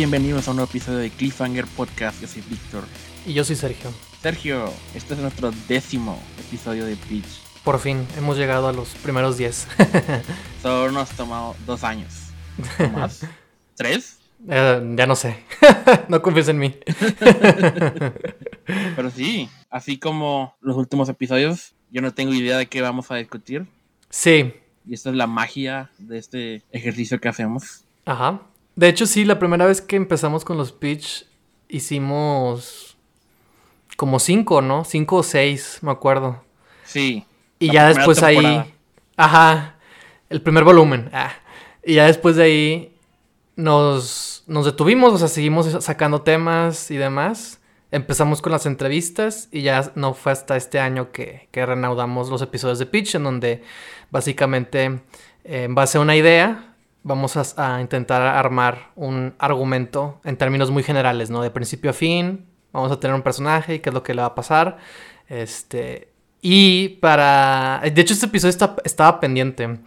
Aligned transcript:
Bienvenidos 0.00 0.48
a 0.48 0.52
un 0.52 0.56
nuevo 0.56 0.70
episodio 0.70 0.96
de 0.96 1.10
Cliffhanger 1.10 1.66
Podcast. 1.66 2.22
Yo 2.22 2.26
soy 2.26 2.42
Víctor. 2.48 2.84
Y 3.26 3.34
yo 3.34 3.44
soy 3.44 3.54
Sergio. 3.54 3.92
Sergio, 4.22 4.72
este 4.94 5.12
es 5.12 5.20
nuestro 5.20 5.52
décimo 5.68 6.18
episodio 6.38 6.86
de 6.86 6.96
Pitch. 6.96 7.42
Por 7.62 7.78
fin, 7.78 8.06
hemos 8.16 8.38
llegado 8.38 8.66
a 8.66 8.72
los 8.72 8.94
primeros 8.94 9.36
10. 9.36 9.68
Solo 10.62 10.90
nos 10.90 11.12
ha 11.12 11.16
tomado 11.16 11.54
dos 11.66 11.84
años. 11.84 12.30
¿O 12.78 12.88
¿Más? 12.88 13.26
¿Tres? 13.76 14.20
Eh, 14.48 14.94
ya 14.96 15.06
no 15.06 15.16
sé. 15.16 15.44
no 16.08 16.22
confíes 16.22 16.48
en 16.48 16.60
mí. 16.60 16.74
Pero 18.96 19.10
sí, 19.10 19.50
así 19.68 19.98
como 19.98 20.56
los 20.62 20.78
últimos 20.78 21.10
episodios, 21.10 21.74
yo 21.90 22.00
no 22.00 22.14
tengo 22.14 22.32
idea 22.32 22.56
de 22.56 22.68
qué 22.68 22.80
vamos 22.80 23.10
a 23.10 23.16
discutir. 23.16 23.66
Sí. 24.08 24.54
Y 24.86 24.94
esta 24.94 25.10
es 25.10 25.16
la 25.16 25.26
magia 25.26 25.90
de 25.98 26.16
este 26.16 26.62
ejercicio 26.72 27.20
que 27.20 27.28
hacemos. 27.28 27.84
Ajá. 28.06 28.40
De 28.80 28.88
hecho, 28.88 29.04
sí, 29.04 29.26
la 29.26 29.38
primera 29.38 29.66
vez 29.66 29.82
que 29.82 29.94
empezamos 29.96 30.42
con 30.42 30.56
los 30.56 30.72
pitch 30.72 31.26
hicimos 31.68 32.96
como 33.98 34.18
cinco, 34.18 34.62
¿no? 34.62 34.86
Cinco 34.86 35.16
o 35.16 35.22
seis, 35.22 35.80
me 35.82 35.90
acuerdo. 35.90 36.42
Sí. 36.84 37.26
Y 37.58 37.70
ya 37.72 37.88
después 37.88 38.18
temporada. 38.18 38.62
ahí. 38.62 38.74
Ajá. 39.18 39.74
El 40.30 40.40
primer 40.40 40.64
volumen. 40.64 41.10
ah. 41.12 41.30
Y 41.84 41.96
ya 41.96 42.06
después 42.06 42.36
de 42.36 42.42
ahí 42.42 42.96
nos, 43.54 44.44
nos 44.46 44.64
detuvimos, 44.64 45.12
o 45.12 45.18
sea, 45.18 45.28
seguimos 45.28 45.66
sacando 45.84 46.22
temas 46.22 46.90
y 46.90 46.96
demás. 46.96 47.60
Empezamos 47.90 48.40
con 48.40 48.50
las 48.52 48.64
entrevistas 48.64 49.50
y 49.52 49.60
ya 49.60 49.92
no 49.94 50.14
fue 50.14 50.32
hasta 50.32 50.56
este 50.56 50.80
año 50.80 51.12
que, 51.12 51.48
que 51.50 51.66
reanudamos 51.66 52.30
los 52.30 52.40
episodios 52.40 52.78
de 52.78 52.86
Pitch, 52.86 53.14
en 53.16 53.24
donde 53.24 53.62
básicamente, 54.10 55.02
en 55.44 55.74
base 55.74 55.98
a 55.98 56.00
una 56.00 56.16
idea, 56.16 56.69
vamos 57.02 57.36
a, 57.36 57.76
a 57.76 57.80
intentar 57.80 58.22
armar 58.22 58.90
un 58.96 59.34
argumento 59.38 60.20
en 60.24 60.36
términos 60.36 60.70
muy 60.70 60.82
generales, 60.82 61.30
¿no? 61.30 61.42
De 61.42 61.50
principio 61.50 61.90
a 61.90 61.94
fin, 61.94 62.44
vamos 62.72 62.92
a 62.92 63.00
tener 63.00 63.14
un 63.14 63.22
personaje 63.22 63.74
y 63.76 63.78
qué 63.80 63.90
es 63.90 63.94
lo 63.94 64.02
que 64.02 64.14
le 64.14 64.20
va 64.22 64.28
a 64.28 64.34
pasar. 64.34 64.78
Este, 65.28 66.08
y 66.42 66.88
para... 67.00 67.80
De 67.92 68.00
hecho, 68.00 68.12
este 68.14 68.26
episodio 68.26 68.50
está- 68.50 68.76
estaba 68.84 69.20
pendiente. 69.20 69.78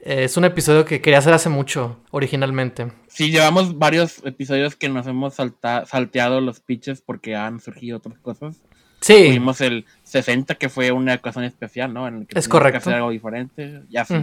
Es 0.00 0.36
un 0.38 0.44
episodio 0.46 0.84
que 0.86 1.00
quería 1.02 1.18
hacer 1.18 1.34
hace 1.34 1.50
mucho, 1.50 1.98
originalmente. 2.10 2.90
Sí, 3.06 3.30
llevamos 3.30 3.78
varios 3.78 4.24
episodios 4.24 4.74
que 4.74 4.88
nos 4.88 5.06
hemos 5.06 5.34
salta- 5.34 5.84
salteado 5.84 6.40
los 6.40 6.60
pitches 6.60 7.02
porque 7.02 7.36
han 7.36 7.60
surgido 7.60 7.98
otras 7.98 8.18
cosas. 8.18 8.56
Sí. 9.02 9.26
Tuvimos 9.26 9.60
el 9.60 9.84
60 10.04 10.54
que 10.54 10.68
fue 10.70 10.90
una 10.92 11.14
ocasión 11.14 11.44
especial, 11.44 11.92
¿no? 11.92 12.08
En 12.08 12.16
el 12.18 12.26
que 12.26 12.38
Es 12.38 12.48
correcto. 12.48 12.72
que 12.72 12.78
hacer 12.78 12.94
algo 12.94 13.10
diferente. 13.10 13.82
Ya 13.90 14.04
sí. 14.06 14.14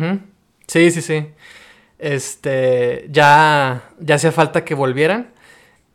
Sí, 0.68 0.92
sí, 0.92 1.02
sí. 1.02 1.28
Este, 2.00 3.08
ya, 3.12 3.90
ya 4.00 4.16
hacía 4.16 4.32
falta 4.32 4.64
que 4.64 4.76
volvieran. 4.76 5.34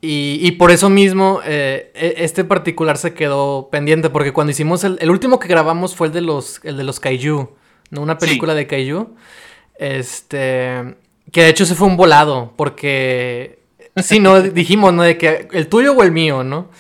Y, 0.01 0.39
y 0.43 0.53
por 0.53 0.73
eso 0.73 0.91
mismo, 0.91 1.41
eh, 1.45 1.93
e- 1.95 2.15
este 2.25 2.43
particular 2.45 2.97
se 2.99 3.15
quedó 3.15 3.69
pendiente, 3.71 4.11
porque 4.11 4.33
cuando 4.33 4.51
hicimos 4.51 4.83
el, 4.83 4.99
el 5.01 5.11
último 5.11 5.39
que 5.39 5.47
grabamos 5.49 5.95
fue 5.95 6.09
el 6.09 6.13
de 6.13 6.21
los, 6.23 6.61
el 6.65 6.77
de 6.77 6.83
los 6.85 6.99
Kaiju, 6.99 7.51
¿no? 7.91 8.01
Una 8.03 8.15
Sí. 8.19 8.27
película 8.27 8.55
de 8.55 8.67
Kaiju. 8.67 9.15
Este, 9.79 10.97
que 11.31 11.43
de 11.43 11.49
hecho 11.49 11.65
se 11.67 11.75
fue 11.75 11.87
un 11.87 11.97
volado, 11.97 12.53
porque, 12.57 13.61
sí, 13.97 14.19
¿no? 14.19 14.41
Dijimos, 14.43 14.93
¿no? 14.93 15.03
De 15.03 15.17
que 15.19 15.49
el 15.53 15.69
tuyo 15.69 15.93
o 15.95 16.03
el 16.03 16.11
mío, 16.13 16.43
¿no? 16.43 16.71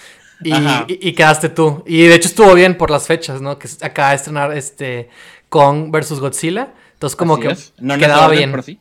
Y, 0.44 0.52
y- 0.52 0.84
y 0.88 1.12
quedaste 1.12 1.48
tú. 1.48 1.84
Y 1.86 2.02
de 2.06 2.14
hecho 2.16 2.26
estuvo 2.28 2.52
bien 2.54 2.76
por 2.76 2.90
las 2.90 3.06
fechas, 3.06 3.40
¿no? 3.40 3.58
Que 3.58 3.68
acaba 3.82 4.10
de 4.10 4.16
estrenar 4.16 4.56
este 4.56 5.08
Kong 5.48 5.90
versus 5.92 6.18
Godzilla. 6.18 6.72
Entonces 6.94 7.14
como 7.16 7.34
Así 7.34 7.42
que 7.42 7.48
es. 7.52 7.72
No 7.78 7.94
en 7.94 8.00
quedaba 8.00 8.26
bien. 8.28 8.50
Pero 8.50 8.62
sí. 8.64 8.80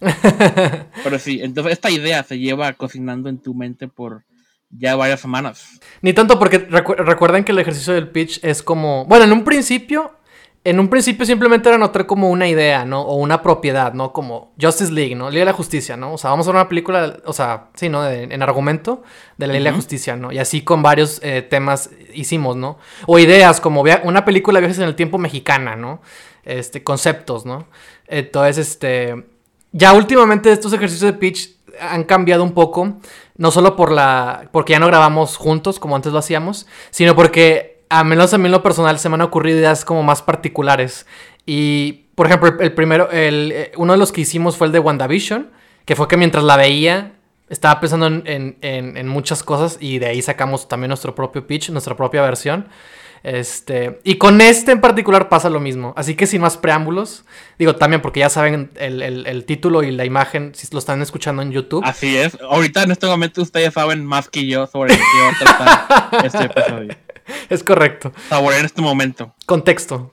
pero 1.04 1.18
sí, 1.18 1.40
entonces 1.42 1.72
esta 1.74 1.90
idea 1.90 2.22
se 2.22 2.38
lleva 2.38 2.72
cocinando 2.74 3.28
en 3.28 3.38
tu 3.38 3.54
mente 3.54 3.88
por 3.88 4.22
ya 4.70 4.96
varias 4.96 5.20
semanas. 5.20 5.80
Ni 6.02 6.12
tanto 6.12 6.38
porque 6.38 6.68
recu- 6.68 6.96
recuerden 6.96 7.44
que 7.44 7.52
el 7.52 7.58
ejercicio 7.58 7.94
del 7.94 8.08
pitch 8.08 8.40
es 8.42 8.62
como, 8.62 9.04
bueno, 9.06 9.24
en 9.24 9.32
un 9.32 9.44
principio, 9.44 10.12
en 10.64 10.80
un 10.80 10.88
principio 10.88 11.24
simplemente 11.26 11.68
era 11.68 11.76
anotar 11.76 12.06
como 12.06 12.30
una 12.30 12.48
idea, 12.48 12.84
¿no? 12.84 13.02
O 13.02 13.16
una 13.16 13.40
propiedad, 13.42 13.92
¿no? 13.92 14.12
Como 14.12 14.52
Justice 14.60 14.90
League, 14.92 15.14
¿no? 15.14 15.28
Liga 15.30 15.42
de 15.42 15.46
la 15.46 15.52
Justicia, 15.52 15.96
¿no? 15.96 16.14
O 16.14 16.18
sea, 16.18 16.30
vamos 16.30 16.46
a 16.48 16.50
ver 16.50 16.56
una 16.60 16.68
película, 16.68 17.18
o 17.26 17.32
sea, 17.32 17.68
sí, 17.74 17.88
¿no? 17.88 18.02
De- 18.02 18.24
en 18.24 18.42
argumento 18.42 19.02
de 19.36 19.46
la 19.46 19.52
Liga 19.52 19.60
de 19.60 19.64
la 19.64 19.70
Ujú. 19.70 19.76
Justicia, 19.78 20.16
¿no? 20.16 20.32
Y 20.32 20.38
así 20.38 20.62
con 20.62 20.82
varios 20.82 21.20
eh, 21.22 21.42
temas 21.42 21.90
hicimos, 22.14 22.56
¿no? 22.56 22.78
O 23.06 23.18
ideas 23.18 23.60
como 23.60 23.82
una 24.04 24.24
película 24.24 24.56
de 24.58 24.66
viajes 24.66 24.78
en 24.78 24.88
el 24.88 24.96
tiempo 24.96 25.18
mexicana, 25.18 25.76
¿no? 25.76 26.00
Este, 26.44 26.82
conceptos, 26.82 27.46
¿no? 27.46 27.68
Entonces, 28.06 28.58
este, 28.58 29.24
ya 29.76 29.92
últimamente 29.92 30.50
estos 30.52 30.72
ejercicios 30.72 31.12
de 31.12 31.18
pitch 31.18 31.50
han 31.80 32.04
cambiado 32.04 32.44
un 32.44 32.52
poco, 32.54 32.96
no 33.36 33.50
solo 33.50 33.74
por 33.74 33.90
la, 33.90 34.48
porque 34.52 34.72
ya 34.72 34.78
no 34.78 34.86
grabamos 34.86 35.36
juntos 35.36 35.80
como 35.80 35.96
antes 35.96 36.12
lo 36.12 36.20
hacíamos, 36.20 36.66
sino 36.90 37.16
porque 37.16 37.82
a 37.88 38.04
menos 38.04 38.32
a 38.32 38.38
mí 38.38 38.46
en 38.46 38.52
lo 38.52 38.62
personal 38.62 38.98
se 39.00 39.08
me 39.08 39.16
han 39.16 39.22
ocurrido 39.22 39.58
ideas 39.58 39.84
como 39.84 40.02
más 40.04 40.22
particulares. 40.22 41.06
Y, 41.44 42.06
por 42.14 42.26
ejemplo, 42.26 42.54
el, 42.60 42.72
primero, 42.72 43.10
el, 43.10 43.52
eh, 43.52 43.72
uno 43.76 43.92
de 43.92 43.98
los 43.98 44.12
que 44.12 44.20
hicimos 44.20 44.56
fue 44.56 44.68
el 44.68 44.72
de 44.72 44.78
WandaVision, 44.78 45.50
que 45.84 45.96
fue 45.96 46.06
que 46.08 46.16
mientras 46.16 46.44
la 46.44 46.56
veía 46.56 47.12
estaba 47.50 47.78
pensando 47.80 48.06
en, 48.06 48.22
en- 48.26 48.56
en- 48.62 48.96
en 48.96 49.08
muchas 49.08 49.42
cosas 49.42 49.76
y 49.80 49.98
de 49.98 50.06
ahí 50.06 50.22
sacamos 50.22 50.66
también 50.68 50.88
nuestro 50.88 51.14
propio 51.14 51.46
pitch, 51.46 51.70
nuestra 51.70 51.96
propia 51.96 52.22
versión. 52.22 52.68
Este, 53.24 54.00
y 54.04 54.16
con 54.16 54.40
este 54.42 54.70
en 54.72 54.82
particular 54.82 55.30
pasa 55.30 55.48
lo 55.48 55.58
mismo. 55.58 55.94
Así 55.96 56.14
que 56.14 56.26
sin 56.26 56.42
más 56.42 56.58
preámbulos, 56.58 57.24
digo 57.58 57.74
también 57.74 58.02
porque 58.02 58.20
ya 58.20 58.28
saben 58.28 58.70
el, 58.76 59.00
el- 59.02 59.26
el 59.26 59.44
título 59.46 59.82
y 59.82 59.90
la 59.92 60.04
imagen, 60.04 60.52
si 60.54 60.68
lo 60.72 60.78
están 60.78 61.00
escuchando 61.00 61.40
en 61.40 61.50
YouTube. 61.50 61.82
Así 61.86 62.16
es. 62.18 62.36
Ahorita 62.42 62.82
en 62.82 62.90
este 62.92 63.06
momento 63.06 63.40
ustedes 63.40 63.72
saben 63.72 64.04
más 64.04 64.28
que 64.28 64.46
yo 64.46 64.66
sobre 64.66 64.94
qué 64.94 65.02
va 65.22 65.30
a 65.30 65.38
tratar 65.38 66.24
este 66.26 66.44
episodio. 66.44 66.94
Es 67.48 67.64
correcto. 67.64 68.12
Saborear 68.28 68.66
este 68.66 68.82
momento. 68.82 69.34
Contexto. 69.46 70.12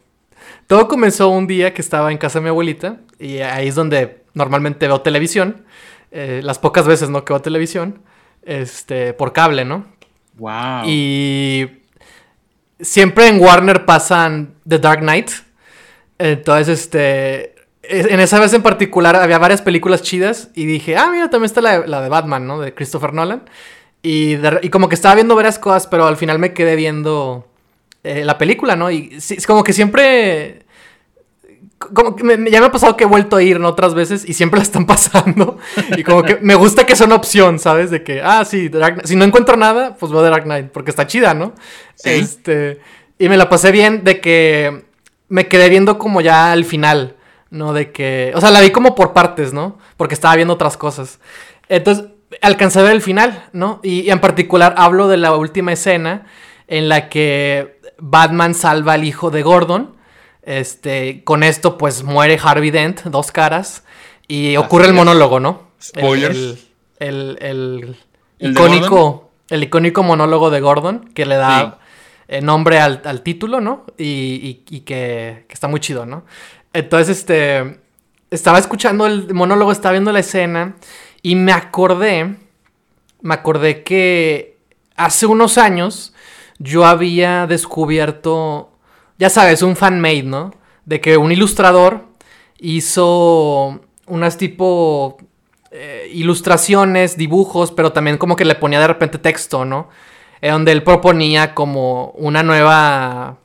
Todo 0.68 0.88
comenzó 0.88 1.28
un 1.28 1.48
día 1.48 1.74
que 1.74 1.82
estaba 1.82 2.14
en 2.14 2.18
casa 2.18 2.40
de 2.40 2.44
mi 2.44 2.50
abuelita 2.50 2.96
y 3.20 3.40
ahí 3.40 3.68
es 3.68 3.76
donde 3.76 4.24
normalmente 4.34 4.88
veo 4.88 5.02
televisión. 5.02 5.66
eh, 6.12 6.40
las 6.46 6.60
pocas 6.60 6.88
veces, 6.88 7.10
¿no? 7.10 7.26
Que 7.26 7.34
veo 7.34 7.42
televisión. 7.42 8.02
Este, 8.44 9.12
por 9.12 9.34
cable, 9.34 9.66
¿no? 9.66 9.86
Wow. 10.38 10.84
Y 10.86 11.81
siempre 12.82 13.28
en 13.28 13.40
Warner 13.40 13.86
pasan 13.86 14.54
The 14.68 14.80
Dark 14.80 15.00
Knight. 15.02 15.32
Entonces, 16.18 16.80
este. 16.80 17.56
En 17.84 18.20
esa 18.20 18.40
vez 18.40 18.54
en 18.54 18.62
particular 18.62 19.16
había 19.16 19.38
varias 19.40 19.62
películas 19.62 20.02
chidas. 20.02 20.50
Y 20.54 20.66
dije, 20.66 20.96
ah, 20.98 21.10
mira, 21.12 21.30
también 21.30 21.46
está 21.46 21.62
la, 21.62 21.80
la 21.88 22.02
de 22.02 22.10
Batman, 22.10 22.46
¿no? 22.48 22.60
De 22.60 22.74
Christopher 22.74 23.14
Nolan. 23.14 23.44
Y, 24.04 24.36
de- 24.36 24.60
y 24.62 24.70
como 24.70 24.88
que 24.88 24.96
estaba 24.96 25.16
viendo 25.16 25.36
varias 25.36 25.60
cosas, 25.60 25.88
pero 25.88 26.06
al 26.08 26.18
final 26.18 26.40
me 26.40 26.54
quedé 26.54 26.76
viendo 26.76 27.48
eh, 28.04 28.24
la 28.24 28.38
película, 28.38 28.76
¿no? 28.76 28.90
Y 28.92 29.18
es 29.18 29.46
como 29.48 29.64
que 29.64 29.74
siempre. 29.74 30.61
Como 31.94 32.16
que 32.16 32.24
me- 32.24 32.50
ya 32.50 32.60
me 32.60 32.68
ha 32.68 32.72
pasado 32.72 32.96
que 32.96 33.04
he 33.04 33.08
vuelto 33.08 33.36
a 33.36 33.44
ir 33.44 33.60
¿no? 33.60 33.68
otras 33.70 33.94
veces 33.94 34.28
y 34.28 34.34
siempre 34.34 34.58
la 34.60 34.64
están 34.64 34.86
pasando. 34.88 35.58
Y 35.98 36.04
como 36.04 36.24
que 36.24 36.38
me 36.42 36.56
gusta 36.56 36.86
que 36.86 36.96
sea 36.96 37.06
una 37.08 37.16
opción, 37.16 37.60
¿sabes? 37.60 37.92
De 37.92 38.04
que, 38.04 38.22
ah, 38.24 38.46
sí, 38.46 38.70
Dark 38.70 39.02
si 39.06 39.16
no 39.16 39.26
encuentro 39.26 39.58
nada, 39.58 39.96
pues 40.00 40.12
veo 40.12 40.24
The 40.24 40.30
Dark 40.30 40.44
Knight, 40.44 40.72
porque 40.72 40.92
está 40.92 41.08
chida, 41.08 41.34
¿no? 41.34 41.54
Sí. 41.96 42.10
Este, 42.12 42.80
y 43.20 43.30
me 43.30 43.38
la 43.38 43.50
pasé 43.50 43.72
bien 43.72 44.04
de 44.04 44.20
que 44.22 44.86
me 45.30 45.48
quedé 45.48 45.70
viendo 45.70 45.98
como 45.98 46.22
ya 46.22 46.52
al 46.52 46.66
final, 46.66 47.16
¿no? 47.50 47.74
De 47.74 47.92
que, 47.92 48.32
o 48.36 48.42
sea, 48.42 48.52
la 48.52 48.62
vi 48.62 48.72
como 48.72 48.96
por 48.96 49.14
partes, 49.14 49.54
¿no? 49.54 49.78
Porque 49.98 50.14
estaba 50.16 50.36
viendo 50.36 50.54
otras 50.54 50.78
cosas. 50.78 51.20
Entonces, 51.70 52.06
alcancé 52.42 52.80
a 52.80 52.84
ver 52.84 52.94
el 52.94 53.02
final, 53.02 53.46
¿no? 53.54 53.80
Y, 53.84 54.02
y 54.02 54.10
en 54.12 54.20
particular 54.20 54.74
hablo 54.78 55.08
de 55.08 55.18
la 55.18 55.36
última 55.36 55.74
escena 55.74 56.26
en 56.68 56.90
la 56.90 57.10
que 57.10 57.80
Batman 57.98 58.54
salva 58.56 58.94
al 58.94 59.04
hijo 59.04 59.32
de 59.32 59.42
Gordon. 59.44 59.96
Este, 60.44 61.24
con 61.24 61.44
esto 61.44 61.78
pues 61.78 62.04
muere 62.04 62.40
Harvey 62.42 62.72
Dent, 62.72 63.02
dos 63.04 63.32
caras, 63.32 63.84
y 64.28 64.56
ocurre 64.58 64.88
el 64.88 64.94
monólogo, 64.94 65.40
¿no? 65.40 65.70
Spoilers. 65.82 66.36
El, 66.38 66.58
el- 67.00 67.38
el 67.42 67.98
¿El 68.40 68.54
de 68.54 68.60
icónico, 68.62 69.32
el 69.50 69.64
icónico 69.64 70.04
monólogo 70.04 70.50
de 70.50 70.62
Gordon 70.62 71.10
que 71.14 71.26
le 71.26 71.36
da 71.36 71.60
Sí. 71.60 72.36
eh, 72.38 72.42
nombre 72.42 72.80
al, 72.80 73.02
al 73.06 73.22
título, 73.22 73.60
¿no? 73.62 73.86
Y, 73.98 74.04
y- 74.06 74.64
y 74.70 74.80
que, 74.82 75.46
que 75.48 75.54
está 75.54 75.68
muy 75.68 75.80
chido, 75.80 76.06
¿no? 76.06 76.24
Entonces, 76.74 77.20
este, 77.20 77.80
estaba 78.32 78.58
escuchando 78.58 79.06
el 79.06 79.34
monólogo, 79.34 79.72
estaba 79.72 79.92
viendo 79.94 80.12
la 80.12 80.20
escena 80.22 80.76
y 81.22 81.36
me 81.36 81.52
acordé, 81.52 82.36
me 83.22 83.34
acordé 83.34 83.84
que 83.84 84.58
hace 84.96 85.26
unos 85.26 85.58
años 85.58 86.14
yo 86.58 86.86
había 86.86 87.46
descubierto, 87.48 88.71
ya 89.22 89.30
sabes, 89.30 89.62
un 89.62 89.76
fan-made, 89.76 90.24
¿no? 90.24 90.52
De 90.84 91.00
que 91.00 91.16
un 91.16 91.32
ilustrador 91.32 92.08
hizo 92.58 93.80
unas 94.08 94.36
tipo 94.36 95.18
eh, 95.70 96.10
ilustraciones, 96.12 97.18
dibujos, 97.18 97.72
pero 97.72 97.92
también 97.92 98.18
como 98.18 98.36
que 98.36 98.46
le 98.46 98.56
ponía 98.56 98.80
de 98.80 98.88
repente 98.88 99.20
texto, 99.20 99.64
¿no? 99.64 99.90
Eh, 100.42 100.50
donde 100.50 100.72
él 100.72 100.82
proponía 100.82 101.54
como 101.54 102.08
una 102.18 102.42
nueva 102.42 103.38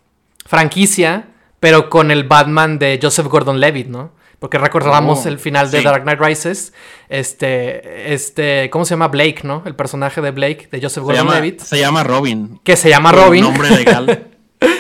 franquicia, 0.46 1.28
pero 1.60 1.90
con 1.90 2.10
el 2.10 2.24
Batman 2.24 2.78
de 2.78 2.98
Joseph 3.00 3.26
Gordon-Levitt, 3.26 3.88
¿no? 3.88 4.12
Porque 4.38 4.56
recordamos 4.56 5.26
Oh, 5.26 5.28
el 5.28 5.38
final 5.38 5.70
de 5.70 5.78
sí. 5.80 5.84
Dark 5.84 6.04
Knight 6.04 6.20
Rises. 6.20 6.72
Este, 7.10 8.14
este, 8.14 8.70
¿cómo 8.70 8.86
se 8.86 8.94
llama? 8.94 9.08
Blake, 9.08 9.40
¿no? 9.42 9.62
El 9.66 9.74
personaje 9.74 10.22
de 10.22 10.30
Blake, 10.30 10.68
de 10.72 10.80
Joseph 10.80 11.04
Gordon-Levitt. 11.04 11.60
se 11.60 11.78
llama 11.78 12.02
Robin. 12.02 12.60
Que 12.64 12.76
se 12.76 12.88
llama 12.88 13.12
Robin. 13.12 13.42
Nombre 13.42 13.68
legal. 13.70 14.30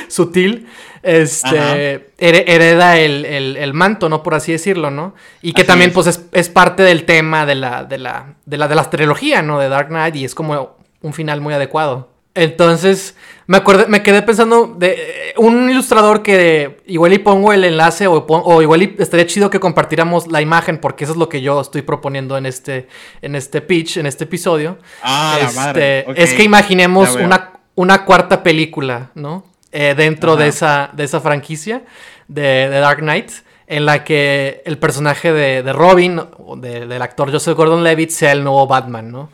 sutil, 0.08 0.66
este, 1.02 2.08
hereda 2.18 2.98
el, 2.98 3.24
el- 3.24 3.56
el 3.56 3.74
manto, 3.74 4.08
¿no? 4.08 4.22
Por 4.22 4.34
así 4.34 4.52
decirlo, 4.52 4.90
¿no? 4.90 5.14
Y 5.42 5.52
que 5.52 5.62
Así 5.62 5.68
también, 5.68 5.90
es. 5.90 5.94
pues, 5.94 6.06
es, 6.08 6.24
es 6.32 6.48
parte 6.48 6.82
del 6.82 7.04
tema 7.04 7.46
de 7.46 7.54
la, 7.54 7.84
de 7.84 7.98
la, 7.98 8.34
de 8.44 8.56
la, 8.56 8.68
de 8.68 8.74
la 8.74 8.90
trilogía, 8.90 9.42
¿no? 9.42 9.58
De 9.58 9.68
Dark 9.68 9.88
Knight 9.88 10.16
y 10.16 10.24
es 10.24 10.34
como 10.34 10.76
un 11.02 11.12
final 11.12 11.40
muy 11.40 11.54
adecuado. 11.54 12.10
Entonces, 12.34 13.16
me 13.46 13.56
acordé, 13.56 13.86
me 13.86 14.02
quedé 14.02 14.20
pensando 14.20 14.66
de 14.78 14.88
eh, 14.90 15.34
un 15.38 15.70
ilustrador 15.70 16.22
que 16.22 16.82
igual 16.86 17.14
y 17.14 17.18
pongo 17.18 17.50
el 17.54 17.64
enlace 17.64 18.06
o, 18.06 18.26
o 18.28 18.60
igual 18.60 18.82
y 18.82 18.94
estaría 18.98 19.24
chido 19.26 19.48
que 19.48 19.58
compartiéramos 19.58 20.30
la 20.30 20.42
imagen 20.42 20.76
porque 20.78 21.04
eso 21.04 21.14
es 21.14 21.18
lo 21.18 21.30
que 21.30 21.40
yo 21.40 21.58
estoy 21.62 21.80
proponiendo 21.80 22.36
en 22.36 22.44
este, 22.44 22.88
en 23.22 23.36
este 23.36 23.62
pitch, 23.62 23.96
en 23.96 24.04
este 24.04 24.24
episodio. 24.24 24.76
Ah, 25.02 25.38
la 25.40 25.46
Este, 25.46 25.56
madre. 25.58 26.06
Es 26.22 26.34
que 26.34 26.42
imaginemos 26.42 27.14
una, 27.24 27.52
una 27.74 28.04
cuarta 28.04 28.42
película, 28.42 29.12
¿no? 29.14 29.42
Eh, 29.78 29.94
dentro 29.94 30.32
Ajá. 30.32 30.42
de 30.42 30.48
esa, 30.48 30.90
de 30.94 31.04
esa 31.04 31.20
franquicia 31.20 31.82
de, 32.28 32.40
de 32.40 32.80
Dark 32.80 33.00
Knight, 33.00 33.30
en 33.68 33.84
la 33.84 34.04
que 34.04 34.62
el 34.64 34.78
personaje 34.78 35.32
de, 35.32 35.62
de 35.62 35.72
Robin, 35.72 36.20
o 36.38 36.56
de- 36.56 36.86
del 36.86 37.02
actor 37.02 37.32
Joseph 37.32 37.56
Gordon-Levitt, 37.56 38.10
sea 38.10 38.32
el 38.32 38.44
nuevo 38.44 38.66
Batman, 38.66 39.10
¿no? 39.10 39.30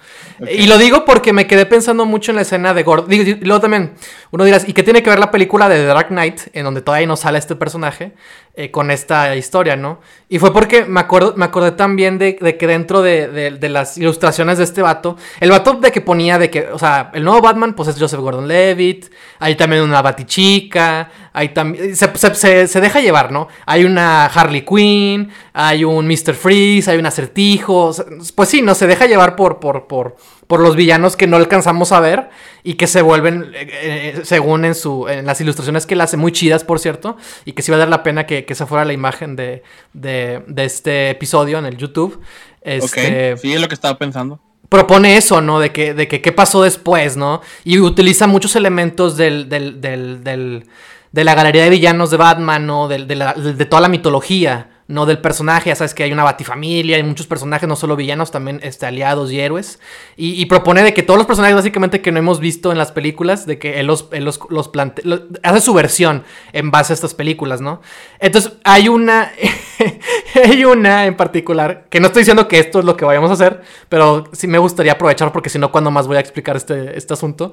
Y 0.51 0.67
lo 0.67 0.79
digo 0.79 1.05
porque 1.05 1.33
me 1.35 1.47
quedé 1.47 1.67
pensando 1.67 2.07
mucho 2.07 2.33
en 2.33 2.37
la 2.37 2.43
escena 2.43 2.73
de 2.73 2.83
Gordon. 2.83 3.09
Digo, 3.11 3.25
y 3.25 3.45
luego 3.45 3.61
también, 3.61 3.93
uno 4.31 4.45
dirá, 4.45 4.59
¿y 4.67 4.73
qué 4.73 4.83
tiene 4.83 5.03
que 5.03 5.11
ver 5.11 5.19
la 5.19 5.31
película 5.31 5.69
de 5.69 5.77
The 5.77 5.85
Dark 5.85 6.09
Knight, 6.09 6.41
en 6.55 6.65
donde 6.65 6.81
todavía 6.81 7.07
no 7.07 7.17
sale 7.17 7.39
este 7.39 7.57
personaje, 7.57 8.13
eh, 8.55 8.71
con 8.71 8.91
esta 8.91 9.35
historia, 9.37 9.77
¿no? 9.77 10.01
Y 10.29 10.39
fue 10.39 10.53
porque 10.53 10.85
me, 10.85 11.01
acuerdo, 11.01 11.35
me 11.37 11.45
acordé 11.45 11.73
también 11.73 12.19
de, 12.19 12.37
de 12.41 12.57
que 12.59 12.67
dentro 12.67 13.01
de, 13.01 13.59
las 13.71 13.97
ilustraciones 13.97 14.59
de 14.59 14.65
este 14.65 14.83
vato, 14.83 15.17
el 15.41 15.51
vato 15.51 15.75
de 15.75 15.91
que 15.91 16.01
ponía 16.03 16.39
de 16.39 16.51
que, 16.51 16.69
o 16.69 16.79
sea, 16.79 17.11
el 17.15 17.25
nuevo 17.25 17.41
Batman, 17.41 17.75
pues 17.75 17.89
es 17.89 17.99
Joseph 17.99 18.21
Gordon-Levitt, 18.21 19.11
hay 19.39 19.55
también 19.57 19.83
una 19.83 20.03
Batichica, 20.03 21.11
hay 21.33 21.51
también, 21.51 21.97
se, 21.97 22.11
se- 22.17 22.35
se- 22.35 22.67
se 22.69 22.81
deja 22.81 23.01
llevar, 23.01 23.33
¿no? 23.33 23.49
Hay 23.67 23.85
una 23.85 24.27
Harley 24.27 24.65
Quinn, 24.65 25.31
hay 25.53 25.85
un 25.85 26.07
Mr. 26.07 26.35
Freeze, 26.35 26.91
hay 26.91 26.99
un 26.99 27.07
acertijo, 27.07 27.93
pues 28.35 28.49
sí, 28.49 28.63
no, 28.63 28.75
se 28.75 28.87
deja 28.87 29.07
llevar 29.07 29.35
por, 29.37 29.59
por, 29.61 29.87
por, 29.87 30.17
por 30.47 30.61
los 30.61 30.77
villanos 30.77 31.17
que 31.17 31.27
no 31.27 31.37
alcanzamos 31.37 31.93
a 31.93 32.01
ver 32.01 32.29
y 32.63 32.75
que 32.75 32.87
se 32.87 33.01
vuelven, 33.03 33.51
eh, 33.55 33.69
eh, 34.17 34.21
según 34.25 34.65
en, 34.65 34.75
su, 34.75 35.09
en 35.09 35.25
las 35.27 35.41
ilustraciones 35.41 35.87
que 35.87 35.95
él 35.95 36.01
hace, 36.03 36.17
muy 36.17 36.33
chidas, 36.33 36.65
por 36.65 36.79
cierto, 36.79 37.17
y 37.45 37.53
que 37.53 37.63
sí 37.63 37.71
va 37.71 37.77
a 37.77 37.81
dar 37.81 37.89
la 37.89 38.03
pena 38.03 38.27
que, 38.27 38.45
que 38.45 38.53
esa 38.53 38.67
fuera 38.67 38.85
la 38.85 38.93
imagen 38.93 39.35
de, 39.37 39.63
de, 39.95 40.43
de 40.47 40.65
este 40.65 41.11
episodio 41.11 41.59
en 41.59 41.65
el 41.67 41.77
YouTube. 41.79 42.21
Este, 42.61 43.37
sí, 43.39 43.53
es 43.55 43.61
lo 43.61 43.69
que 43.69 43.75
estaba 43.75 43.99
pensando. 43.99 44.39
propone 44.69 45.17
eso, 45.17 45.41
¿no? 45.41 45.59
De 45.61 45.73
que, 45.73 45.95
de 45.95 46.07
que 46.09 46.21
qué 46.21 46.33
pasó 46.33 46.63
después, 46.63 47.17
¿no? 47.17 47.41
Y 47.65 47.79
utiliza 47.79 48.27
muchos 48.27 48.55
elementos 48.57 49.17
del, 49.17 49.49
del, 49.49 49.81
del, 49.81 50.23
del- 50.23 50.67
de 51.13 51.25
la 51.25 51.35
galería 51.35 51.63
de 51.65 51.71
villanos 51.71 52.11
de 52.11 52.17
Batman, 52.17 52.67
¿no? 52.67 52.89
Del- 52.89 53.07
De, 53.07 53.15
la- 53.17 53.35
de 53.35 53.65
toda 53.67 53.81
la 53.83 53.89
mitología, 53.89 54.69
¿no? 54.89 55.07
Del 55.07 55.19
personaje, 55.19 55.71
ya 55.71 55.77
sabes 55.77 55.95
que 55.95 56.03
hay 56.03 56.13
una 56.13 56.25
batifamilia, 56.25 56.97
hay 56.97 57.03
muchos 57.03 57.27
personajes, 57.27 57.69
no 57.69 57.77
solo 57.77 57.97
villanos, 57.97 58.31
también 58.31 58.61
este, 58.63 58.85
aliados 58.87 59.31
y 59.33 59.39
héroes. 59.41 59.79
Y, 60.17 60.45
propone 60.47 60.83
de 60.83 60.93
que 60.93 61.03
todos 61.03 61.17
los 61.19 61.27
personajes 61.27 61.55
básicamente 61.57 62.01
que 62.03 62.13
no 62.13 62.19
hemos 62.19 62.41
visto 62.41 62.73
en 62.73 62.79
las 62.79 62.93
películas, 62.93 63.47
de 63.47 63.59
que 63.59 63.81
él 63.81 63.87
los, 63.87 64.09
él 64.13 64.25
los, 64.25 64.41
los 64.51 64.69
plante- 64.71 65.03
lo- 65.05 65.23
hace 65.43 65.61
su 65.61 65.73
versión 65.73 66.25
en 66.53 66.71
base 66.71 66.93
a 66.93 66.95
estas 66.95 67.15
películas, 67.15 67.61
¿no? 67.61 67.81
Entonces, 68.19 68.53
hay 68.65 68.89
una, 68.89 69.33
hay 70.45 70.65
una 70.65 71.07
en 71.07 71.17
particular, 71.17 71.87
que 71.91 72.01
no 72.01 72.07
estoy 72.09 72.21
diciendo 72.21 72.49
que 72.49 72.59
esto 72.59 72.79
es 72.81 72.85
lo 72.85 72.97
que 72.97 73.05
vayamos 73.05 73.31
a 73.31 73.35
hacer, 73.35 73.63
pero 73.89 74.25
sí 74.33 74.47
me 74.47 74.59
gustaría 74.59 74.93
aprovechar 74.93 75.33
porque 75.33 75.49
si 75.51 75.59
no, 75.59 75.71
cuando 75.73 75.91
más 75.91 76.07
voy 76.07 76.17
a 76.17 76.21
explicar 76.21 76.57
este, 76.57 76.97
este 76.99 77.15
asunto? 77.15 77.53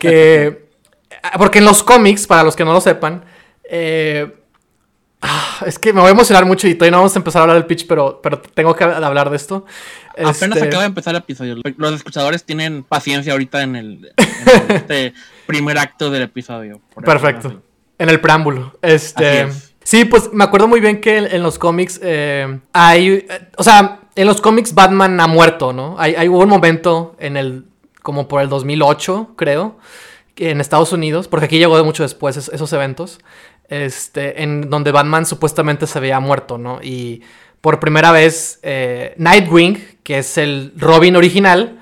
Que, 0.00 0.65
porque 1.38 1.58
en 1.58 1.64
los 1.64 1.82
cómics, 1.82 2.26
para 2.26 2.42
los 2.42 2.54
que 2.56 2.64
no 2.64 2.72
lo 2.72 2.80
sepan, 2.80 3.24
eh, 3.68 4.34
ah, 5.22 5.58
es 5.66 5.78
que 5.78 5.92
me 5.92 6.00
voy 6.00 6.08
a 6.08 6.12
emocionar 6.12 6.44
mucho 6.44 6.68
y 6.68 6.74
todavía 6.74 6.92
no 6.92 6.98
vamos 6.98 7.14
a 7.16 7.18
empezar 7.18 7.40
a 7.40 7.42
hablar 7.44 7.56
del 7.56 7.66
pitch, 7.66 7.86
pero, 7.86 8.20
pero 8.22 8.40
tengo 8.40 8.74
que 8.74 8.84
hablar 8.84 9.30
de 9.30 9.36
esto. 9.36 9.64
Apenas 10.12 10.42
Este, 10.42 10.62
acaba 10.62 10.82
de 10.82 10.88
empezar 10.88 11.14
el 11.14 11.20
episodio. 11.20 11.56
Los 11.76 11.92
escuchadores 11.94 12.44
tienen 12.44 12.82
paciencia 12.84 13.32
ahorita 13.32 13.62
en 13.62 13.76
el 13.76 14.12
en 14.16 14.70
este 14.76 15.14
primer 15.46 15.78
acto 15.78 16.10
del 16.10 16.22
episodio. 16.22 16.80
Perfecto. 17.04 17.62
En 17.98 18.08
el 18.08 18.20
preámbulo. 18.20 18.78
Este. 18.82 19.48
Sí, 19.82 20.04
pues 20.04 20.32
me 20.32 20.42
acuerdo 20.44 20.66
muy 20.68 20.80
bien 20.80 21.00
que 21.00 21.16
en, 21.18 21.26
en 21.26 21.42
los 21.42 21.58
cómics 21.58 22.00
eh, 22.02 22.58
hay. 22.72 23.08
eh, 23.28 23.50
o 23.56 23.62
sea, 23.62 24.00
en 24.14 24.26
los 24.26 24.40
cómics 24.40 24.74
Batman 24.74 25.20
ha 25.20 25.26
muerto, 25.26 25.72
¿no? 25.72 25.94
Hay, 25.98 26.14
hay- 26.14 26.28
hubo 26.28 26.40
un 26.40 26.48
momento 26.48 27.14
en 27.20 27.36
el. 27.36 27.64
como 28.02 28.26
por 28.26 28.40
el 28.42 28.48
2008, 28.48 29.34
creo. 29.36 29.78
En 30.36 30.60
Estados 30.60 30.92
Unidos, 30.92 31.28
porque 31.28 31.46
aquí 31.46 31.58
llegó 31.58 31.76
de 31.76 31.82
mucho 31.82 32.02
después 32.02 32.36
es- 32.36 32.48
esos 32.48 32.72
eventos. 32.72 33.18
Este, 33.68 34.42
en 34.44 34.70
donde 34.70 34.92
Batman 34.92 35.26
supuestamente 35.26 35.86
se 35.88 35.98
había 35.98 36.20
muerto, 36.20 36.56
¿no? 36.56 36.78
Y 36.82 37.22
por 37.60 37.80
primera 37.80 38.12
vez, 38.12 38.60
eh, 38.62 39.14
Nightwing, 39.16 39.98
que 40.04 40.18
es 40.18 40.38
el 40.38 40.72
Robin 40.76 41.16
original, 41.16 41.80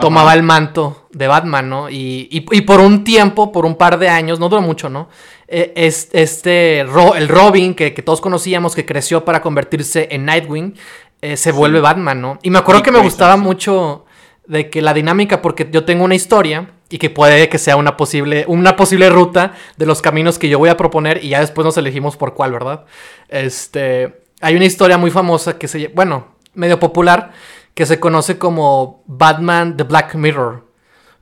tomaba 0.00 0.30
Ajá. 0.30 0.38
el 0.38 0.42
manto 0.42 1.06
de 1.12 1.28
Batman, 1.28 1.68
¿no? 1.68 1.88
Y, 1.90 2.28
y- 2.32 2.46
y 2.50 2.60
por 2.62 2.80
un 2.80 3.04
tiempo, 3.04 3.52
por 3.52 3.64
un 3.64 3.76
par 3.76 3.98
de 3.98 4.08
años, 4.08 4.40
no 4.40 4.48
duró 4.48 4.60
mucho, 4.62 4.88
¿no? 4.88 5.08
Eh, 5.46 5.72
es, 5.76 6.08
este, 6.12 6.84
Ro- 6.88 7.14
el 7.14 7.28
Robin 7.28 7.74
que, 7.74 7.94
que 7.94 8.02
todos 8.02 8.20
conocíamos, 8.20 8.74
que 8.74 8.84
creció 8.86 9.24
para 9.24 9.40
convertirse 9.40 10.08
en 10.10 10.24
Nightwing, 10.24 10.74
eh, 11.22 11.36
se 11.36 11.52
vuelve 11.52 11.80
Batman, 11.80 12.20
¿no? 12.20 12.38
Y 12.42 12.50
me 12.50 12.58
acuerdo 12.58 12.82
que 12.82 12.90
me 12.92 13.00
gustaba 13.00 13.34
sí. 13.34 13.40
mucho 13.40 14.04
de 14.46 14.68
que 14.70 14.82
la 14.82 14.94
dinámica, 14.94 15.42
porque 15.42 15.68
yo 15.70 15.84
tengo 15.84 16.04
una 16.04 16.14
historia 16.16 16.70
y 16.90 16.98
que 16.98 17.08
puede 17.08 17.48
que 17.48 17.58
sea 17.58 17.76
una 17.76 17.96
posible, 17.96 18.44
una 18.48 18.76
posible 18.76 19.08
ruta 19.08 19.54
de 19.76 19.86
los 19.86 20.02
caminos 20.02 20.38
que 20.38 20.48
yo 20.48 20.58
voy 20.58 20.68
a 20.68 20.76
proponer 20.76 21.24
y 21.24 21.28
ya 21.30 21.40
después 21.40 21.64
nos 21.64 21.76
elegimos 21.76 22.16
por 22.16 22.34
cuál, 22.34 22.52
¿verdad? 22.52 22.84
Este, 23.28 24.22
hay 24.40 24.56
una 24.56 24.64
historia 24.64 24.98
muy 24.98 25.10
famosa 25.10 25.56
que 25.56 25.68
se, 25.68 25.88
bueno, 25.88 26.34
medio 26.54 26.78
popular, 26.80 27.30
que 27.74 27.86
se 27.86 28.00
conoce 28.00 28.36
como 28.38 29.02
Batman 29.06 29.76
The 29.76 29.84
Black 29.84 30.14
Mirror, 30.16 30.66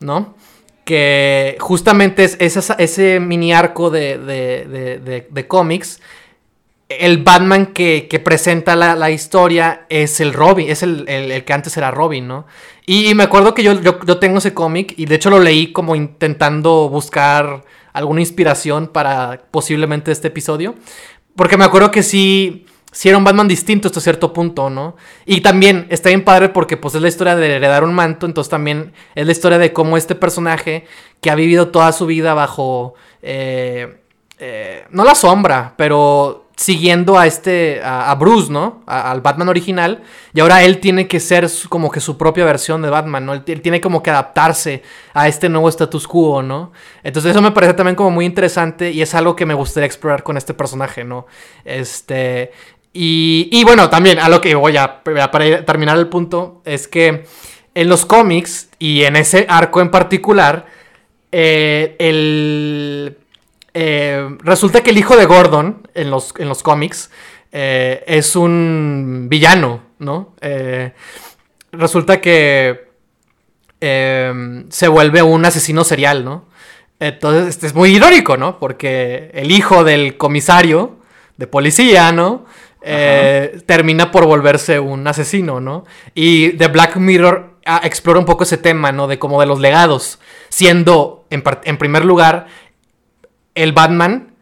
¿no? 0.01 0.35
Que 0.85 1.57
justamente 1.61 2.25
es, 2.25 2.37
ese 2.79 3.21
mini 3.21 3.53
arco 3.53 3.91
de, 3.91 4.17
de- 4.19 4.99
de- 5.05 5.29
de 5.31 5.47
cómics. 5.47 6.01
El 6.89 7.23
Batman 7.23 7.67
que, 7.67 8.23
presenta 8.25 8.75
la, 8.75 9.11
historia 9.11 9.87
es 9.91 10.21
el 10.21 10.33
Robin, 10.33 10.71
es 10.71 10.83
el, 10.83 11.07
el- 11.09 11.45
que 11.45 11.53
antes 11.53 11.77
era 11.77 11.91
Robin, 11.91 12.27
¿no? 12.27 12.47
Y, 12.87 13.15
me 13.15 13.25
acuerdo 13.25 13.53
que 13.53 13.63
yo, 13.63 13.79
yo, 13.81 14.01
yo 14.05 14.19
tengo 14.19 14.39
ese 14.39 14.55
cómic 14.55 14.95
y 14.97 15.05
de 15.05 15.17
hecho 15.17 15.29
lo 15.29 15.39
leí 15.39 15.73
como 15.73 15.95
intentando 15.95 16.89
buscar 16.89 17.63
alguna 17.93 18.21
inspiración 18.21 18.89
para 18.89 19.43
posiblemente 19.51 20.11
este 20.13 20.29
episodio. 20.29 20.75
Porque 21.37 21.57
me 21.57 21.65
acuerdo 21.65 21.91
que 21.91 22.03
sí, 22.03 22.67
sí 22.91 23.09
era 23.09 23.19
un 23.19 23.25
Batman 23.25 23.49
distinto 23.49 23.89
hasta 23.89 24.01
cierto 24.01 24.33
punto, 24.33 24.71
¿no? 24.71 24.97
Y 25.27 25.41
también 25.41 25.87
está 25.91 26.09
bien 26.09 26.25
padre 26.25 26.49
porque 26.49 26.77
pues 26.77 26.95
es 26.95 27.03
la 27.03 27.09
historia 27.09 27.37
de 27.37 27.57
heredar 27.57 27.85
un 27.85 27.95
manto, 27.95 28.27
entonces 28.27 28.51
también 28.51 28.93
es 29.15 29.27
la 29.27 29.33
historia 29.33 29.59
de 29.59 29.73
cómo 29.73 29.97
este 29.97 30.15
personaje 30.15 30.87
que 31.21 31.31
ha 31.31 31.35
vivido 31.35 31.69
toda 31.69 31.93
su 31.93 32.07
vida 32.07 32.35
bajo, 32.35 32.95
eh, 33.23 34.01
eh, 34.39 34.85
no 34.91 35.05
la 35.05 35.15
sombra, 35.15 35.75
pero 35.77 36.48
siguiendo 36.59 37.17
a 37.17 37.27
este, 37.29 37.81
a, 37.85 38.13
Bruce, 38.17 38.51
¿no? 38.51 38.83
Al 38.85 39.21
Batman 39.21 39.49
original, 39.49 40.03
y 40.35 40.41
ahora 40.41 40.65
él 40.65 40.81
tiene 40.81 41.07
que 41.07 41.21
ser 41.21 41.49
como 41.69 41.89
que 41.89 42.01
su 42.01 42.19
propia 42.19 42.45
versión 42.45 42.83
de 42.83 42.91
Batman, 42.91 43.25
¿no? 43.25 43.33
Él, 43.33 43.45
tiene 43.63 43.81
como 43.81 44.03
que 44.03 44.11
adaptarse 44.11 44.83
a 45.15 45.29
este 45.29 45.49
nuevo 45.49 45.69
status 45.69 46.09
quo, 46.09 46.43
¿no? 46.43 46.73
Entonces 47.05 47.31
eso 47.31 47.41
me 47.41 47.53
parece 47.53 47.75
también 47.75 47.95
como 47.95 48.11
muy 48.11 48.25
interesante 48.25 48.91
y 48.91 49.03
es 49.03 49.15
algo 49.15 49.37
que 49.37 49.47
me 49.47 49.55
gustaría 49.55 49.87
explorar 49.87 50.25
con 50.25 50.37
este 50.37 50.53
personaje, 50.53 51.05
¿no? 51.05 51.27
Este... 51.65 52.51
Y, 52.93 53.49
y 53.53 53.63
bueno, 53.63 53.89
también 53.89 54.19
a 54.19 54.29
lo 54.29 54.41
que 54.41 54.57
voy 54.57 54.77
a, 54.77 55.05
para 55.05 55.65
terminar 55.65 55.97
el 55.97 56.09
punto, 56.09 56.63
es 56.65 56.89
que 56.89 57.25
en 57.75 57.89
los 57.89 58.05
cómics 58.05 58.71
y 58.81 59.05
en 59.05 59.15
ese 59.15 59.47
arco 59.49 59.81
en 59.81 59.93
particular, 59.93 60.67
eh, 61.31 61.95
el, 62.01 63.17
eh, 63.81 64.37
resulta 64.41 64.83
que 64.83 64.91
el 64.91 64.99
hijo 64.99 65.17
de 65.17 65.25
Gordon 65.25 65.87
en 65.95 66.11
los, 66.11 66.35
en 66.37 66.49
los 66.49 66.65
cómics 66.65 67.13
eh, 67.53 68.03
es 68.09 68.35
un 68.35 69.29
villano, 69.31 69.83
¿no? 70.01 70.35
Eh, 70.41 70.95
resulta 71.71 72.21
que 72.21 72.89
eh, 73.81 74.65
se 74.69 74.89
vuelve 74.89 75.23
un 75.23 75.45
asesino 75.45 75.85
serial, 75.85 76.25
¿no? 76.25 76.47
Entonces, 76.99 77.47
este 77.51 77.69
es 77.69 77.75
muy 77.77 77.95
irónico, 77.95 78.37
¿no? 78.37 78.59
Porque 78.59 79.31
el 79.33 79.53
hijo 79.53 79.85
del 79.85 80.17
comisario 80.17 80.97
de 81.37 81.47
policía, 81.47 82.11
¿no? 82.11 82.47
Eh, 82.83 83.61
termina 83.65 84.11
por 84.11 84.27
volverse 84.27 84.81
un 84.81 85.07
asesino, 85.07 85.61
¿no? 85.61 85.85
Y 86.17 86.55
The 86.55 86.67
Black 86.67 86.97
Mirror 86.97 87.59
ah, 87.65 87.81
explora 87.85 88.19
un 88.19 88.27
poco 88.27 88.43
ese 88.43 88.57
tema, 88.59 88.91
¿no? 88.91 89.07
De 89.07 89.21
como 89.21 89.39
de 89.39 89.47
los 89.47 89.61
legados, 89.61 90.19
siendo, 90.49 91.27
en 91.31 91.77
primer 91.79 92.05
lugar, 92.05 92.49
el 93.63 93.73
Batman, 93.73 94.35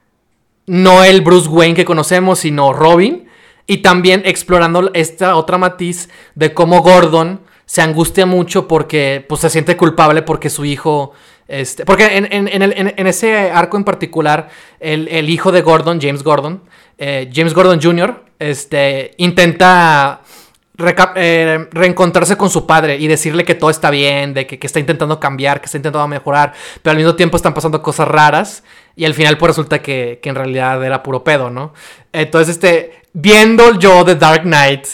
no 0.66 1.04
el 1.04 1.20
Bruce 1.22 1.48
Wayne 1.48 1.74
que 1.74 1.84
conocemos, 1.84 2.40
sino 2.40 2.72
Robin, 2.72 3.26
Y 3.68 3.78
también 3.78 4.22
explorando 4.24 4.90
esta 4.94 5.34
otra 5.34 5.58
matiz 5.58 6.08
de 6.36 6.54
cómo 6.54 6.82
Gordon 6.82 7.40
se 7.64 7.82
angustia 7.82 8.24
mucho 8.24 8.68
porque 8.68 9.24
pues, 9.28 9.40
se 9.40 9.50
siente 9.50 9.76
culpable 9.76 10.22
porque 10.22 10.50
su 10.50 10.64
hijo... 10.64 11.12
Este, 11.48 11.84
porque 11.84 12.16
en, 12.16 12.26
en, 12.30 13.06
ese 13.06 13.50
arco 13.50 13.76
en 13.76 13.84
particular, 13.84 14.48
el, 14.80 15.30
hijo 15.30 15.52
de 15.52 15.62
Gordon, 15.62 16.00
James 16.00 16.22
Gordon, 16.22 16.62
eh, 16.98 17.30
James 17.32 17.54
Gordon 17.54 17.80
Jr., 17.80 18.24
este, 18.38 19.12
intenta 19.16 20.22
eh, 21.14 21.68
reencontrarse 21.70 22.36
con 22.36 22.50
su 22.50 22.66
padre 22.66 22.96
y 22.98 23.06
decirle 23.06 23.44
que 23.44 23.54
todo 23.54 23.70
está 23.70 23.90
bien, 23.90 24.34
de 24.34 24.46
que, 24.46 24.58
está 24.60 24.78
intentando 24.78 25.18
cambiar, 25.18 25.60
que 25.60 25.66
está 25.66 25.78
intentando 25.78 26.06
mejorar, 26.08 26.52
pero 26.82 26.92
al 26.92 26.96
mismo 26.96 27.14
tiempo 27.14 27.36
están 27.36 27.54
pasando 27.54 27.82
cosas 27.82 28.08
raras 28.08 28.62
y 28.94 29.04
al 29.04 29.14
final 29.14 29.38
pues 29.38 29.50
resulta 29.50 29.80
que, 29.80 30.20
en 30.22 30.34
realidad 30.34 30.84
era 30.84 31.02
puro 31.02 31.24
pedo, 31.24 31.50
¿no? 31.50 31.72
Entonces, 32.12 32.56
este, 32.56 33.02
viendo 33.12 33.78
yo 33.78 34.04
The 34.04 34.16
Dark 34.16 34.42
Knight, 34.42 34.86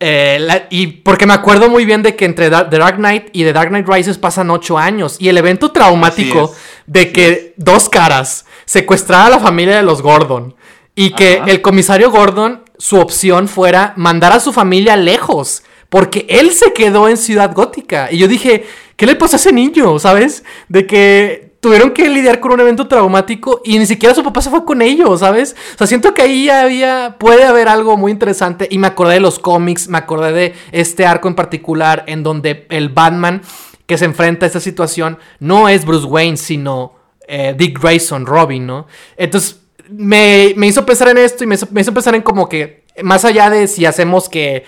eh, 0.00 0.66
y 0.70 0.88
porque 0.88 1.26
me 1.26 1.34
acuerdo 1.34 1.70
muy 1.70 1.84
bien 1.84 2.02
de 2.02 2.16
que 2.16 2.24
entre 2.24 2.50
The 2.50 2.78
Dark 2.78 2.96
Knight 2.96 3.28
y 3.32 3.44
The 3.44 3.52
Dark 3.52 3.68
Knight 3.68 3.88
Rises 3.88 4.18
pasan 4.18 4.50
ocho 4.50 4.76
años 4.76 5.16
y 5.20 5.28
el 5.28 5.38
evento 5.38 5.70
traumático 5.70 6.52
de 6.86 7.12
que 7.12 7.54
dos 7.56 7.88
caras 7.88 8.44
secuestrara 8.64 9.26
a 9.26 9.30
la 9.30 9.38
familia 9.38 9.76
de 9.76 9.82
los 9.82 10.02
Gordon 10.02 10.56
y 10.94 11.10
que 11.10 11.42
el 11.46 11.62
comisario 11.62 12.10
Gordon 12.10 12.63
su 12.84 13.00
opción 13.00 13.48
fuera 13.48 13.94
mandar 13.96 14.32
a 14.32 14.40
su 14.40 14.52
familia 14.52 14.94
lejos. 14.94 15.62
Porque 15.88 16.26
él 16.28 16.52
se 16.52 16.74
quedó 16.74 17.08
en 17.08 17.16
Ciudad 17.16 17.54
Gótica. 17.54 18.12
Y 18.12 18.18
yo 18.18 18.28
dije, 18.28 18.66
¿qué 18.96 19.06
le 19.06 19.14
pasó 19.14 19.36
a 19.36 19.38
ese 19.38 19.54
niño? 19.54 19.98
¿Sabes? 19.98 20.44
De 20.68 20.86
que 20.86 21.54
tuvieron 21.60 21.92
que 21.92 22.10
lidiar 22.10 22.40
con 22.40 22.52
un 22.52 22.60
evento 22.60 22.86
traumático 22.86 23.62
y 23.64 23.78
ni 23.78 23.86
siquiera 23.86 24.14
su 24.14 24.22
papá 24.22 24.42
se 24.42 24.50
fue 24.50 24.66
con 24.66 24.82
ellos, 24.82 25.20
¿sabes? 25.20 25.56
O 25.76 25.78
sea, 25.78 25.86
siento 25.86 26.12
que 26.12 26.20
ahí 26.20 26.50
había, 26.50 27.16
puede 27.18 27.44
haber 27.44 27.68
algo 27.68 27.96
muy 27.96 28.12
interesante 28.12 28.68
y 28.70 28.76
me 28.76 28.88
acordé 28.88 29.14
de 29.14 29.20
los 29.20 29.38
cómics, 29.38 29.88
me 29.88 29.96
acordé 29.96 30.32
de 30.32 30.54
este 30.70 31.06
arco 31.06 31.28
en 31.28 31.34
particular 31.34 32.04
en 32.06 32.22
donde 32.22 32.66
el 32.68 32.90
Batman 32.90 33.40
que 33.86 33.96
se 33.96 34.04
enfrenta 34.04 34.44
a 34.44 34.48
esta 34.48 34.60
situación 34.60 35.16
no 35.38 35.70
es 35.70 35.86
Bruce 35.86 36.04
Wayne, 36.04 36.36
sino 36.36 36.96
eh, 37.26 37.54
Dick 37.56 37.80
Grayson, 37.80 38.26
Robin, 38.26 38.66
¿no? 38.66 38.86
Entonces, 39.16 39.63
me, 39.90 40.54
hizo 40.66 40.86
pensar 40.86 41.08
en 41.08 41.18
esto 41.18 41.44
y 41.44 41.46
me 41.46 41.54
hizo, 41.54 41.94
pensar 41.94 42.14
en 42.14 42.22
como 42.22 42.48
que, 42.48 42.84
más 43.02 43.24
allá 43.24 43.50
de 43.50 43.66
si 43.66 43.84
hacemos 43.84 44.28
que, 44.28 44.64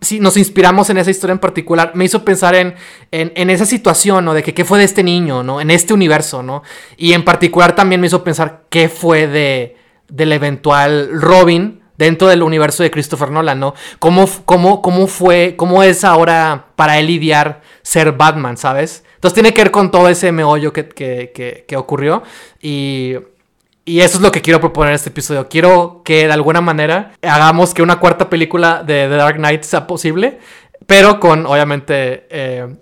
si 0.00 0.20
nos 0.20 0.36
inspiramos 0.36 0.90
en 0.90 0.98
esa 0.98 1.10
historia 1.10 1.32
en 1.32 1.38
particular, 1.38 1.92
me 1.94 2.04
hizo 2.04 2.24
pensar 2.24 2.54
en, 2.54 2.74
en, 3.10 3.50
esa 3.50 3.64
situación, 3.64 4.24
¿no? 4.24 4.34
De 4.34 4.42
que 4.42 4.54
qué 4.54 4.64
fue 4.64 4.78
de 4.78 4.84
este 4.84 5.02
niño, 5.02 5.42
¿no? 5.42 5.60
En 5.60 5.70
este 5.70 5.94
universo, 5.94 6.42
¿no? 6.42 6.62
Y 6.96 7.12
en 7.12 7.24
particular 7.24 7.74
también 7.74 8.00
me 8.00 8.08
hizo 8.08 8.24
pensar 8.24 8.64
qué 8.68 8.88
fue 8.88 9.26
de, 9.26 9.76
del 10.08 10.32
eventual 10.32 11.10
Robin 11.12 11.82
dentro 11.96 12.28
del 12.28 12.42
universo 12.42 12.82
de 12.82 12.90
Christopher 12.90 13.30
Nolan, 13.30 13.60
¿no? 13.60 13.74
¿Cómo, 13.98 14.28
cómo, 14.44 14.82
cómo 14.82 15.06
fue, 15.06 15.54
cómo 15.56 15.82
es 15.82 16.04
ahora 16.04 16.66
para 16.76 16.98
él 16.98 17.06
lidiar 17.06 17.62
ser 17.82 18.12
Batman, 18.12 18.56
¿sabes? 18.56 19.04
Entonces 19.14 19.34
tiene 19.34 19.54
que 19.54 19.62
ver 19.62 19.70
con 19.70 19.90
todo 19.90 20.08
ese 20.08 20.30
meollo 20.30 20.72
que, 20.72 20.88
que, 20.88 21.64
que 21.66 21.76
ocurrió 21.76 22.22
y... 22.60 23.14
Y 23.88 24.02
eso 24.02 24.18
es 24.18 24.22
lo 24.22 24.30
que 24.30 24.42
quiero 24.42 24.60
proponer 24.60 24.90
en 24.90 24.96
este 24.96 25.08
episodio. 25.08 25.48
Quiero 25.48 26.02
que 26.04 26.26
de 26.26 26.32
alguna 26.34 26.60
manera 26.60 27.12
hagamos 27.22 27.72
que 27.72 27.80
una 27.80 27.98
cuarta 27.98 28.28
película 28.28 28.82
de 28.82 29.08
The 29.08 29.16
Dark 29.16 29.36
Knight 29.36 29.62
sea 29.62 29.86
posible, 29.86 30.40
pero 30.86 31.18
con, 31.20 31.46
obviamente, 31.46 32.26
eh, 32.28 32.76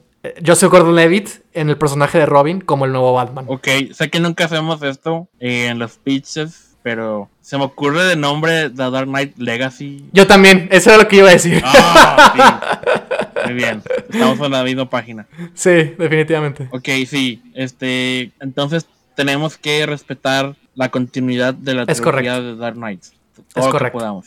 Joseph 0.45 0.69
Gordon-Levitt 0.69 1.29
en 1.53 1.71
el 1.71 1.79
personaje 1.79 2.19
de 2.19 2.27
Robin 2.27 2.61
como 2.61 2.87
el 2.87 2.91
nuevo 2.91 3.13
Batman. 3.13 3.45
Ok, 3.47 3.69
sé 3.93 4.11
que 4.11 4.19
nunca 4.19 4.47
hacemos 4.47 4.83
esto 4.83 5.29
en 5.39 5.79
los 5.79 5.93
pitches, 5.99 6.77
pero 6.83 7.31
se 7.41 7.57
me 7.57 7.63
ocurre 7.63 8.03
de 8.03 8.17
nombre 8.17 8.69
The 8.71 8.91
Dark 8.91 9.07
Knight 9.07 9.39
Legacy. 9.39 10.07
Yo 10.13 10.27
también, 10.27 10.67
eso 10.73 10.91
era 10.91 11.05
lo 11.05 11.07
que 11.07 11.19
iba 11.19 11.29
a 11.29 11.33
decir. 11.33 11.63
Ah, 11.65 12.73
Muy 13.45 13.55
bien, 13.55 13.81
estamos 14.11 14.41
en 14.41 14.51
la 14.51 14.65
misma 14.65 14.91
página. 14.91 15.29
Sí, 15.55 15.95
definitivamente. 15.97 16.69
Ok, 16.73 16.89
sí, 17.07 17.45
este, 17.55 18.33
entonces 18.41 18.89
tenemos 19.15 19.57
que 19.57 19.87
respetar 19.87 20.57
la 20.77 20.91
continuidad 20.91 21.55
de 21.55 21.75
la 21.75 21.83
es 21.83 22.01
de 22.01 22.57
Dark 22.57 22.77
Knight. 22.77 23.03
es 23.55 23.67
correcto. 23.67 24.23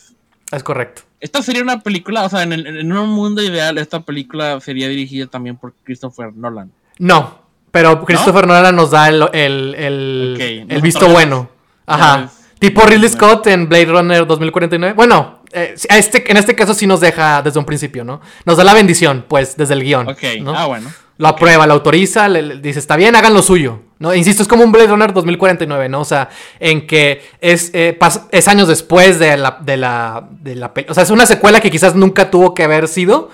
Es 0.52 0.64
correcto. 0.64 1.04
Esta 1.20 1.42
sería 1.42 1.62
una 1.62 1.80
película, 1.80 2.24
o 2.24 2.30
sea, 2.30 2.44
en, 2.44 2.92
un 2.92 3.10
mundo 3.10 3.42
ideal, 3.42 3.78
esta 3.78 4.02
película 4.02 4.60
sería 4.60 4.88
dirigida 4.88 5.28
también 5.28 5.58
por 5.58 5.74
Christopher 5.84 6.34
Nolan. 6.36 6.72
No, 6.98 7.40
pero 7.72 8.04
Christopher 8.04 8.48
Nolan 8.48 8.76
nos 8.76 8.92
da 8.92 9.10
el, 9.10 9.24
el, 9.34 10.66
el, 10.70 10.82
visto 10.82 11.08
bueno. 11.08 11.50
Ajá. 11.86 12.30
Tipo 12.58 12.82
Ridley 12.82 13.10
Scott 13.10 13.48
en 13.48 13.70
Blade 13.70 13.86
Runner 13.86 14.28
2049. 14.28 14.94
Bueno, 14.94 15.40
eh, 15.54 15.76
este, 15.90 16.30
en 16.30 16.38
este 16.38 16.56
caso 16.56 16.74
sí 16.74 16.88
nos 16.88 17.00
deja 17.00 17.42
desde 17.42 17.60
un 17.60 17.66
principio, 17.66 18.04
¿no? 18.04 18.20
Nos 18.46 18.58
da 18.58 18.64
la 18.64 18.74
bendición, 18.74 19.26
pues, 19.28 19.56
desde 19.56 19.76
el 19.76 19.84
guion. 19.84 20.10
Ok, 20.10 20.24
ah, 20.48 20.66
bueno 20.66 20.90
lo 21.20 21.28
aprueba, 21.28 21.68
lo 21.68 21.74
autoriza, 21.74 22.30
le, 22.30 22.58
dice, 22.60 22.80
está 22.80 22.96
bien, 22.96 23.16
hagan 23.16 23.34
lo 23.34 23.44
suyo. 23.44 23.82
¿No? 24.00 24.16
Insisto, 24.16 24.42
es 24.42 24.48
como 24.48 24.64
un 24.64 24.72
Blade 24.72 24.88
Runner 24.88 25.14
2049, 25.14 25.90
¿no? 25.90 26.02
O 26.02 26.06
sea, 26.06 26.30
en 26.60 26.88
que 26.88 27.22
es, 27.42 27.70
eh, 27.74 27.98
es 28.32 28.48
años 28.48 28.68
después 28.68 29.20
de 29.20 29.38
la, 29.38 29.60
de 29.62 29.78
la, 29.78 30.28
de 30.32 30.56
la 30.56 30.74
O 30.88 30.94
sea, 30.94 31.04
es 31.04 31.10
una 31.10 31.26
secuela 31.26 31.60
que 31.60 31.70
quizás 31.70 31.96
nunca 31.96 32.32
tuvo 32.32 32.54
que 32.54 32.64
haber 32.64 32.88
sido, 32.88 33.30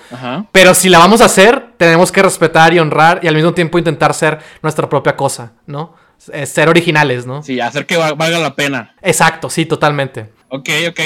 pero 0.52 0.74
si 0.74 0.88
la 0.88 0.98
vamos 0.98 1.20
a 1.20 1.26
hacer, 1.26 1.72
tenemos 1.76 2.12
que 2.12 2.22
respetar 2.22 2.74
y 2.74 2.80
honrar 2.80 3.20
y 3.22 3.28
al 3.28 3.34
mismo 3.34 3.54
tiempo 3.54 3.78
intentar 3.78 4.12
ser 4.12 4.40
nuestra 4.62 4.88
propia 4.88 5.16
cosa, 5.16 5.52
¿no? 5.66 5.94
ser 6.18 6.68
originales, 6.68 7.26
¿no? 7.26 7.42
Sí, 7.42 7.60
hacer 7.60 7.86
que 7.86 7.96
valga 7.96 8.38
la 8.38 8.54
pena. 8.54 8.94
Exacto, 9.02 9.50
sí, 9.50 9.66
totalmente. 9.66 10.32
Ok, 10.48 10.70
ok. 10.88 11.00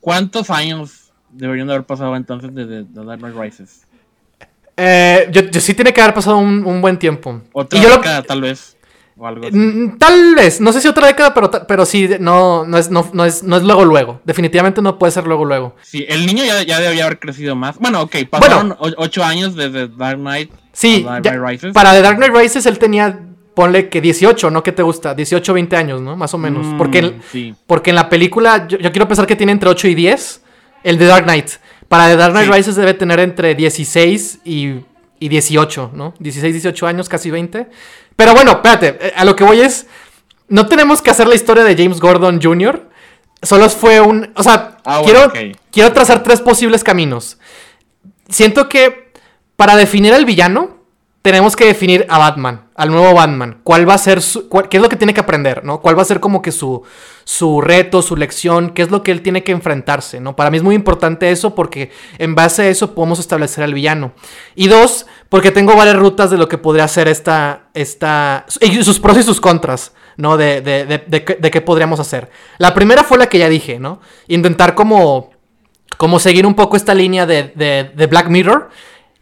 ¿Cuántos 0.00 0.50
años 0.50 1.12
deberían 1.30 1.68
de 1.68 1.74
haber 1.74 1.86
pasado 1.86 2.16
entonces 2.16 2.52
desde 2.52 2.84
The 2.84 3.04
Dark 3.04 3.20
Knight 3.20 3.36
Rises? 3.36 3.86
Eh, 4.76 5.28
yo, 5.30 5.60
sí 5.60 5.74
tiene 5.74 5.92
que 5.92 6.00
haber 6.00 6.14
pasado 6.14 6.38
un, 6.38 6.80
buen 6.80 6.98
tiempo. 6.98 7.40
Otra 7.52 7.80
década, 7.80 8.22
tal 8.22 8.40
vez. 8.40 8.76
O 9.16 9.26
algo 9.26 9.46
mm, 9.50 9.98
Tal 9.98 10.34
vez, 10.34 10.60
no 10.60 10.72
sé 10.72 10.80
si 10.80 10.88
otra 10.88 11.06
década, 11.06 11.34
pero, 11.34 11.50
pero 11.50 11.84
sí, 11.84 12.08
no, 12.18 12.64
no, 12.64 12.78
es, 12.78 12.90
no, 12.90 13.24
es, 13.24 13.42
no 13.42 13.56
es 13.56 13.62
luego 13.62 13.84
luego. 13.84 14.20
Definitivamente 14.24 14.80
no 14.80 14.98
puede 14.98 15.12
ser 15.12 15.26
luego 15.26 15.44
luego. 15.44 15.76
Sí, 15.82 16.04
el 16.08 16.26
niño 16.26 16.44
ya, 16.44 16.62
ya 16.62 16.80
debería 16.80 17.04
haber 17.04 17.18
crecido 17.18 17.54
más. 17.54 17.78
Bueno, 17.78 18.02
ok, 18.02 18.16
pasaron 18.30 18.76
ocho 18.78 19.22
años 19.22 19.54
desde 19.54 19.88
Dark 19.88 20.18
Knight. 20.18 20.50
Sí, 20.72 21.04
para 21.74 21.92
The 21.92 22.02
Dark 22.02 22.16
Knight 22.16 22.34
Rises 22.34 22.64
él 22.64 22.78
tenía, 22.78 23.20
ponle 23.54 23.88
que 23.90 24.00
18, 24.00 24.50
¿no? 24.50 24.62
¿Qué 24.62 24.72
te 24.72 24.82
gusta? 24.82 25.14
18, 25.14 25.52
20 25.52 25.76
años, 25.76 26.00
¿no? 26.00 26.16
Más 26.16 26.32
o 26.32 26.38
menos. 26.38 26.66
Mm, 26.66 26.78
porque, 26.78 27.14
porque 27.66 27.90
en 27.90 27.96
la 27.96 28.08
película, 28.08 28.66
yo, 28.66 28.78
yo, 28.78 28.90
quiero 28.92 29.06
pensar 29.06 29.26
que 29.26 29.36
tiene 29.36 29.52
entre 29.52 29.68
8 29.68 29.88
y 29.88 29.94
10, 29.94 30.42
el 30.84 30.98
de 30.98 31.06
Dark 31.06 31.24
Knight. 31.24 31.50
Para 31.88 32.08
The 32.08 32.16
Dark 32.16 32.32
Knight 32.32 32.50
Rises 32.50 32.76
debe 32.76 32.94
tener 32.94 33.20
entre 33.20 33.54
16 33.54 34.40
y, 34.46 34.80
18, 35.28 35.92
¿no? 35.94 36.14
16, 36.18 36.52
18 36.52 36.86
años, 36.86 37.08
casi 37.08 37.30
20. 37.30 37.68
Pero 38.16 38.34
bueno, 38.34 38.52
espérate, 38.52 38.98
eh, 39.00 39.12
a 39.16 39.24
lo 39.24 39.36
que 39.36 39.44
voy 39.44 39.60
es, 39.60 39.86
no 40.48 40.66
tenemos 40.66 41.02
que 41.02 41.10
hacer 41.10 41.26
la 41.26 41.34
historia 41.34 41.64
de 41.64 41.76
James 41.76 42.00
Gordon 42.00 42.40
Jr. 42.42 42.88
Solo 43.42 43.68
fue 43.70 44.00
un... 44.00 44.32
O 44.36 44.42
sea, 44.42 44.78
ah, 44.84 45.02
quiero, 45.04 45.32
quiero 45.70 45.92
trazar 45.92 46.22
tres 46.22 46.40
posibles 46.40 46.84
caminos. 46.84 47.38
Siento 48.28 48.68
que 48.68 49.12
para 49.56 49.76
definir 49.76 50.12
al 50.14 50.24
villano, 50.24 50.81
tenemos 51.22 51.54
que 51.54 51.64
definir 51.64 52.04
a 52.08 52.18
Batman, 52.18 52.66
al 52.74 52.90
nuevo 52.90 53.14
Batman. 53.14 53.60
¿Cuál 53.62 53.88
va 53.88 53.94
a 53.94 53.98
ser 53.98 54.20
su, 54.20 54.48
qué 54.48 54.76
es 54.76 54.82
lo 54.82 54.88
que 54.88 54.96
tiene 54.96 55.14
que 55.14 55.20
aprender, 55.20 55.64
¿no? 55.64 55.80
¿Cuál 55.80 55.96
va 55.96 56.02
a 56.02 56.04
ser 56.04 56.18
como 56.18 56.42
que 56.42 56.50
su, 56.50 56.82
su 57.22 57.60
reto, 57.60 58.02
su 58.02 58.16
lección? 58.16 58.70
¿Qué 58.70 58.82
es 58.82 58.90
lo 58.90 59.04
que 59.04 59.12
él 59.12 59.22
tiene 59.22 59.44
que 59.44 59.52
enfrentarse, 59.52 60.18
¿no? 60.18 60.34
Para 60.34 60.50
mí 60.50 60.56
es 60.56 60.64
muy 60.64 60.74
importante 60.74 61.30
eso 61.30 61.54
porque 61.54 61.92
en 62.18 62.34
base 62.34 62.62
a 62.62 62.68
eso 62.68 62.92
podemos 62.92 63.20
establecer 63.20 63.62
al 63.62 63.72
villano. 63.72 64.12
Y 64.56 64.66
dos, 64.66 65.06
porque 65.28 65.52
tengo 65.52 65.76
varias 65.76 65.96
rutas 65.96 66.28
de 66.28 66.38
lo 66.38 66.48
que 66.48 66.58
podría 66.58 66.88
ser 66.88 67.06
esta, 67.06 67.68
esta, 67.72 68.44
y 68.60 68.82
sus 68.82 68.98
pros 68.98 69.16
y 69.16 69.22
sus 69.22 69.40
contras, 69.40 69.92
¿no? 70.16 70.36
De, 70.36 70.60
de, 70.60 70.86
de, 70.86 70.98
de, 71.06 71.50
qué 71.52 71.60
podríamos 71.60 72.00
hacer. 72.00 72.30
La 72.58 72.74
primera 72.74 73.04
fue 73.04 73.16
la 73.16 73.28
que 73.28 73.38
ya 73.38 73.48
dije, 73.48 73.78
¿no? 73.78 74.00
Intentar 74.26 74.74
como, 74.74 75.30
como 75.98 76.18
seguir 76.18 76.46
un 76.46 76.54
poco 76.54 76.76
esta 76.76 76.94
línea 76.94 77.26
de, 77.26 77.44
de 77.94 78.06
Black 78.08 78.28
Mirror 78.28 78.70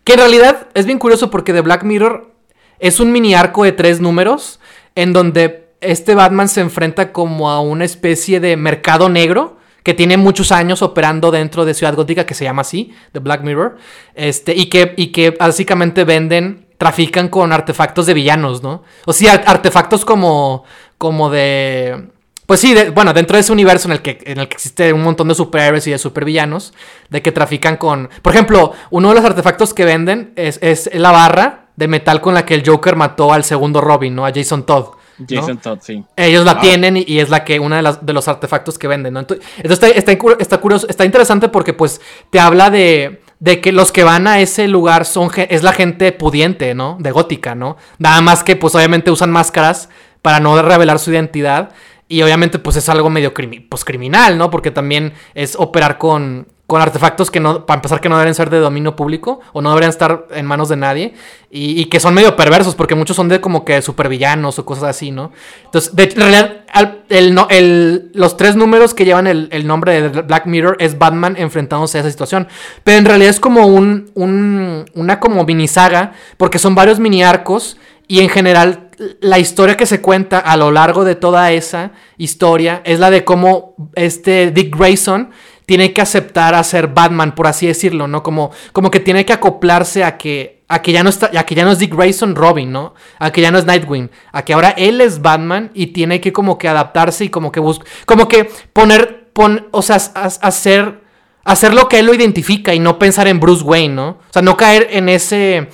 que 0.05 0.15
en 0.15 0.19
realidad 0.19 0.69
es 0.75 0.87
bien 0.87 0.99
curioso 0.99 1.31
porque 1.31 1.53
The 1.53 1.61
Black 1.61 1.85
Mirror 1.85 2.33
es 2.79 3.01
un 3.01 3.13
mini 3.13 3.35
arco 3.35 3.65
de 3.65 3.73
tres 3.73 4.01
números 4.01 4.61
en 4.95 5.13
donde 5.13 5.69
este 5.81 6.15
Batman 6.15 6.49
se 6.49 6.61
enfrenta 6.61 7.13
como 7.13 7.51
a 7.51 7.61
una 7.61 7.85
especie 7.85 8.41
de 8.41 8.57
mercado 8.57 9.09
negro 9.09 9.59
que 9.83 9.95
tiene 9.95 10.17
muchos 10.17 10.53
años 10.53 10.83
operando 10.83 11.31
dentro 11.31 11.65
de 11.65 11.75
Ciudad 11.75 11.95
Gótica 11.95 12.27
que 12.27 12.35
se 12.35 12.45
llama 12.45 12.63
así, 12.63 12.95
The 13.13 13.21
Black 13.21 13.43
Mirror, 13.43 13.79
este, 14.15 14.55
y, 14.55 14.67
que, 14.67 14.95
y 14.97 15.09
que 15.09 15.31
básicamente 15.31 16.05
venden, 16.05 16.67
trafican 16.77 17.29
con 17.29 17.53
artefactos 17.53 18.07
de 18.07 18.15
villanos, 18.15 18.63
¿no? 18.63 18.83
O 19.07 19.13
sea, 19.13 19.35
artefactos 19.47 20.05
como, 20.05 20.65
como 20.99 21.31
de 21.31 22.11
pues 22.51 22.59
sí, 22.59 22.75
bueno, 22.93 23.13
dentro 23.13 23.37
de 23.37 23.43
ese 23.43 23.53
universo 23.53 23.87
en 23.87 23.93
el, 23.93 24.03
que, 24.03 24.19
en 24.27 24.41
el 24.41 24.49
que 24.49 24.55
existe 24.55 24.93
un 24.93 25.03
montón 25.05 25.29
de 25.29 25.37
superhéroes 25.37 25.87
y 25.87 25.93
de 25.93 25.99
supervillanos, 25.99 26.75
de 27.09 27.23
que 27.23 27.31
trafican 27.31 27.77
con... 27.77 28.11
Por 28.23 28.33
ejemplo, 28.33 28.73
uno 28.91 29.11
de 29.11 29.15
los 29.15 29.25
artefactos 29.25 29.73
que 29.73 29.85
venden 29.85 30.33
es, 30.35 30.91
la 30.93 31.13
barra 31.13 31.67
de 31.77 31.87
metal 31.87 32.21
con 32.21 32.35
la 32.35 32.45
que 32.45 32.55
el 32.55 32.69
Joker 32.69 32.97
mató 32.97 33.33
al 33.33 33.45
segundo 33.45 33.81
Robin, 33.81 34.17
¿no? 34.17 34.27
A 34.27 34.33
Jason 34.35 34.67
Todd. 34.67 34.87
Jason 35.29 35.59
Todd, 35.59 35.79
sí. 35.81 36.05
Ellos 36.17 36.45
la 36.45 36.59
tienen 36.59 36.97
y, 36.97 37.21
es 37.21 37.29
la 37.29 37.45
que, 37.45 37.61
una 37.61 37.77
de, 37.77 37.83
las, 37.83 38.05
de 38.05 38.13
los 38.13 38.27
artefactos 38.27 38.81
que 38.81 38.89
venden, 38.89 39.15
¿no? 39.15 39.21
Entonces, 39.21 39.47
está, 39.63 39.87
está, 39.87 40.59
curioso, 40.59 40.89
está 40.89 41.05
interesante 41.05 41.51
porque 41.51 41.73
pues 41.73 42.01
te 42.31 42.41
habla 42.41 42.69
de, 42.69 43.23
de 43.39 43.61
que 43.61 43.71
los 43.71 43.93
que 43.93 44.03
van 44.03 44.27
a 44.27 44.41
ese 44.41 44.67
lugar 44.67 45.05
son, 45.05 45.31
es 45.37 45.63
la 45.63 45.73
gente 45.73 46.11
pudiente, 46.11 46.75
¿no? 46.75 46.97
De 46.99 47.13
gótica, 47.13 47.55
¿no? 47.55 47.77
Nada 47.99 48.21
más 48.23 48.43
que 48.43 48.57
pues 48.57 48.75
obviamente 48.75 49.13
usan 49.13 49.31
máscaras 49.31 49.89
para 50.21 50.41
no 50.41 50.61
revelar 50.61 50.99
su 50.99 51.13
identidad. 51.13 51.71
Y 52.11 52.23
obviamente 52.23 52.59
pues 52.59 52.75
es 52.75 52.89
algo 52.89 53.09
medio 53.09 53.33
pues, 53.69 53.85
criminal, 53.85 54.37
¿no? 54.37 54.51
Porque 54.51 54.73
también 54.73 55.13
es 55.33 55.55
operar 55.55 55.97
con, 55.97 56.49
con 56.67 56.83
artefactos 56.83 57.31
que 57.31 57.39
no, 57.39 57.67
para 57.67 57.79
empezar, 57.79 58.01
que 58.01 58.09
no 58.09 58.19
deben 58.19 58.35
ser 58.35 58.51
de 58.51 58.59
dominio 58.59 58.97
público 58.97 59.39
o 59.53 59.63
no 59.63 59.69
deberían 59.71 59.91
estar 59.91 60.27
en 60.33 60.45
manos 60.45 60.69
de 60.69 60.75
nadie 60.75 61.15
y, 61.53 61.85
que 61.85 62.01
son 62.01 62.13
medio 62.15 62.35
perversos 62.35 62.75
porque 62.75 62.97
muchos 62.97 63.15
son 63.15 63.29
de 63.29 63.41
como 63.41 63.65
que 63.65 63.81
supervillanos 63.81 64.59
o 64.59 64.65
cosas 64.65 64.85
así, 64.85 65.13
¿no? 65.13 65.31
Entonces, 65.65 65.95
de, 65.95 66.03
en 66.03 66.17
realidad, 66.17 66.65
el, 67.11 68.11
los 68.13 68.37
tres 68.37 68.57
números 68.57 68.93
que 68.93 69.05
llevan 69.05 69.29
el, 69.29 69.67
nombre 69.69 70.03
de 70.03 70.23
Black 70.23 70.47
Mirror 70.47 70.79
es 70.81 70.99
Batman 70.99 71.37
enfrentándose 71.39 71.99
a 71.99 72.01
esa 72.01 72.11
situación. 72.11 72.49
Pero 72.83 72.99
en 72.99 73.05
realidad 73.05 73.31
es 73.31 73.39
como 73.39 73.69
un, 73.69 74.11
un, 74.15 74.85
una 74.95 75.21
como 75.21 75.45
mini 75.45 75.69
saga 75.69 76.15
porque 76.37 76.59
son 76.59 76.75
varios 76.75 76.99
mini 76.99 77.23
arcos 77.23 77.77
y 78.11 78.19
en 78.19 78.29
general 78.29 78.91
la 79.21 79.39
historia 79.39 79.77
que 79.77 79.87
se 79.87 80.01
cuenta 80.01 80.41
a 80.41 80.57
lo 80.57 80.73
largo 80.73 81.05
de 81.05 81.15
toda 81.15 81.53
esa 81.53 81.93
historia 82.19 82.83
es 82.85 82.99
la 82.99 83.09
de 83.09 83.25
cómo 83.25 83.77
este 83.95 84.51
Dick 84.51 84.77
Grayson 84.77 85.31
tiene 85.65 85.93
que 85.93 86.01
aceptar 86.01 86.57
a 86.57 86.65
ser 86.65 86.89
Batman, 86.89 87.37
por 87.37 87.47
así 87.47 87.69
decirlo, 87.69 88.09
¿no? 88.09 88.25
Como, 88.25 88.51
como 88.73 88.91
que 88.91 88.99
tiene 88.99 89.25
que 89.25 89.33
acoplarse 89.33 90.03
a 90.03 90.19
que, 90.19 90.65
a 90.67 90.83
que 90.83 90.91
ya 90.91 91.05
no 91.05 91.11
está, 91.11 91.31
a 91.39 91.47
que 91.47 91.55
ya 91.55 91.65
no 91.65 91.71
es 91.71 91.79
Dick 91.79 91.95
Grayson 91.95 92.35
Robin, 92.35 92.73
¿no? 92.73 92.95
A 93.21 93.31
que 93.31 93.43
ya 93.43 93.53
no 93.53 93.59
es 93.59 93.65
Nightwing, 93.65 94.11
a 94.33 94.45
que 94.45 94.55
ahora 94.55 94.71
él 94.71 95.01
es 95.01 95.23
Batman 95.23 95.71
y 95.73 95.89
tiene 95.89 96.21
que 96.21 96.33
como 96.33 96.59
que 96.59 96.67
adaptarse 96.67 97.27
y 97.27 97.29
como 97.29 97.53
que 97.53 97.61
buscar, 97.61 97.87
como 98.07 98.27
que 98.27 98.51
poner, 98.73 99.31
pon, 99.33 99.69
o 99.71 99.83
sea, 99.83 99.95
hacer, 99.95 101.01
hacer 101.45 101.75
lo 101.75 101.89
que 101.89 102.01
él 102.01 102.07
lo 102.07 102.15
identifica 102.15 102.75
y 102.75 102.81
no 102.81 102.99
pensar 102.99 103.29
en 103.29 103.39
Bruce 103.39 103.63
Wayne, 103.63 103.95
¿no? 103.95 104.09
O 104.09 104.33
sea, 104.33 104.43
no 104.43 104.57
caer 104.57 104.89
en 104.91 105.09
ese, 105.09 105.69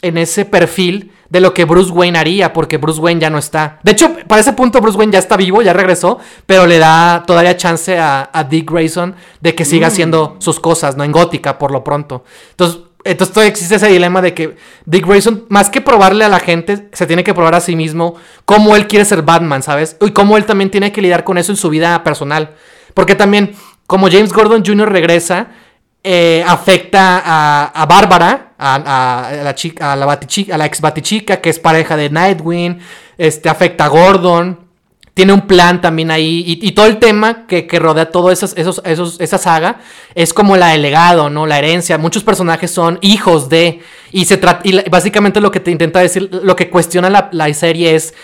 en 0.00 0.16
ese 0.16 0.46
perfil 0.46 1.12
de 1.32 1.40
lo 1.40 1.54
que 1.54 1.64
Bruce 1.64 1.90
Wayne 1.90 2.18
haría, 2.18 2.52
porque 2.52 2.76
Bruce 2.76 3.00
Wayne 3.00 3.18
ya 3.18 3.30
no 3.30 3.38
está. 3.38 3.78
De 3.82 3.92
hecho, 3.92 4.14
para 4.28 4.42
ese 4.42 4.52
punto 4.52 4.82
Bruce 4.82 4.98
Wayne 4.98 5.14
ya 5.14 5.18
está 5.18 5.38
vivo, 5.38 5.62
ya 5.62 5.72
regresó, 5.72 6.18
pero 6.44 6.66
le 6.66 6.78
da 6.78 7.22
todavía 7.26 7.56
chance 7.56 7.98
a, 7.98 8.46
Dick 8.50 8.70
Grayson 8.70 9.14
de 9.40 9.54
que 9.54 9.64
siga 9.64 9.86
mm. 9.86 9.90
haciendo 9.90 10.36
sus 10.40 10.60
cosas, 10.60 10.94
¿no? 10.98 11.04
En 11.04 11.10
gótica, 11.10 11.58
por 11.58 11.70
lo 11.70 11.82
pronto. 11.82 12.22
Entonces, 12.50 12.82
entonces 13.04 13.32
todavía 13.32 13.50
existe 13.50 13.76
ese 13.76 13.88
dilema 13.88 14.20
de 14.20 14.34
que 14.34 14.58
Dick 14.84 15.06
Grayson, 15.06 15.46
más 15.48 15.70
que 15.70 15.80
probarle 15.80 16.26
a 16.26 16.28
la 16.28 16.38
gente, 16.38 16.90
se 16.92 17.06
tiene 17.06 17.24
que 17.24 17.32
probar 17.32 17.54
a 17.54 17.60
sí 17.60 17.76
mismo 17.76 18.16
cómo 18.44 18.76
él 18.76 18.86
quiere 18.86 19.06
ser 19.06 19.22
Batman, 19.22 19.62
¿sabes? 19.62 19.96
Y 20.02 20.10
cómo 20.10 20.36
él 20.36 20.44
también 20.44 20.70
tiene 20.70 20.92
que 20.92 21.00
lidiar 21.00 21.24
con 21.24 21.38
eso 21.38 21.50
en 21.50 21.56
su 21.56 21.70
vida 21.70 22.04
personal. 22.04 22.50
Porque 22.92 23.14
también, 23.14 23.54
como 23.86 24.10
James 24.10 24.34
Gordon 24.34 24.62
Jr. 24.66 24.92
regresa, 24.92 25.48
eh, 26.04 26.44
afecta 26.46 27.22
a, 27.24 27.66
a 27.66 27.86
Bárbara, 27.86 28.52
a, 28.58 29.32
la 29.42 29.54
chica, 29.54 29.92
a 29.92 29.96
la, 29.96 30.66
ex 30.66 30.80
batichica, 30.80 31.40
que 31.40 31.50
es 31.50 31.58
pareja 31.58 31.96
de 31.96 32.10
Nightwing, 32.10 32.78
este, 33.18 33.48
afecta 33.48 33.86
a 33.86 33.88
Gordon, 33.88 34.58
tiene 35.14 35.32
un 35.32 35.42
plan 35.42 35.80
también 35.80 36.10
ahí, 36.10 36.44
y, 36.46 36.72
todo 36.72 36.86
el 36.86 36.98
tema 36.98 37.46
que, 37.46 37.66
rodea 37.78 38.10
todo 38.10 38.30
esos, 38.30 38.54
esos, 38.56 38.80
esa 39.20 39.38
saga 39.38 39.80
es 40.14 40.32
como 40.32 40.56
la 40.56 40.68
del 40.68 40.82
legado, 40.82 41.28
¿no? 41.28 41.46
La 41.46 41.58
herencia, 41.58 41.98
muchos 41.98 42.24
personajes 42.24 42.70
son 42.70 42.98
hijos 43.02 43.48
de, 43.48 43.80
y 44.10 44.24
se 44.24 44.38
trata, 44.38 44.66
y 44.66 44.88
básicamente 44.88 45.40
lo 45.40 45.50
que 45.50 45.60
te 45.60 45.70
intenta 45.70 46.00
decir, 46.00 46.30
lo 46.32 46.56
que 46.56 46.70
cuestiona 46.70 47.10
la, 47.10 47.28
la 47.32 47.52
serie 47.52 47.94
es, 47.94 48.14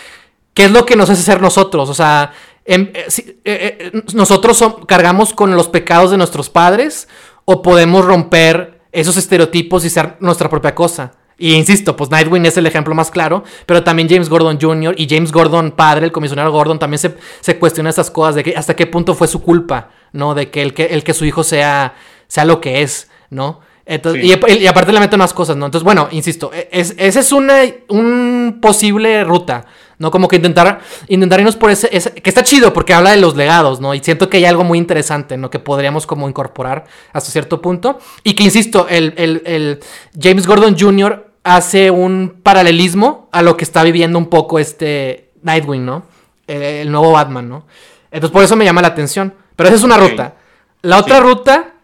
¿qué 0.54 0.64
es 0.64 0.70
lo 0.70 0.86
que 0.86 0.96
nos 0.96 1.10
hace 1.10 1.22
ser 1.22 1.42
nosotros? 1.42 1.90
O 1.90 1.94
sea, 1.94 2.32
em, 2.64 2.90
eh, 2.94 3.28
eh, 3.44 4.02
nosotros 4.14 4.64
cargamos 4.86 5.34
con 5.34 5.54
los 5.54 5.68
pecados 5.68 6.10
de 6.10 6.16
nuestros 6.16 6.48
padres, 6.48 7.06
o 7.50 7.62
podemos 7.62 8.04
romper 8.04 8.78
esos 8.92 9.16
estereotipos 9.16 9.82
y 9.86 9.88
ser 9.88 10.18
nuestra 10.20 10.50
propia 10.50 10.74
cosa. 10.74 11.12
Y 11.38 11.54
insisto, 11.54 11.96
pues 11.96 12.10
Nightwing 12.10 12.44
es 12.44 12.58
el 12.58 12.66
ejemplo 12.66 12.94
más 12.94 13.10
claro, 13.10 13.42
pero 13.64 13.82
también 13.82 14.06
James 14.06 14.28
Gordon 14.28 14.58
Jr. 14.60 14.94
y 14.98 15.08
James 15.08 15.32
Gordon 15.32 15.70
padre, 15.70 16.04
el 16.04 16.12
comisionado 16.12 16.52
Gordon, 16.52 16.78
también 16.78 16.98
se, 16.98 17.16
se 17.40 17.58
cuestiona 17.58 17.88
esas 17.88 18.10
cosas 18.10 18.34
de 18.34 18.44
que 18.44 18.54
hasta 18.54 18.76
qué 18.76 18.86
punto 18.86 19.14
fue 19.14 19.28
su 19.28 19.40
culpa, 19.40 19.88
¿no? 20.12 20.34
De 20.34 20.50
que 20.50 20.60
el 20.60 20.74
que, 20.74 20.86
el 20.86 21.02
que 21.02 21.14
su 21.14 21.24
hijo 21.24 21.42
sea, 21.42 21.94
sea 22.26 22.44
lo 22.44 22.60
que 22.60 22.82
es, 22.82 23.08
¿no? 23.30 23.60
Entonces, 23.86 24.22
y, 24.22 24.66
aparte 24.66 24.92
le 24.92 25.00
meten 25.00 25.18
más 25.18 25.32
cosas, 25.32 25.56
¿no? 25.56 25.64
Entonces, 25.64 25.84
bueno, 25.84 26.08
insisto, 26.10 26.50
e, 26.52 26.68
es, 26.70 26.94
esa 26.98 27.20
es 27.20 27.32
una 27.32 27.62
un 27.88 28.58
posible 28.60 29.24
ruta. 29.24 29.64
¿No? 29.98 30.10
Como 30.10 30.28
que 30.28 30.36
intentar, 30.36 30.80
intentar 31.08 31.40
irnos 31.40 31.56
por 31.56 31.70
ese, 31.70 31.88
que 31.88 32.30
está 32.30 32.42
chido 32.42 32.72
porque 32.72 32.94
habla 32.94 33.10
de 33.10 33.16
los 33.16 33.36
legados, 33.36 33.80
¿no? 33.80 33.94
Y 33.94 34.00
siento 34.00 34.28
que 34.28 34.38
hay 34.38 34.44
algo 34.44 34.64
muy 34.64 34.78
interesante, 34.78 35.36
¿no? 35.36 35.50
Que 35.50 35.58
podríamos 35.58 36.06
como 36.06 36.28
incorporar 36.28 36.86
hasta 37.12 37.30
cierto 37.30 37.60
punto. 37.60 37.98
Y 38.22 38.34
que, 38.34 38.44
insisto, 38.44 38.86
el, 38.88 39.14
el, 39.16 39.80
James 40.20 40.46
Gordon 40.46 40.76
Jr. 40.78 41.32
hace 41.42 41.90
un 41.90 42.40
paralelismo 42.42 43.28
a 43.32 43.42
lo 43.42 43.56
que 43.56 43.64
está 43.64 43.82
viviendo 43.82 44.18
un 44.18 44.26
poco 44.26 44.58
este 44.58 45.30
Nightwing, 45.42 45.84
¿no? 45.84 46.04
El, 46.46 46.90
nuevo 46.90 47.12
Batman, 47.12 47.48
¿no? 47.48 47.66
Entonces 48.10 48.32
por 48.32 48.42
eso 48.42 48.56
me 48.56 48.64
llama 48.64 48.82
la 48.82 48.88
atención. 48.88 49.34
Pero 49.56 49.68
esa 49.68 49.76
es 49.76 49.82
una 49.82 49.96
ruta. 49.96 50.36
La 50.82 50.98
otra 50.98 51.18
ruta 51.18 51.74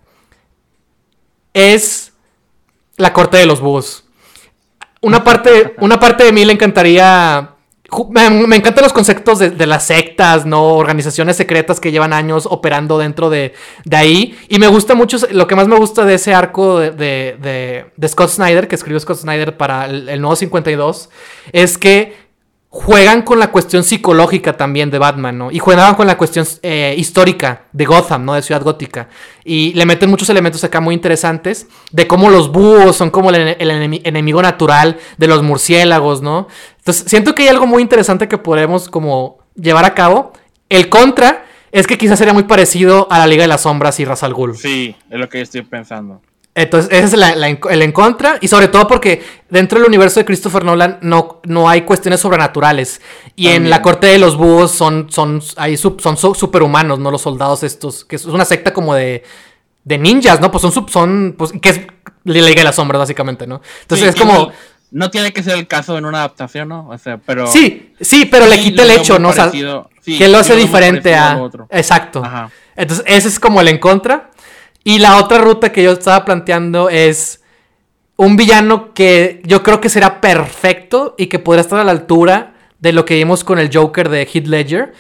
es 1.53 2.13
la 2.97 3.13
corte 3.13 3.37
de 3.37 3.47
los 3.47 3.61
búhos. 3.61 4.05
Una 5.01 5.25
parte, 5.25 5.75
una 5.79 5.99
parte 5.99 6.25
de 6.25 6.33
mí 6.33 6.45
le 6.45 6.53
encantaría 6.53 7.54
me, 8.11 8.57
encantan 8.57 8.85
los 8.85 8.93
conceptos 8.93 9.39
de, 9.39 9.67
las 9.67 9.87
sectas, 9.87 10.47
¿no? 10.47 10.75
Organizaciones 10.75 11.37
secretas 11.37 11.81
que 11.81 11.93
llevan 11.93 12.13
años 12.13 12.47
operando 12.51 12.99
dentro 12.99 13.31
de, 13.31 13.55
ahí. 13.93 14.39
Y 14.49 14.59
me 14.59 14.69
gusta 14.69 14.95
mucho, 14.95 15.19
lo 15.31 15.47
que 15.47 15.57
más 15.57 15.69
me 15.69 15.77
gusta 15.77 16.05
de 16.05 16.15
ese 16.15 16.35
arco 16.35 16.79
de, 16.79 17.87
Scott 18.07 18.31
Snyder, 18.31 18.69
que 18.69 18.75
escribió 18.75 18.99
Scott 19.01 19.19
Snyder 19.19 19.57
para 19.57 19.87
el, 19.87 20.09
el 20.09 20.21
nuevo 20.21 20.37
52, 20.37 21.11
es 21.53 21.79
que 21.79 22.24
juegan 22.75 23.23
con 23.23 23.39
la 23.39 23.53
cuestión 23.53 23.85
psicológica 23.85 24.57
también 24.57 24.91
de 24.91 24.99
Batman, 24.99 25.39
¿no? 25.39 25.53
Y 25.53 25.61
juegan 25.61 25.95
con 25.95 26.09
la 26.09 26.19
cuestión 26.19 26.45
eh, 26.63 26.97
histórica 26.99 27.67
de 27.71 27.85
Gotham, 27.85 28.25
¿no? 28.25 28.35
De 28.35 28.43
Ciudad 28.43 28.63
Gótica. 28.63 29.09
Y 29.45 29.73
le 29.75 29.87
meten 29.87 30.11
muchos 30.11 30.29
elementos 30.29 30.65
acá 30.65 30.81
muy 30.81 30.93
interesantes 30.93 31.69
de 31.93 32.09
cómo 32.09 32.31
los 32.31 32.51
búhos 32.51 32.97
son 32.97 33.11
como 33.11 33.31
el, 33.31 33.57
enemigo 33.61 34.43
natural 34.43 34.99
de 35.19 35.29
los 35.29 35.45
murciélagos, 35.45 36.21
¿no? 36.21 36.49
Entonces, 36.79 37.05
siento 37.07 37.33
que 37.37 37.45
hay 37.45 37.49
algo 37.49 37.69
muy 37.69 37.81
interesante 37.81 38.27
que 38.27 38.39
podemos 38.39 38.89
como 38.89 39.39
llevar 39.55 39.85
a 39.85 39.95
cabo. 39.95 40.33
El 40.69 40.89
contra 40.89 41.45
es 41.71 41.87
que 41.87 41.97
quizás 41.97 42.19
sería 42.19 42.35
muy 42.35 42.43
parecido 42.43 43.07
a 43.09 43.21
la 43.21 43.29
Liga 43.29 43.43
de 43.43 43.49
las 43.49 43.63
Sombras 43.63 44.01
y 44.01 44.05
Ra's 44.05 44.25
al 44.25 44.35
Ghul. 44.35 44.57
Sí, 44.57 44.97
es 45.09 45.19
lo 45.21 45.29
que 45.29 45.41
estoy 45.41 45.63
pensando. 45.63 46.23
Entonces, 46.57 46.93
ese 46.93 47.05
es 47.05 47.13
el 47.15 47.83
en 47.83 47.93
contra. 47.93 48.39
Y 48.41 48.49
sobre 48.49 48.69
todo 48.69 48.87
porque 48.87 49.25
dentro 49.51 49.79
del 49.79 49.89
universo 49.89 50.21
de 50.21 50.25
Christopher 50.25 50.65
Nolan 50.65 50.99
no, 51.03 51.41
no 51.45 51.69
hay 51.69 51.83
cuestiones 51.83 52.21
sobrenaturales. 52.21 53.01
Y 53.35 53.49
en 53.49 53.69
la 53.69 53.83
corte 53.83 54.07
de 54.07 54.19
los 54.19 54.37
búhos 54.37 54.71
son, 54.71 55.11
son, 55.11 55.43
ahí 55.57 55.77
son 55.77 56.17
superhumanos, 56.17 57.01
¿no? 57.01 57.11
Los 57.11 57.23
soldados 57.23 57.65
estos. 57.65 58.05
Que 58.05 58.17
es 58.17 58.25
una 58.27 58.45
secta 58.45 58.73
como 58.73 58.95
de, 58.95 59.25
de 59.83 59.99
ninjas, 59.99 60.41
¿no? 60.41 60.51
Pues 60.53 60.63
son, 60.63 60.89
son 60.89 61.35
pues, 61.37 61.53
que 61.61 61.69
es 61.71 61.81
la 62.25 62.35
Liga 62.35 62.61
de 62.61 62.65
las 62.65 62.77
Sombras, 62.77 63.01
básicamente, 63.01 63.47
¿no? 63.47 63.61
Entonces 63.83 64.09
es 64.09 64.17
como... 64.17 64.53
No 64.91 65.11
tiene 65.11 65.33
que 65.33 65.43
ser 65.43 65.59
el 65.59 65.67
caso 65.67 65.99
en 65.99 66.05
una 66.05 66.19
adaptación, 66.19 66.69
¿no? 66.69 66.89
O 66.89 66.97
sea, 66.99 67.19
pero... 67.19 67.49
Sí, 67.49 67.95
sí, 68.01 68.27
pero 68.27 68.47
le 68.47 68.61
quita 68.61 68.85
el 68.85 68.93
hecho, 68.93 69.19
¿no? 69.19 69.31
O 69.31 69.33
sea, 69.33 69.51
que 69.51 70.29
lo 70.29 70.39
hace 70.39 70.55
diferente 70.55 71.17
a... 71.17 71.51
Exacto. 71.71 72.23
Entonces, 72.77 73.05
ese 73.09 73.27
es 73.27 73.41
como 73.41 73.61
el 73.61 73.69
en 73.69 73.79
contra. 73.79 74.31
Y 74.85 74.99
la 74.99 75.17
otra 75.17 75.39
ruta 75.39 75.73
que 75.73 75.83
yo 75.83 75.93
estaba 75.93 76.25
planteando 76.27 76.91
es 76.91 77.43
un 78.17 78.37
villano 78.37 78.93
que 78.93 79.41
yo 79.45 79.63
creo 79.63 79.81
que 79.81 79.89
será 79.89 80.21
perfecto 80.21 81.15
y 81.17 81.27
que 81.27 81.39
podrá 81.39 81.63
estar 81.63 81.81
a 81.81 81.85
la 81.85 81.91
altura 81.91 82.55
de 82.79 82.93
lo 82.93 83.07
que 83.07 83.15
vimos 83.15 83.43
con 83.43 83.59
el 83.59 83.71
Joker 83.75 84.11
de 84.11 84.29
Heath 84.31 84.47
Ledger. 84.47 84.93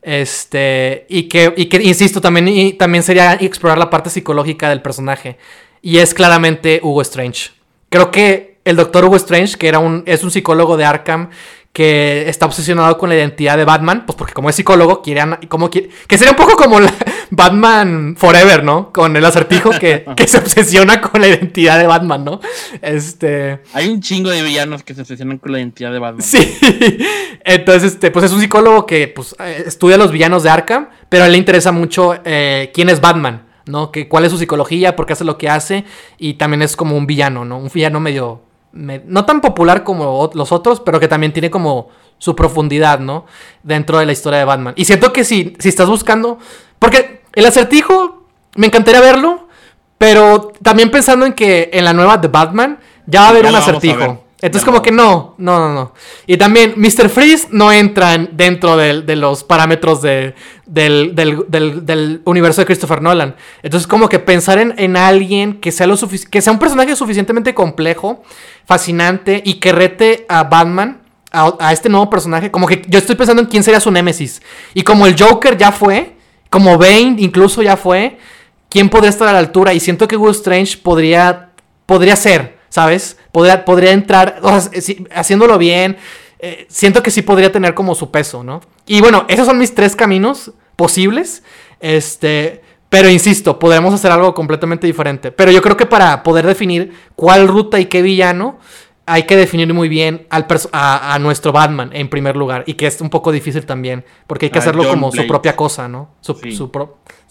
Este, 0.00 1.04
y 1.08 1.24
que, 1.24 1.52
y 1.56 1.66
que 1.66 1.82
insisto, 1.82 2.20
también, 2.20 2.78
también 2.78 3.02
sería 3.02 3.34
explorar 3.34 3.76
la 3.76 3.90
parte 3.90 4.08
psicológica 4.08 4.70
del 4.70 4.80
personaje. 4.80 5.36
Y 5.82 5.98
es 5.98 6.14
claramente 6.14 6.80
Hugo 6.82 7.02
Strange. 7.02 7.50
Creo 7.90 8.10
que 8.10 8.58
el 8.64 8.76
doctor 8.76 9.04
Hugo 9.04 9.16
Strange, 9.16 9.58
que 9.58 9.68
era 9.68 9.80
un, 9.80 10.02
es 10.06 10.24
un 10.24 10.30
psicólogo 10.30 10.76
de 10.76 10.84
Arkham, 10.84 11.30
que 11.72 12.26
está 12.28 12.46
obsesionado 12.46 12.96
con 12.96 13.10
la 13.10 13.16
identidad 13.16 13.58
de 13.58 13.66
Batman, 13.66 14.06
pues 14.06 14.16
porque 14.16 14.32
como 14.32 14.48
es 14.48 14.56
psicólogo, 14.56 15.02
quiere, 15.02 15.22
como 15.48 15.68
que 15.68 15.90
sería 16.08 16.30
un 16.30 16.36
poco 16.36 16.56
como 16.56 16.80
Batman 17.30 18.14
Forever, 18.16 18.64
¿no? 18.64 18.92
Con 18.92 19.16
el 19.16 19.24
acertijo 19.24 19.70
que, 19.80 20.04
se 20.26 20.38
obsesiona 20.38 21.00
con 21.00 21.20
la 21.20 21.28
identidad 21.28 21.78
de 21.78 21.86
Batman, 21.86 22.24
¿no? 22.24 22.40
Este... 22.82 23.60
Hay 23.72 23.88
un 23.88 24.00
chingo 24.00 24.30
de 24.30 24.42
villanos 24.42 24.82
que 24.82 24.94
se 24.94 25.02
obsesionan 25.02 25.38
con 25.38 25.52
la 25.52 25.58
identidad 25.58 25.92
de 25.92 25.98
Batman. 25.98 26.22
Sí. 26.22 26.58
Entonces, 27.44 27.92
este, 27.94 28.10
pues 28.10 28.24
es 28.24 28.32
un 28.32 28.40
psicólogo 28.40 28.86
que 28.86 29.08
pues, 29.08 29.34
eh, 29.38 29.64
estudia 29.66 29.96
los 29.96 30.10
villanos 30.10 30.42
de 30.42 30.50
Arkham, 30.50 30.88
pero 31.08 31.24
a 31.24 31.26
él 31.26 31.32
le 31.32 31.38
interesa 31.38 31.72
mucho 31.72 32.14
eh, 32.24 32.70
quién 32.74 32.88
es 32.88 33.00
Batman, 33.00 33.46
¿no? 33.66 33.90
Que, 33.90 34.08
cuál 34.08 34.24
es 34.24 34.32
su 34.32 34.38
psicología, 34.38 34.96
por 34.96 35.06
qué 35.06 35.12
hace 35.12 35.24
lo 35.24 35.38
que 35.38 35.48
hace, 35.48 35.84
y 36.18 36.34
también 36.34 36.62
es 36.62 36.76
como 36.76 36.96
un 36.96 37.06
villano, 37.06 37.44
¿no? 37.44 37.58
Un 37.58 37.70
villano 37.72 38.00
medio 38.00 38.42
no 38.76 39.24
tan 39.24 39.40
popular 39.40 39.84
como 39.84 40.30
los 40.34 40.52
otros, 40.52 40.80
pero 40.80 41.00
que 41.00 41.08
también 41.08 41.32
tiene 41.32 41.50
como 41.50 41.88
su 42.18 42.34
profundidad, 42.36 43.00
¿no? 43.00 43.26
Dentro 43.62 43.98
de 43.98 44.06
la 44.06 44.12
historia 44.12 44.38
de 44.38 44.44
Batman. 44.44 44.74
Y 44.76 44.84
siento 44.84 45.12
que 45.12 45.24
si, 45.24 45.54
si 45.58 45.68
estás 45.68 45.88
buscando, 45.88 46.38
porque 46.78 47.22
el 47.34 47.46
acertijo, 47.46 48.26
me 48.56 48.66
encantaría 48.66 49.00
verlo, 49.00 49.48
pero 49.98 50.52
también 50.62 50.90
pensando 50.90 51.26
en 51.26 51.32
que 51.32 51.70
en 51.72 51.84
la 51.84 51.92
nueva 51.92 52.18
de 52.18 52.28
Batman 52.28 52.78
ya 53.06 53.20
va 53.20 53.26
a 53.26 53.30
haber 53.30 53.46
un 53.46 53.54
acertijo. 53.54 54.26
Entonces, 54.42 54.66
como 54.66 54.82
que 54.82 54.92
no, 54.92 55.34
no, 55.38 55.58
no, 55.58 55.72
no. 55.72 55.92
Y 56.26 56.36
también, 56.36 56.74
Mr. 56.76 57.08
Freeze 57.08 57.48
no 57.50 57.72
entra 57.72 58.18
dentro 58.18 58.76
de, 58.76 59.16
los 59.16 59.44
parámetros 59.44 60.02
de, 60.02 60.34
del, 60.66 62.20
universo 62.24 62.60
de 62.60 62.66
Christopher 62.66 63.00
Nolan. 63.00 63.34
Entonces, 63.62 63.86
como 63.86 64.10
que 64.10 64.18
pensar 64.18 64.58
en, 64.58 64.96
alguien 64.96 65.58
que 65.58 65.72
sea, 65.72 65.86
lo 65.86 65.96
que 66.30 66.42
sea 66.42 66.52
un 66.52 66.58
personaje 66.58 66.94
suficientemente 66.96 67.54
complejo, 67.54 68.22
fascinante 68.66 69.42
y 69.42 69.54
que 69.54 69.72
rete 69.72 70.26
a 70.28 70.44
Batman, 70.44 71.00
a, 71.36 71.72
este 71.72 71.88
nuevo 71.88 72.08
personaje, 72.08 72.50
como 72.50 72.66
que 72.66 72.82
yo 72.88 72.98
estoy 72.98 73.16
pensando 73.16 73.42
en 73.42 73.48
quién 73.48 73.62
sería 73.62 73.80
su 73.80 73.90
némesis. 73.90 74.42
Y 74.74 74.82
como 74.82 75.06
el 75.06 75.16
Joker 75.18 75.56
ya 75.56 75.72
fue, 75.72 76.16
como 76.50 76.78
Bane 76.78 77.16
incluso 77.18 77.62
ya 77.62 77.76
fue, 77.76 78.18
¿quién 78.68 78.88
podría 78.88 79.10
estar 79.10 79.28
a 79.28 79.32
la 79.32 79.38
altura? 79.38 79.74
Y 79.74 79.80
siento 79.80 80.08
que 80.08 80.16
Will 80.16 80.32
Strange 80.32 80.78
podría, 80.78 81.50
podría 81.86 82.16
ser 82.16 82.56
¿sabes? 82.76 83.16
Podría, 83.32 83.64
podría 83.64 83.92
entrar, 83.92 84.38
o 84.42 84.60
sea, 84.60 84.70
haciéndolo 85.14 85.56
bien, 85.56 85.96
eh, 86.38 86.66
siento 86.68 87.02
que 87.02 87.10
sí 87.10 87.22
podría 87.22 87.50
tener 87.50 87.72
como 87.72 87.94
su 87.94 88.10
peso, 88.10 88.44
¿no? 88.44 88.60
Y 88.86 89.00
bueno, 89.00 89.24
esos 89.28 89.46
son 89.46 89.56
mis 89.56 89.74
tres 89.74 89.96
caminos 89.96 90.52
posibles, 90.76 91.42
este, 91.80 92.62
pero 92.90 93.08
insisto, 93.08 93.58
podemos 93.58 93.94
hacer 93.94 94.10
algo 94.10 94.34
completamente 94.34 94.86
diferente. 94.86 95.32
Pero 95.32 95.50
yo 95.50 95.62
creo 95.62 95.76
que 95.76 95.86
para 95.86 96.22
poder 96.22 96.46
definir 96.46 96.92
cuál 97.14 97.48
ruta 97.48 97.80
y 97.80 97.86
qué 97.86 98.02
villano, 98.02 98.58
hay 99.06 99.22
que 99.22 99.36
definir 99.36 99.72
muy 99.72 99.88
bien 99.88 100.26
al 100.30 100.46
a, 100.72 101.18
nuestro 101.20 101.52
Batman 101.52 101.90
en 101.92 102.08
primer 102.08 102.36
lugar. 102.36 102.64
Y 102.66 102.74
que 102.74 102.86
es 102.86 103.00
un 103.00 103.08
poco 103.08 103.32
difícil 103.32 103.64
también. 103.64 104.04
Porque 104.26 104.46
hay 104.46 104.50
que 104.50 104.58
hacerlo 104.58 104.86
como 104.88 105.12
su 105.12 105.26
propia 105.26 105.54
cosa, 105.54 105.88
¿no? 105.88 106.10
Su, 106.20 106.34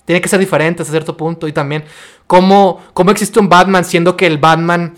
tiene 0.06 0.22
que 0.22 0.30
ser 0.30 0.40
diferente 0.40 0.82
hasta 0.82 0.92
cierto 0.92 1.18
punto. 1.18 1.48
Y 1.48 1.52
también 1.52 1.84
cómo, 2.26 2.82
cómo 2.94 3.12
existe 3.12 3.40
un 3.40 3.50
Batman 3.50 3.84
siendo 3.84 4.16
que 4.16 4.26
el 4.26 4.38
Batman 4.38 4.96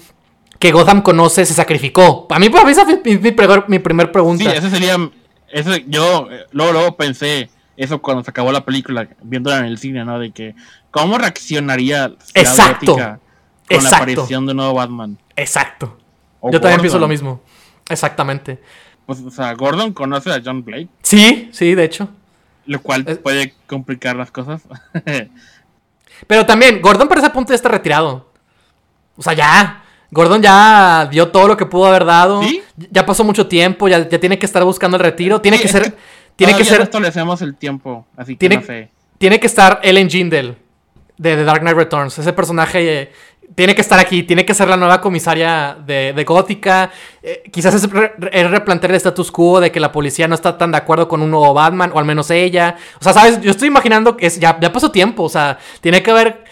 que 0.60 0.72
Gotham 0.72 1.02
conoce 1.02 1.46
se 1.46 1.54
sacrificó. 1.54 2.28
A 2.30 2.40
mí, 2.40 2.50
para 2.50 2.64
mí 2.64 2.72
esa 2.72 2.86
fue 2.86 3.02
mi, 3.04 3.18
mi, 3.18 3.80
primer 3.80 4.12
pregunta. 4.12 4.44
Sí, 4.44 4.58
ese 4.58 4.70
sería. 4.70 4.98
Eso, 5.50 5.76
yo 5.88 6.28
luego, 6.52 6.74
luego 6.74 6.98
pensé 6.98 7.50
eso 7.78 8.02
cuando 8.02 8.24
se 8.24 8.32
acabó 8.32 8.52
la 8.52 8.66
película, 8.66 9.08
viéndola 9.22 9.60
en 9.60 9.66
el 9.66 9.78
cine, 9.78 10.04
¿no? 10.04 10.20
De 10.20 10.32
que, 10.32 10.56
¿cómo 10.92 11.18
reaccionaría 11.18 12.12
Exacto. 12.34 12.94
con 12.96 13.84
la 13.84 13.90
aparición 13.90 14.46
de 14.46 14.52
un 14.52 14.58
nuevo 14.58 14.74
Batman? 14.74 15.18
Exacto. 15.36 15.98
Yo 16.44 16.62
también 16.62 16.82
pienso 16.82 17.00
lo 17.00 17.08
mismo. 17.08 17.42
Exactamente. 17.90 18.60
Pues, 19.06 19.20
o 19.22 19.32
sea, 19.32 19.54
Gordon 19.54 19.94
conoce 19.94 20.32
a 20.32 20.42
John 20.44 20.64
Blake. 20.64 20.90
Sí, 21.02 21.50
sí, 21.52 21.76
de 21.76 21.84
hecho. 21.86 22.10
Lo 22.66 22.82
cual 22.82 23.06
puede 23.06 23.54
complicar 23.66 24.16
las 24.16 24.32
cosas. 24.32 24.62
Pero 26.28 26.46
también, 26.46 26.82
Gordon 26.82 27.08
para 27.08 27.22
ese 27.22 27.30
punto 27.30 27.52
ya 27.52 27.56
está 27.56 27.70
retirado. 27.70 28.30
O 29.16 29.24
sea, 29.24 29.34
ya. 29.34 29.84
Gordon 30.12 30.42
ya 30.42 31.08
dio 31.12 31.30
todo 31.30 31.48
lo 31.48 31.58
que 31.58 31.66
pudo 31.66 31.86
haber 31.86 32.06
dado. 32.06 32.42
Ya 32.76 33.06
pasó 33.06 33.24
mucho 33.24 33.48
tiempo, 33.48 33.88
ya, 33.88 34.08
ya, 34.08 34.20
tiene 34.20 34.40
que 34.40 34.46
estar 34.46 34.64
buscando 34.64 34.98
el 34.98 35.04
retiro. 35.04 35.42
Tiene 35.42 35.60
que 35.60 35.68
ser. 35.68 35.96
tiene 36.36 36.56
que 36.56 36.66
ser. 36.66 36.82
establecemos 36.82 37.42
el 37.42 37.56
tiempo, 37.56 38.06
así 38.16 38.36
que 38.36 38.50
tiene, 38.50 38.90
Tiene 39.18 39.40
que 39.40 39.48
estar 39.48 39.80
Ellen 39.84 40.10
Jindel 40.10 40.58
de 41.18 41.36
The 41.36 41.44
Dark 41.44 41.62
Knight 41.62 41.76
Returns. 41.76 42.18
Ese 42.20 42.34
personaje 42.34 43.12
tiene 43.56 43.74
que 43.74 43.82
estar 43.82 44.00
aquí, 44.00 44.24
tiene 44.24 44.46
que 44.46 44.54
ser 44.54 44.68
la 44.68 44.78
nueva 44.78 45.02
comisaria 45.02 45.78
de, 45.86 46.14
de 46.14 46.24
Gótica. 46.24 46.92
Eh, 47.24 47.44
quizás 47.52 47.74
es, 47.76 47.90
replantear 47.90 48.92
el 48.92 48.98
status 48.98 49.32
quo 49.32 49.60
de 49.60 49.72
que 49.72 49.80
la 49.80 49.92
policía 49.92 50.28
no 50.28 50.36
está 50.36 50.58
tan 50.58 50.72
de 50.72 50.78
acuerdo 50.78 51.08
con 51.08 51.22
un 51.22 51.32
nuevo 51.32 51.54
Batman, 51.54 51.92
o 51.94 52.00
al 52.00 52.06
menos 52.06 52.30
ella. 52.30 52.76
O 53.00 53.04
sea, 53.04 53.14
¿sabes? 53.14 53.42
Yo 53.42 53.52
estoy 53.52 53.70
imaginando 53.70 54.18
que 54.18 54.28
es, 54.28 54.40
ya, 54.40 54.60
ya 54.60 54.72
pasó 54.72 54.92
tiempo, 54.92 55.24
o 55.24 55.30
sea, 55.30 55.58
tiene 55.82 56.04
que 56.04 56.12
haber 56.12 56.44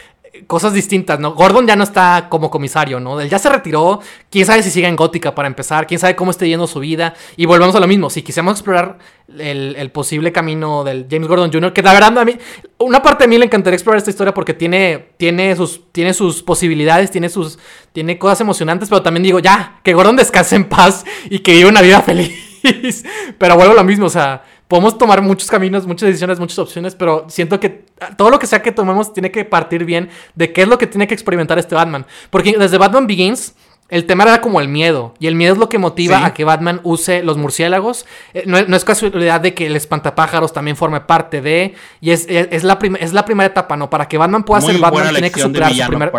cosas 0.48 0.74
distintas, 0.74 1.20
¿no? 1.20 1.34
Gordon 1.34 1.68
ya 1.68 1.76
no 1.76 1.84
está 1.84 2.28
como 2.30 2.50
comisario, 2.50 3.00
¿no? 3.00 3.20
Él 3.20 3.30
ya 3.30 3.40
se 3.40 3.50
retiró. 3.50 4.00
Quién 4.30 4.46
sabe 4.46 4.64
si 4.64 4.72
sigue 4.72 4.88
en 4.88 4.96
Gótica 4.96 5.34
para 5.34 5.48
empezar. 5.48 5.88
Quién 5.88 6.00
sabe 6.00 6.16
cómo 6.16 6.32
esté 6.32 6.48
yendo 6.48 6.68
su 6.68 6.80
vida. 6.80 7.14
Y 7.38 7.46
volvemos 7.46 7.76
a 7.76 7.80
lo 7.80 7.88
mismo. 7.88 8.10
Si 8.10 8.22
quisiéramos 8.22 8.54
explorar 8.54 8.98
el, 9.38 9.92
posible 9.92 10.32
camino 10.32 10.84
del 10.84 11.08
James 11.10 11.28
Gordon 11.28 11.52
Jr., 11.52 11.74
que 11.74 11.82
la 11.82 11.94
verdad 11.94 12.18
a 12.18 12.26
mí, 12.26 12.38
una 12.80 13.02
parte 13.02 13.24
de 13.24 13.28
mí 13.28 13.38
le 13.38 13.46
encantaría 13.46 13.76
explorar 13.76 13.98
esta 13.98 14.10
historia 14.10 14.34
porque 14.34 14.54
tiene, 14.54 15.10
tiene, 15.18 15.56
sus, 15.56 15.92
tiene 15.92 16.14
sus 16.14 16.44
posibilidades, 16.44 17.12
tiene, 17.12 17.30
sus, 17.30 17.60
tiene 17.94 18.18
cosas 18.18 18.42
emocionantes, 18.42 18.90
pero 18.90 19.02
también 19.02 19.24
digo, 19.24 19.40
ya, 19.40 19.80
que 19.84 19.94
Gordon 19.94 20.16
descanse 20.16 20.56
en 20.56 20.66
paz 20.66 21.06
y 21.30 21.40
que 21.40 21.54
viva 21.54 21.70
una 21.70 21.82
vida 21.82 22.02
feliz. 22.02 22.34
pero 23.38 23.56
vuelvo 23.56 23.74
a 23.74 23.76
lo 23.76 23.84
mismo, 23.84 24.08
o 24.08 24.10
sea 24.10 24.44
podemos 24.68 24.98
tomar 24.98 25.22
muchos 25.22 25.50
caminos, 25.50 25.86
muchas 25.86 26.08
decisiones, 26.08 26.40
muchas 26.40 26.60
opciones, 26.60 26.96
pero 26.96 27.26
siento 27.30 27.60
que 27.60 27.86
todo 28.18 28.30
lo 28.30 28.40
que 28.40 28.48
sea 28.48 28.62
que 28.62 28.72
tomemos 28.72 29.14
tiene 29.14 29.32
que 29.32 29.46
partir 29.46 29.86
bien 29.86 30.10
de 30.34 30.52
qué 30.52 30.64
es 30.64 30.68
lo 30.68 30.78
que 30.78 30.88
tiene 30.88 31.08
que 31.08 31.14
experimentar 31.14 31.60
este 31.60 31.76
Batman. 31.76 32.06
Porque 32.30 32.56
desde 32.58 32.78
Batman 32.78 33.08
Begins, 33.08 33.54
el 33.88 34.08
tema 34.08 34.24
era 34.24 34.42
como 34.42 34.60
el 34.60 34.68
miedo. 34.68 35.14
Y 35.20 35.28
el 35.28 35.36
miedo 35.36 35.54
es 35.54 35.60
lo 35.60 35.70
que 35.70 35.78
motiva 35.78 36.26
a 36.26 36.34
que 36.34 36.44
Batman 36.44 36.82
use 36.84 37.22
los 37.22 37.38
murciélagos. 37.38 38.08
Eh, 38.34 38.44
no, 38.48 38.58
es 38.58 38.84
casualidad 38.84 39.42
de 39.42 39.54
que 39.54 39.68
el 39.68 39.76
espantapájaros 39.76 40.54
también 40.54 40.76
forme 40.76 41.02
parte 41.02 41.42
de. 41.42 41.76
Y 42.02 42.10
es, 42.10 42.28
la, 42.64 42.80
es 43.00 43.14
la 43.14 43.26
primera 43.26 43.46
etapa, 43.46 43.78
¿no? 43.78 43.90
Para 43.92 44.08
que 44.08 44.18
Batman 44.18 44.44
pueda 44.44 44.62
ser 44.62 44.80
Batman, 44.80 45.12
tiene 45.12 45.32
que 45.32 45.40
superar 45.40 45.74
su 45.74 45.88
primer, 45.88 46.12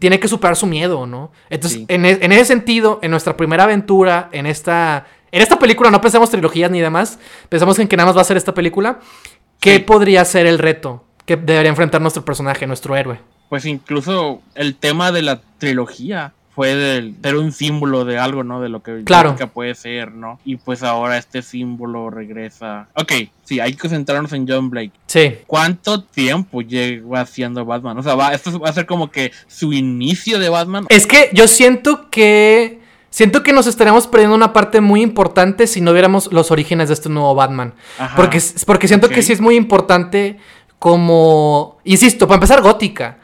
Tiene 0.00 0.18
que 0.18 0.26
superar 0.26 0.56
su 0.56 0.66
miedo, 0.66 1.06
¿no? 1.06 1.30
Entonces, 1.48 1.84
en, 1.86 2.04
en, 2.04 2.32
ese 2.32 2.44
sentido, 2.44 2.98
en 3.02 3.12
nuestra 3.12 3.36
primera 3.36 3.64
aventura, 3.64 4.28
en 4.32 4.46
esta 4.46 5.06
en 5.34 5.42
esta 5.42 5.58
película 5.58 5.90
no 5.90 6.00
pensamos 6.00 6.30
trilogías 6.30 6.70
ni 6.70 6.80
demás. 6.80 7.18
Pensamos 7.48 7.76
en 7.80 7.88
que 7.88 7.96
nada 7.96 8.06
más 8.06 8.16
va 8.16 8.20
a 8.20 8.24
ser 8.24 8.36
esta 8.36 8.54
película. 8.54 9.00
¿Qué 9.58 9.80
podría 9.80 10.24
ser 10.24 10.46
el 10.46 10.60
reto 10.60 11.02
que 11.26 11.36
debería 11.36 11.70
enfrentar 11.70 12.00
nuestro 12.00 12.24
personaje, 12.24 12.68
nuestro 12.68 12.94
héroe? 12.94 13.18
Pues 13.48 13.64
incluso 13.66 14.42
el 14.54 14.76
tema 14.76 15.10
de 15.10 15.22
la 15.22 15.40
trilogía 15.58 16.34
fue 16.54 16.76
de 16.76 17.14
ser 17.20 17.34
un 17.34 17.50
símbolo 17.50 18.04
de 18.04 18.16
algo, 18.16 18.44
¿no? 18.44 18.60
De 18.60 18.68
lo 18.68 18.84
que 18.84 19.02
claro. 19.02 19.34
puede 19.52 19.74
ser, 19.74 20.12
¿no? 20.12 20.38
Y 20.44 20.54
pues 20.54 20.84
ahora 20.84 21.18
este 21.18 21.42
símbolo 21.42 22.10
regresa. 22.10 22.86
Ok, 22.94 23.14
sí, 23.42 23.58
hay 23.58 23.74
que 23.74 23.88
centrarnos 23.88 24.32
en 24.34 24.46
John 24.46 24.70
Blake. 24.70 24.92
Sí. 25.06 25.38
¿Cuánto 25.48 26.04
tiempo 26.04 26.62
lleva 26.62 27.22
haciendo 27.22 27.64
Batman? 27.64 27.98
O 27.98 28.04
sea, 28.04 28.14
va, 28.14 28.34
esto 28.34 28.56
va 28.60 28.68
a 28.68 28.72
ser 28.72 28.86
como 28.86 29.10
que 29.10 29.32
su 29.48 29.72
inicio 29.72 30.38
de 30.38 30.48
Batman. 30.48 30.86
Es 30.90 31.08
que 31.08 31.30
yo 31.32 31.48
siento 31.48 32.08
que 32.08 32.83
Siento 33.14 33.44
que 33.44 33.52
nos 33.52 33.68
estaríamos 33.68 34.08
perdiendo 34.08 34.34
una 34.34 34.52
parte 34.52 34.80
muy 34.80 35.00
importante 35.00 35.68
si 35.68 35.80
no 35.80 35.92
viéramos 35.92 36.32
los 36.32 36.50
orígenes 36.50 36.88
de 36.88 36.94
este 36.94 37.08
nuevo 37.08 37.32
Batman. 37.36 37.72
Porque, 38.16 38.42
porque 38.66 38.88
siento 38.88 39.08
que 39.08 39.22
sí 39.22 39.32
es 39.32 39.40
muy 39.40 39.54
importante 39.54 40.40
como... 40.80 41.78
Insisto, 41.84 42.26
para 42.26 42.38
empezar, 42.38 42.60
gótica. 42.60 43.18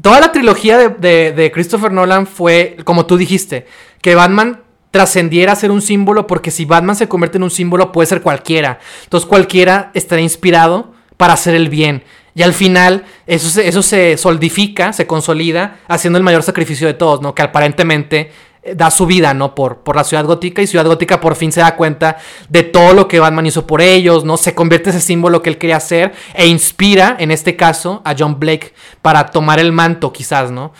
Toda 0.00 0.20
la 0.20 0.30
trilogía 0.30 0.78
de, 0.78 1.32
de, 1.32 1.50
Christopher 1.50 1.90
Nolan 1.90 2.28
fue, 2.28 2.76
como 2.84 3.06
tú 3.06 3.16
dijiste, 3.16 3.66
que 4.02 4.14
Batman 4.14 4.60
trascendiera 4.92 5.50
a 5.50 5.56
ser 5.56 5.72
un 5.72 5.82
símbolo, 5.82 6.28
porque 6.28 6.52
si 6.52 6.64
Batman 6.64 6.94
se 6.94 7.08
convierte 7.08 7.38
en 7.38 7.42
un 7.42 7.50
símbolo, 7.50 7.90
puede 7.90 8.06
ser 8.06 8.22
cualquiera. 8.22 8.78
Entonces 9.02 9.28
cualquiera 9.28 9.90
estará 9.94 10.22
inspirado 10.22 10.92
para 11.16 11.32
hacer 11.32 11.56
el 11.56 11.68
bien. 11.70 12.04
Y 12.36 12.44
al 12.44 12.54
final 12.54 13.04
eso 13.26 13.48
se, 13.48 13.66
eso 13.66 13.82
se 13.82 14.16
solidifica, 14.16 14.92
se 14.92 15.08
consolida, 15.08 15.80
haciendo 15.88 16.18
el 16.18 16.22
mayor 16.22 16.44
sacrificio 16.44 16.86
de 16.86 16.94
todos, 16.94 17.20
¿no? 17.20 17.34
Que 17.34 17.42
aparentemente 17.42 18.30
da 18.74 18.90
su 18.90 19.06
vida, 19.06 19.34
¿no? 19.34 19.54
Por, 19.54 19.78
por 19.78 19.96
la 19.96 20.04
ciudad 20.04 20.24
gótica 20.24 20.62
y 20.62 20.66
ciudad 20.66 20.86
gótica 20.86 21.20
por 21.20 21.36
fin 21.36 21.52
se 21.52 21.60
da 21.60 21.76
cuenta 21.76 22.18
de 22.48 22.62
todo 22.62 22.92
lo 22.92 23.08
que 23.08 23.20
Batman 23.20 23.46
hizo 23.46 23.66
por 23.66 23.80
ellos, 23.80 24.24
¿no? 24.24 24.36
Se 24.36 24.54
convierte 24.54 24.90
ese 24.90 25.00
símbolo 25.00 25.42
que 25.42 25.50
él 25.50 25.58
quería 25.58 25.76
hacer 25.76 26.12
e 26.34 26.46
inspira, 26.46 27.16
en 27.18 27.30
este 27.30 27.56
caso, 27.56 28.02
a 28.04 28.14
John 28.18 28.38
Blake 28.38 28.72
para 29.02 29.26
tomar 29.26 29.58
el 29.58 29.72
manto, 29.72 30.12
quizás, 30.12 30.50
¿no? 30.50 30.72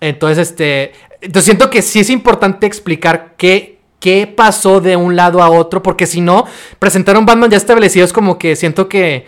Entonces, 0.00 0.50
este, 0.50 0.92
entonces 1.20 1.44
siento 1.44 1.70
que 1.70 1.82
sí 1.82 2.00
es 2.00 2.10
importante 2.10 2.66
explicar 2.66 3.34
qué, 3.36 3.78
qué 4.00 4.26
pasó 4.26 4.80
de 4.80 4.96
un 4.96 5.16
lado 5.16 5.42
a 5.42 5.50
otro, 5.50 5.82
porque 5.82 6.06
si 6.06 6.20
no, 6.20 6.44
presentar 6.78 7.16
un 7.16 7.26
Batman 7.26 7.50
ya 7.50 7.56
establecido 7.56 8.04
es 8.04 8.12
como 8.12 8.38
que 8.38 8.56
siento 8.56 8.88
que 8.88 9.26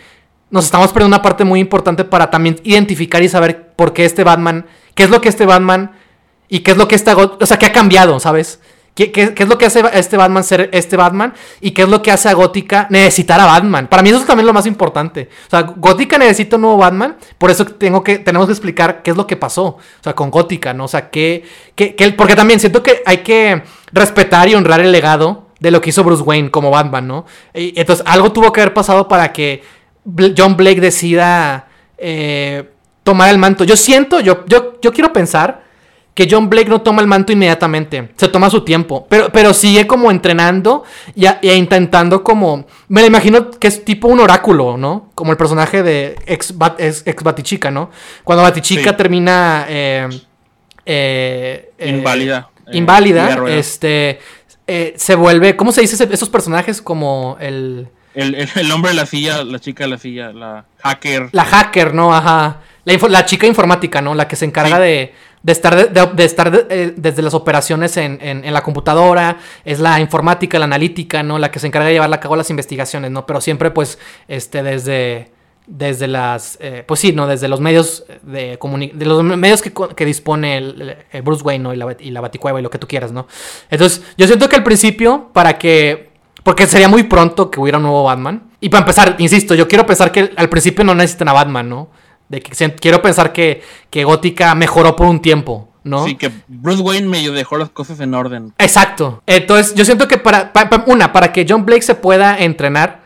nos 0.50 0.66
estamos 0.66 0.88
perdiendo 0.92 1.16
una 1.16 1.22
parte 1.22 1.44
muy 1.44 1.60
importante 1.60 2.04
para 2.04 2.30
también 2.30 2.60
identificar 2.62 3.22
y 3.22 3.28
saber 3.28 3.72
por 3.74 3.92
qué 3.92 4.04
este 4.04 4.24
Batman, 4.24 4.66
qué 4.94 5.04
es 5.04 5.10
lo 5.10 5.20
que 5.20 5.28
este 5.28 5.46
Batman 5.46 5.92
¿Y 6.48 6.60
qué 6.60 6.72
es 6.72 6.76
lo 6.76 6.88
que 6.88 6.94
está, 6.94 7.16
o 7.16 7.46
sea, 7.46 7.58
qué 7.58 7.66
ha 7.66 7.72
cambiado, 7.72 8.18
¿sabes? 8.20 8.60
¿Qué, 8.96 9.34
es 9.36 9.48
lo 9.48 9.58
que 9.58 9.66
hace 9.66 9.80
a 9.80 9.88
este 9.88 10.16
Batman 10.16 10.42
ser 10.42 10.70
este 10.72 10.96
Batman? 10.96 11.34
¿Y 11.60 11.72
qué 11.72 11.82
es 11.82 11.88
lo 11.88 12.00
que 12.00 12.10
hace 12.10 12.30
a 12.30 12.32
Gótica 12.32 12.86
necesitar 12.88 13.38
a 13.38 13.44
Batman? 13.44 13.88
Para 13.88 14.02
mí 14.02 14.08
eso 14.08 14.20
es 14.20 14.26
también 14.26 14.46
lo 14.46 14.54
más 14.54 14.64
importante. 14.64 15.28
O 15.46 15.50
sea, 15.50 15.62
Gótica 15.62 16.16
necesita 16.16 16.56
un 16.56 16.62
nuevo 16.62 16.78
Batman, 16.78 17.14
por 17.36 17.50
eso 17.50 17.66
tengo 17.66 18.02
que, 18.02 18.20
tenemos 18.20 18.46
que 18.46 18.54
explicar 18.54 19.02
qué 19.02 19.10
es 19.10 19.16
lo 19.18 19.26
que 19.26 19.36
pasó, 19.36 19.64
o 19.66 19.80
sea, 20.00 20.14
con 20.14 20.30
Gótica, 20.30 20.72
¿no? 20.72 20.84
O 20.84 20.88
sea, 20.88 21.10
qué, 21.10 21.44
qué, 21.74 21.94
porque 22.16 22.34
también 22.34 22.58
siento 22.58 22.82
que 22.82 23.02
hay 23.04 23.18
que 23.18 23.64
respetar 23.92 24.48
y 24.48 24.54
honrar 24.54 24.80
el 24.80 24.90
legado 24.90 25.48
de 25.60 25.70
lo 25.70 25.82
que 25.82 25.90
hizo 25.90 26.02
Bruce 26.02 26.22
Wayne 26.22 26.50
como 26.50 26.70
Batman, 26.70 27.06
¿no? 27.06 27.26
Entonces, 27.52 28.02
algo 28.08 28.32
tuvo 28.32 28.50
que 28.50 28.62
haber 28.62 28.72
pasado 28.72 29.08
para 29.08 29.30
que 29.30 29.62
John 30.38 30.56
Blake 30.56 30.80
decida 30.80 31.68
eh, 31.98 32.70
tomar 33.02 33.28
el 33.28 33.36
manto. 33.36 33.64
Yo 33.64 33.76
siento, 33.76 34.20
yo, 34.20 34.46
yo, 34.46 34.80
yo 34.80 34.90
quiero 34.94 35.12
pensar 35.12 35.65
que 36.16 36.26
John 36.30 36.48
Blake 36.48 36.70
no 36.70 36.80
toma 36.80 37.02
el 37.02 37.06
manto 37.06 37.30
inmediatamente. 37.30 38.08
Se 38.16 38.28
toma 38.28 38.48
su 38.48 38.64
tiempo. 38.64 39.06
Pero, 39.10 39.28
pero 39.28 39.52
sigue 39.52 39.86
como 39.86 40.10
entrenando 40.10 40.82
y, 41.14 41.26
e 41.26 41.54
intentando 41.54 42.24
como. 42.24 42.66
Me 42.88 43.02
lo 43.02 43.06
imagino 43.06 43.50
que 43.50 43.68
es 43.68 43.84
tipo 43.84 44.08
un 44.08 44.20
oráculo, 44.20 44.78
¿no? 44.78 45.10
Como 45.14 45.32
el 45.32 45.36
personaje 45.36 45.82
de 45.82 46.16
ex, 46.24 46.54
ex, 46.78 47.22
Batichica, 47.22 47.70
¿no? 47.70 47.90
Cuando 48.24 48.42
Batichica 48.42 48.96
termina. 48.96 49.66
Eh, 49.68 50.08
eh, 50.86 51.72
eh, 51.76 51.90
inválida. 51.90 52.48
inválida. 52.72 53.38
este. 53.50 54.18
se 54.66 55.14
vuelve. 55.16 55.54
¿Cómo 55.54 55.70
se 55.70 55.82
dice 55.82 56.08
esos 56.10 56.30
personajes? 56.30 56.80
Como 56.80 57.36
el. 57.40 57.88
El, 58.14 58.72
hombre 58.72 58.92
de 58.92 58.96
la 58.96 59.04
silla, 59.04 59.44
la 59.44 59.58
chica 59.58 59.84
de 59.84 59.90
la 59.90 59.98
silla, 59.98 60.32
la 60.32 60.64
hacker. 60.82 61.28
La 61.32 61.44
hacker, 61.44 61.92
¿no? 61.92 62.14
Ajá. 62.14 62.62
La, 62.86 63.26
chica 63.26 63.46
informática, 63.46 64.00
¿no? 64.00 64.14
La 64.14 64.26
que 64.26 64.36
se 64.36 64.46
encarga 64.46 64.78
de, 64.78 65.12
estar, 65.44 65.92
de, 65.92 66.24
estar 66.24 66.66
eh, 66.70 66.94
desde 66.96 67.22
las 67.22 67.34
operaciones 67.34 67.96
en, 67.96 68.52
la 68.52 68.62
computadora. 68.62 69.38
Es 69.64 69.80
la 69.80 70.00
informática, 70.00 70.58
la 70.58 70.64
analítica, 70.64 71.22
¿no? 71.22 71.38
La 71.38 71.50
que 71.50 71.58
se 71.58 71.66
encarga 71.66 71.88
de 71.88 71.94
llevar 71.94 72.12
a 72.12 72.20
cabo 72.20 72.36
las 72.36 72.50
investigaciones, 72.50 73.10
¿no? 73.10 73.26
Pero 73.26 73.40
siempre, 73.40 73.70
pues, 73.70 73.98
este, 74.28 74.62
desde 74.62 75.36
desde 75.66 76.06
las 76.06 76.58
eh, 76.60 76.84
pues 76.86 77.00
sí 77.00 77.12
no 77.12 77.26
desde 77.26 77.48
los 77.48 77.60
medios 77.60 78.04
de 78.22 78.56
de 78.94 79.04
los 79.04 79.22
medios 79.24 79.62
que, 79.62 80.04
dispone 80.04 80.58
el, 80.58 80.96
Bruce 81.24 81.42
Wayne 81.42 81.62
¿no? 81.64 81.74
y 81.74 81.76
la 81.76 81.96
y 81.98 82.10
la 82.10 82.20
Baticueva 82.20 82.60
y 82.60 82.62
lo 82.62 82.70
que 82.70 82.78
tú 82.78 82.86
quieras 82.86 83.10
no 83.10 83.26
entonces 83.68 84.02
yo 84.16 84.26
siento 84.28 84.48
que 84.48 84.54
al 84.54 84.62
principio 84.62 85.30
para 85.32 85.58
que 85.58 86.10
porque 86.44 86.66
sería 86.66 86.88
muy 86.88 87.02
pronto 87.02 87.50
que 87.50 87.58
hubiera 87.58 87.78
un 87.78 87.82
nuevo 87.82 88.04
Batman 88.04 88.48
y 88.60 88.68
para 88.68 88.82
empezar 88.82 89.16
insisto 89.18 89.56
yo 89.56 89.66
quiero 89.66 89.84
pensar 89.86 90.12
que 90.12 90.30
al 90.36 90.48
principio 90.48 90.84
no 90.84 90.94
necesitan 90.94 91.28
a 91.30 91.32
Batman 91.32 91.68
no 91.68 91.88
de 92.28 92.40
que 92.40 92.70
quiero 92.80 93.02
pensar 93.02 93.32
que, 93.32 93.62
que 93.90 94.04
Gótica 94.04 94.54
mejoró 94.54 94.96
por 94.96 95.06
un 95.06 95.20
tiempo, 95.20 95.68
¿no? 95.84 96.04
Sí, 96.04 96.16
que 96.16 96.30
Bruce 96.48 96.82
Wayne 96.82 97.06
medio 97.06 97.32
dejó 97.32 97.56
las 97.56 97.70
cosas 97.70 98.00
en 98.00 98.14
orden. 98.14 98.52
Exacto. 98.58 99.22
Entonces, 99.26 99.74
yo 99.74 99.84
siento 99.84 100.08
que 100.08 100.18
para, 100.18 100.52
una, 100.86 101.12
para 101.12 101.32
que 101.32 101.46
John 101.48 101.64
Blake 101.64 101.82
se 101.82 101.94
pueda 101.94 102.38
entrenar, 102.38 103.02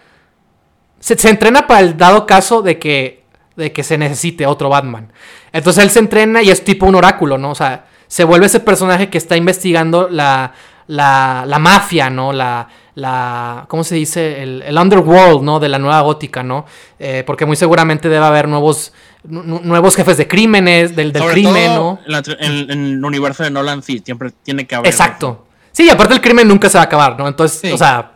se, 0.99 1.29
entrena 1.29 1.67
para 1.67 1.81
el 1.81 1.97
dado 1.97 2.27
caso 2.27 2.63
de 2.63 2.79
que, 2.79 3.25
de 3.57 3.73
que 3.73 3.83
se 3.83 3.99
necesite 3.99 4.47
otro 4.47 4.69
Batman. 4.71 5.13
Entonces 5.53 5.85
él 5.85 5.91
se 5.91 5.99
entrena 5.99 6.43
y 6.43 6.51
es 6.51 6.65
tipo 6.65 6.87
un 6.87 6.95
oráculo, 6.95 7.37
¿no? 7.37 7.51
O 7.51 7.55
sea, 7.55 7.87
se 8.07 8.25
vuelve 8.25 8.47
ese 8.47 8.61
personaje 8.61 9.11
que 9.11 9.19
está 9.19 9.37
investigando 9.37 10.09
la, 10.09 10.53
la, 10.87 11.45
la 11.47 11.59
mafia, 11.59 12.09
¿no? 12.09 12.33
La, 12.33 12.69
la, 12.95 13.67
¿cómo 13.69 13.85
se 13.85 13.95
dice? 13.95 14.43
El, 14.43 14.77
underworld, 14.77 15.43
¿no? 15.43 15.61
De 15.61 15.69
la 15.69 15.79
nueva 15.79 16.01
gótica, 16.01 16.43
¿no? 16.43 16.67
Eh, 16.99 17.23
porque 17.27 17.47
muy 17.47 17.57
seguramente 17.57 18.09
debe 18.09 18.25
haber 18.25 18.49
nuevos, 18.49 18.93
nuevos 19.25 19.97
jefes 19.97 20.17
de 20.17 20.27
crímenes, 20.27 20.97
del, 20.97 21.13
del 21.13 21.25
crimen, 21.25 21.75
¿no? 21.75 21.99
En, 22.07 22.71
el 22.71 23.05
universo 23.05 23.43
de 23.43 23.51
Nolan 23.51 23.83
sí, 23.83 24.03
siempre 24.05 24.31
tiene 24.43 24.67
que 24.67 24.75
haber. 24.75 24.91
Exacto. 24.91 25.47
Sí, 25.73 25.89
aparte 25.89 26.15
el 26.15 26.21
crimen 26.21 26.49
nunca 26.49 26.69
se 26.69 26.79
va 26.79 26.83
a 26.83 26.87
acabar, 26.87 27.19
¿no? 27.19 27.29
Entonces, 27.29 27.73
o 27.73 27.79
sea, 27.79 28.13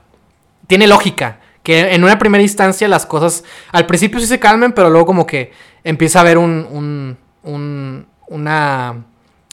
tiene 0.67 0.87
lógica. 0.87 1.41
Que 1.63 1.95
en 1.95 2.05
una 2.05 2.19
primera 2.19 2.43
instancia 2.43 2.87
las 2.89 3.07
cosas 3.07 3.43
al 3.73 3.87
principio 3.87 4.21
sí 4.21 4.27
se 4.27 4.39
calmen, 4.39 4.73
pero 4.73 4.91
luego 4.91 5.07
como 5.07 5.27
que 5.27 5.51
empieza 5.83 6.19
a 6.19 6.23
haber 6.23 6.37
un, 6.37 6.67
un, 6.71 7.17
un 7.43 8.07
una... 8.29 9.05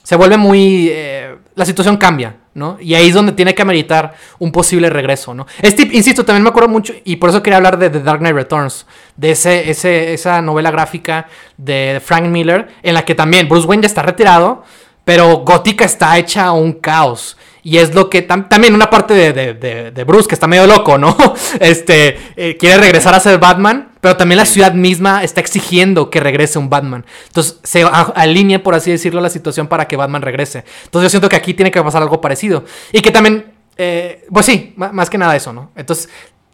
Se 0.04 0.16
vuelve 0.16 0.38
muy... 0.38 0.90
Eh, 0.92 1.38
la 1.56 1.66
situación 1.66 1.98
cambia, 1.98 2.36
¿no? 2.54 2.78
Y 2.80 2.96
ahí 2.96 3.08
es 3.08 3.14
donde 3.14 3.32
tiene 3.32 3.56
que 3.56 3.62
ameritar 3.62 4.14
un 4.40 4.52
posible 4.52 4.90
regreso, 4.90 5.34
¿no? 5.34 5.48
Este, 5.62 5.84
insisto, 5.92 6.26
también 6.26 6.44
me 6.44 6.50
acuerdo 6.50 6.70
mucho, 6.70 6.94
y 7.04 7.16
por 7.18 7.30
eso 7.30 7.42
quería 7.42 7.58
hablar 7.58 7.78
de 7.78 7.90
The 7.90 8.02
Dark 8.02 8.20
Knight 8.20 8.36
Returns, 8.36 8.86
de 9.16 9.32
ese, 9.32 9.70
ese, 9.70 10.14
esa 10.14 10.42
novela 10.42 10.72
gráfica 10.72 11.28
de 11.58 12.02
Frank 12.04 12.26
Miller, 12.26 12.68
en 12.84 12.94
la 12.94 13.06
que 13.06 13.16
también 13.16 13.48
Bruce 13.48 13.68
Wayne 13.68 13.84
ya 13.84 13.88
está 13.88 14.02
retirado, 14.02 14.64
pero 15.04 15.38
Gótica 15.38 15.86
está 15.86 16.18
hecha 16.18 16.52
un 16.52 16.74
caos. 16.74 17.38
Y 17.64 17.78
es 17.78 17.94
lo 17.94 18.10
que 18.10 18.24
también 18.24 18.74
una 18.74 18.90
parte 18.90 19.14
de, 19.14 20.04
Bruce, 20.04 20.28
que 20.28 20.34
está 20.34 20.48
medio 20.48 20.66
loco, 20.66 20.98
¿no? 20.98 21.16
Este, 21.60 22.18
eh, 22.36 22.58
quiere 22.58 22.78
regresar 22.78 23.14
a 23.14 23.20
ser 23.20 23.38
Batman, 23.38 23.91
pero 24.02 24.18
también 24.18 24.38
la 24.38 24.46
ciudad 24.46 24.74
misma 24.74 25.24
está 25.24 25.40
exigiendo 25.40 26.10
que 26.10 26.20
regrese 26.20 26.60
un 26.60 26.70
Batman. 26.70 27.06
Entonces 27.28 27.60
se 27.64 27.84
alinea, 27.84 28.62
por 28.62 28.76
así 28.76 28.92
decirlo, 28.92 29.22
la 29.22 29.30
situación 29.30 29.68
para 29.68 29.88
que 29.88 29.96
Batman 29.96 30.22
regrese. 30.22 30.66
Entonces 30.84 31.06
yo 31.06 31.10
siento 31.10 31.30
que 31.30 31.38
aquí 31.38 31.54
tiene 31.54 31.72
que 31.72 31.82
pasar 31.82 32.02
algo 32.02 32.20
parecido. 32.20 32.66
Y 32.92 33.02
que 33.02 33.12
también, 33.12 33.54
eh, 33.78 34.26
pues 34.32 34.46
sí, 34.46 34.74
más 34.76 35.10
que 35.10 35.18
nada 35.18 35.36
eso, 35.36 35.54
¿no? 35.54 35.72
Entonces 35.76 36.10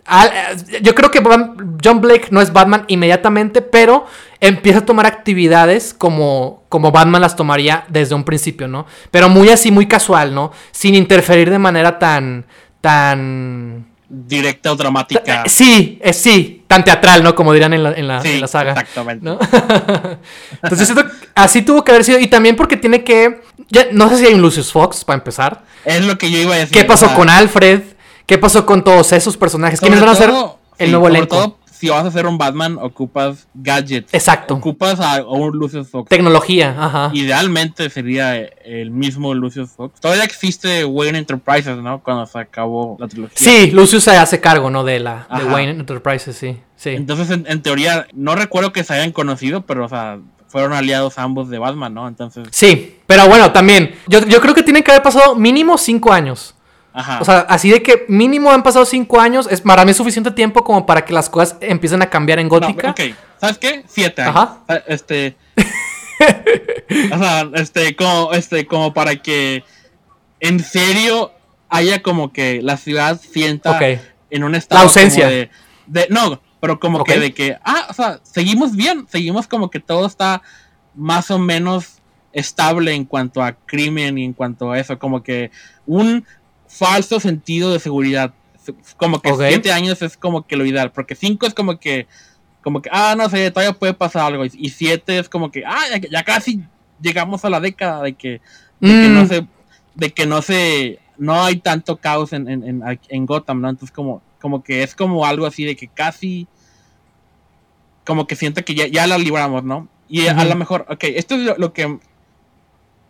eh, 0.09 0.79
yo 0.81 0.95
creo 0.95 1.11
que 1.11 1.21
John 1.83 2.01
Blake 2.01 2.27
no 2.31 2.41
es 2.41 2.53
Batman 2.53 2.85
inmediatamente, 2.87 3.61
pero 3.61 4.05
empieza 4.39 4.79
a 4.79 4.85
tomar 4.85 5.05
actividades 5.05 5.93
como, 5.93 6.63
como 6.69 6.91
Batman 6.91 7.21
las 7.21 7.35
tomaría 7.35 7.85
desde 7.89 8.15
un 8.15 8.23
principio, 8.23 8.67
¿no? 8.67 8.85
Pero 9.11 9.27
muy 9.27 9.49
así, 9.49 9.69
muy 9.69 9.87
casual, 9.87 10.33
¿no? 10.33 10.51
Sin 10.71 10.95
interferir 10.95 11.49
de 11.49 11.59
manera 11.59 11.99
tan. 11.99 12.45
tan. 12.79 13.85
directa 14.07 14.71
o 14.71 14.75
dramática. 14.75 15.43
Sí, 15.47 15.99
eh, 16.01 16.13
sí, 16.13 16.56
tan 16.67 16.83
teatral, 16.83 17.23
¿no? 17.23 17.33
Como 17.33 17.53
dirán 17.53 17.73
en 17.73 17.83
la, 17.83 17.93
en 17.93 18.07
la, 18.07 18.47
saga. 18.47 18.71
Exactamente. 18.71 19.29
Entonces, 20.63 20.93
así 21.33 21.61
tuvo 21.61 21.83
que 21.83 21.91
haber 21.91 22.03
sido. 22.03 22.19
Y 22.19 22.27
también 22.27 22.55
porque 22.55 22.77
tiene 22.77 23.03
que. 23.03 23.41
no 23.91 24.09
sé 24.09 24.17
si 24.17 24.25
hay 24.25 24.33
un 24.33 24.41
Lucius 24.41 24.71
Fox, 24.71 25.03
para 25.03 25.17
empezar. 25.17 25.63
Es 25.85 26.05
lo 26.05 26.17
que 26.17 26.29
yo 26.29 26.39
iba 26.39 26.55
a 26.55 26.57
decir. 26.57 26.77
¿Qué 26.77 26.85
pasó 26.85 27.13
con 27.15 27.29
Alfred? 27.29 27.81
¿Qué 28.25 28.37
pasó 28.37 28.65
con 28.65 28.83
todos 28.83 29.13
esos 29.13 29.37
personajes? 29.37 29.79
¿Quiénes 29.79 30.01
van 30.01 30.09
a 30.09 30.15
ser 30.15 30.33
el 30.77 30.91
nuevo 30.91 31.07
elenco? 31.07 31.37
Todo, 31.37 31.57
si 31.77 31.89
vas 31.89 32.03
a 32.03 32.07
hacer 32.07 32.25
un 32.25 32.37
Batman, 32.37 32.77
ocupas 32.81 33.47
gadgets. 33.53 34.11
Exacto. 34.13 34.55
Ocupas 34.55 34.99
a, 34.99 35.23
un 35.23 35.55
Lucius 35.55 35.89
Fox. 35.89 36.09
Tecnología, 36.09 36.75
ajá. 36.77 37.11
Idealmente 37.13 37.89
sería 37.89 38.35
el 38.35 38.89
mismo 38.89 39.33
Lucius 39.35 39.71
Fox. 39.71 39.99
Todavía 39.99 40.23
existe 40.23 40.85
Wayne 40.85 41.19
Enterprises, 41.19 41.77
¿no? 41.77 42.01
Cuando 42.01 42.25
se 42.25 42.39
acabó 42.39 42.97
la 42.99 43.07
trilogía. 43.07 43.37
Sí, 43.37 43.71
Lucius 43.71 44.03
se 44.03 44.11
hace 44.17 44.39
cargo, 44.41 44.71
¿no? 44.71 44.83
De 44.83 44.99
la 44.99 45.27
de 45.37 45.45
Wayne 45.45 45.71
Enterprises, 45.71 46.35
sí. 46.35 46.57
sí. 46.75 46.89
Entonces, 46.89 47.29
en, 47.29 47.61
teoría, 47.61 48.07
no 48.13 48.35
recuerdo 48.35 48.73
que 48.73 48.83
se 48.83 48.95
hayan 48.95 49.11
conocido, 49.11 49.61
pero, 49.61 49.85
o 49.85 49.89
sea, 49.89 50.19
fueron 50.47 50.73
aliados 50.73 51.19
ambos 51.19 51.49
de 51.49 51.59
Batman, 51.59 51.93
¿no? 51.93 52.07
Entonces. 52.07 52.47
Sí, 52.51 52.97
pero 53.05 53.27
bueno, 53.27 53.51
también. 53.51 53.93
Yo, 54.07 54.25
yo 54.25 54.41
creo 54.41 54.55
que 54.55 54.63
tienen 54.63 54.81
que 54.81 54.91
haber 54.91 55.03
pasado 55.03 55.35
mínimo 55.35 55.77
cinco 55.77 56.11
años. 56.11 56.55
O 57.19 57.25
sea, 57.25 57.39
así 57.41 57.69
de 57.69 57.83
que 57.83 58.05
mínimo 58.07 58.51
han 58.51 58.63
pasado 58.63 58.85
cinco 58.85 59.19
años, 59.19 59.47
es 59.51 59.61
para 59.61 59.85
mí 59.85 59.91
es 59.91 59.97
suficiente 59.97 60.31
tiempo 60.31 60.63
como 60.63 60.85
para 60.85 61.05
que 61.05 61.13
las 61.13 61.29
cosas 61.29 61.57
empiecen 61.61 62.01
a 62.01 62.09
cambiar 62.09 62.39
en 62.39 62.49
gótica. 62.49 62.91
ok, 62.91 63.01
¿sabes 63.39 63.57
qué? 63.59 63.83
Siete 63.87 64.23
años. 64.23 64.35
Ajá. 64.35 64.57
Ah, 64.67 64.81
este. 64.87 65.35
o 67.13 67.17
sea, 67.17 67.49
este, 67.53 67.95
como, 67.95 68.33
este, 68.33 68.65
como 68.65 68.93
para 68.93 69.15
que 69.17 69.63
en 70.39 70.59
serio 70.59 71.31
haya 71.69 72.01
como 72.01 72.33
que 72.33 72.61
la 72.63 72.77
ciudad 72.77 73.19
sienta 73.21 73.79
en 74.29 74.43
un 74.43 74.55
estado. 74.55 74.79
La 74.79 74.83
ausencia. 74.83 75.27
de, 75.27 75.49
no, 76.09 76.41
pero 76.59 76.79
como 76.79 77.03
que 77.03 77.19
de 77.19 77.33
que, 77.33 77.57
ah, 77.63 77.87
o 77.89 77.93
sea, 77.93 78.19
seguimos 78.23 78.75
bien, 78.75 79.05
seguimos 79.09 79.47
como 79.47 79.69
que 79.69 79.79
todo 79.79 80.07
está 80.07 80.41
más 80.95 81.29
o 81.29 81.37
menos 81.37 81.99
estable 82.33 82.93
en 82.93 83.05
cuanto 83.05 83.43
a 83.43 83.53
crimen 83.53 84.17
y 84.17 84.25
en 84.25 84.33
cuanto 84.33 84.71
a 84.71 84.79
eso, 84.79 84.97
como 84.97 85.23
que 85.23 85.51
un 85.85 86.25
falso 86.67 87.19
sentido 87.19 87.71
de 87.71 87.79
seguridad. 87.79 88.33
Como 88.97 89.21
que 89.21 89.33
siete 89.33 89.71
años 89.71 90.01
es 90.01 90.17
como 90.17 90.45
que 90.45 90.57
lo 90.57 90.65
ideal, 90.65 90.91
porque 90.91 91.15
cinco 91.15 91.45
es 91.47 91.53
como 91.53 91.79
que, 91.79 92.07
como 92.61 92.81
que, 92.81 92.89
ah, 92.91 93.15
no 93.17 93.29
sé, 93.29 93.49
todavía 93.51 93.77
puede 93.77 93.93
pasar 93.93 94.25
algo. 94.25 94.43
Y 94.45 94.69
siete 94.69 95.19
es 95.19 95.29
como 95.29 95.51
que, 95.51 95.63
ah, 95.65 95.97
ya, 96.09 96.23
casi 96.23 96.61
llegamos 97.01 97.45
a 97.45 97.49
la 97.49 97.59
década 97.59 98.03
de 98.03 98.13
que, 98.13 98.41
de 98.79 98.89
que 98.89 99.09
no 99.09 99.23
mm. 99.23 99.27
se, 99.27 99.47
de 99.95 100.13
que 100.13 100.25
no 100.25 100.41
se, 100.41 100.99
no 101.17 101.41
hay 101.43 101.57
tanto 101.57 101.97
caos 101.97 102.33
en, 102.33 102.47
en, 102.49 102.83
en, 103.09 103.25
Gotham, 103.25 103.61
¿no? 103.61 103.69
Entonces 103.69 103.95
como, 103.95 104.21
como 104.41 104.63
que 104.63 104.83
es 104.83 104.95
como 104.95 105.25
algo 105.25 105.45
así 105.45 105.63
de 105.63 105.75
que 105.75 105.87
casi, 105.87 106.47
como 108.05 108.27
que 108.27 108.35
siente 108.35 108.63
que 108.63 108.75
ya, 108.75 108.87
ya 108.87 109.07
la 109.07 109.17
libramos, 109.17 109.63
¿no? 109.63 109.87
Y 110.09 110.27
a 110.27 110.45
lo 110.45 110.55
mejor, 110.55 110.85
ok, 110.89 111.03
esto 111.03 111.35
es 111.35 111.57
lo, 111.57 111.73
que, 111.73 111.99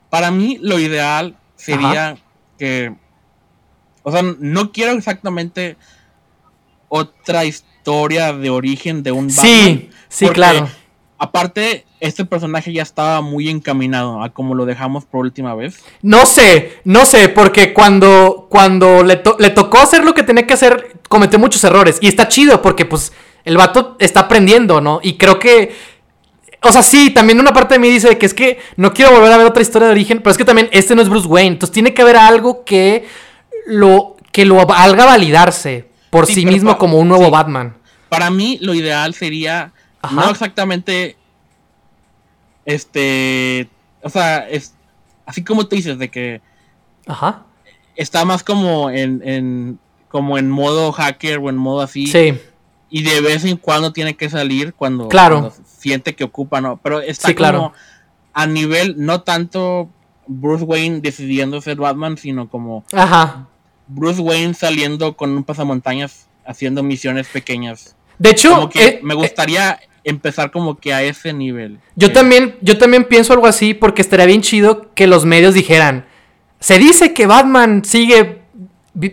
para 0.09 0.31
mí 0.31 0.57
lo 0.61 0.79
ideal 0.79 1.35
sería 1.55 2.17
que 2.57 2.95
o 4.07 4.11
sea, 4.11 4.23
no 4.39 4.71
quiero 4.71 4.93
exactamente 4.93 5.75
otra 6.87 7.43
historia 7.43 8.31
de 8.31 8.49
origen 8.49 9.03
de 9.03 9.11
un 9.11 9.27
Batman. 9.27 9.45
Sí, 9.45 9.89
sí, 10.07 10.29
claro. 10.29 10.69
Aparte, 11.17 11.83
este 11.99 12.23
personaje 12.23 12.71
ya 12.71 12.83
estaba 12.83 13.19
muy 13.19 13.49
encaminado 13.49 14.23
a 14.23 14.29
como 14.29 14.55
lo 14.55 14.65
dejamos 14.65 15.03
por 15.03 15.25
última 15.25 15.55
vez. 15.55 15.83
No 16.01 16.25
sé, 16.25 16.79
no 16.85 17.05
sé, 17.05 17.27
porque 17.27 17.73
cuando, 17.73 18.47
cuando 18.49 19.03
le, 19.03 19.21
le 19.39 19.49
tocó 19.49 19.79
hacer 19.79 20.05
lo 20.05 20.13
que 20.13 20.23
tenía 20.23 20.47
que 20.47 20.53
hacer, 20.53 21.01
cometió 21.09 21.37
muchos 21.37 21.61
errores. 21.65 21.97
Y 21.99 22.07
está 22.07 22.29
chido 22.29 22.61
porque 22.61 22.85
pues 22.85 23.11
el 23.43 23.57
vato 23.57 23.97
está 23.99 24.21
aprendiendo, 24.21 24.79
¿no? 24.79 25.01
Y 25.03 25.17
creo 25.17 25.37
que... 25.37 25.75
O 26.61 26.71
sea, 26.71 26.81
sí, 26.81 27.09
también 27.09 27.41
una 27.41 27.51
parte 27.51 27.73
de 27.73 27.79
mí 27.79 27.89
dice 27.89 28.17
que 28.17 28.25
es 28.25 28.33
que 28.33 28.57
no 28.77 28.93
quiero 28.93 29.11
volver 29.11 29.33
a 29.33 29.37
ver 29.37 29.47
otra 29.47 29.61
historia 29.61 29.89
de 29.89 29.91
origen, 29.91 30.19
pero 30.19 30.31
es 30.31 30.37
que 30.37 30.45
también 30.45 30.69
este 30.71 30.95
no 30.95 31.01
es 31.01 31.09
Bruce 31.09 31.27
Wayne. 31.27 31.55
Entonces 31.55 31.73
tiene 31.73 31.93
que 31.93 32.03
haber 32.03 32.15
algo 32.15 32.63
que 32.63 33.05
lo 33.67 34.15
que 34.31 34.45
lo 34.45 34.59
haga 34.61 35.05
validarse 35.05 35.89
por 36.09 36.25
sí, 36.25 36.45
mismo 36.45 36.77
como 36.77 36.97
un 36.99 37.07
nuevo 37.09 37.29
Batman. 37.29 37.75
Para 38.09 38.29
mí 38.29 38.57
lo 38.61 38.73
ideal 38.73 39.13
sería 39.13 39.73
no 40.11 40.29
exactamente 40.29 41.17
este, 42.65 43.69
o 44.01 44.09
sea, 44.09 44.47
es 44.49 44.73
así 45.25 45.43
como 45.43 45.67
tú 45.67 45.75
dices, 45.75 45.97
de 45.97 46.09
que 46.09 46.41
Ajá. 47.07 47.43
está 47.95 48.25
más 48.25 48.43
como 48.43 48.89
en, 48.89 49.21
en, 49.27 49.79
como 50.09 50.37
en 50.37 50.49
modo 50.49 50.91
hacker 50.91 51.39
o 51.39 51.49
en 51.49 51.57
modo 51.57 51.81
así. 51.81 52.07
Sí. 52.07 52.39
Y 52.89 53.03
de 53.03 53.19
vez 53.21 53.43
en 53.45 53.57
cuando 53.57 53.91
tiene 53.91 54.15
que 54.15 54.29
salir 54.29 54.73
cuando, 54.73 55.07
Claro. 55.09 55.39
cuando 55.41 55.55
siente 55.65 56.15
que 56.15 56.23
ocupa, 56.23 56.61
¿no? 56.61 56.77
Pero 56.81 57.01
está 57.01 57.29
Sí, 57.29 57.35
claro. 57.35 57.57
como 57.57 57.73
a 58.33 58.47
nivel, 58.47 58.95
no 58.97 59.21
tanto 59.21 59.89
Bruce 60.27 60.63
Wayne 60.63 61.01
decidiendo 61.01 61.59
ser 61.61 61.77
Batman, 61.77 62.17
sino 62.17 62.49
como 62.49 62.83
Ajá. 62.93 63.47
Bruce 63.87 64.21
Wayne 64.21 64.53
saliendo 64.53 65.15
con 65.15 65.31
un 65.31 65.43
pasamontañas 65.43 66.27
haciendo 66.45 66.83
misiones 66.83 67.27
pequeñas. 67.27 67.95
De 68.17 68.29
hecho, 68.29 68.53
Como 68.53 68.69
que 68.69 68.85
eh, 68.85 68.99
me 69.03 69.13
gustaría 69.13 69.79
empezar 70.03 70.51
como 70.51 70.77
que 70.77 70.93
a 70.93 71.03
ese 71.03 71.33
nivel. 71.33 71.79
Yo 71.95 72.07
Eh, 72.07 72.11
también, 72.11 72.55
yo 72.61 72.77
también 72.77 73.03
pienso 73.03 73.33
algo 73.33 73.47
así 73.47 73.73
porque 73.73 74.01
estaría 74.01 74.25
bien 74.25 74.41
chido 74.41 74.93
que 74.93 75.05
los 75.07 75.25
medios 75.25 75.53
dijeran, 75.53 76.05
se 76.59 76.79
dice 76.79 77.13
que 77.13 77.27
Batman 77.27 77.83
sigue, 77.83 78.39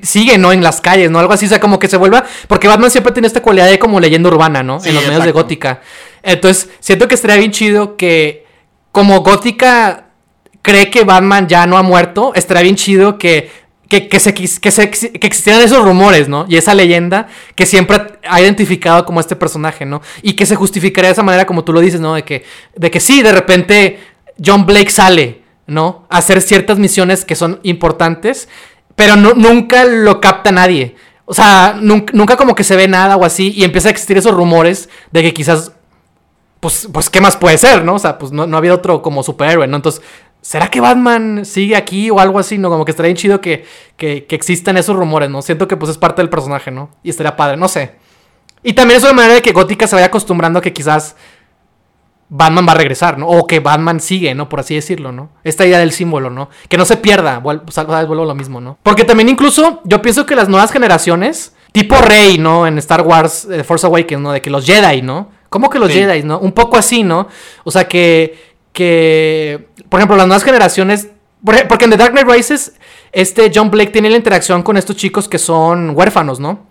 sigue, 0.02 0.38
¿no? 0.38 0.52
En 0.52 0.62
las 0.62 0.80
calles, 0.80 1.10
¿no? 1.10 1.18
Algo 1.18 1.32
así, 1.32 1.46
o 1.46 1.48
sea, 1.48 1.60
como 1.60 1.78
que 1.78 1.88
se 1.88 1.96
vuelva, 1.96 2.24
porque 2.48 2.68
Batman 2.68 2.90
siempre 2.90 3.12
tiene 3.12 3.26
esta 3.26 3.42
cualidad 3.42 3.68
de 3.68 3.78
como 3.78 4.00
leyenda 4.00 4.28
urbana, 4.28 4.62
¿no? 4.62 4.80
Sí, 4.80 4.88
en 4.90 4.94
los 4.94 5.06
medios 5.06 5.24
de. 5.24 5.32
Gótica. 5.32 5.80
Entonces, 6.22 6.70
siento 6.80 7.08
que 7.08 7.16
estaría 7.16 7.36
bien 7.36 7.50
chido 7.50 7.96
que 7.96 8.46
como 8.92 9.20
Gótica 9.20 10.06
cree 10.62 10.90
que 10.90 11.04
Batman 11.04 11.48
ya 11.48 11.66
no 11.66 11.76
ha 11.76 11.82
muerto, 11.82 12.32
estaría 12.34 12.62
bien 12.62 12.76
chido 12.76 13.18
que... 13.18 13.63
Que, 13.94 14.08
que, 14.08 14.18
se, 14.18 14.34
que, 14.34 14.48
se, 14.48 14.90
que 14.90 15.26
existieran 15.28 15.62
esos 15.62 15.84
rumores, 15.84 16.28
¿no? 16.28 16.46
Y 16.48 16.56
esa 16.56 16.74
leyenda 16.74 17.28
que 17.54 17.64
siempre 17.64 18.00
ha 18.28 18.40
identificado 18.40 19.04
como 19.04 19.20
este 19.20 19.36
personaje, 19.36 19.86
¿no? 19.86 20.02
Y 20.20 20.32
que 20.32 20.46
se 20.46 20.56
justificaría 20.56 21.10
de 21.10 21.12
esa 21.12 21.22
manera 21.22 21.46
como 21.46 21.62
tú 21.62 21.72
lo 21.72 21.78
dices, 21.80 22.00
¿no? 22.00 22.14
De 22.14 22.24
que, 22.24 22.44
de 22.74 22.90
que 22.90 22.98
sí, 22.98 23.22
de 23.22 23.30
repente 23.30 24.00
John 24.44 24.66
Blake 24.66 24.90
sale, 24.90 25.42
¿no? 25.68 26.06
A 26.10 26.18
hacer 26.18 26.40
ciertas 26.42 26.76
misiones 26.80 27.24
que 27.24 27.36
son 27.36 27.60
importantes, 27.62 28.48
pero 28.96 29.14
no- 29.14 29.34
nunca 29.34 29.84
lo 29.84 30.20
capta 30.20 30.50
nadie. 30.50 30.96
O 31.24 31.34
sea, 31.34 31.76
nunca, 31.80 32.12
nunca 32.16 32.36
como 32.36 32.56
que 32.56 32.64
se 32.64 32.74
ve 32.74 32.88
nada 32.88 33.16
o 33.16 33.24
así 33.24 33.52
y 33.56 33.62
empieza 33.62 33.88
a 33.88 33.92
existir 33.92 34.18
esos 34.18 34.34
rumores 34.34 34.88
de 35.12 35.22
que 35.22 35.32
quizás, 35.32 35.70
pues, 36.58 36.88
pues 36.92 37.10
¿qué 37.10 37.20
más 37.20 37.36
puede 37.36 37.58
ser, 37.58 37.84
no? 37.84 37.94
O 37.94 37.98
sea, 38.00 38.18
pues 38.18 38.32
no, 38.32 38.46
no 38.46 38.56
había 38.56 38.74
otro 38.74 39.02
como 39.02 39.22
superhéroe, 39.22 39.66
¿no? 39.68 39.76
Entonces, 39.76 40.02
¿será 40.44 40.68
que 40.68 40.78
Batman 40.78 41.46
sigue 41.46 41.74
aquí 41.74 42.10
o 42.10 42.20
algo 42.20 42.38
así, 42.38 42.58
no? 42.58 42.68
Como 42.68 42.84
que 42.84 42.90
estaría 42.90 43.08
bien 43.08 43.16
chido 43.16 43.40
que, 43.40 43.64
que, 43.96 44.26
que 44.26 44.36
existan 44.36 44.76
esos 44.76 44.94
rumores, 44.94 45.30
¿no? 45.30 45.40
Siento 45.40 45.66
que 45.66 45.78
pues 45.78 45.90
es 45.90 45.96
parte 45.96 46.20
del 46.20 46.28
personaje, 46.28 46.70
¿no? 46.70 46.90
Y 47.02 47.08
estaría 47.08 47.34
padre, 47.34 47.56
no 47.56 47.66
sé. 47.66 47.92
Y 48.62 48.74
también 48.74 48.98
es 48.98 49.04
una 49.04 49.14
manera 49.14 49.34
de 49.34 49.42
que 49.42 49.52
Gótica 49.52 49.86
se 49.86 49.96
vaya 49.96 50.06
acostumbrando 50.06 50.58
a 50.58 50.62
que 50.62 50.74
quizás 50.74 51.16
Batman 52.28 52.66
va 52.68 52.72
a 52.72 52.76
regresar, 52.76 53.16
¿no? 53.16 53.26
O 53.26 53.46
que 53.46 53.60
Batman 53.60 54.00
sigue, 54.00 54.34
¿no? 54.34 54.50
Por 54.50 54.60
así 54.60 54.74
decirlo, 54.74 55.12
¿no? 55.12 55.30
Esta 55.44 55.64
idea 55.64 55.78
del 55.78 55.92
símbolo, 55.92 56.28
¿no? 56.28 56.50
Que 56.68 56.76
no 56.76 56.84
se 56.84 56.98
pierda, 56.98 57.38
vuelvo 57.38 57.64
a 57.64 58.26
lo 58.26 58.34
mismo, 58.34 58.60
¿no? 58.60 58.76
Porque 58.82 59.04
también 59.04 59.30
incluso 59.30 59.80
yo 59.84 60.02
pienso 60.02 60.26
que 60.26 60.36
las 60.36 60.50
nuevas 60.50 60.70
generaciones, 60.72 61.54
tipo 61.72 61.96
Rey, 61.96 62.36
¿no? 62.36 62.66
En 62.66 62.76
Star 62.76 63.00
Wars 63.00 63.48
eh, 63.50 63.64
Force 63.64 63.86
Awakens, 63.86 64.20
¿no? 64.20 64.32
De 64.32 64.42
que 64.42 64.50
los 64.50 64.66
Jedi, 64.66 65.00
¿no? 65.00 65.30
¿Cómo 65.48 65.70
que 65.70 65.78
los 65.78 65.90
Sí. 65.90 66.00
Jedi, 66.00 66.22
¿no? 66.22 66.38
Un 66.38 66.52
poco 66.52 66.76
así, 66.76 67.02
¿no? 67.02 67.28
O 67.64 67.70
sea, 67.70 67.86
que, 67.86 68.53
que, 68.74 69.68
por 69.88 70.00
ejemplo, 70.00 70.16
las 70.16 70.26
nuevas 70.26 70.44
generaciones, 70.44 71.08
porque 71.68 71.84
en 71.86 71.90
The 71.92 71.96
Dark 71.96 72.12
Knight 72.12 72.28
Rises, 72.28 72.72
este 73.12 73.50
John 73.54 73.70
Blake 73.70 73.92
tiene 73.92 74.10
la 74.10 74.16
interacción 74.16 74.62
con 74.62 74.76
estos 74.76 74.96
chicos 74.96 75.28
que 75.28 75.38
son 75.38 75.92
huérfanos, 75.96 76.40
¿no? 76.40 76.66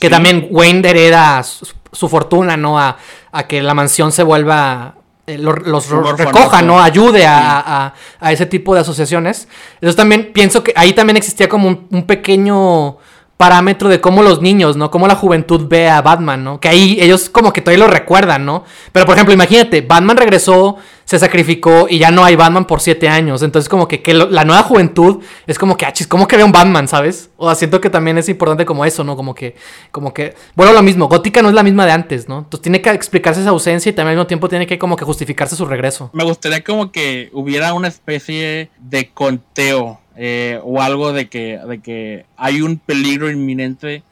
Que 0.00 0.06
Sí. 0.08 0.10
también 0.12 0.48
Wayne 0.50 0.88
hereda 0.88 1.42
su, 1.42 1.68
su 1.92 2.08
fortuna, 2.08 2.56
¿no? 2.56 2.78
A, 2.80 2.96
a 3.30 3.46
que 3.46 3.62
la 3.62 3.74
mansión 3.74 4.10
se 4.10 4.22
vuelva. 4.24 4.94
eh, 5.30 5.36
lo- 5.36 5.52
los 5.52 5.90
recoja, 5.90 6.62
¿no? 6.62 6.80
Ayude 6.80 7.26
a, 7.26 7.36
Sí. 7.38 7.44
a- 7.44 7.84
a- 7.86 7.94
a 8.18 8.32
ese 8.32 8.46
tipo 8.46 8.74
de 8.74 8.80
asociaciones. 8.80 9.46
Entonces 9.74 9.94
también 9.94 10.30
pienso 10.32 10.64
que 10.64 10.72
ahí 10.74 10.94
también 10.94 11.18
existía 11.18 11.50
como 11.50 11.68
un, 11.68 11.86
un 11.90 12.06
pequeño 12.06 12.96
parámetro 13.38 13.88
de 13.88 14.00
cómo 14.00 14.24
los 14.24 14.42
niños, 14.42 14.76
¿no? 14.76 14.90
Cómo 14.90 15.06
la 15.06 15.14
juventud 15.14 15.68
ve 15.68 15.88
a 15.88 16.02
Batman, 16.02 16.42
¿no? 16.42 16.58
Que 16.58 16.68
ahí 16.68 16.98
ellos 17.00 17.30
como 17.30 17.52
que 17.52 17.62
todavía 17.62 17.86
lo 17.86 17.90
recuerdan, 17.90 18.44
¿no? 18.44 18.64
Pero 18.90 19.06
por 19.06 19.14
ejemplo, 19.14 19.32
imagínate, 19.32 19.80
Batman 19.80 20.16
regresó, 20.16 20.76
se 21.04 21.20
sacrificó 21.20 21.86
y 21.88 21.98
ya 21.98 22.10
no 22.10 22.24
hay 22.24 22.34
Batman 22.34 22.66
por 22.66 22.80
siete 22.80 23.08
años. 23.08 23.42
Entonces 23.42 23.68
como 23.68 23.86
que, 23.86 24.02
que 24.02 24.12
la 24.12 24.44
nueva 24.44 24.64
juventud 24.64 25.22
es 25.46 25.56
como 25.56 25.76
que, 25.76 25.86
ah, 25.86 25.92
chis, 25.92 26.08
¿cómo 26.08 26.26
que 26.26 26.36
ve 26.36 26.42
un 26.42 26.50
Batman, 26.50 26.88
sabes? 26.88 27.30
O 27.36 27.54
siento 27.54 27.80
que 27.80 27.90
también 27.90 28.18
es 28.18 28.28
importante 28.28 28.66
como 28.66 28.84
eso, 28.84 29.04
¿no? 29.04 29.14
Como 29.14 29.36
que, 29.36 29.54
como 29.92 30.12
que, 30.12 30.34
bueno, 30.56 30.72
lo 30.72 30.82
mismo, 30.82 31.06
Gótica 31.06 31.40
no 31.40 31.48
es 31.48 31.54
la 31.54 31.62
misma 31.62 31.86
de 31.86 31.92
antes, 31.92 32.28
¿no? 32.28 32.38
Entonces 32.38 32.62
tiene 32.62 32.82
que 32.82 32.90
explicarse 32.90 33.40
esa 33.40 33.50
ausencia 33.50 33.90
y 33.90 33.92
también 33.92 34.10
al 34.10 34.16
mismo 34.16 34.26
tiempo 34.26 34.48
tiene 34.48 34.66
que 34.66 34.80
como 34.80 34.96
que 34.96 35.04
justificarse 35.04 35.54
su 35.54 35.64
regreso. 35.64 36.10
Me 36.12 36.24
gustaría 36.24 36.64
como 36.64 36.90
que 36.90 37.30
hubiera 37.32 37.72
una 37.72 37.86
especie 37.86 38.70
de 38.80 39.10
conteo 39.14 40.00
eh, 40.20 40.58
o 40.64 40.82
algo 40.82 41.12
de 41.12 41.28
que, 41.28 41.58
de 41.58 41.78
que 41.80 42.26
hay 42.36 42.60
un 42.60 42.78
peligro 42.78 43.30
inminente 43.30 44.02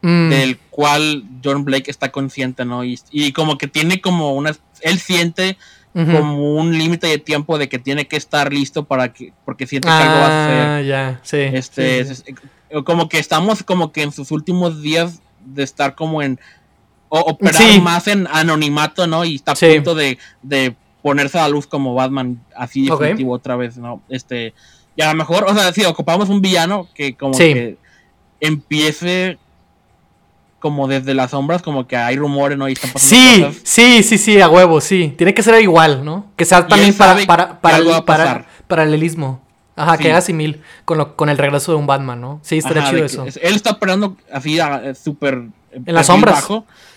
Mm, 0.00 0.30
del 0.30 0.58
cual 0.70 1.24
John 1.44 1.64
Blake 1.64 1.90
está 1.90 2.12
consciente, 2.12 2.64
¿no? 2.64 2.84
Y, 2.84 3.00
y 3.10 3.32
como 3.32 3.58
que 3.58 3.66
tiene 3.66 4.00
como 4.00 4.32
una... 4.32 4.54
Él 4.80 5.00
siente 5.00 5.58
ujú. 5.92 6.12
como 6.12 6.54
un 6.54 6.78
límite 6.78 7.08
de 7.08 7.18
tiempo 7.18 7.58
de 7.58 7.68
que 7.68 7.80
tiene 7.80 8.06
que 8.06 8.16
estar 8.16 8.52
listo 8.52 8.84
para 8.84 9.12
que... 9.12 9.32
Porque 9.44 9.66
siente 9.66 9.88
que 9.88 9.92
algo 9.94 10.14
va 10.20 10.26
a. 10.28 10.76
Ah, 10.76 10.82
ya, 10.82 11.20
sí. 11.24 11.38
Este, 11.38 12.04
sí, 12.04 12.14
sí. 12.14 12.22
es- 12.70 12.84
como 12.84 13.08
que 13.08 13.18
estamos 13.18 13.64
como 13.64 13.90
que 13.90 14.02
en 14.02 14.12
sus 14.12 14.30
últimos 14.30 14.82
días 14.82 15.20
de 15.44 15.64
estar 15.64 15.96
como 15.96 16.22
en 16.22 16.38
o- 17.08 17.18
operar 17.18 17.56
Sí. 17.60 17.80
más 17.80 18.06
en 18.06 18.28
anonimato, 18.30 19.08
¿no? 19.08 19.24
Y 19.24 19.34
está 19.34 19.50
a 19.50 19.54
punto 19.56 19.96
de, 19.96 20.16
de 20.42 20.76
ponerse 21.02 21.38
a 21.38 21.42
la 21.42 21.48
luz 21.48 21.66
como 21.66 21.94
Batman 21.94 22.40
así 22.56 22.86
definitivo 22.88 23.32
otra 23.32 23.56
vez, 23.56 23.76
¿no? 23.76 24.02
Este, 24.08 24.52
y 24.96 25.02
a 25.02 25.08
lo 25.12 25.14
mejor, 25.16 25.44
o 25.44 25.54
sea, 25.54 25.72
si 25.72 25.84
ocupamos 25.84 26.28
un 26.28 26.40
villano 26.42 26.88
que 26.94 27.14
como 27.14 27.34
Sí. 27.34 27.54
que 27.54 27.76
empiece 28.40 29.38
como 30.58 30.88
desde 30.88 31.14
las 31.14 31.30
sombras, 31.30 31.62
como 31.62 31.86
que 31.86 31.96
hay 31.96 32.16
rumores, 32.16 32.58
¿no? 32.58 32.68
Y 32.68 32.72
están 32.72 32.90
pasando 32.92 33.16
Sí, 33.16 33.42
cosas. 33.42 33.60
sí, 33.62 34.02
sí, 34.02 34.18
sí, 34.18 34.40
a 34.40 34.48
huevo, 34.48 34.80
sí. 34.80 35.14
Tiene 35.16 35.32
que 35.34 35.42
ser 35.44 35.60
igual, 35.62 36.04
¿no? 36.04 36.26
Que 36.36 36.44
sea 36.44 36.66
también 36.66 36.92
para, 36.96 37.14
para, 37.26 37.60
para, 37.60 38.04
pasar. 38.04 38.46
paralelismo. 38.66 39.40
Ajá, 39.76 39.96
Sí. 39.96 40.02
que 40.02 40.10
haga 40.10 40.20
simil 40.20 40.60
con, 40.84 40.98
lo, 40.98 41.14
con 41.14 41.28
el 41.28 41.38
regreso 41.38 41.70
de 41.70 41.78
un 41.78 41.86
Batman, 41.86 42.20
¿no? 42.20 42.40
Sí, 42.42 42.58
estaría 42.58 42.82
Ajá, 42.82 42.90
chido 42.90 43.04
eso. 43.04 43.24
es- 43.24 43.38
Él 43.40 43.54
está 43.54 43.70
operando 43.70 44.16
así 44.32 44.58
a- 44.58 44.82
eh, 44.90 44.94
súper... 44.96 45.44
En 45.70 45.94
las 45.94 46.06
sombras. 46.06 46.44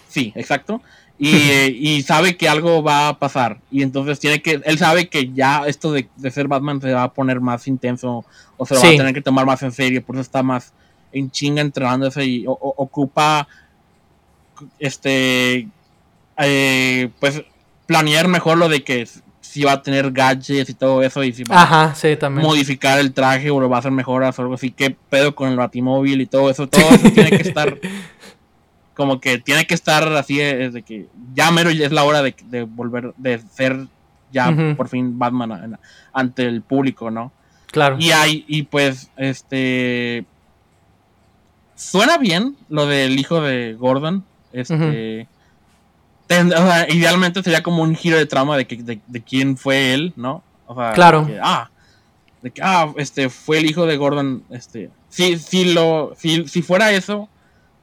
Sí, 0.08 0.34
exacto. 0.36 0.82
Y, 1.24 1.90
y 1.98 2.02
sabe 2.02 2.36
que 2.36 2.50
algo 2.50 2.82
va 2.82 3.08
a 3.10 3.20
pasar. 3.20 3.60
Y 3.70 3.84
entonces 3.84 4.20
tiene 4.20 4.42
que... 4.42 4.60
Él 4.66 4.78
sabe 4.80 5.08
que 5.08 5.32
ya 5.32 5.64
esto 5.68 5.92
de, 5.92 6.08
de 6.16 6.32
ser 6.32 6.48
Batman 6.48 6.82
se 6.82 6.92
va 6.94 7.04
a 7.04 7.14
poner 7.14 7.40
más 7.42 7.68
intenso 7.68 8.26
o 8.58 8.66
se 8.66 8.74
lo 8.74 8.80
va 8.82 8.88
a 8.88 8.98
tener 8.98 9.14
que 9.14 9.22
tomar 9.22 9.46
más 9.46 9.62
en 9.62 9.72
serio. 9.72 10.04
Por 10.04 10.16
eso 10.16 10.22
está 10.22 10.42
más 10.42 10.74
en 11.12 11.30
chinga 11.30 11.62
entrenándose 11.62 12.26
y 12.26 12.48
o- 12.48 12.52
o- 12.54 12.74
ocupa 12.78 13.48
este... 14.80 15.68
eh, 16.38 17.10
pues 17.20 17.44
planear 17.86 18.28
mejor 18.28 18.58
lo 18.58 18.70
de 18.70 18.84
que 18.84 19.08
si 19.42 19.64
va 19.64 19.74
a 19.74 19.82
tener 19.82 20.12
gadgets 20.12 20.70
y 20.70 20.74
todo 20.74 21.04
eso 21.04 21.24
y 21.24 21.34
si 21.34 21.44
va 21.44 21.58
a 21.60 21.64
Ajá, 21.64 21.96
sí, 21.96 22.16
también. 22.16 22.48
modificar 22.48 23.00
el 23.00 23.12
traje 23.14 23.52
o 23.52 23.60
lo 23.60 23.68
va 23.70 23.76
a 23.78 23.80
hacer 23.80 23.92
mejoras 23.92 24.40
o 24.40 24.42
algo 24.44 24.54
así. 24.54 24.72
¿Qué 24.72 24.96
pedo 25.10 25.36
con 25.36 25.50
el 25.50 25.58
batimóvil 25.58 26.22
y 26.22 26.26
todo 26.26 26.50
eso? 26.50 26.68
Todo 26.68 26.90
eso 26.92 27.10
tiene 27.12 27.32
que 27.32 27.48
estar. 27.48 27.78
Como 29.02 29.20
que 29.20 29.40
tiene 29.40 29.66
que 29.66 29.74
estar 29.74 30.08
así 30.14 30.40
eh, 30.40 30.70
de 30.70 30.84
que 30.84 31.08
ya 31.34 31.50
mero 31.50 31.72
ya 31.72 31.88
es 31.88 31.92
la 31.92 32.04
hora 32.04 32.22
de, 32.22 32.36
de 32.52 32.62
volver, 32.66 33.16
de 33.18 33.40
ser 33.40 33.88
ya 34.32 34.56
por 34.78 34.90
fin 34.90 35.18
Batman 35.18 35.52
a- 35.52 35.80
ante 36.14 36.44
el 36.44 36.62
público, 36.62 37.10
¿no? 37.10 37.32
Claro. 37.72 37.96
Y 38.00 38.12
hay, 38.12 38.46
y 38.48 38.62
pues, 38.64 39.10
este. 39.18 40.24
Suena 41.76 42.20
bien 42.20 42.56
lo 42.70 42.86
del 42.86 43.20
hijo 43.20 43.42
de 43.42 43.74
Gordon. 43.74 44.24
Este. 44.54 45.28
ten- 46.28 46.54
o 46.54 46.58
sea, 46.58 46.88
idealmente 46.94 47.42
sería 47.42 47.64
como 47.64 47.82
un 47.82 47.96
giro 47.96 48.18
de 48.18 48.28
trama 48.28 48.56
de, 48.56 48.68
que, 48.68 48.76
de, 48.78 49.00
de 49.08 49.22
quién 49.24 49.58
fue 49.58 49.94
él, 49.96 50.14
¿no? 50.16 50.44
O 50.68 50.76
sea, 50.76 50.94
Claro. 50.94 51.26
que, 51.26 51.40
ah, 51.42 51.72
de 52.44 52.52
que, 52.52 52.62
ah, 52.64 52.94
este, 52.98 53.30
fue 53.30 53.58
el 53.58 53.66
hijo 53.66 53.88
de 53.88 53.98
Gordon. 53.98 54.44
Este. 54.52 54.92
Si, 55.10 55.40
si, 55.40 55.74
lo, 55.74 56.14
si, 56.18 56.48
si 56.48 56.62
fuera 56.62 56.92
eso, 56.92 57.28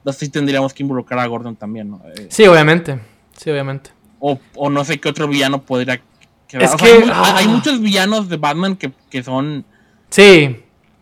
entonces 0.09 0.21
sí 0.27 0.29
tendríamos 0.31 0.73
que 0.73 0.83
involucrar 0.83 1.21
a 1.21 1.27
Gordon 1.27 1.55
también, 1.57 1.90
¿no? 1.90 2.01
Eh, 2.16 2.29
Sí, 2.31 2.46
obviamente. 2.46 2.98
Sí, 3.37 3.50
obviamente. 3.50 3.90
o, 4.21 4.38
o 4.56 4.71
no 4.71 4.85
sé 4.85 4.98
qué 4.98 5.09
otro 5.11 5.29
villano 5.29 5.61
podría 5.63 6.00
quedar. 6.48 6.65
Es 6.65 6.75
O 6.75 6.79
sea, 6.79 6.88
que- 6.88 7.04
hay, 7.04 7.11
ah. 7.13 7.35
hay 7.37 7.46
muchos 7.48 7.81
villanos 7.81 8.29
de 8.29 8.37
Batman 8.38 8.75
que, 8.77 8.90
que 9.11 9.23
son 9.23 9.65
Sí, 10.11 10.56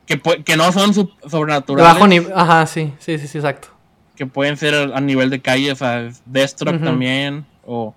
que, 0.07 0.21
que 0.21 0.57
no 0.57 0.71
son 0.73 0.93
sub- 0.93 1.13
de 1.23 1.31
sobrenaturales, 1.31 1.95
bajo 1.95 2.07
nivel. 2.09 2.33
Ajá, 2.35 2.67
sí, 2.67 2.93
sí, 2.99 3.19
sí, 3.19 3.27
sí, 3.29 3.39
exacto. 3.39 3.69
que 4.17 4.27
pueden 4.27 4.57
ser 4.57 4.75
a, 4.75 4.97
a 4.97 5.01
nivel 5.01 5.31
de 5.31 5.41
calle, 5.41 5.71
o 5.73 5.77
sea, 5.77 6.09
Deathstroke 6.27 6.83
también, 6.83 7.47
o, 7.65 7.95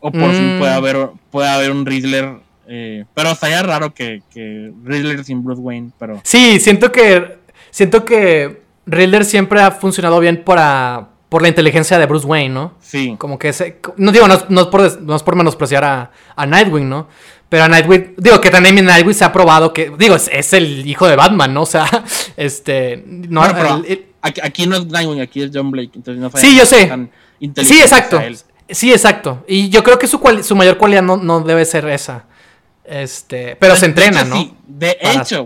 o 0.00 0.10
por 0.12 0.30
fin 0.32 0.56
Mm. 0.56 0.58
puede 0.58 0.72
haber, 0.72 1.08
puede 1.30 1.48
haber 1.48 1.70
un 1.70 1.86
Riddler, 1.86 2.36
eh, 2.68 3.04
pero 3.14 3.30
estaría 3.30 3.62
raro 3.62 3.94
que, 3.94 4.22
que 4.30 4.72
Riddler 4.84 5.24
sin 5.24 5.42
Bruce 5.42 5.60
Wayne, 5.62 5.90
pero 5.98 6.20
Sí, 6.24 6.60
siento 6.60 6.92
que. 6.92 7.38
Siento 7.70 8.04
que 8.04 8.62
Riddler 8.86 9.24
siempre 9.24 9.60
ha 9.60 9.70
funcionado 9.70 10.18
bien 10.20 10.42
para. 10.44 11.08
Por 11.28 11.42
la 11.42 11.48
inteligencia 11.48 11.98
de 11.98 12.06
Bruce 12.06 12.24
Wayne, 12.24 12.54
¿no? 12.54 12.74
sí, 12.80 13.16
Como 13.18 13.36
que 13.36 13.48
ese. 13.48 13.80
No 13.96 14.12
digo, 14.12 14.28
no, 14.28 14.34
es- 14.34 14.48
no 14.48 14.60
es 14.60 14.66
por, 14.68 15.02
no 15.02 15.16
es 15.16 15.22
por 15.24 15.34
menospreciar 15.34 15.82
a, 15.84 16.12
a 16.36 16.46
Nightwing, 16.46 16.88
¿no? 16.88 17.08
Pero 17.48 17.64
a 17.64 17.68
Nightwing, 17.68 18.14
digo 18.16 18.40
que 18.40 18.48
también 18.48 18.76
Nightwing 18.84 19.12
se 19.14 19.24
ha 19.24 19.32
probado 19.32 19.72
que, 19.72 19.92
digo, 19.98 20.14
es, 20.14 20.52
el 20.52 20.86
hijo 20.86 21.06
de 21.08 21.16
Batman, 21.16 21.52
¿no? 21.52 21.62
O 21.62 21.66
sea, 21.66 21.84
este. 22.36 23.02
No, 23.06 23.42
aquí, 24.22 24.66
no 24.66 24.76
es 24.76 24.86
Nightwing, 24.86 25.20
aquí 25.20 25.42
es 25.42 25.50
John 25.52 25.72
Blake. 25.72 25.90
Entonces 25.96 26.22
no 26.22 26.30
sí, 26.30 26.56
yo 26.56 26.64
sé. 26.64 26.90
Sí, 27.64 27.80
exacto. 27.80 28.20
Sí, 28.68 28.92
exacto. 28.92 29.44
Y 29.48 29.68
yo 29.68 29.82
creo 29.82 29.98
que 29.98 30.06
su, 30.06 30.20
su 30.42 30.56
mayor 30.56 30.78
cualidad 30.78 31.02
no, 31.02 31.16
no 31.16 31.40
debe 31.40 31.64
ser 31.64 31.88
esa. 31.88 32.24
Este, 32.84 33.56
pero 33.56 33.74
se 33.74 33.86
entrena, 33.86 34.24
¿no? 34.24 34.36
Sí, 34.36 34.54
de 34.66 34.96
hecho, 35.00 35.44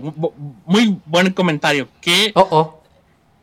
muy 0.65 0.97
buen 1.05 1.33
comentario. 1.33 1.87
¿Qué, 1.99 2.31
oh, 2.35 2.47
oh. 2.51 2.80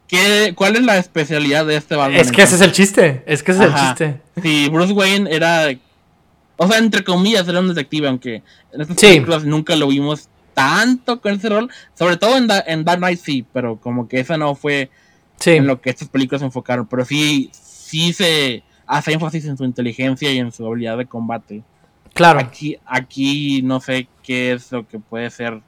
¿Qué, 0.08 0.52
¿Cuál 0.56 0.76
es 0.76 0.82
la 0.82 0.98
especialidad 0.98 1.64
de 1.66 1.76
este 1.76 1.94
Batman? 1.94 2.20
Es 2.20 2.32
que 2.32 2.42
ese 2.42 2.56
es 2.56 2.60
el 2.60 2.72
chiste. 2.72 3.22
Es 3.26 3.42
que 3.42 3.52
ese 3.52 3.64
es 3.64 3.70
el 3.70 3.74
chiste. 3.74 4.20
Sí, 4.42 4.68
Bruce 4.68 4.92
Wayne 4.92 5.32
era. 5.32 5.68
O 6.56 6.66
sea, 6.66 6.78
entre 6.78 7.04
comillas, 7.04 7.46
era 7.46 7.60
un 7.60 7.68
detective, 7.68 8.08
aunque 8.08 8.42
en 8.72 8.80
estas 8.80 8.96
películas 8.96 9.44
nunca 9.44 9.76
lo 9.76 9.86
vimos 9.86 10.28
tanto 10.54 11.20
con 11.20 11.34
ese 11.34 11.48
rol. 11.48 11.70
Sobre 11.94 12.16
todo 12.16 12.36
en, 12.36 12.48
en 12.66 12.84
Dark 12.84 12.98
Knight, 12.98 13.20
sí, 13.20 13.46
pero 13.52 13.76
como 13.76 14.08
que 14.08 14.18
esa 14.18 14.36
no 14.36 14.56
fue 14.56 14.90
en 15.44 15.66
lo 15.68 15.80
que 15.80 15.90
estas 15.90 16.08
películas 16.08 16.40
se 16.40 16.46
enfocaron. 16.46 16.86
Pero 16.86 17.04
sí, 17.04 17.50
sí 17.52 18.12
se 18.12 18.64
hace 18.86 19.12
énfasis 19.12 19.44
en 19.44 19.56
su 19.56 19.64
inteligencia 19.64 20.32
y 20.32 20.38
en 20.38 20.50
su 20.50 20.66
habilidad 20.66 20.98
de 20.98 21.06
combate. 21.06 21.62
Claro. 22.14 22.40
Aquí, 22.40 22.76
aquí 22.84 23.62
no 23.62 23.80
sé 23.80 24.08
qué 24.24 24.52
es 24.52 24.72
lo 24.72 24.88
que 24.88 24.98
puede 24.98 25.30
ser. 25.30 25.60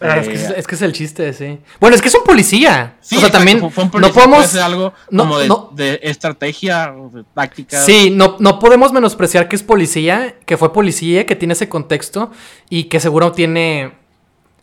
Ah, 0.00 0.18
es, 0.18 0.66
que 0.66 0.74
es, 0.76 0.82
el 0.82 0.92
chiste, 0.92 1.32
sí. 1.32 1.58
Bueno, 1.80 1.96
es 1.96 2.02
que 2.02 2.06
es 2.06 2.14
un 2.14 2.22
policía. 2.22 2.94
Sí, 3.00 3.16
o 3.16 3.20
sea, 3.20 3.32
también 3.32 3.60
no 3.60 3.70
podemos 3.70 4.46
puede 4.46 4.62
algo 4.62 4.92
como 5.10 5.38
de, 5.72 5.98
estrategia 6.04 6.94
o 6.94 7.10
de 7.10 7.24
táctica. 7.34 7.80
Sí, 7.80 8.10
no, 8.10 8.36
no 8.38 8.60
podemos 8.60 8.92
menospreciar 8.92 9.48
que 9.48 9.56
es 9.56 9.64
policía, 9.64 10.36
que 10.46 10.56
fue 10.56 10.72
policía, 10.72 11.26
que 11.26 11.34
tiene 11.34 11.54
ese 11.54 11.68
contexto 11.68 12.30
y 12.70 12.84
que 12.84 13.00
seguro 13.00 13.32
tiene 13.32 13.92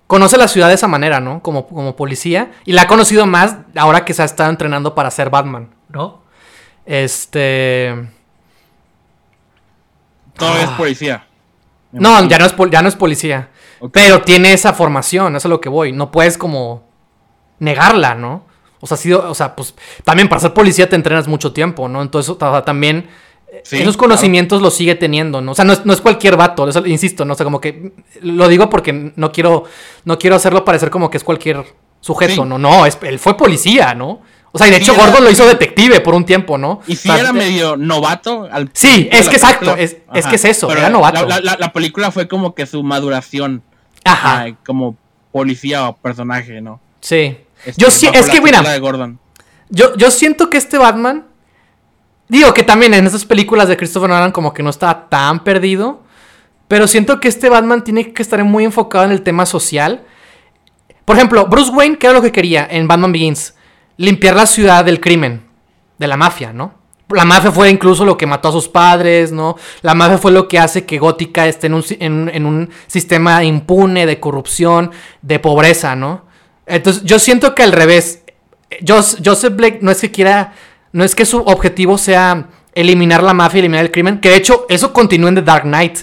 conoce 0.07 0.37
la 0.37 0.47
ciudad 0.47 0.69
de 0.69 0.75
esa 0.75 0.87
manera, 0.87 1.19
¿no? 1.19 1.41
Como, 1.41 1.67
como 1.67 1.95
policía. 1.95 2.51
Y 2.65 2.71
la 2.71 2.83
ha 2.83 2.87
conocido 2.87 3.25
más 3.25 3.57
ahora 3.75 4.05
que 4.05 4.13
se 4.13 4.21
ha 4.21 4.25
estado 4.25 4.49
entrenando 4.49 4.95
para 4.95 5.11
ser 5.11 5.29
Batman, 5.29 5.69
¿no? 5.89 6.21
Este. 6.85 7.93
Todo 10.37 10.57
es 10.57 10.69
ah. 10.69 10.77
policía. 10.77 11.27
No, 11.91 12.27
ya 12.27 12.37
no 12.37 12.45
es, 12.45 12.53
ya 12.71 12.81
no 12.81 12.89
es 12.89 12.95
policía. 12.95 13.49
Pero 13.91 14.21
tiene 14.21 14.53
esa 14.53 14.73
formación, 14.73 15.35
eso 15.35 15.47
es 15.47 15.49
lo 15.49 15.61
que 15.61 15.69
voy. 15.69 15.91
No 15.91 16.11
puedes 16.11 16.37
como 16.37 16.83
negarla, 17.59 18.15
¿no? 18.15 18.45
O 18.79 18.87
sea, 18.87 18.97
sido, 18.97 19.29
o 19.29 19.33
sea, 19.33 19.55
pues 19.55 19.73
también 20.03 20.29
para 20.29 20.41
ser 20.41 20.53
policía 20.53 20.89
te 20.89 20.95
entrenas 20.95 21.27
mucho 21.27 21.53
tiempo, 21.53 21.87
¿no? 21.87 22.01
Entonces, 22.01 22.35
también 22.65 23.07
eh, 23.51 23.63
esos 23.71 23.97
conocimientos 23.97 24.61
los 24.61 24.75
sigue 24.75 24.95
teniendo, 24.95 25.41
¿no? 25.41 25.53
O 25.53 25.55
sea, 25.55 25.65
no 25.65 25.73
es, 25.73 26.01
cualquier 26.01 26.37
vato, 26.37 26.67
insisto, 26.85 27.25
¿no? 27.25 27.33
O 27.33 27.35
sea, 27.35 27.43
como 27.43 27.61
que 27.61 27.93
lo 28.21 28.47
digo 28.47 28.69
porque 28.69 29.11
no 29.15 29.31
quiero, 29.31 29.63
no 30.03 30.19
quiero 30.19 30.35
hacerlo 30.35 30.63
parecer 30.65 30.89
como 30.89 31.09
que 31.09 31.17
es 31.17 31.23
cualquier 31.23 31.65
sujeto, 31.99 32.45
¿no? 32.45 32.57
No, 32.57 32.85
él 32.85 33.19
fue 33.19 33.35
policía, 33.37 33.95
¿no? 33.95 34.21
O 34.55 34.57
sea, 34.57 34.69
y 34.69 34.71
de 34.71 34.77
hecho 34.77 34.95
Gordon 34.95 35.21
lo 35.21 35.29
hizo 35.29 35.45
detective 35.45 35.99
por 35.99 36.15
un 36.15 36.25
tiempo, 36.25 36.57
¿no? 36.57 36.79
Y 36.87 36.95
sí 36.95 37.09
era 37.09 37.33
medio 37.33 37.75
novato. 37.75 38.47
Al 38.49 38.69
sí, 38.71 39.09
es 39.11 39.27
que 39.27 39.35
exacto, 39.35 39.75
es, 39.75 39.97
que 40.13 40.35
es 40.35 40.45
eso, 40.45 40.71
era 40.71 40.89
novato. 40.89 41.27
La, 41.27 41.73
película 41.73 42.09
fue 42.09 42.29
como 42.29 42.55
que 42.55 42.65
su 42.65 42.81
maduración. 42.81 43.63
Ajá. 44.05 44.55
como 44.65 44.95
policía 45.33 45.89
o 45.89 45.97
personaje, 45.97 46.61
¿no? 46.61 46.79
Sí. 47.01 47.37
Este, 47.65 47.81
yo 47.81 47.91
sí, 47.91 48.07
es 48.13 48.29
que 48.29 48.39
mira. 48.39 48.63
Yo, 49.69 49.93
yo 49.97 50.09
siento 50.09 50.49
que 50.49 50.57
este 50.57 50.77
Batman. 50.77 51.25
Digo 52.29 52.53
que 52.53 52.63
también 52.63 52.93
en 52.93 53.05
esas 53.05 53.25
películas 53.25 53.67
de 53.67 53.75
Christopher 53.75 54.09
Nolan 54.09 54.31
como 54.31 54.53
que 54.53 54.63
no 54.63 54.69
estaba 54.69 55.09
tan 55.09 55.43
perdido. 55.43 56.01
Pero 56.69 56.87
siento 56.87 57.19
que 57.19 57.27
este 57.27 57.49
Batman 57.49 57.83
tiene 57.83 58.13
que 58.13 58.21
estar 58.21 58.41
muy 58.45 58.63
enfocado 58.63 59.03
en 59.03 59.11
el 59.11 59.21
tema 59.21 59.45
social. 59.45 60.05
Por 61.03 61.17
ejemplo, 61.17 61.45
Bruce 61.47 61.71
Wayne, 61.71 61.97
¿qué 61.97 62.07
era 62.07 62.13
lo 62.13 62.21
que 62.21 62.31
quería 62.31 62.65
en 62.71 62.87
Batman 62.87 63.11
Begins? 63.11 63.53
Limpiar 63.97 64.35
la 64.35 64.45
ciudad 64.45 64.85
del 64.85 64.99
crimen, 64.99 65.43
de 65.97 66.07
la 66.07 66.17
mafia, 66.17 66.53
¿no? 66.53 66.85
La 67.09 67.23
mafia 67.23 67.51
fue 67.51 67.69
incluso 67.69 68.03
lo 68.03 68.17
que 68.17 68.25
mató 68.25 68.49
a 68.49 68.51
sus 68.51 68.67
padres, 68.67 69.31
¿no? 69.31 69.55
La 69.83 69.93
mafia 69.93 70.17
fue 70.17 70.31
lo 70.31 70.47
que 70.47 70.57
hace 70.57 70.85
que 70.85 70.97
Gótica 70.97 71.47
esté 71.47 71.67
en 71.67 71.75
un, 71.75 71.83
en, 71.99 72.45
un 72.45 72.69
sistema 72.87 73.43
impune 73.43 74.07
de 74.07 74.19
corrupción, 74.19 74.91
de 75.21 75.37
pobreza, 75.37 75.95
¿no? 75.95 76.25
Entonces, 76.65 77.03
yo 77.03 77.19
siento 77.19 77.53
que 77.53 77.61
al 77.61 77.73
revés, 77.73 78.23
Joseph 78.85 79.55
Blake 79.55 79.79
no 79.81 79.91
es 79.91 80.01
que 80.01 80.09
quiera, 80.09 80.53
no 80.93 81.03
es 81.03 81.13
que 81.13 81.25
su 81.25 81.37
objetivo 81.37 81.99
sea 81.99 82.49
eliminar 82.73 83.21
la 83.21 83.33
mafia, 83.35 83.59
eliminar 83.59 83.85
el 83.85 83.91
crimen, 83.91 84.19
que 84.19 84.29
de 84.29 84.37
hecho 84.37 84.65
eso 84.67 84.91
continúa 84.91 85.29
en 85.29 85.35
The 85.35 85.41
Dark 85.43 85.63
Knight, 85.63 85.99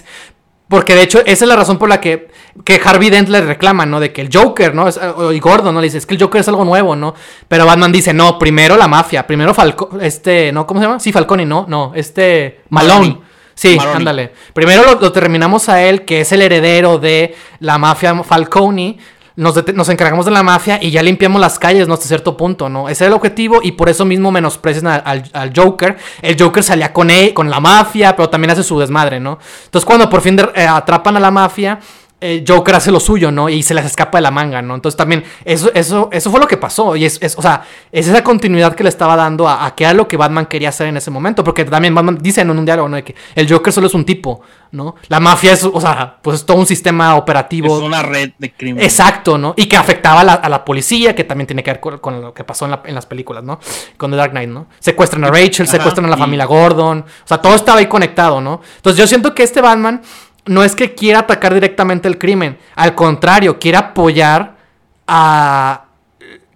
porque 0.73 0.95
de 0.95 1.03
hecho 1.03 1.19
esa 1.19 1.45
es 1.45 1.47
la 1.47 1.55
razón 1.55 1.77
por 1.77 1.87
la 1.87 2.01
que, 2.01 2.29
que 2.65 2.81
Harvey 2.83 3.11
Dent 3.11 3.29
le 3.29 3.41
reclama, 3.41 3.85
¿no? 3.85 3.99
De 3.99 4.11
que 4.11 4.21
el 4.21 4.29
Joker, 4.33 4.73
¿no? 4.73 4.87
y 5.31 5.39
Gordon, 5.39 5.71
¿no? 5.71 5.79
Le 5.79 5.85
dice, 5.85 5.99
es 5.99 6.07
que 6.07 6.15
el 6.15 6.19
Joker 6.19 6.41
es 6.41 6.47
algo 6.47 6.65
nuevo, 6.65 6.95
¿no? 6.95 7.13
Pero 7.47 7.67
Batman 7.67 7.91
dice, 7.91 8.11
no, 8.11 8.39
primero 8.39 8.75
la 8.75 8.87
mafia, 8.87 9.27
primero 9.27 9.53
Falcone, 9.53 10.03
este, 10.03 10.51
¿no? 10.51 10.65
¿Cómo 10.65 10.79
se 10.79 10.87
llama? 10.87 10.99
Sí, 10.99 11.11
Falcone, 11.11 11.45
no, 11.45 11.67
no, 11.69 11.91
este, 11.93 12.61
Malone. 12.69 13.19
Sí, 13.53 13.77
ándale. 13.77 14.33
Primero 14.51 14.83
lo, 14.83 14.99
lo, 14.99 15.11
terminamos 15.11 15.69
a 15.69 15.83
él, 15.83 16.05
que 16.05 16.21
es 16.21 16.31
el 16.31 16.41
heredero 16.41 16.97
de 16.97 17.35
la 17.59 17.77
mafia 17.77 18.23
Falcone 18.23 18.97
nos, 19.35 19.89
encargamos 19.89 20.25
de 20.25 20.31
la 20.31 20.43
mafia 20.43 20.79
y 20.81 20.91
ya 20.91 21.01
limpiamos 21.01 21.41
las 21.41 21.57
calles, 21.57 21.87
¿no? 21.87 21.95
Hasta 21.95 22.07
cierto 22.07 22.37
punto, 22.37 22.69
¿no? 22.69 22.89
Ese 22.89 23.03
era 23.05 23.09
el 23.09 23.13
objetivo 23.13 23.59
y 23.63 23.73
por 23.73 23.89
eso 23.89 24.05
mismo 24.05 24.31
menosprecian 24.31 24.87
al, 24.87 25.23
al, 25.33 25.53
Joker. 25.55 25.97
El 26.21 26.39
Joker 26.39 26.63
salía 26.63 26.93
con 26.93 27.09
él, 27.09 27.33
con 27.33 27.49
la 27.49 27.59
mafia, 27.59 28.15
pero 28.15 28.29
también 28.29 28.51
hace 28.51 28.63
su 28.63 28.79
desmadre, 28.79 29.19
¿no? 29.19 29.39
Entonces 29.65 29.85
cuando 29.85 30.09
por 30.09 30.21
fin 30.21 30.39
eh, 30.55 30.67
atrapan 30.67 31.17
a 31.17 31.19
la 31.19 31.31
mafia, 31.31 31.79
eh, 32.25 32.43
Joker 32.47 32.75
hace 32.75 32.89
lo 32.89 33.01
suyo, 33.01 33.31
¿no? 33.31 33.49
Y 33.49 33.63
se 33.63 33.73
les 33.73 33.85
escapa 33.85 34.17
de 34.17 34.21
la 34.21 34.31
manga, 34.31 34.61
¿no? 34.61 34.75
Entonces 34.75 34.95
también 34.95 35.25
eso, 35.43 35.69
eso, 35.73 36.07
eso 36.11 36.31
fue 36.31 36.39
lo 36.39 36.47
que 36.47 36.55
pasó. 36.55 36.95
Y 36.95 37.03
es, 37.03 37.19
o 37.35 37.41
sea, 37.41 37.63
es 37.91 38.07
esa 38.07 38.23
continuidad 38.23 38.75
que 38.75 38.83
le 38.83 38.89
estaba 38.89 39.17
dando 39.17 39.45
a, 39.45 39.65
a 39.65 39.75
qué 39.75 39.83
era 39.83 39.93
lo 39.93 40.07
que 40.07 40.15
Batman 40.15 40.45
quería 40.45 40.69
hacer 40.69 40.87
en 40.87 40.95
ese 40.95 41.11
momento. 41.11 41.43
Porque 41.43 41.65
también 41.65 41.93
Batman 41.93 42.17
dice 42.21 42.39
en 42.39 42.49
un 42.49 42.63
diálogo, 42.63 42.87
¿no? 42.87 42.95
De 42.95 43.03
que 43.03 43.13
el 43.35 43.51
Joker 43.51 43.73
solo 43.73 43.87
es 43.87 43.93
un 43.93 44.05
tipo, 44.05 44.41
¿no? 44.71 44.95
La 45.09 45.19
mafia 45.19 45.51
es, 45.51 45.65
o 45.65 45.81
sea, 45.81 46.17
pues 46.21 46.37
es 46.37 46.45
todo 46.45 46.57
un 46.57 46.65
sistema 46.65 47.15
operativo. 47.17 47.77
Es 47.77 47.83
una 47.83 48.01
red 48.01 48.31
de 48.37 48.53
crimen. 48.53 48.81
Exacto, 48.81 49.37
¿no? 49.37 49.53
Y 49.57 49.65
que 49.65 49.75
afectaba 49.75 50.21
a 50.21 50.49
la, 50.49 50.65
policía, 50.65 51.13
que 51.13 51.25
también 51.25 51.47
tiene 51.47 51.61
que 51.61 51.71
ver 51.71 51.79
con, 51.99 52.21
lo 52.21 52.33
que 52.33 52.45
pasó 52.45 52.65
en, 52.85 52.95
las 52.95 53.05
películas, 53.05 53.43
¿no? 53.43 53.59
Con 53.97 54.11
The 54.11 54.17
Dark 54.17 54.31
Knight, 54.31 54.49
¿no? 54.49 54.67
Secuestran 54.79 55.25
a 55.25 55.27
Rachel, 55.27 55.67
secuestran 55.67 56.05
a 56.05 56.09
la 56.09 56.17
familia 56.17 56.45
Gordon. 56.45 56.99
O 56.99 57.27
sea, 57.27 57.39
todo 57.39 57.53
estaba 57.53 57.79
ahí 57.79 57.87
conectado, 57.87 58.39
¿no? 58.39 58.61
Entonces 58.77 58.97
yo 58.97 59.07
siento 59.07 59.35
que 59.35 59.43
este 59.43 59.59
Batman 59.59 60.01
no 60.45 60.63
es 60.63 60.75
que 60.75 60.93
quiera 60.93 61.19
atacar 61.19 61.53
directamente 61.53 62.07
el 62.07 62.17
crimen, 62.17 62.57
al 62.75 62.95
contrario, 62.95 63.59
quiere 63.59 63.77
apoyar 63.77 64.57
a, 65.07 65.85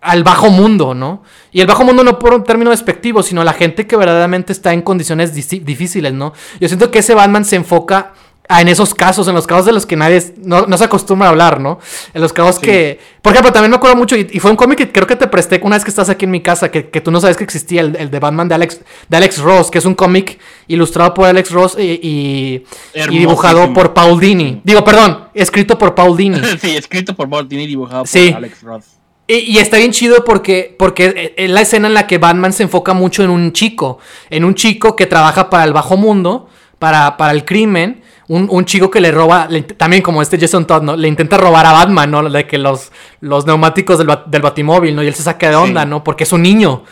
al 0.02 0.24
bajo 0.24 0.50
mundo, 0.50 0.94
¿no? 0.94 1.24
Y 1.52 1.62
el 1.62 1.68
bajo 1.68 1.84
mundo 1.84 2.04
no 2.04 2.20
por 2.20 2.34
un 2.34 2.44
término 2.44 2.72
despectivo, 2.72 3.24
sino 3.24 3.44
la 3.44 3.54
gente 3.54 3.88
que 3.88 3.96
verdaderamente 3.96 4.54
está 4.54 4.74
en 4.74 4.82
condiciones 4.82 5.34
difíciles, 5.34 6.14
¿no? 6.14 6.34
Yo 6.60 6.68
siento 6.68 6.92
que 6.92 7.00
ese 7.00 7.16
Batman 7.16 7.46
se 7.46 7.56
enfoca 7.56 8.14
en 8.50 8.68
esos 8.70 8.94
casos, 8.94 9.28
en 9.28 9.36
los 9.36 9.46
casos 9.46 9.66
de 9.66 9.74
los 9.74 9.86
que 9.86 9.96
nadie 9.96 10.24
no, 10.38 10.78
se 10.78 10.84
acostumbra 10.84 11.28
a 11.28 11.32
hablar, 11.32 11.60
¿no? 11.60 11.80
En 12.14 12.22
los 12.22 12.32
casos 12.32 12.60
que, 12.60 13.00
por 13.22 13.34
ejemplo, 13.34 13.52
también 13.52 13.72
me 13.72 13.78
acuerdo 13.78 13.98
mucho, 13.98 14.16
y, 14.16 14.40
fue 14.40 14.52
un 14.52 14.58
cómic 14.58 14.78
que 14.78 14.92
creo 14.92 15.06
que 15.06 15.18
te 15.18 15.28
presté 15.28 15.60
una 15.64 15.76
vez 15.76 15.84
que 15.84 15.90
estás 15.90 16.10
aquí 16.10 16.26
en 16.26 16.32
mi 16.32 16.42
casa, 16.42 16.72
que, 16.72 16.84
tú 17.02 17.12
no 17.12 17.20
sabes 17.20 17.36
que 17.36 17.44
existía, 17.44 17.82
el, 17.82 18.10
de 18.10 18.20
Batman 18.20 18.48
de 18.48 18.56
Alex, 18.56 18.80
de 19.10 19.18
Alex 19.18 19.40
Ross, 19.40 19.70
que 19.70 19.80
es 19.80 19.86
un 19.86 19.96
cómic 19.96 20.40
ilustrado 20.68 21.14
por 21.14 21.26
Alex 21.26 21.52
Ross 21.52 21.78
y, 21.78 22.64
dibujado 23.10 23.74
por 23.74 23.94
Paul 23.94 24.20
Dini. 24.20 24.62
Digo, 24.64 24.84
perdón, 24.84 25.26
escrito 25.34 25.78
por 25.78 25.94
Paul 25.94 26.16
Dini. 26.16 26.40
sí, 26.62 26.76
escrito 26.76 27.16
por 27.16 27.30
Paul 27.30 27.50
Dini 27.50 27.64
y 27.64 27.68
dibujado 27.68 28.06
por 28.06 28.36
Alex 28.36 28.62
Ross. 28.62 28.86
Y, 29.28 29.58
está 29.58 29.76
bien 29.76 29.92
chido 29.92 30.24
porque, 30.24 30.74
porque 30.80 31.34
es 31.36 31.50
la 31.50 31.60
escena 31.60 31.90
en 31.90 31.94
la 31.94 32.08
que 32.08 32.18
Batman 32.18 32.54
se 32.54 32.64
enfoca 32.64 32.94
mucho 32.94 33.24
en 33.24 33.30
un 33.30 33.52
chico, 33.52 34.00
en 34.30 34.46
un 34.46 34.56
chico 34.56 34.96
que 34.96 35.06
trabaja 35.06 35.50
para 35.50 35.66
el 35.66 35.74
bajo 35.74 35.98
mundo, 35.98 36.48
para, 36.80 37.18
para 37.18 37.34
el 37.34 37.44
crimen, 37.44 38.04
un, 38.30 38.66
chico 38.66 38.92
que 38.92 39.00
le 39.00 39.12
roba, 39.12 39.48
también 39.78 40.02
como 40.02 40.22
este 40.22 40.38
Jason 40.38 40.66
Todd, 40.68 40.82
¿no? 40.82 40.96
Le 40.96 41.08
intenta 41.08 41.38
robar 41.38 41.66
a 41.66 41.72
Batman, 41.72 42.12
¿no? 42.12 42.30
De 42.30 42.46
que 42.46 42.58
los, 42.58 42.92
los 43.22 43.46
neumáticos 43.46 43.98
del, 43.98 44.10
del 44.26 44.42
batimóvil, 44.42 44.96
¿no? 44.96 45.04
Y 45.04 45.08
él 45.08 45.16
se 45.16 45.24
saca 45.24 45.50
de 45.50 45.56
onda, 45.56 45.86
¿no? 45.86 46.04
Porque 46.04 46.26
es 46.26 46.34
un 46.34 46.42
niño. 46.42 46.84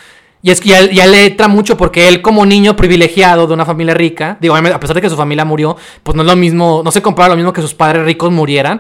Y 0.42 0.52
es 0.52 0.62
que 0.62 0.70
ya, 0.70 0.82
ya, 0.92 1.08
le 1.08 1.26
entra 1.26 1.48
mucho 1.48 1.76
porque 1.76 2.08
él 2.08 2.22
como 2.22 2.46
niño 2.46 2.76
privilegiado 2.76 3.48
de 3.48 3.54
una 3.54 3.66
familia 3.66 3.96
rica, 3.96 4.38
digo, 4.40 4.56
a 4.56 4.80
pesar 4.80 4.96
de 4.96 5.02
que 5.02 5.10
su 5.10 5.18
familia 5.18 5.44
murió, 5.44 5.76
pues 6.04 6.16
no 6.16 6.22
es 6.22 6.28
lo 6.28 6.36
mismo, 6.36 6.82
no 6.86 6.92
se 6.92 7.02
compara 7.02 7.30
lo 7.30 7.36
mismo 7.36 7.52
que 7.52 7.62
sus 7.62 7.74
padres 7.74 8.06
ricos 8.06 8.32
murieran 8.32 8.80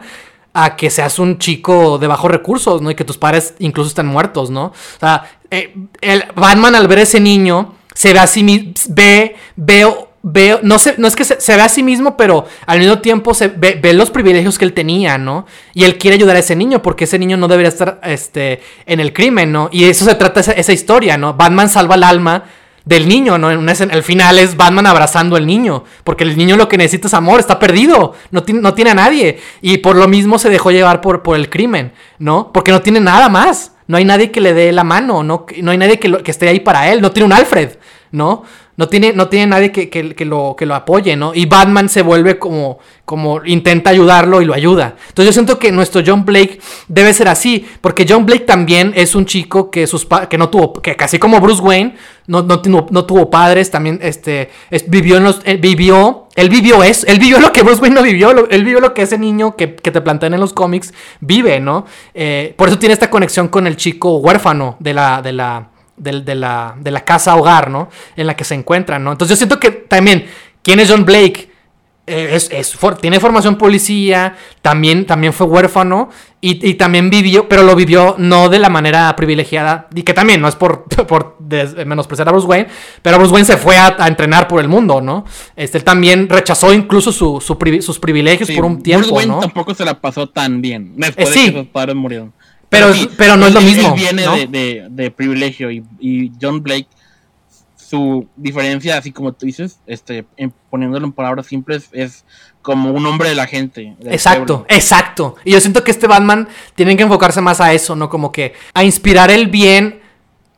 a 0.54 0.76
que 0.78 0.90
seas 0.90 1.20
un 1.20 1.38
chico 1.38 1.98
de 1.98 2.08
bajos 2.08 2.32
recursos, 2.32 2.82
¿no? 2.82 2.92
Y 2.92 2.96
que 2.96 3.04
tus 3.04 3.18
padres 3.18 3.56
incluso 3.60 3.90
estén 3.90 4.06
muertos, 4.06 4.50
¿no? 4.50 4.66
O 4.66 5.00
sea, 5.00 5.40
eh, 5.52 5.76
el 6.02 6.24
Batman 6.36 6.76
al 6.76 6.88
ver 6.88 7.00
ese 7.00 7.20
niño 7.20 7.74
se 7.94 8.14
ve 8.14 8.20
así, 8.20 8.74
ve, 8.90 9.36
ve 9.56 9.88
veo, 10.28 10.60
no, 10.64 10.80
sé, 10.80 10.96
no 10.98 11.08
es 11.08 11.16
que 11.16 11.24
se, 11.24 11.56
ve 11.56 11.62
a 11.62 11.70
sí 11.70 11.84
mismo, 11.84 12.18
pero 12.18 12.46
al 12.66 12.80
mismo 12.80 12.98
tiempo 12.98 13.36
se 13.36 13.48
ve, 13.48 13.94
los 13.94 14.10
privilegios 14.10 14.58
que 14.58 14.66
él 14.66 14.74
tenía, 14.74 15.20
¿no? 15.20 15.46
Y 15.76 15.84
él 15.84 16.00
quiere 16.00 16.16
ayudar 16.16 16.36
a 16.36 16.40
ese 16.40 16.56
niño 16.56 16.82
porque 16.82 17.04
ese 17.04 17.20
niño 17.20 17.38
no 17.38 17.48
debería 17.48 17.70
estar 17.70 18.00
este, 18.04 18.60
en 18.88 19.00
el 19.00 19.14
crimen, 19.14 19.52
¿no? 19.52 19.70
Y 19.72 19.84
eso 19.84 20.04
se 20.04 20.16
trata 20.16 20.40
esa, 20.40 20.54
esa 20.54 20.74
historia, 20.74 21.16
¿no? 21.16 21.36
Batman 21.36 21.70
salva 21.70 21.94
el 21.94 22.04
alma 22.04 22.44
del 22.86 23.08
niño, 23.08 23.38
¿no? 23.38 23.52
En 23.52 23.70
el 23.70 24.04
final 24.04 24.40
es 24.40 24.58
Batman 24.58 24.88
abrazando 24.88 25.36
al 25.36 25.46
niño, 25.46 25.84
porque 26.04 26.24
el 26.24 26.36
niño 26.36 26.58
lo 26.58 26.68
que 26.68 26.78
necesita 26.80 27.08
es 27.08 27.14
amor, 27.14 27.40
está 27.40 27.60
perdido, 27.60 28.16
no, 28.32 28.42
tiene, 28.42 28.62
no 28.62 28.74
tiene 28.74 28.92
a 28.92 28.96
nadie, 28.96 29.40
y 29.62 29.78
por 29.78 29.96
lo 29.96 30.08
mismo 30.08 30.40
se 30.40 30.50
dejó 30.50 30.72
llevar 30.72 31.02
por, 31.02 31.22
por 31.22 31.36
el 31.36 31.52
crimen, 31.52 31.94
¿no? 32.18 32.52
Porque 32.52 32.72
no 32.72 32.82
tiene 32.82 33.00
nada 33.00 33.30
más, 33.30 33.74
no 33.86 33.98
hay 33.98 34.06
nadie 34.06 34.32
que 34.32 34.42
le 34.42 34.56
dé 34.56 34.72
la 34.72 34.84
mano, 34.84 35.22
no, 35.22 35.46
no 35.62 35.72
hay 35.72 35.78
nadie 35.78 36.00
que, 36.00 36.24
que 36.24 36.32
esté 36.32 36.50
ahí 36.50 36.62
para 36.62 36.92
él, 36.92 37.00
no 37.00 37.12
tiene 37.12 37.28
un 37.28 37.34
Alfred, 37.34 37.78
¿no? 38.12 38.44
No 38.78 38.90
tiene, 38.90 39.14
no 39.14 39.30
tiene 39.30 39.48
nadie 39.48 39.72
que, 39.72 39.90
que, 39.90 40.26
lo, 40.26 40.56
que 40.58 40.66
lo 40.66 40.76
apoye, 40.76 41.16
¿no? 41.16 41.34
Y 41.34 41.46
Batman 41.46 41.88
se 41.88 42.02
vuelve 42.02 42.38
como, 42.38 42.80
como 43.06 43.44
intenta 43.46 43.90
ayudarlo 43.90 44.42
y 44.42 44.46
lo 44.46 44.54
ayuda. 44.54 44.96
Entonces 45.08 45.28
yo 45.28 45.32
siento 45.32 45.60
que 45.60 45.72
nuestro 45.72 46.02
John 46.06 46.26
Blake 46.26 46.60
debe 46.90 47.14
ser 47.14 47.30
así, 47.30 47.66
porque 47.80 48.06
John 48.08 48.26
Blake 48.26 48.44
también 48.44 48.92
es 48.96 49.16
un 49.16 49.26
chico 49.26 49.72
que 49.72 49.88
sus 49.88 50.06
que 50.30 50.38
no 50.38 50.50
tuvo, 50.50 50.74
que 50.74 50.98
casi 50.98 51.20
como 51.20 51.40
Bruce 51.40 51.62
Wayne, 51.62 51.96
no, 52.28 52.42
no, 52.42 52.62
no 52.90 53.06
tuvo 53.06 53.30
padres, 53.30 53.72
también 53.72 54.00
este, 54.02 54.50
vivió 54.88 55.18
en 55.18 55.24
los, 55.24 55.40
él 55.46 55.60
vivió, 55.60 56.28
él 56.36 56.50
vivió 56.50 56.84
eso, 56.84 57.08
él 57.08 57.20
vivió 57.20 57.40
lo 57.40 57.54
que 57.54 57.64
Bruce 57.64 57.82
Wayne 57.82 57.96
no 57.96 58.02
vivió, 58.02 58.32
él 58.50 58.64
vivió 58.66 58.82
lo 58.82 58.94
que 58.94 59.04
ese 59.04 59.18
niño 59.18 59.56
que, 59.56 59.68
te 59.68 60.02
plantean 60.02 60.34
en 60.34 60.42
los 60.42 60.52
cómics 60.52 60.94
vive, 61.22 61.62
¿no? 61.62 61.86
Eh, 62.14 62.54
por 62.58 62.68
eso 62.68 62.78
tiene 62.78 62.92
esta 62.92 63.10
conexión 63.10 63.48
con 63.48 63.68
el 63.68 63.78
chico 63.78 64.18
huérfano 64.18 64.76
de 64.80 64.94
la, 64.94 65.22
de 65.22 65.32
la 65.32 65.70
de, 65.98 66.36
la, 66.36 66.76
de 66.80 66.92
la 66.92 67.06
casa 67.06 67.36
hogar, 67.36 67.70
¿no? 67.70 67.90
En 68.16 68.28
la 68.28 68.36
que 68.36 68.44
se 68.44 68.56
encuentran, 68.56 69.04
¿no? 69.04 69.12
Entonces 69.12 69.38
yo 69.38 69.46
siento 69.46 69.60
que 69.60 69.72
también, 69.72 70.28
¿quién 70.62 70.80
es 70.80 70.90
John 70.90 71.06
Blake? 71.06 71.56
Eh, 72.08 72.36
es, 72.52 72.78
tiene 73.02 73.20
formación 73.20 73.58
policía, 73.58 74.36
también, 74.62 75.08
también 75.08 75.34
fue 75.34 75.48
huérfano 75.48 76.12
y, 76.40 76.76
también 76.76 77.10
vivió, 77.10 77.50
pero 77.50 77.64
lo 77.64 77.76
vivió 77.76 78.14
no 78.20 78.50
de 78.50 78.60
la 78.60 78.70
manera 78.70 79.16
privilegiada, 79.16 79.88
y 79.96 80.04
que 80.04 80.14
también 80.14 80.40
no 80.40 80.48
es 80.48 80.56
por, 80.56 80.84
por 81.08 81.38
menospreciar 81.84 82.30
a 82.30 82.32
Bruce 82.32 82.46
Wayne, 82.46 82.68
pero 83.02 83.18
Bruce 83.18 83.34
Wayne 83.34 83.48
se 83.48 83.58
fue 83.58 83.78
a, 83.78 83.96
entrenar 84.06 84.48
por 84.48 84.62
el 84.62 84.68
mundo, 84.68 85.02
¿no? 85.02 85.26
Este, 85.56 85.80
él 85.80 85.84
también 85.84 86.30
rechazó 86.30 86.72
incluso 86.72 87.12
su, 87.12 87.42
sus 87.42 87.58
privilegios 87.98 88.52
por 88.52 88.66
un 88.66 88.84
tiempo. 88.84 89.08
Bruce 89.08 89.28
Wayne 89.28 89.42
tampoco 89.42 89.74
se 89.74 89.84
la 89.84 90.00
pasó 90.00 90.30
tan 90.30 90.62
bien 90.62 90.94
después 90.98 91.34
de 91.34 91.46
que 91.46 91.52
sus 91.54 91.68
padres 91.70 91.96
murieron. 91.96 92.32
Pero, 92.70 92.92
pero, 93.18 93.38
no 93.38 93.48
es 93.48 93.54
lo 93.54 93.62
mismo. 93.62 93.94
viene 93.94 94.48
de, 94.90 95.12
privilegio 95.12 95.72
y, 95.72 96.32
John 96.42 96.62
Blake, 96.62 96.88
su 97.76 98.28
diferencia, 98.36 98.98
así 98.98 99.12
como 99.12 99.32
tú 99.34 99.46
dices, 99.46 99.80
este, 99.86 100.26
poniéndolo 100.70 101.06
en 101.06 101.14
palabras 101.14 101.46
simples, 101.46 101.90
es 101.92 102.26
como 102.62 102.92
un 102.92 103.06
hombre 103.06 103.30
de 103.30 103.36
la 103.36 103.46
gente. 103.46 103.96
Exacto, 104.06 104.66
exacto. 104.68 105.36
Y 105.46 105.52
yo 105.52 105.62
siento 105.62 105.84
que 105.84 105.92
este 105.92 106.08
Batman 106.08 106.48
tiene 106.74 106.98
que 106.98 107.04
enfocarse 107.04 107.40
más 107.40 107.62
a 107.62 107.74
eso, 107.74 107.96
¿no? 107.96 108.10
Como 108.10 108.32
que 108.32 108.54
a 108.74 108.84
inspirar 108.84 109.30
el 109.32 109.48
bien. 109.48 110.02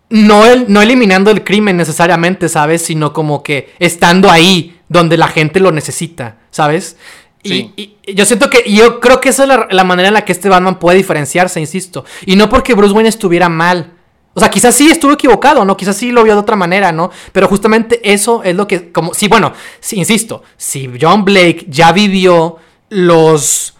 No, 0.10 0.46
el, 0.46 0.72
no 0.72 0.82
eliminando 0.82 1.32
el 1.32 1.44
crimen 1.44 1.76
necesariamente, 1.76 2.48
¿sabes? 2.48 2.82
Sino 2.82 3.12
como 3.12 3.44
que 3.44 3.74
estando 3.78 4.32
ahí 4.32 4.80
donde 4.88 5.18
la 5.18 5.28
gente 5.28 5.60
lo 5.60 5.74
necesita, 5.74 6.38
¿sabes? 6.50 6.96
Y, 7.56 7.98
yo 8.14 8.26
siento 8.26 8.50
que, 8.50 8.64
yo 8.72 9.00
creo 9.00 9.20
que 9.20 9.30
esa 9.30 9.44
es 9.44 9.50
la, 9.74 9.84
manera 9.84 10.08
en 10.08 10.14
la 10.14 10.26
que 10.26 10.32
este 10.32 10.50
Batman 10.50 10.80
puede 10.80 10.98
diferenciarse, 10.98 11.60
insisto. 11.60 12.06
Y 12.26 12.36
no 12.36 12.50
porque 12.50 12.74
Bruce 12.74 12.94
Wayne 12.94 13.10
estuviera 13.10 13.50
mal. 13.50 13.94
O 14.34 14.40
sea, 14.40 14.50
quizás 14.50 14.76
sí 14.76 14.90
estuvo 14.90 15.14
equivocado, 15.14 15.66
¿no? 15.66 15.76
Quizás 15.76 15.98
sí 15.98 16.12
lo 16.12 16.24
vio 16.24 16.34
de 16.36 16.40
otra 16.40 16.56
manera, 16.56 16.92
¿no? 16.92 17.10
Pero 17.32 17.48
justamente 17.48 18.00
eso 18.04 18.44
es 18.44 18.56
lo 18.56 18.68
que, 18.68 18.92
como, 18.92 19.14
sí, 19.14 19.28
bueno, 19.28 19.54
sí, 19.80 19.98
insisto, 19.98 20.44
si 20.58 20.92
John 21.02 21.26
Blake 21.26 21.66
ya 21.68 21.92
vivió 21.92 22.58
los 22.90 23.76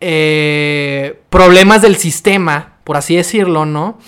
eh, 0.00 1.20
problemas 1.30 1.80
del 1.80 1.96
sistema, 1.96 2.74
por 2.84 2.98
así 2.98 3.16
decirlo, 3.16 3.64
¿no? 3.64 3.98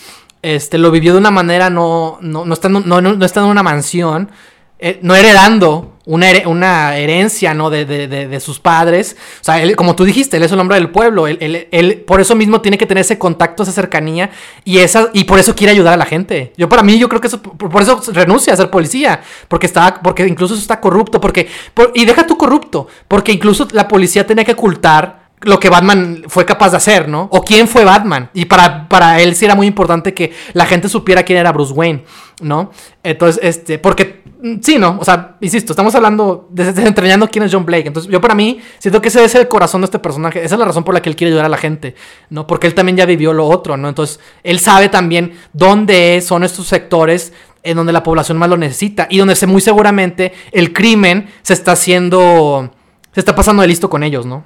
Este, 0.43 0.77
lo 0.77 0.91
vivió 0.91 1.15
de 1.15 1.21
una 1.21 1.31
manera 1.31 1.71
no, 1.71 2.19
no, 2.21 2.45
no, 2.45 2.53
estando, 2.53 2.81
no, 2.81 3.01
no 3.01 3.25
estando 3.25 3.47
en 3.47 3.53
una 3.53 3.63
mansión, 3.63 4.31
eh, 4.79 4.99
no 5.01 5.15
heredando 5.15 5.94
una, 6.07 6.29
una 6.47 6.97
herencia, 6.97 7.55
¿no? 7.55 7.71
De, 7.71 7.85
de, 7.87 8.41
sus 8.41 8.61
padres. 8.61 9.17
O 9.41 9.45
sea, 9.45 9.63
él, 9.63 9.75
como 9.75 9.97
tú 9.97 10.05
dijiste, 10.05 10.37
él 10.37 10.43
es 10.43 10.53
el 10.53 10.61
hombre 10.61 10.77
del 10.77 10.91
pueblo. 10.91 11.27
Él, 11.27 11.69
él, 11.71 12.05
por 12.07 12.21
eso 12.21 12.35
mismo 12.35 12.61
tiene 12.61 12.77
que 12.77 12.87
tener 12.87 13.03
ese 13.03 13.19
contacto, 13.19 13.63
esa 13.63 13.73
cercanía. 13.73 14.31
Y, 14.65 14.79
esa, 14.79 15.09
y 15.13 15.25
por 15.25 15.39
eso 15.39 15.55
quiere 15.55 15.73
ayudar 15.73 15.95
a 15.95 15.97
la 15.97 16.07
gente. 16.07 16.53
Yo, 16.57 16.69
para 16.69 16.83
mí, 16.83 16.99
yo 16.99 17.09
creo 17.09 17.21
que 17.21 17.29
eso, 17.29 17.41
por 17.41 17.81
eso 17.81 18.03
renuncia 18.13 18.53
a 18.53 18.57
ser 18.57 18.71
policía. 18.71 19.23
Porque, 19.49 19.67
está, 19.67 20.01
porque 20.03 20.27
incluso 20.27 20.55
está 20.55 20.81
corrupto. 20.81 21.21
Porque, 21.21 21.49
y 21.95 22.05
deja 22.05 22.27
tú 22.27 22.37
corrupto. 22.37 22.87
Porque 23.09 23.33
incluso 23.33 23.67
la 23.73 23.89
policía 23.89 24.27
tenía 24.27 24.45
que 24.45 24.53
ocultar 24.53 25.25
lo 25.45 25.61
que 25.61 25.69
Batman 25.69 26.25
fue 26.29 26.45
capaz 26.45 26.71
de 26.71 26.79
hacer, 26.79 27.09
¿no? 27.09 27.29
O 27.31 27.43
quién 27.43 27.69
fue 27.69 27.85
Batman. 27.85 28.31
Y 28.35 28.47
para, 28.47 28.89
para 28.89 29.21
él 29.21 29.35
sí 29.35 29.45
era 29.45 29.55
muy 29.55 29.67
importante 29.67 30.15
que 30.15 30.33
la 30.53 30.67
gente 30.67 30.89
supiera 30.89 31.23
quién 31.23 31.39
era 31.39 31.53
Bruce 31.53 31.73
Wayne, 31.73 32.05
¿no? 32.41 32.71
Entonces, 33.03 33.41
este, 33.43 33.79
porque 33.79 34.14
sí, 34.61 34.79
no, 34.79 34.99
o 35.01 35.05
sea, 35.05 35.37
insisto, 35.41 35.73
estamos 35.73 35.95
hablando, 35.95 36.49
de, 36.51 36.73
desentrañando 36.73 37.29
quién 37.29 37.45
es 37.45 37.55
John 37.55 37.65
Blake. 37.65 37.87
Entonces, 37.87 38.11
yo 38.11 38.21
para 38.21 38.35
mí, 38.35 38.61
siento 38.79 39.01
que 39.01 39.09
ese 39.09 39.25
es 39.25 39.35
el 39.35 39.49
corazón 39.49 39.81
de 39.81 39.87
este 39.87 39.99
personaje. 39.99 40.45
Esa 40.45 40.55
es 40.55 40.59
la 40.59 40.67
razón 40.67 40.85
por 40.85 40.95
la 40.95 41.01
que 41.01 41.09
él 41.09 41.17
quiere 41.17 41.31
ayudar 41.31 41.47
a 41.47 41.49
la 41.49 41.57
gente, 41.57 41.95
¿no? 42.31 42.47
Porque 42.47 42.67
él 42.67 42.75
también 42.75 42.97
ya 42.97 43.07
vivió 43.07 43.33
lo 43.33 43.47
otro, 43.47 43.77
¿no? 43.77 43.89
Entonces, 43.89 44.21
él 44.43 44.61
sabe 44.61 44.89
también 44.89 45.33
dónde 45.53 46.21
son 46.21 46.45
estos 46.45 46.67
sectores 46.67 47.33
en 47.63 47.77
donde 47.77 47.93
la 47.93 48.03
población 48.03 48.37
más 48.37 48.51
lo 48.51 48.57
necesita 48.57 49.07
y 49.11 49.19
donde 49.19 49.35
se, 49.35 49.47
muy 49.47 49.63
seguramente 49.63 50.35
el 50.53 50.73
crimen 50.73 51.31
se 51.43 51.55
está 51.55 51.73
haciendo, 51.73 52.71
se 53.13 53.21
está 53.21 53.35
pasando 53.35 53.63
de 53.63 53.69
listo 53.69 53.89
con 53.89 54.03
ellos, 54.03 54.27
¿no? 54.27 54.45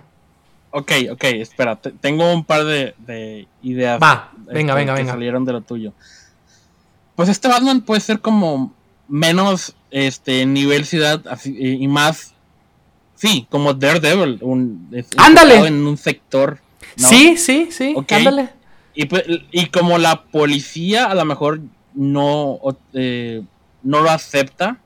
Ok, 0.70 0.92
ok, 1.10 1.24
espera, 1.24 1.76
tengo 1.76 2.32
un 2.32 2.44
par 2.44 2.64
de, 2.64 3.48
ideas. 3.62 4.00
Va, 4.00 4.30
venga, 4.36 4.74
este, 4.74 4.74
venga, 4.74 4.94
que 4.94 5.00
venga. 5.00 5.12
salieron 5.12 5.44
de 5.44 5.52
lo 5.52 5.60
tuyo. 5.62 5.92
Pues 7.16 7.28
este 7.28 7.48
Batman 7.48 7.80
puede 7.80 8.00
ser 8.00 8.20
como 8.20 8.72
menos 9.08 9.74
este 9.90 10.44
nivel 10.46 10.84
ciudad 10.84 11.22
y 11.44 11.86
más 11.88 12.34
sí 13.14 13.46
como 13.50 13.74
Daredevil 13.74 14.38
un 14.42 14.88
ándale. 15.16 15.66
en 15.66 15.86
un 15.86 15.96
sector 15.96 16.58
sí 16.96 17.36
sí 17.36 17.68
sí 17.70 17.94
ándale. 18.10 18.50
Pues, 19.08 19.24
y, 19.52 19.66
como 19.66 19.96
la 19.98 20.22
policía 20.22 21.06
a 21.06 21.14
lo 21.14 21.24
mejor 21.24 21.60
no 21.94 22.58
eh, 22.94 23.42
no 23.82 24.00
lo 24.00 24.10
acepta 24.10 24.78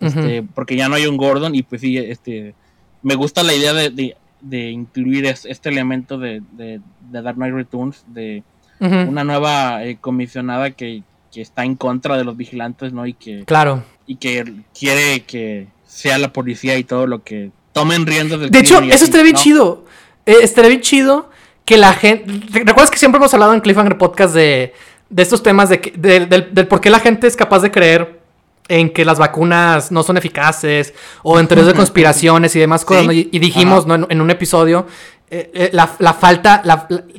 este, 0.00 0.42
porque 0.42 0.74
ya 0.74 0.88
no 0.88 0.96
hay 0.96 1.06
un 1.06 1.16
Gordon 1.16 1.54
y 1.54 1.62
pues 1.62 1.80
sí 1.80 1.96
este 1.96 2.54
me 3.02 3.14
gusta 3.14 3.42
la 3.42 3.54
idea 3.54 3.72
de, 3.72 4.16
de, 4.40 4.70
incluir 4.70 5.26
este 5.26 5.68
elemento 5.68 6.18
de, 6.18 6.42
de, 6.52 6.80
Dark 7.10 7.36
Knight 7.36 7.54
Returns 7.54 8.04
de 8.08 8.42
una 8.80 9.22
nueva 9.22 9.84
eh, 9.84 9.98
comisionada 10.00 10.72
que, 10.72 11.02
que 11.32 11.40
está 11.40 11.64
en 11.64 11.76
contra 11.76 12.16
de 12.16 12.24
los 12.24 12.36
vigilantes, 12.36 12.92
¿no? 12.92 13.06
Y 13.06 13.14
que. 13.14 13.44
Claro. 13.44 13.82
Y 14.06 14.16
que 14.16 14.44
quiere 14.78 15.22
que 15.22 15.68
sea 15.86 16.18
la 16.18 16.32
policía 16.32 16.76
y 16.76 16.84
todo 16.84 17.06
lo 17.06 17.22
que 17.22 17.50
tomen 17.72 18.06
riendas 18.06 18.40
del 18.40 18.50
De 18.50 18.58
hecho, 18.58 18.80
eso 18.80 19.04
estaría 19.04 19.24
bien 19.24 19.36
chido. 19.36 19.84
Eh, 20.26 20.36
estaría 20.42 20.68
bien 20.68 20.82
chido 20.82 21.30
que 21.64 21.76
la 21.76 21.92
gente. 21.94 22.24
¿Recuerdas 22.50 22.90
que 22.90 22.98
siempre 22.98 23.18
hemos 23.18 23.32
hablado 23.32 23.54
en 23.54 23.60
Cliffhanger 23.60 23.98
Podcast 23.98 24.34
de, 24.34 24.74
de 25.08 25.22
estos 25.22 25.42
temas 25.42 25.68
de, 25.68 25.78
del, 25.96 26.68
por 26.68 26.80
qué 26.80 26.90
la 26.90 26.98
gente 26.98 27.26
es 27.26 27.36
capaz 27.36 27.60
de 27.60 27.70
creer 27.70 28.20
en 28.68 28.90
que 28.90 29.04
las 29.04 29.18
vacunas 29.18 29.90
no 29.90 30.02
son 30.02 30.16
eficaces 30.16 30.94
o 31.22 31.38
en 31.38 31.46
teorías 31.48 31.68
de 31.68 31.74
conspiraciones 31.76 32.54
y 32.56 32.60
demás 32.60 32.84
cosas. 32.84 33.12
Y, 33.12 33.38
dijimos 33.38 33.86
¿no? 33.86 34.06
en, 34.08 34.20
un 34.20 34.30
episodio 34.30 34.86
eh, 35.30 35.50
eh, 35.54 35.70
la, 35.72 35.86
falta, 36.14 36.62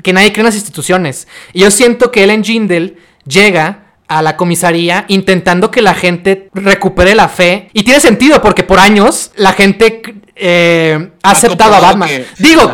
que 0.02 0.14
nadie 0.14 0.32
cree 0.32 0.42
en 0.42 0.46
las 0.46 0.56
instituciones. 0.56 1.28
Y 1.52 1.62
yo 1.62 1.72
siento 1.72 2.12
que 2.12 2.24
Ellen 2.24 2.44
Jindel 2.44 2.98
llega 3.26 3.83
a 4.18 4.22
la 4.22 4.38
comisaría 4.38 5.06
intentando 5.08 5.72
que 5.72 5.82
la 5.82 5.94
gente 5.94 6.50
recupere 6.54 7.16
la 7.16 7.28
fe. 7.28 7.70
Y 7.74 7.84
tiene 7.84 8.00
sentido 8.00 8.42
porque 8.42 8.64
por 8.64 8.80
años 8.80 9.32
la 9.36 9.54
gente 9.54 10.02
eh, 10.36 11.12
ha 11.22 11.32
aceptado 11.32 11.76
a 11.76 11.80
Batman. 11.80 12.10
Digo, 12.40 12.72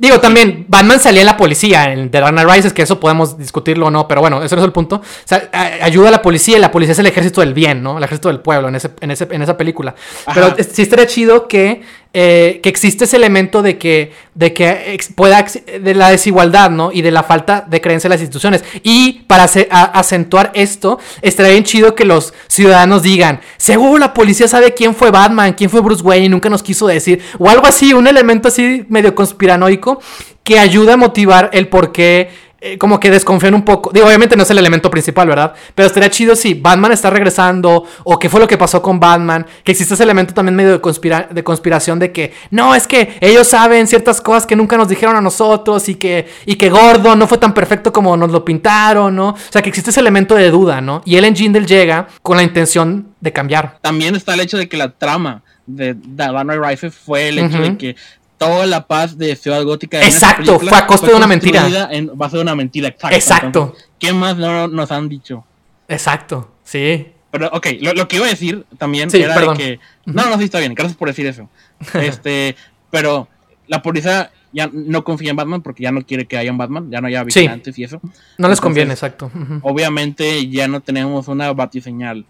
Digo, 0.00 0.18
también, 0.18 0.64
Batman 0.66 0.98
salía 0.98 1.20
en 1.20 1.26
la 1.26 1.36
policía, 1.36 1.92
en 1.92 2.10
The 2.10 2.20
Dark 2.20 2.32
Knight 2.32 2.48
Rises, 2.48 2.72
que 2.72 2.80
eso 2.80 2.98
podemos 2.98 3.36
discutirlo 3.36 3.88
o 3.88 3.90
no, 3.90 4.08
pero 4.08 4.22
bueno, 4.22 4.42
eso 4.42 4.56
no 4.56 4.62
es 4.62 4.66
el 4.66 4.72
punto. 4.72 4.96
O 4.96 5.02
sea, 5.26 5.50
ayuda 5.82 6.08
a 6.08 6.10
la 6.10 6.22
policía 6.22 6.56
y 6.56 6.60
la 6.60 6.70
policía 6.70 6.92
es 6.92 6.98
el 7.00 7.06
ejército 7.06 7.42
del 7.42 7.52
bien, 7.52 7.82
¿no? 7.82 7.98
El 7.98 8.04
ejército 8.04 8.28
del 8.28 8.40
pueblo 8.40 8.68
en, 8.68 8.76
ese, 8.76 8.92
en, 9.02 9.10
ese, 9.10 9.28
en 9.30 9.42
esa 9.42 9.58
película. 9.58 9.94
Pero 10.32 10.56
sí 10.56 10.80
estaría 10.80 11.06
chido 11.06 11.48
que, 11.48 11.82
eh, 12.12 12.58
que 12.60 12.68
existe 12.68 13.04
ese 13.04 13.16
elemento 13.16 13.62
de 13.62 13.78
que, 13.78 14.12
de 14.34 14.52
que 14.52 14.98
pueda, 15.14 15.44
de 15.44 15.94
la 15.94 16.10
desigualdad, 16.10 16.68
¿no? 16.68 16.90
Y 16.92 17.02
de 17.02 17.12
la 17.12 17.22
falta 17.22 17.64
de 17.68 17.80
creencia 17.80 18.08
en 18.08 18.10
las 18.10 18.20
instituciones. 18.20 18.64
Y 18.82 19.22
para 19.28 19.44
acentuar 19.44 20.50
esto, 20.54 20.98
estaría 21.22 21.52
bien 21.52 21.62
chido 21.62 21.94
que 21.94 22.04
los 22.04 22.34
ciudadanos 22.48 23.02
digan, 23.02 23.40
seguro 23.56 23.98
la 23.98 24.12
policía 24.12 24.48
sabe 24.48 24.74
quién 24.74 24.94
fue 24.94 25.12
Batman, 25.12 25.52
quién 25.52 25.70
fue 25.70 25.80
Bruce 25.80 26.02
Wayne 26.02 26.26
y 26.26 26.28
nunca 26.28 26.50
nos 26.50 26.64
quiso 26.64 26.88
decir. 26.88 27.22
O 27.38 27.48
algo 27.48 27.66
así, 27.66 27.92
un 27.92 28.08
elemento 28.08 28.48
así 28.48 28.84
medio 28.88 29.14
conspiranoico 29.14 30.00
que 30.42 30.58
ayuda 30.58 30.94
a 30.94 30.96
motivar 30.96 31.50
el 31.52 31.68
por 31.68 31.92
qué 31.92 32.30
eh, 32.62 32.76
como 32.76 33.00
que 33.00 33.10
desconfían 33.10 33.54
un 33.54 33.64
poco. 33.64 33.90
Digo, 33.90 34.06
obviamente 34.06 34.36
no 34.36 34.42
es 34.42 34.50
el 34.50 34.58
elemento 34.58 34.90
principal, 34.90 35.26
¿verdad? 35.26 35.54
Pero 35.74 35.86
estaría 35.86 36.10
chido 36.10 36.36
si 36.36 36.52
Batman 36.52 36.92
está 36.92 37.08
regresando 37.08 37.86
o 38.04 38.18
qué 38.18 38.28
fue 38.28 38.38
lo 38.38 38.46
que 38.46 38.58
pasó 38.58 38.82
con 38.82 39.00
Batman. 39.00 39.46
Que 39.64 39.72
existe 39.72 39.94
ese 39.94 40.02
elemento 40.02 40.34
también 40.34 40.54
medio 40.54 40.78
de, 40.78 41.26
de 41.30 41.44
conspiración 41.44 41.98
de 41.98 42.12
que 42.12 42.34
no, 42.50 42.74
es 42.74 42.86
que 42.86 43.16
ellos 43.20 43.46
saben 43.46 43.86
ciertas 43.86 44.20
cosas 44.20 44.46
que 44.46 44.56
nunca 44.56 44.76
nos 44.76 44.88
dijeron 44.88 45.16
a 45.16 45.22
nosotros 45.22 45.88
y 45.88 45.94
que, 45.94 46.28
y 46.44 46.56
que 46.56 46.68
Gordon 46.68 47.18
no 47.18 47.26
fue 47.26 47.38
tan 47.38 47.54
perfecto 47.54 47.92
como 47.92 48.14
nos 48.16 48.30
lo 48.30 48.44
pintaron, 48.44 49.16
¿no? 49.16 49.30
O 49.30 49.36
sea, 49.48 49.62
que 49.62 49.70
existe 49.70 49.90
ese 49.90 50.00
elemento 50.00 50.34
de 50.34 50.50
duda, 50.50 50.82
¿no? 50.82 51.00
Y 51.06 51.16
Ellen 51.16 51.34
Jindal 51.34 51.66
llega 51.66 52.08
con 52.20 52.36
la 52.36 52.42
intención 52.42 53.14
de 53.20 53.32
cambiar. 53.32 53.78
También 53.80 54.16
está 54.16 54.34
el 54.34 54.40
hecho 54.40 54.58
de 54.58 54.68
que 54.68 54.76
la 54.76 54.90
trama 54.90 55.42
de 55.66 55.94
Batman 55.94 56.62
Rises 56.62 56.94
fue 56.94 57.28
el 57.28 57.38
hecho 57.38 57.58
de 57.58 57.76
que 57.76 57.96
toda 58.40 58.64
la 58.64 58.86
paz 58.86 59.18
de 59.18 59.36
Ciudad 59.36 59.62
Gótica. 59.64 60.02
Exacto, 60.02 60.58
fue 60.58 60.76
a 60.76 60.86
costa 60.86 61.08
de 61.08 61.14
una 61.14 61.26
mentira. 61.26 61.88
En 61.92 62.10
base 62.16 62.36
de 62.36 62.42
una 62.42 62.54
mentira, 62.54 62.88
exacto. 62.88 63.14
Exacto. 63.14 63.76
¿Qué 63.98 64.14
más 64.14 64.38
no 64.38 64.66
nos 64.66 64.90
han 64.90 65.10
dicho? 65.10 65.44
Exacto, 65.86 66.50
sí. 66.64 67.08
Pero, 67.30 67.50
ok, 67.52 67.66
lo, 67.82 68.08
que 68.08 68.16
iba 68.16 68.24
a 68.24 68.30
decir 68.30 68.64
también 68.78 69.10
era 69.14 69.38
de 69.38 69.56
que. 69.58 69.80
No, 70.06 70.24
no, 70.30 70.38
sí, 70.38 70.44
está 70.44 70.58
bien, 70.58 70.74
gracias 70.74 70.96
por 70.96 71.08
decir 71.08 71.26
eso. 71.26 71.50
este, 71.94 72.56
pero 72.90 73.28
la 73.66 73.82
policía 73.82 74.32
ya 74.52 74.70
no 74.72 75.04
confía 75.04 75.30
en 75.30 75.36
Batman 75.36 75.60
porque 75.60 75.82
ya 75.82 75.92
no 75.92 76.00
quiere 76.00 76.24
que 76.24 76.38
haya 76.38 76.50
un 76.50 76.56
Batman, 76.56 76.90
ya 76.90 77.02
no 77.02 77.08
haya 77.08 77.22
vigilantes 77.22 77.78
y 77.78 77.84
eso. 77.84 78.00
No 78.38 78.48
les 78.48 78.60
conviene, 78.60 78.94
exacto. 78.94 79.30
Obviamente 79.60 80.48
ya 80.48 80.66
no 80.66 80.80
tenemos 80.80 81.28
una 81.28 81.52
batiseñal. 81.52 82.24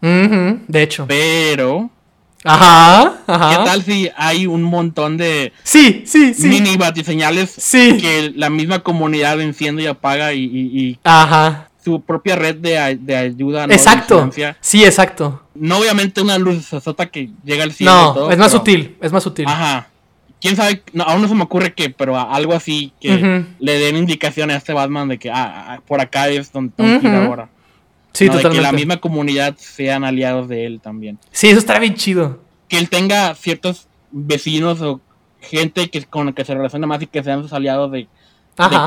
de 0.00 0.82
hecho. 0.82 1.06
Pero 1.08 1.90
Ajá, 2.44 3.18
ajá. 3.26 3.50
¿Qué 3.50 3.64
tal 3.64 3.82
si 3.82 4.10
hay 4.16 4.46
un 4.46 4.62
montón 4.62 5.16
de 5.16 5.52
sí, 5.62 6.04
sí, 6.06 6.32
sí. 6.32 6.48
mini 6.48 6.76
batiseñales 6.76 7.50
sí. 7.50 7.98
que 8.00 8.32
la 8.34 8.48
misma 8.48 8.78
comunidad 8.80 9.40
enciende 9.40 9.82
y 9.82 9.86
apaga 9.86 10.32
y, 10.32 10.98
ajá. 11.04 11.68
su 11.84 12.00
propia 12.00 12.36
red 12.36 12.56
de, 12.56 12.98
de 13.00 13.16
ayuda? 13.16 13.66
¿no? 13.66 13.72
Exacto. 13.72 14.30
Sí, 14.60 14.84
exacto. 14.84 15.42
No 15.54 15.78
obviamente 15.78 16.22
una 16.22 16.38
luz 16.38 16.66
sota 16.66 17.06
que 17.06 17.30
llega 17.44 17.64
al 17.64 17.72
cielo. 17.72 18.14
No, 18.14 18.30
es 18.30 18.38
más 18.38 18.52
sutil, 18.52 18.96
es 19.00 19.12
más 19.12 19.22
sutil. 19.22 19.46
Ajá. 19.46 19.88
Quién 20.40 20.56
sabe, 20.56 20.82
aún 21.04 21.20
no 21.20 21.28
se 21.28 21.34
me 21.34 21.42
ocurre 21.42 21.74
que, 21.74 21.90
pero 21.90 22.18
algo 22.18 22.54
así 22.54 22.94
que 22.98 23.44
le 23.58 23.78
den 23.78 23.96
indicaciones 23.96 24.54
a 24.54 24.58
este 24.58 24.72
Batman 24.72 25.08
de 25.08 25.18
que 25.18 25.30
ah, 25.30 25.74
ah 25.74 25.80
por 25.86 26.00
acá 26.00 26.28
es 26.30 26.50
donde 26.50 26.72
tengo 26.74 27.00
que 27.00 27.08
ir 27.08 27.14
ahora. 27.14 27.50
Sí, 28.12 28.26
totalmente. 28.26 28.56
que 28.56 28.62
la 28.62 28.72
misma 28.72 28.96
comunidad 28.98 29.54
sean 29.58 30.04
aliados 30.04 30.48
de 30.48 30.66
él 30.66 30.80
también. 30.80 31.18
Sí, 31.30 31.48
eso 31.48 31.58
está 31.58 31.78
bien 31.78 31.94
chido. 31.94 32.40
Que 32.68 32.78
él 32.78 32.88
tenga 32.88 33.34
ciertos 33.34 33.88
vecinos 34.10 34.80
o 34.82 35.00
gente 35.40 35.90
que 35.90 36.04
con 36.04 36.26
la 36.26 36.32
que 36.32 36.44
se 36.44 36.54
relaciona 36.54 36.86
más 36.86 37.00
y 37.02 37.06
que 37.06 37.22
sean 37.22 37.42
sus 37.42 37.52
aliados 37.52 37.90
de, 37.92 38.08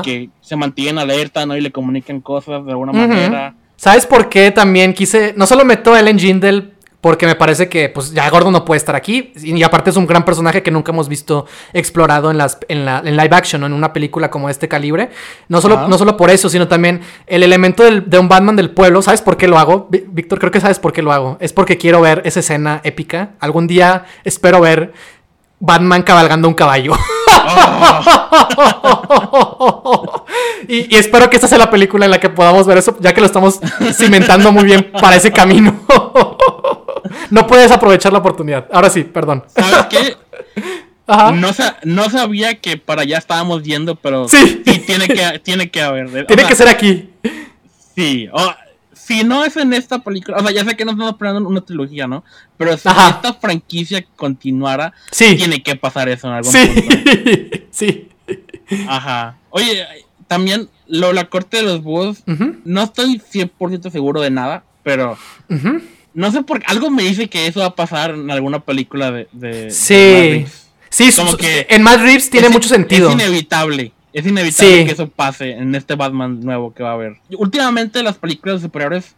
que 0.02 0.30
se 0.40 0.56
mantienen 0.56 0.98
alerta, 0.98 1.46
¿no? 1.46 1.56
Y 1.56 1.60
le 1.60 1.72
comuniquen 1.72 2.20
cosas 2.20 2.64
de 2.64 2.70
alguna 2.72 2.92
manera. 2.92 3.54
¿Sabes 3.76 4.06
por 4.06 4.28
qué 4.28 4.50
también 4.50 4.94
quise? 4.94 5.34
No 5.36 5.46
solo 5.46 5.64
meto 5.64 5.94
a 5.94 6.00
Ellen 6.00 6.18
Jindal 6.18 6.73
porque 7.04 7.26
me 7.26 7.34
parece 7.34 7.68
que 7.68 7.90
pues 7.90 8.14
ya 8.14 8.30
Gordon 8.30 8.54
no 8.54 8.64
puede 8.64 8.78
estar 8.78 8.96
aquí. 8.96 9.34
Y 9.36 9.62
aparte 9.62 9.90
es 9.90 9.96
un 9.96 10.06
gran 10.06 10.24
personaje 10.24 10.62
que 10.62 10.70
nunca 10.70 10.90
hemos 10.90 11.06
visto 11.06 11.44
explorado 11.74 12.30
en 12.30 12.38
las 12.38 12.56
en, 12.68 12.86
la, 12.86 13.02
en 13.04 13.18
live 13.18 13.36
action 13.36 13.62
o 13.62 13.66
en 13.66 13.74
una 13.74 13.92
película 13.92 14.30
como 14.30 14.48
este 14.48 14.68
calibre. 14.68 15.10
No 15.50 15.60
solo 15.60 15.86
no 15.86 15.98
solo 15.98 16.16
por 16.16 16.30
eso 16.30 16.48
sino 16.48 16.66
también 16.66 17.02
el 17.26 17.42
elemento 17.42 17.84
de 17.84 18.18
un 18.18 18.26
Batman 18.26 18.56
del 18.56 18.70
pueblo. 18.70 19.02
Sabes 19.02 19.20
por 19.20 19.36
qué 19.36 19.48
lo 19.48 19.58
hago 19.58 19.86
Víctor 19.90 20.38
creo 20.38 20.50
que 20.50 20.62
sabes 20.62 20.78
por 20.78 20.94
qué 20.94 21.02
lo 21.02 21.12
hago. 21.12 21.36
Es 21.40 21.52
porque 21.52 21.76
quiero 21.76 22.00
ver 22.00 22.22
esa 22.24 22.40
escena 22.40 22.80
épica. 22.84 23.32
Algún 23.38 23.66
día 23.66 24.06
espero 24.24 24.62
ver 24.62 24.94
Batman 25.60 26.04
cabalgando 26.04 26.48
un 26.48 26.54
caballo. 26.54 26.94
Oh. 29.36 30.24
y, 30.68 30.94
y, 30.94 30.98
espero 30.98 31.28
que 31.28 31.36
esta 31.36 31.48
sea 31.48 31.58
la 31.58 31.70
película 31.70 32.06
en 32.06 32.12
la 32.12 32.18
que 32.18 32.30
podamos 32.30 32.66
ver 32.66 32.78
eso, 32.78 32.96
ya 32.98 33.12
que 33.12 33.20
lo 33.20 33.26
estamos 33.26 33.60
cimentando 33.92 34.52
muy 34.52 34.64
bien 34.64 34.90
para 34.98 35.16
ese 35.16 35.30
camino. 35.30 35.82
no 37.30 37.46
puedes 37.46 37.70
aprovechar 37.70 38.12
la 38.12 38.18
oportunidad. 38.18 38.66
Ahora 38.72 38.90
sí, 38.90 39.04
perdón. 39.04 39.44
¿Sabes 39.54 39.86
qué? 39.90 40.16
No, 41.84 42.08
sabía 42.08 42.54
que 42.60 42.78
para 42.78 43.02
allá 43.02 43.18
estábamos 43.18 43.62
yendo, 43.62 43.94
pero 43.94 44.26
sí, 44.26 44.62
tiene, 44.86 45.06
que, 45.06 45.38
tiene 45.40 45.70
que 45.70 45.82
haber. 45.82 46.26
Tiene 46.26 46.46
que 46.46 46.54
ser 46.54 46.66
aquí. 46.68 47.10
Sí, 47.94 48.28
si 48.92 49.22
no 49.22 49.44
es 49.44 49.56
en 49.56 49.74
esta 49.74 49.98
película, 49.98 50.38
o 50.38 50.40
sea, 50.40 50.50
ya 50.50 50.64
sé 50.64 50.76
que 50.76 50.84
no 50.84 50.92
estamos 50.92 51.12
esperando 51.12 51.46
una 51.46 51.60
trilogía, 51.60 52.06
¿no? 52.06 52.24
Pero 52.56 52.72
si 52.78 52.88
esta 52.88 53.34
franquicia 53.38 54.04
continuara, 54.16 54.94
tiene 55.16 55.62
que 55.62 55.76
pasar 55.76 56.08
eso 56.08 56.28
en 56.28 56.34
algún 56.34 56.52
punto. 56.52 57.58
sí. 57.70 58.08
Ajá. 58.88 59.36
Oye, 59.50 59.86
también 60.26 60.70
lo, 60.86 61.12
la 61.12 61.28
corte 61.28 61.58
de 61.58 61.64
los 61.64 61.82
búhos, 61.82 62.24
no 62.64 62.82
estoy 62.82 63.20
100% 63.20 63.90
seguro 63.90 64.22
de 64.22 64.30
nada, 64.30 64.64
pero 64.82 65.18
no 66.14 66.30
sé 66.32 66.42
por 66.42 66.60
qué, 66.60 66.66
algo 66.68 66.90
me 66.90 67.02
dice 67.02 67.28
que 67.28 67.46
eso 67.46 67.60
va 67.60 67.66
a 67.66 67.74
pasar 67.74 68.10
en 68.10 68.30
alguna 68.30 68.60
película 68.60 69.10
de... 69.10 69.28
de 69.32 69.70
sí. 69.70 70.46
sí, 70.88 71.10
como 71.14 71.36
que 71.36 71.66
en 71.68 71.82
Mad 71.82 72.00
Reeves 72.00 72.30
tiene 72.30 72.48
mucho 72.48 72.68
sentido. 72.68 73.08
Es 73.08 73.14
inevitable. 73.14 73.92
Es 74.12 74.26
inevitable 74.26 74.86
que 74.86 74.92
eso 74.92 75.08
pase 75.08 75.50
en 75.50 75.74
este 75.74 75.96
Batman 75.96 76.40
nuevo 76.40 76.72
que 76.72 76.84
va 76.84 76.90
a 76.90 76.94
haber. 76.94 77.16
Últimamente 77.36 78.02
las 78.02 78.16
películas 78.16 78.60
de 78.60 78.68
superhéroes 78.68 79.16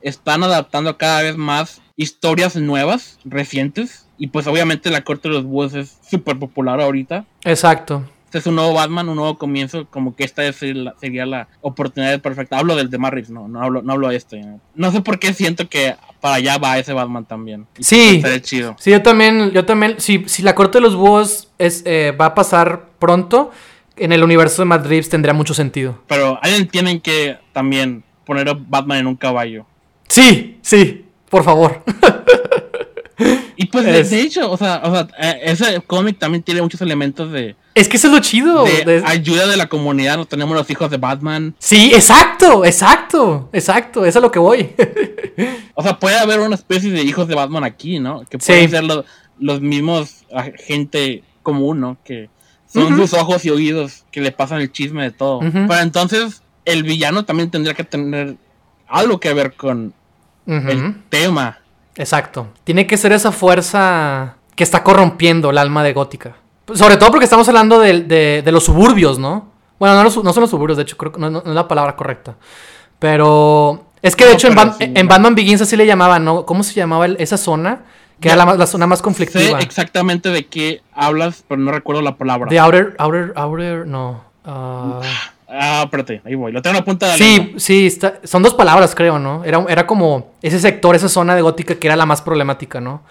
están 0.00 0.42
adaptando 0.42 0.96
cada 0.96 1.22
vez 1.22 1.36
más 1.36 1.82
historias 1.96 2.56
nuevas, 2.56 3.18
recientes. 3.24 4.06
Y 4.16 4.28
pues 4.28 4.46
obviamente 4.46 4.90
la 4.90 5.04
corte 5.04 5.28
de 5.28 5.34
los 5.34 5.44
búhos 5.44 5.74
es 5.74 5.98
súper 6.08 6.38
popular 6.38 6.80
ahorita. 6.80 7.26
Exacto. 7.44 8.04
Este 8.24 8.38
es 8.38 8.46
un 8.46 8.56
nuevo 8.56 8.74
Batman, 8.74 9.08
un 9.08 9.16
nuevo 9.16 9.38
comienzo, 9.38 9.86
como 9.86 10.14
que 10.14 10.24
esta 10.24 10.42
sería 10.52 11.24
la 11.24 11.48
oportunidad 11.60 12.20
perfecta. 12.20 12.58
Hablo 12.58 12.76
del 12.76 12.90
de 12.90 12.98
Marris, 12.98 13.30
no, 13.30 13.48
no 13.48 13.62
hablo, 13.62 13.82
no 13.82 13.92
hablo 13.92 14.08
de 14.08 14.16
este. 14.16 14.44
¿no? 14.74 14.92
sé 14.92 15.00
por 15.00 15.18
qué 15.18 15.32
siento 15.32 15.68
que 15.68 15.94
para 16.20 16.36
allá 16.36 16.58
va 16.58 16.78
ese 16.78 16.92
Batman 16.92 17.24
también. 17.24 17.66
sí, 17.78 18.22
chido. 18.42 18.76
sí, 18.78 18.90
yo 18.90 19.02
también, 19.02 19.50
yo 19.52 19.64
también, 19.64 19.96
si, 19.98 20.24
si 20.26 20.42
la 20.42 20.54
corte 20.54 20.78
de 20.78 20.82
los 20.82 20.96
búhos 20.96 21.48
es, 21.58 21.82
eh, 21.86 22.14
va 22.18 22.26
a 22.26 22.34
pasar 22.34 22.86
pronto, 22.98 23.50
en 23.96 24.12
el 24.12 24.22
universo 24.22 24.62
de 24.62 24.66
Matt 24.66 24.86
Reeves 24.86 25.08
tendría 25.08 25.34
mucho 25.34 25.54
sentido. 25.54 25.98
Pero 26.06 26.38
alguien 26.42 26.68
tienen 26.68 27.00
que 27.00 27.38
también 27.52 28.04
poner 28.24 28.48
a 28.48 28.54
Batman 28.54 28.98
en 28.98 29.06
un 29.06 29.16
caballo. 29.16 29.66
Sí, 30.08 30.58
sí, 30.62 31.04
por 31.28 31.44
favor. 31.44 31.82
y 33.56 33.66
pues 33.66 33.84
de, 33.84 34.20
hecho, 34.20 34.50
o 34.50 34.56
sea, 34.56 34.80
o 34.84 34.90
sea, 34.90 35.08
eh, 35.18 35.40
ese 35.44 35.80
cómic 35.86 36.18
también 36.18 36.42
tiene 36.42 36.62
muchos 36.62 36.80
elementos 36.80 37.32
de 37.32 37.56
es 37.78 37.88
que 37.88 37.96
eso 37.96 38.08
es 38.08 38.12
lo 38.12 38.18
chido. 38.18 38.64
De, 38.64 39.02
ayuda 39.06 39.46
de 39.46 39.56
la 39.56 39.68
comunidad, 39.68 40.16
no 40.16 40.26
tenemos 40.26 40.56
los 40.56 40.68
hijos 40.68 40.90
de 40.90 40.96
Batman. 40.96 41.54
Sí, 41.60 41.92
exacto, 41.94 42.64
exacto, 42.64 43.48
exacto, 43.52 44.04
eso 44.04 44.18
es 44.18 44.22
lo 44.22 44.32
que 44.32 44.40
voy. 44.40 44.70
o 45.74 45.82
sea, 45.84 45.96
puede 45.96 46.18
haber 46.18 46.40
una 46.40 46.56
especie 46.56 46.90
de 46.90 47.02
hijos 47.02 47.28
de 47.28 47.36
Batman 47.36 47.62
aquí, 47.62 48.00
¿no? 48.00 48.24
Que 48.28 48.38
pueden 48.38 48.68
ser 48.68 48.84
los 49.38 49.60
mismos 49.60 50.24
gente 50.66 51.22
común, 51.44 51.80
¿no? 51.80 51.98
Que 52.04 52.28
son 52.66 52.96
sus 52.96 53.14
ojos 53.14 53.44
y 53.44 53.50
oídos 53.50 54.04
que 54.10 54.20
le 54.20 54.32
pasan 54.32 54.60
el 54.60 54.72
chisme 54.72 55.04
de 55.04 55.12
todo. 55.12 55.38
Pero 55.40 55.78
entonces 55.78 56.42
el 56.64 56.82
villano 56.82 57.24
también 57.24 57.50
tendría 57.50 57.74
que 57.74 57.84
tener 57.84 58.36
algo 58.88 59.20
que 59.20 59.32
ver 59.32 59.54
con 59.54 59.94
el 60.46 61.00
tema. 61.10 61.60
Exacto. 61.98 62.46
Tiene 62.64 62.86
que 62.86 62.96
ser 62.96 63.12
esa 63.12 63.32
fuerza 63.32 64.36
que 64.54 64.64
está 64.64 64.82
corrompiendo 64.82 65.50
el 65.50 65.58
alma 65.58 65.82
de 65.82 65.92
Gótica. 65.92 66.36
Sobre 66.72 66.96
todo 66.96 67.10
porque 67.10 67.24
estamos 67.24 67.48
hablando 67.48 67.80
de, 67.80 68.42
los 68.46 68.64
suburbios, 68.64 69.18
¿no? 69.18 69.50
Bueno, 69.78 70.02
no, 70.02 70.10
son 70.10 70.24
los 70.24 70.50
suburbios, 70.50 70.76
de 70.76 70.82
hecho, 70.82 70.96
creo 70.96 71.12
que 71.12 71.20
no, 71.20 71.38
es 71.38 71.46
la 71.46 71.68
palabra 71.68 71.96
correcta. 71.96 72.36
Pero 72.98 73.84
es 74.02 74.16
que 74.16 74.24
de 74.26 74.32
hecho 74.32 74.48
en, 74.48 75.08
Batman 75.08 75.34
Begins 75.34 75.60
así 75.60 75.76
le 75.76 75.86
llamaban, 75.86 76.24
¿no? 76.24 76.46
¿Cómo 76.46 76.62
se 76.62 76.74
llamaba 76.74 77.06
esa 77.06 77.36
zona? 77.36 77.82
Que 78.20 78.28
era 78.28 78.44
la, 78.44 78.66
zona 78.66 78.88
más 78.88 79.00
conflictiva. 79.00 79.58
Sé 79.58 79.64
exactamente 79.64 80.30
de 80.30 80.46
qué 80.46 80.82
hablas, 80.92 81.44
pero 81.46 81.60
no 81.60 81.70
recuerdo 81.70 82.02
la 82.02 82.16
palabra. 82.16 82.50
De 82.50 82.58
Outer, 82.58 82.96
Outer, 82.98 83.32
Outer, 83.36 83.86
no. 83.86 84.24
Ah, 84.44 85.00
ah 85.48 85.82
espérate, 85.84 86.22
ahí 86.24 86.34
voy. 86.34 86.52
Lo 86.52 86.62
tengo 86.62 86.76
en 86.76 86.80
la 86.80 86.84
punta 86.84 87.06
de 87.06 87.12
la 87.12 87.18
Sí, 87.18 87.54
sí, 87.56 87.98
son 88.24 88.42
dos 88.42 88.54
palabras, 88.54 88.94
creo, 88.94 89.18
¿no? 89.18 89.44
Era, 89.44 89.64
era 89.68 89.86
como 89.86 90.32
ese 90.42 90.60
sector, 90.60 90.94
esa 90.94 91.08
zona 91.08 91.34
de 91.34 91.42
Gótica 91.42 91.74
que 91.76 91.86
era 91.86 91.96
la 91.96 92.06
más 92.06 92.22
problemática, 92.22 92.80
¿no? 92.80 93.02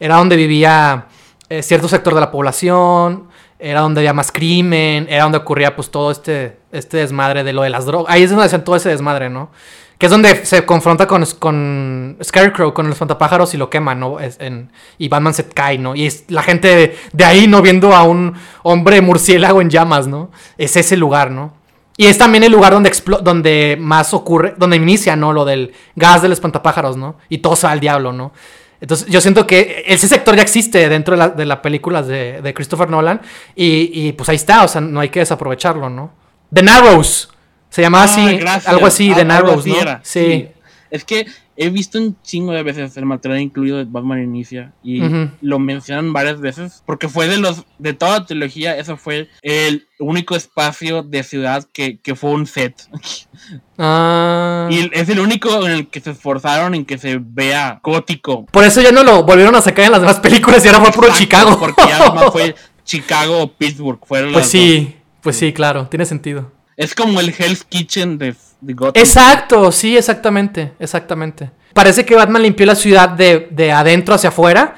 Era 0.00 0.16
donde 0.16 0.36
vivía 0.36 1.06
eh, 1.48 1.62
cierto 1.62 1.88
sector 1.88 2.14
de 2.14 2.20
la 2.20 2.30
población, 2.30 3.28
era 3.58 3.80
donde 3.80 4.00
había 4.00 4.12
más 4.12 4.32
crimen, 4.32 5.06
era 5.08 5.22
donde 5.22 5.38
ocurría 5.38 5.76
pues 5.76 5.90
todo 5.90 6.10
este, 6.10 6.58
este 6.72 6.98
desmadre 6.98 7.44
de 7.44 7.52
lo 7.52 7.62
de 7.62 7.70
las 7.70 7.86
drogas. 7.86 8.12
Ahí 8.12 8.22
es 8.22 8.30
donde 8.30 8.44
hacen 8.46 8.64
todo 8.64 8.76
ese 8.76 8.88
desmadre, 8.88 9.30
¿no? 9.30 9.50
Que 9.98 10.06
es 10.06 10.10
donde 10.10 10.44
se 10.44 10.66
confronta 10.66 11.06
con, 11.06 11.24
con 11.38 12.18
Scarecrow, 12.22 12.74
con 12.74 12.88
los 12.88 12.98
fantapájaros 12.98 13.54
y 13.54 13.56
lo 13.56 13.70
quema, 13.70 13.94
¿no? 13.94 14.18
Es 14.18 14.38
en, 14.40 14.72
y 14.98 15.08
Batman 15.08 15.34
se 15.34 15.48
cae, 15.48 15.78
¿no? 15.78 15.94
Y 15.94 16.06
es 16.06 16.24
la 16.28 16.42
gente 16.42 16.96
de, 17.12 17.24
ahí, 17.24 17.46
¿no? 17.46 17.62
Viendo 17.62 17.94
a 17.94 18.02
un 18.02 18.34
hombre 18.64 19.00
murciélago 19.00 19.60
en 19.60 19.70
llamas, 19.70 20.08
¿no? 20.08 20.30
Es 20.58 20.76
ese 20.76 20.96
lugar, 20.96 21.30
¿no? 21.30 21.54
Y 21.96 22.06
es 22.06 22.18
también 22.18 22.42
el 22.42 22.52
lugar 22.52 22.72
donde, 22.72 22.90
donde 23.22 23.76
más 23.80 24.14
ocurre, 24.14 24.54
donde 24.56 24.76
inicia, 24.76 25.14
¿no? 25.14 25.32
Lo 25.32 25.44
del 25.44 25.72
gas 25.94 26.22
del 26.22 26.32
espantapájaros, 26.32 26.96
¿no? 26.96 27.18
Y 27.28 27.38
todo 27.38 27.54
se 27.54 27.66
va 27.66 27.72
al 27.72 27.80
diablo, 27.80 28.12
¿no? 28.12 28.32
Entonces 28.80 29.06
yo 29.08 29.20
siento 29.20 29.46
que 29.46 29.84
ese 29.86 30.08
sector 30.08 30.34
ya 30.34 30.42
existe 30.42 30.88
dentro 30.88 31.16
de, 31.16 31.46
las 31.46 31.58
películas 31.60 32.06
de, 32.06 32.52
Christopher 32.54 32.90
Nolan 32.90 33.20
y, 33.54 34.12
pues 34.12 34.28
ahí 34.28 34.36
está, 34.36 34.64
o 34.64 34.68
sea, 34.68 34.80
no 34.80 35.00
hay 35.00 35.08
que 35.08 35.20
desaprovecharlo, 35.20 35.88
¿no? 35.88 36.12
The 36.52 36.62
Narrows. 36.62 37.30
Se 37.70 37.82
llamaba 37.82 38.04
así, 38.04 38.40
Ah, 38.46 38.60
algo 38.66 38.86
así, 38.86 39.10
Ah, 39.10 39.14
de 39.14 39.20
algo 39.22 39.32
Narrows, 39.32 39.60
así 39.60 39.70
¿no? 39.70 39.80
era, 39.80 40.00
Sí. 40.04 40.48
Es 40.90 41.04
que 41.04 41.26
he 41.56 41.70
visto 41.70 41.98
un 41.98 42.16
chingo 42.22 42.52
de 42.52 42.62
veces 42.62 42.96
el 42.96 43.06
material 43.06 43.40
incluido 43.40 43.78
de 43.78 43.84
Batman 43.84 44.22
Inicia 44.22 44.72
y 44.82 45.00
lo 45.40 45.58
mencionan 45.58 46.12
varias 46.12 46.40
veces 46.40 46.82
porque 46.86 47.08
fue 47.08 47.28
de 47.28 47.38
los 47.38 47.64
de 47.78 47.92
toda 47.92 48.20
la 48.20 48.26
trilogía, 48.26 48.76
eso 48.76 48.96
fue 48.96 49.28
el 49.42 49.86
único 49.98 50.36
espacio 50.36 51.02
de 51.02 51.22
ciudad 51.22 51.66
que, 51.72 51.98
que 51.98 52.14
fue 52.14 52.30
un 52.30 52.46
set. 52.46 52.74
Ah. 53.78 54.68
Y 54.70 54.90
es 54.92 55.08
el 55.08 55.20
único 55.20 55.66
en 55.66 55.72
el 55.72 55.88
que 55.88 56.00
se 56.00 56.10
esforzaron 56.10 56.74
en 56.74 56.84
que 56.84 56.98
se 56.98 57.18
vea 57.20 57.80
gótico. 57.82 58.46
Por 58.46 58.64
eso 58.64 58.80
ya 58.80 58.92
no 58.92 59.02
lo 59.04 59.24
volvieron 59.24 59.54
a 59.54 59.60
sacar 59.60 59.86
en 59.86 59.92
las 59.92 60.00
demás 60.00 60.20
películas 60.20 60.64
y 60.64 60.68
ahora 60.68 60.80
fue 60.80 60.92
puro 60.92 61.08
Chicago. 61.12 61.58
Porque 61.58 61.82
ya 61.88 62.30
fue 62.30 62.54
Chicago 62.84 63.42
o 63.42 63.52
Pittsburgh. 63.52 64.00
Fueron 64.04 64.32
Pues 64.32 64.44
las 64.44 64.50
sí, 64.50 64.96
pues 65.22 65.36
sí, 65.36 65.52
claro, 65.52 65.88
tiene 65.88 66.04
sentido. 66.06 66.52
Es 66.76 66.94
como 66.94 67.20
el 67.20 67.34
Hell's 67.36 67.64
Kitchen 67.64 68.18
de, 68.18 68.34
de 68.60 68.74
Gotham. 68.74 69.00
Exacto, 69.02 69.70
sí, 69.72 69.96
exactamente, 69.96 70.72
exactamente. 70.78 71.50
Parece 71.72 72.04
que 72.04 72.14
Batman 72.14 72.42
limpió 72.42 72.66
la 72.66 72.74
ciudad 72.74 73.08
de, 73.08 73.48
de 73.50 73.72
adentro 73.72 74.14
hacia 74.14 74.28
afuera, 74.30 74.74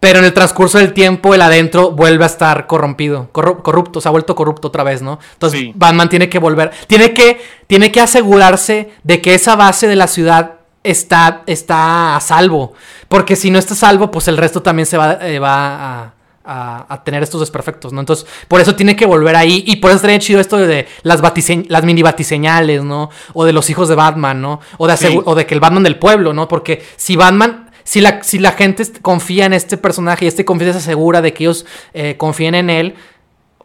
pero 0.00 0.20
en 0.20 0.24
el 0.26 0.32
transcurso 0.32 0.78
del 0.78 0.92
tiempo 0.92 1.34
el 1.34 1.42
adentro 1.42 1.90
vuelve 1.90 2.24
a 2.24 2.28
estar 2.28 2.66
corrompido, 2.66 3.30
corru- 3.32 3.62
corrupto, 3.62 4.00
se 4.00 4.08
ha 4.08 4.12
vuelto 4.12 4.34
corrupto 4.34 4.68
otra 4.68 4.84
vez, 4.84 5.02
¿no? 5.02 5.18
Entonces 5.32 5.60
Sí. 5.60 5.72
Batman 5.74 6.08
tiene 6.08 6.28
que 6.28 6.38
volver, 6.38 6.70
tiene 6.86 7.12
que, 7.14 7.40
tiene 7.66 7.90
que 7.90 8.00
asegurarse 8.00 8.90
de 9.02 9.20
que 9.20 9.34
esa 9.34 9.56
base 9.56 9.88
de 9.88 9.96
la 9.96 10.06
ciudad 10.06 10.52
está, 10.84 11.42
está 11.46 12.14
a 12.16 12.20
salvo, 12.20 12.74
porque 13.08 13.34
si 13.34 13.50
no 13.50 13.58
está 13.58 13.74
a 13.74 13.76
salvo, 13.78 14.10
pues 14.10 14.28
el 14.28 14.36
resto 14.36 14.62
también 14.62 14.86
se 14.86 14.96
va, 14.96 15.14
eh, 15.26 15.38
va 15.40 16.02
a, 16.04 16.14
a- 16.48 16.86
a 16.88 17.04
tener 17.04 17.22
estos 17.22 17.40
desperfectos, 17.40 17.92
¿no? 17.92 18.00
Entonces, 18.00 18.26
por 18.48 18.60
eso 18.60 18.74
tiene 18.74 18.96
que 18.96 19.06
volver 19.06 19.36
ahí. 19.36 19.62
Y 19.66 19.76
por 19.76 19.90
eso 19.90 19.96
estaría 19.96 20.18
chido 20.18 20.40
esto 20.40 20.56
de 20.56 20.88
las, 21.02 21.20
las 21.68 21.84
mini 21.84 22.02
batiseñales, 22.02 22.82
¿no? 22.82 23.10
O 23.34 23.44
de 23.44 23.52
los 23.52 23.68
hijos 23.70 23.88
de 23.88 23.94
Batman, 23.94 24.40
¿no? 24.40 24.60
O 24.78 24.86
de, 24.86 24.94
asegu- 24.94 25.10
Sí. 25.10 25.20
o 25.24 25.34
de 25.34 25.46
que 25.46 25.54
el 25.54 25.60
Batman 25.60 25.82
del 25.82 25.98
pueblo, 25.98 26.32
¿no? 26.32 26.48
Porque 26.48 26.82
si 26.96 27.16
Batman. 27.16 27.66
Si 27.84 28.02
la, 28.02 28.22
si 28.22 28.38
la 28.38 28.52
gente 28.52 28.82
confía 29.00 29.46
en 29.46 29.54
este 29.54 29.78
personaje 29.78 30.26
y 30.26 30.28
este 30.28 30.44
confía 30.44 30.72
se 30.72 30.78
asegura 30.80 31.22
de 31.22 31.32
que 31.32 31.44
ellos 31.44 31.64
eh, 31.94 32.16
confíen 32.18 32.54
en 32.54 32.68
él, 32.68 32.94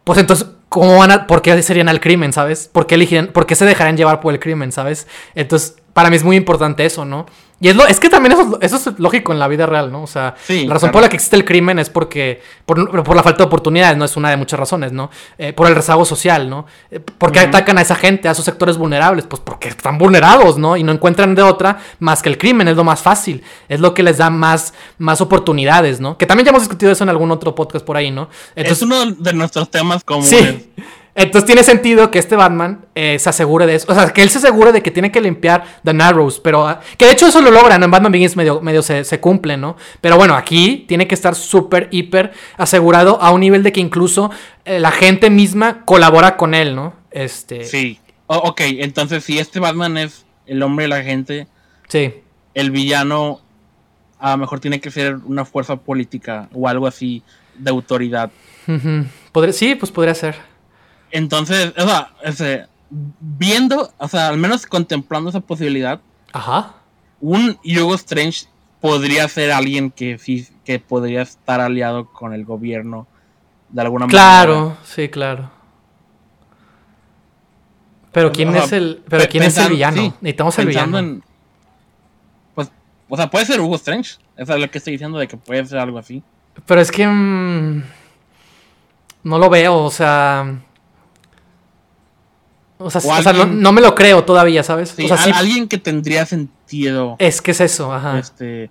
pues 0.02 0.18
entonces, 0.18 0.46
¿cómo 0.70 0.96
van 0.96 1.10
a, 1.10 1.26
¿por 1.26 1.42
qué 1.42 1.62
serían 1.62 1.90
al 1.90 2.00
crimen, 2.00 2.32
sabes? 2.32 2.70
¿Por 2.72 2.86
qué, 2.86 2.94
eligirían- 2.94 3.32
por 3.32 3.44
qué 3.44 3.54
se 3.54 3.66
dejarían 3.66 3.98
llevar 3.98 4.20
por 4.20 4.32
el 4.32 4.40
crimen, 4.40 4.72
sabes? 4.72 5.06
Entonces, 5.34 5.76
para 5.92 6.08
mí 6.08 6.16
es 6.16 6.24
muy 6.24 6.36
importante 6.36 6.86
eso, 6.86 7.04
¿no? 7.04 7.26
Y 7.60 7.68
es, 7.68 7.76
lo, 7.76 7.86
es 7.86 8.00
que 8.00 8.10
también 8.10 8.32
eso, 8.32 8.58
eso 8.60 8.76
es 8.76 8.98
lógico 8.98 9.32
en 9.32 9.38
la 9.38 9.48
vida 9.48 9.64
real, 9.64 9.90
¿no? 9.90 10.02
O 10.02 10.06
sea, 10.06 10.34
Sí, 10.44 10.66
la 10.66 10.74
razón 10.74 10.88
claro. 10.88 10.92
por 10.92 11.02
la 11.02 11.08
que 11.08 11.16
existe 11.16 11.36
el 11.36 11.44
crimen 11.44 11.78
es 11.78 11.88
porque, 11.88 12.42
por, 12.66 13.02
por 13.04 13.16
la 13.16 13.22
falta 13.22 13.38
de 13.38 13.44
oportunidades, 13.44 13.96
no 13.96 14.04
es 14.04 14.16
una 14.16 14.28
de 14.30 14.36
muchas 14.36 14.58
razones, 14.58 14.92
¿no? 14.92 15.08
Eh, 15.38 15.52
por 15.52 15.68
el 15.68 15.74
rezago 15.74 16.04
social, 16.04 16.50
¿no? 16.50 16.66
Eh, 16.90 17.00
¿Por 17.00 17.32
qué 17.32 17.38
Ujú. 17.38 17.48
atacan 17.48 17.78
a 17.78 17.82
esa 17.82 17.94
gente, 17.94 18.28
a 18.28 18.32
esos 18.32 18.44
sectores 18.44 18.76
vulnerables? 18.76 19.24
Pues 19.26 19.40
porque 19.40 19.68
están 19.68 19.96
vulnerados, 19.98 20.58
¿no? 20.58 20.76
Y 20.76 20.82
no 20.82 20.92
encuentran 20.92 21.34
de 21.34 21.42
otra 21.42 21.78
más 22.00 22.22
que 22.22 22.28
el 22.28 22.38
crimen, 22.38 22.68
es 22.68 22.76
lo 22.76 22.84
más 22.84 23.00
fácil, 23.00 23.42
es 23.68 23.80
lo 23.80 23.94
que 23.94 24.02
les 24.02 24.18
da 24.18 24.30
más, 24.30 24.74
más 24.98 25.20
oportunidades, 25.20 26.00
¿no? 26.00 26.18
Que 26.18 26.26
también 26.26 26.44
ya 26.44 26.50
hemos 26.50 26.62
discutido 26.62 26.90
eso 26.92 27.04
en 27.04 27.10
algún 27.10 27.30
otro 27.30 27.54
podcast 27.54 27.84
por 27.86 27.96
ahí, 27.96 28.10
¿no? 28.10 28.28
es 28.56 28.82
uno 28.82 29.06
de 29.12 29.32
nuestros 29.32 29.70
temas 29.70 30.02
comunes. 30.04 30.28
Sí. 30.28 30.72
Entonces 31.16 31.46
tiene 31.46 31.62
sentido 31.62 32.10
que 32.10 32.18
este 32.18 32.34
Batman 32.34 32.86
eh, 32.96 33.18
se 33.20 33.28
asegure 33.30 33.66
de 33.66 33.76
eso. 33.76 33.86
O 33.90 33.94
sea, 33.94 34.12
que 34.12 34.20
él 34.22 34.30
se 34.30 34.38
asegure 34.38 34.72
de 34.72 34.82
que 34.82 34.90
tiene 34.90 35.12
que 35.12 35.20
limpiar 35.20 35.64
The 35.84 35.94
Narrows. 35.94 36.40
Pero 36.40 36.66
ah, 36.66 36.80
que 36.98 37.04
de 37.06 37.12
hecho 37.12 37.28
eso 37.28 37.40
lo 37.40 37.52
logran. 37.52 37.78
¿no? 37.80 37.84
En 37.84 37.90
Batman 37.92 38.10
Begins 38.10 38.36
medio, 38.36 38.60
medio 38.60 38.82
se, 38.82 39.04
se 39.04 39.20
cumple, 39.20 39.56
¿no? 39.56 39.76
Pero 40.00 40.16
bueno, 40.16 40.34
aquí 40.34 40.84
tiene 40.88 41.06
que 41.06 41.14
estar 41.14 41.36
súper, 41.36 41.86
hiper 41.92 42.32
asegurado 42.56 43.22
a 43.22 43.30
un 43.30 43.40
nivel 43.40 43.62
de 43.62 43.70
que 43.72 43.80
incluso 43.80 44.30
eh, 44.64 44.80
la 44.80 44.90
gente 44.90 45.30
misma 45.30 45.84
colabora 45.84 46.36
con 46.36 46.52
él, 46.52 46.74
¿no? 46.74 46.94
Este. 47.12 47.62
Sí. 47.64 48.00
O- 48.26 48.36
ok, 48.38 48.60
entonces 48.78 49.22
si 49.22 49.38
este 49.38 49.60
Batman 49.60 49.96
es 49.98 50.24
el 50.46 50.62
hombre 50.64 50.86
de 50.86 50.88
la 50.88 51.02
gente, 51.04 51.46
Sí. 51.88 52.12
el 52.54 52.70
villano 52.72 53.40
a 54.18 54.32
lo 54.32 54.38
mejor 54.38 54.58
tiene 54.58 54.80
que 54.80 54.90
ser 54.90 55.18
una 55.26 55.44
fuerza 55.44 55.76
política 55.76 56.48
o 56.54 56.66
algo 56.66 56.86
así 56.88 57.22
de 57.56 57.70
autoridad. 57.70 58.30
Sí, 59.52 59.74
pues 59.74 59.92
podría 59.92 60.14
ser. 60.14 60.36
Entonces, 61.14 61.72
o 61.78 61.86
sea, 61.86 62.10
ese, 62.24 62.66
viendo, 62.90 63.92
o 63.98 64.08
sea, 64.08 64.28
al 64.28 64.36
menos 64.36 64.66
contemplando 64.66 65.30
esa 65.30 65.38
posibilidad, 65.38 66.00
Ajá. 66.32 66.74
un 67.20 67.56
Hugo 67.64 67.94
Strange 67.94 68.46
podría 68.80 69.28
ser 69.28 69.52
alguien 69.52 69.92
que 69.92 70.18
sí, 70.18 70.48
que 70.64 70.80
podría 70.80 71.22
estar 71.22 71.60
aliado 71.60 72.06
con 72.10 72.34
el 72.34 72.44
gobierno 72.44 73.06
de 73.68 73.82
alguna 73.82 74.06
manera. 74.06 74.18
Claro, 74.20 74.76
sí, 74.84 75.08
claro. 75.08 75.50
Pero 78.12 78.32
quién 78.32 78.48
O 78.48 78.52
sea, 78.52 78.64
es 78.64 78.72
el. 78.72 79.02
Pero 79.08 79.22
pe- 79.22 79.28
quién 79.28 79.42
es 79.44 79.56
el 79.56 79.62
pensando- 79.68 79.70
villano. 79.74 79.96
sí, 79.96 80.12
Necesitamos 80.20 80.58
el 80.58 80.66
Pensando 80.66 80.98
villano. 80.98 81.14
en. 81.16 81.24
Pues, 82.54 82.70
o 83.08 83.16
sea, 83.16 83.30
puede 83.30 83.44
ser 83.46 83.60
Hugo 83.60 83.76
Strange. 83.76 84.16
Eso 84.36 84.54
es 84.54 84.60
lo 84.60 84.70
que 84.70 84.78
estoy 84.78 84.92
diciendo 84.92 85.18
de 85.18 85.28
que 85.28 85.36
puede 85.36 85.64
ser 85.66 85.78
algo 85.78 85.98
así. 85.98 86.22
Pero 86.66 86.80
es 86.80 86.90
que. 86.90 87.06
mm, 87.06 87.82
no 89.24 89.38
lo 89.38 89.48
veo, 89.50 89.76
o 89.76 89.90
sea. 89.90 90.60
O 92.84 92.90
sea, 92.90 93.00
O 93.04 93.18
o 93.18 93.22
sea, 93.22 93.32
no, 93.32 93.46
no 93.46 93.72
me 93.72 93.80
lo 93.80 93.94
creo 93.94 94.24
todavía, 94.24 94.62
¿sabes? 94.62 94.90
Sí, 94.96 95.04
o 95.04 95.08
sea, 95.08 95.16
sí. 95.16 95.30
alguien 95.34 95.68
que 95.68 95.78
tendría 95.78 96.26
sentido. 96.26 97.16
Es 97.18 97.40
que 97.40 97.52
es 97.52 97.60
eso, 97.60 97.92
ajá. 97.92 98.18
Este. 98.18 98.70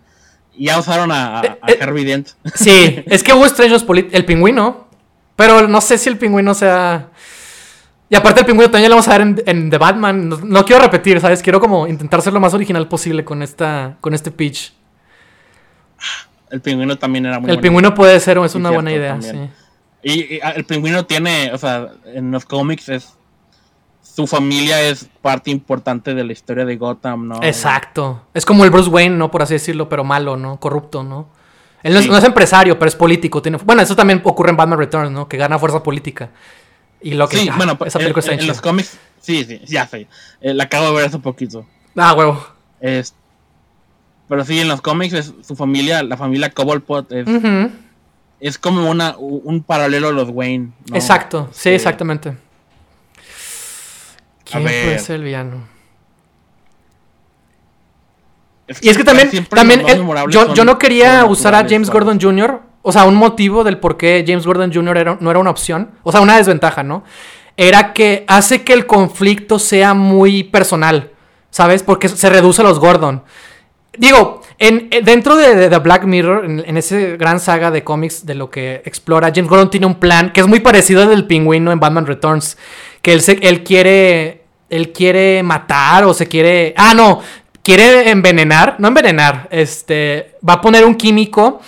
Ya 0.58 0.78
usaron 0.80 1.12
a, 1.12 1.40
a- 1.40 1.44
Eh, 1.46 1.58
a 1.62 1.72
eh. 1.72 1.80
Harvey 1.82 2.04
Dent. 2.06 2.30
Sí, 2.56 3.04
es 3.08 3.24
que 3.24 3.32
es 3.32 3.86
polit- 3.86 4.10
el 4.12 4.26
pingüino. 4.26 4.88
Pero 5.36 5.68
no 5.68 5.82
sé 5.82 5.98
si 5.98 6.10
el 6.10 6.18
pingüino 6.18 6.54
sea. 6.54 7.10
Y 8.10 8.16
aparte 8.16 8.42
el 8.42 8.46
pingüino 8.46 8.70
también 8.70 8.92
lo 8.92 8.96
vamos 8.98 9.08
a 9.08 9.18
ver 9.18 9.22
en, 9.22 9.44
en 9.48 9.70
The 9.72 9.78
Batman. 9.80 10.30
No, 10.30 10.38
no 10.38 10.64
quiero 10.66 10.84
repetir, 10.84 11.20
¿sabes? 11.20 11.42
Quiero 11.42 11.60
como 11.60 11.88
intentar 11.88 12.22
ser 12.22 12.34
lo 12.34 12.40
más 12.40 12.54
original 12.54 12.88
posible 12.88 13.26
con 13.26 13.42
esta. 13.42 13.98
con 14.00 14.14
este 14.14 14.30
pitch. 14.30 14.74
El 16.52 16.62
pingüino 16.62 16.96
también 16.98 17.26
era 17.26 17.40
muy 17.40 17.50
el 17.50 17.56
bonito. 17.56 17.62
pingüino 17.62 17.94
puede 17.96 18.20
ser, 18.20 18.38
es 18.38 18.54
una 18.54 18.70
buena 18.70 18.92
idea, 18.92 19.20
sí. 19.20 19.50
Y, 20.04 20.36
y, 20.36 20.40
ah, 20.44 20.52
el 20.52 20.66
pingüino 20.66 21.06
tiene, 21.06 21.52
o 21.54 21.58
sea, 21.58 21.88
en 22.06 22.30
los 22.30 22.46
cómics 22.46 22.90
es. 22.90 23.14
Su 24.16 24.28
familia 24.28 24.80
es 24.82 25.10
parte 25.22 25.50
importante 25.50 26.14
de 26.14 26.24
la 26.24 26.34
historia 26.34 26.66
de 26.66 26.76
Gotham, 26.78 27.28
¿no? 27.30 27.40
Exacto. 27.42 28.22
Es 28.34 28.46
como 28.46 28.64
el 28.64 28.70
Bruce 28.70 28.90
Wayne, 28.90 29.16
¿no? 29.16 29.32
Por 29.32 29.42
así 29.42 29.54
decirlo, 29.56 29.90
pero 29.90 30.04
malo, 30.04 30.38
¿no? 30.38 30.60
Corrupto, 30.60 31.04
¿no? 31.04 31.28
Él 31.82 31.94
no, 31.94 32.00
es, 32.00 32.06
Sí. 32.06 32.12
no 32.12 32.18
es 32.18 32.24
empresario, 32.24 32.78
pero 32.78 32.90
es 32.90 32.96
político. 32.96 33.42
Tiene... 33.42 33.58
Bueno, 33.58 33.82
eso 33.82 33.96
también 33.96 34.22
ocurre 34.24 34.52
en 34.52 34.58
Batman 34.58 34.78
Returns, 34.78 35.12
¿no? 35.12 35.28
Que 35.28 35.38
gana 35.38 35.58
fuerza 35.58 35.82
política. 35.82 36.30
Y 37.02 37.16
lo 37.16 37.28
que... 37.28 37.38
Sí, 37.38 37.50
ah, 37.52 37.56
bueno, 37.58 37.78
esa 37.86 37.98
en, 38.00 38.04
película 38.06 38.20
está 38.22 38.34
en- 38.34 38.48
los 38.48 38.62
cómics, 38.62 38.98
sí, 39.20 39.44
sí, 39.46 39.60
ya 39.66 39.88
sé. 39.88 40.08
Eh, 40.42 40.54
la 40.54 40.66
acabo 40.66 40.88
de 40.88 40.94
ver 40.94 41.06
hace 41.08 41.18
poquito. 41.20 41.66
Ah, 41.98 42.14
huevo. 42.14 42.46
Es, 42.80 43.16
pero 44.30 44.46
sí, 44.46 44.60
en 44.60 44.68
los 44.68 44.82
cómics 44.82 45.14
es 45.14 45.34
su 45.42 45.56
familia, 45.56 46.04
la 46.04 46.18
familia 46.18 46.52
Cobblepot 46.52 47.12
es, 47.12 47.28
es 48.40 48.58
como 48.58 48.90
una, 48.90 49.16
un 49.18 49.64
paralelo 49.64 50.10
a 50.10 50.12
los 50.12 50.30
Wayne. 50.30 50.72
¿no? 50.90 50.96
Exacto, 50.96 51.50
sí, 51.52 51.62
Sí. 51.64 51.70
exactamente. 51.72 52.34
¿Quién 54.44 54.64
puede 54.64 54.86
ver. 54.86 55.00
ser 55.00 55.16
el 55.16 55.24
villano? 55.24 55.74
Es 58.68 58.84
Y 58.84 58.90
es 58.90 58.98
que 58.98 59.04
también, 59.04 59.30
también 59.50 59.82
eh, 59.88 60.02
yo, 60.30 60.54
yo 60.54 60.66
no 60.66 60.78
quería 60.78 61.26
usar 61.26 61.54
a 61.56 61.60
James 61.60 61.88
¿sabes? 61.88 61.90
Gordon 61.90 62.20
Jr. 62.20 62.62
O 62.82 62.92
sea, 62.92 63.06
un 63.06 63.16
motivo 63.16 63.64
del 63.64 63.78
por 63.78 63.98
qué 63.98 64.24
James 64.26 64.46
Gordon 64.46 64.74
Jr. 64.74 64.98
Era, 64.98 65.18
no 65.20 65.32
era 65.32 65.40
una 65.40 65.50
opción. 65.50 65.92
O 66.04 66.12
sea, 66.12 66.22
una 66.22 66.38
desventaja, 66.38 66.84
¿no? 66.84 67.04
Era 67.56 67.94
que 67.94 68.26
hace 68.28 68.64
que 68.64 68.74
el 68.74 68.86
conflicto 68.86 69.60
sea 69.60 69.94
muy 69.94 70.44
personal. 70.44 71.12
¿Sabes? 71.50 71.84
Porque 71.84 72.10
se 72.10 72.30
reduce 72.30 72.62
a 72.62 72.66
los 72.66 72.80
Gordon. 72.80 73.24
Digo, 73.96 74.42
en, 74.58 74.88
eh, 74.90 75.02
dentro 75.04 75.36
de, 75.36 75.56
de 75.56 75.70
The 75.70 75.78
Black 75.78 76.06
Mirror, 76.06 76.46
en, 76.46 76.64
en 76.66 76.78
ese 76.78 77.16
gran 77.16 77.40
saga 77.40 77.70
de 77.70 77.84
cómics 77.84 78.26
de 78.26 78.34
lo 78.34 78.50
que 78.50 78.82
explora, 78.86 79.32
James 79.34 79.50
Gordon 79.50 79.70
tiene 79.70 79.86
un 79.86 80.00
plan 80.00 80.32
que 80.34 80.42
es 80.42 80.48
muy 80.48 80.62
parecido 80.62 81.04
al 81.04 81.10
del 81.10 81.28
pingüino 81.28 81.72
en 81.72 81.80
Batman 81.80 82.08
Returns. 82.08 82.58
Que 83.04 83.14
él, 83.14 83.22
se, 83.22 83.34
él 83.34 83.64
quiere. 83.64 84.40
Él 84.70 84.92
quiere 84.92 85.44
matar 85.44 86.04
o 86.06 86.16
se 86.16 86.28
quiere. 86.28 86.74
Ah, 86.76 86.96
no. 86.96 87.22
Quiere 87.62 88.10
envenenar. 88.10 88.78
No 88.80 88.88
envenenar. 88.88 89.48
Este. 89.52 90.36
Va 90.48 90.54
a 90.54 90.62
poner 90.62 90.84
un 90.86 90.96
químico. 90.96 91.62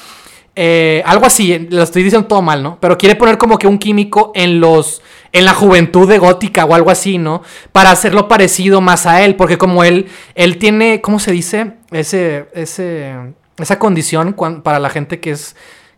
eh, 0.55 1.03
algo 1.05 1.25
así. 1.25 1.67
Lo 1.69 1.83
estoy 1.83 2.01
diciendo 2.01 2.27
todo 2.27 2.41
mal, 2.41 2.63
¿no? 2.63 2.79
Pero 2.79 2.97
quiere 2.97 3.15
poner 3.15 3.37
como 3.37 3.59
que 3.59 3.67
un 3.67 3.77
químico 3.77 4.31
en 4.33 4.59
los. 4.59 5.03
En 5.33 5.43
la 5.43 5.53
juventud 5.53 6.07
de 6.07 6.17
gótica 6.17 6.63
o 6.65 6.73
algo 6.73 6.89
así, 6.89 7.17
¿no? 7.17 7.43
Para 7.73 7.91
hacerlo 7.91 8.27
parecido 8.29 8.79
más 8.81 9.05
a 9.05 9.21
él. 9.23 9.35
Porque 9.35 9.57
como 9.57 9.83
él. 9.83 10.07
Él 10.33 10.57
tiene. 10.57 11.01
¿Cómo 11.01 11.19
se 11.19 11.31
dice? 11.31 11.73
Ese. 11.91 12.47
Ese. 12.53 13.13
Esa 13.57 13.77
condición 13.77 14.33
para 14.63 14.79
la 14.79 14.89
gente 14.89 15.19
que 15.19 15.31
es. 15.31 15.55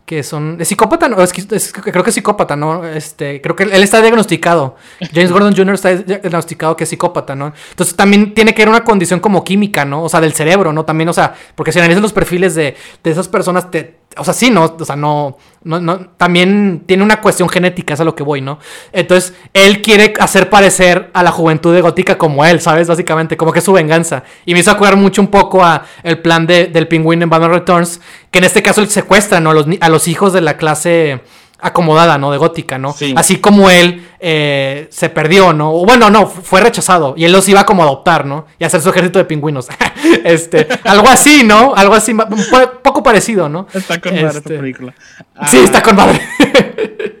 Que 0.08 0.22
son. 0.22 0.56
¿Es 0.58 0.68
psicópata? 0.68 1.06
No, 1.06 1.22
es, 1.22 1.30
es- 1.52 1.70
creo 1.70 2.02
que 2.02 2.08
es 2.08 2.14
psicópata, 2.14 2.56
¿no? 2.56 2.82
Este. 2.82 3.42
Creo 3.42 3.54
que 3.54 3.64
él 3.64 3.82
está 3.82 4.00
diagnosticado. 4.00 4.76
James 5.12 5.30
Gordon 5.30 5.54
Jr. 5.54 5.74
está 5.74 5.94
diagnosticado 5.96 6.74
que 6.78 6.84
es 6.84 6.88
psicópata, 6.90 7.34
¿no? 7.36 7.52
Entonces 7.72 7.94
también 7.94 8.32
tiene 8.32 8.54
que 8.54 8.62
haber 8.62 8.70
una 8.70 8.84
condición 8.84 9.20
como 9.20 9.44
química, 9.44 9.84
¿no? 9.84 10.02
O 10.04 10.08
sea, 10.08 10.22
del 10.22 10.32
cerebro, 10.32 10.72
¿no? 10.72 10.86
También, 10.86 11.10
o 11.10 11.12
sea, 11.12 11.34
porque 11.54 11.72
si 11.72 11.78
analizas 11.78 12.00
los 12.00 12.14
perfiles 12.14 12.54
de, 12.54 12.74
de 13.04 13.10
esas 13.10 13.28
personas, 13.28 13.70
te, 13.70 13.98
o 14.16 14.24
sea, 14.24 14.34
sí, 14.34 14.50
¿no? 14.50 14.76
O 14.78 14.84
sea, 14.84 14.96
no, 14.96 15.36
no, 15.62 15.80
no, 15.80 16.00
también 16.16 16.84
tiene 16.86 17.02
una 17.02 17.20
cuestión 17.20 17.48
genética, 17.48 17.94
es 17.94 18.00
a 18.00 18.04
lo 18.04 18.14
que 18.14 18.22
voy, 18.22 18.40
¿no? 18.40 18.58
Entonces, 18.92 19.34
él 19.52 19.82
quiere 19.82 20.14
hacer 20.18 20.50
parecer 20.50 21.10
a 21.12 21.22
la 21.22 21.30
juventud 21.30 21.74
de 21.74 21.80
gótica 21.80 22.18
como 22.18 22.44
él, 22.44 22.60
¿sabes? 22.60 22.88
Básicamente, 22.88 23.36
como 23.36 23.52
que 23.52 23.60
es 23.60 23.64
su 23.64 23.72
venganza. 23.72 24.24
Y 24.44 24.54
me 24.54 24.60
hizo 24.60 24.70
acordar 24.70 24.96
mucho 24.96 25.20
un 25.20 25.28
poco 25.28 25.64
a 25.64 25.84
el 26.02 26.20
plan 26.20 26.46
de, 26.46 26.66
del 26.66 26.88
pingüino 26.88 27.24
en 27.24 27.30
Batman 27.30 27.50
Returns, 27.50 28.00
que 28.30 28.38
en 28.38 28.44
este 28.44 28.62
caso 28.62 28.80
él 28.80 28.88
secuestra, 28.88 29.40
¿no? 29.40 29.50
A 29.50 29.54
los, 29.54 29.66
a 29.80 29.88
los 29.88 30.08
hijos 30.08 30.32
de 30.32 30.40
la 30.40 30.56
clase 30.56 31.20
acomodada, 31.60 32.18
¿no? 32.18 32.30
De 32.30 32.38
gótica, 32.38 32.78
¿no? 32.78 32.94
Así 33.16 33.38
como 33.38 33.70
él 33.70 34.08
eh, 34.20 34.86
se 34.90 35.08
perdió, 35.08 35.52
¿no? 35.52 35.72
O 35.72 35.84
bueno, 35.84 36.10
no, 36.10 36.26
fue 36.26 36.60
rechazado 36.60 37.14
y 37.16 37.24
él 37.24 37.32
los 37.32 37.48
iba 37.48 37.66
como 37.66 37.82
a 37.82 37.86
adoptar, 37.86 38.24
¿no? 38.26 38.46
Y 38.58 38.64
hacer 38.64 38.80
su 38.80 38.90
ejército 38.90 39.18
de 39.18 39.24
pingüinos. 39.24 39.68
este, 40.24 40.68
algo 40.84 41.08
así, 41.08 41.42
¿no? 41.44 41.74
Algo 41.74 41.94
así, 41.94 42.12
un 42.12 42.44
poco 42.82 43.02
parecido, 43.02 43.48
¿no? 43.48 43.66
Está 43.72 44.00
con 44.00 44.14
madre 44.14 44.38
esta 44.38 44.50
película. 44.50 44.94
Sí, 45.46 45.58
está 45.58 45.82
con 45.82 45.96
madre. 45.96 46.20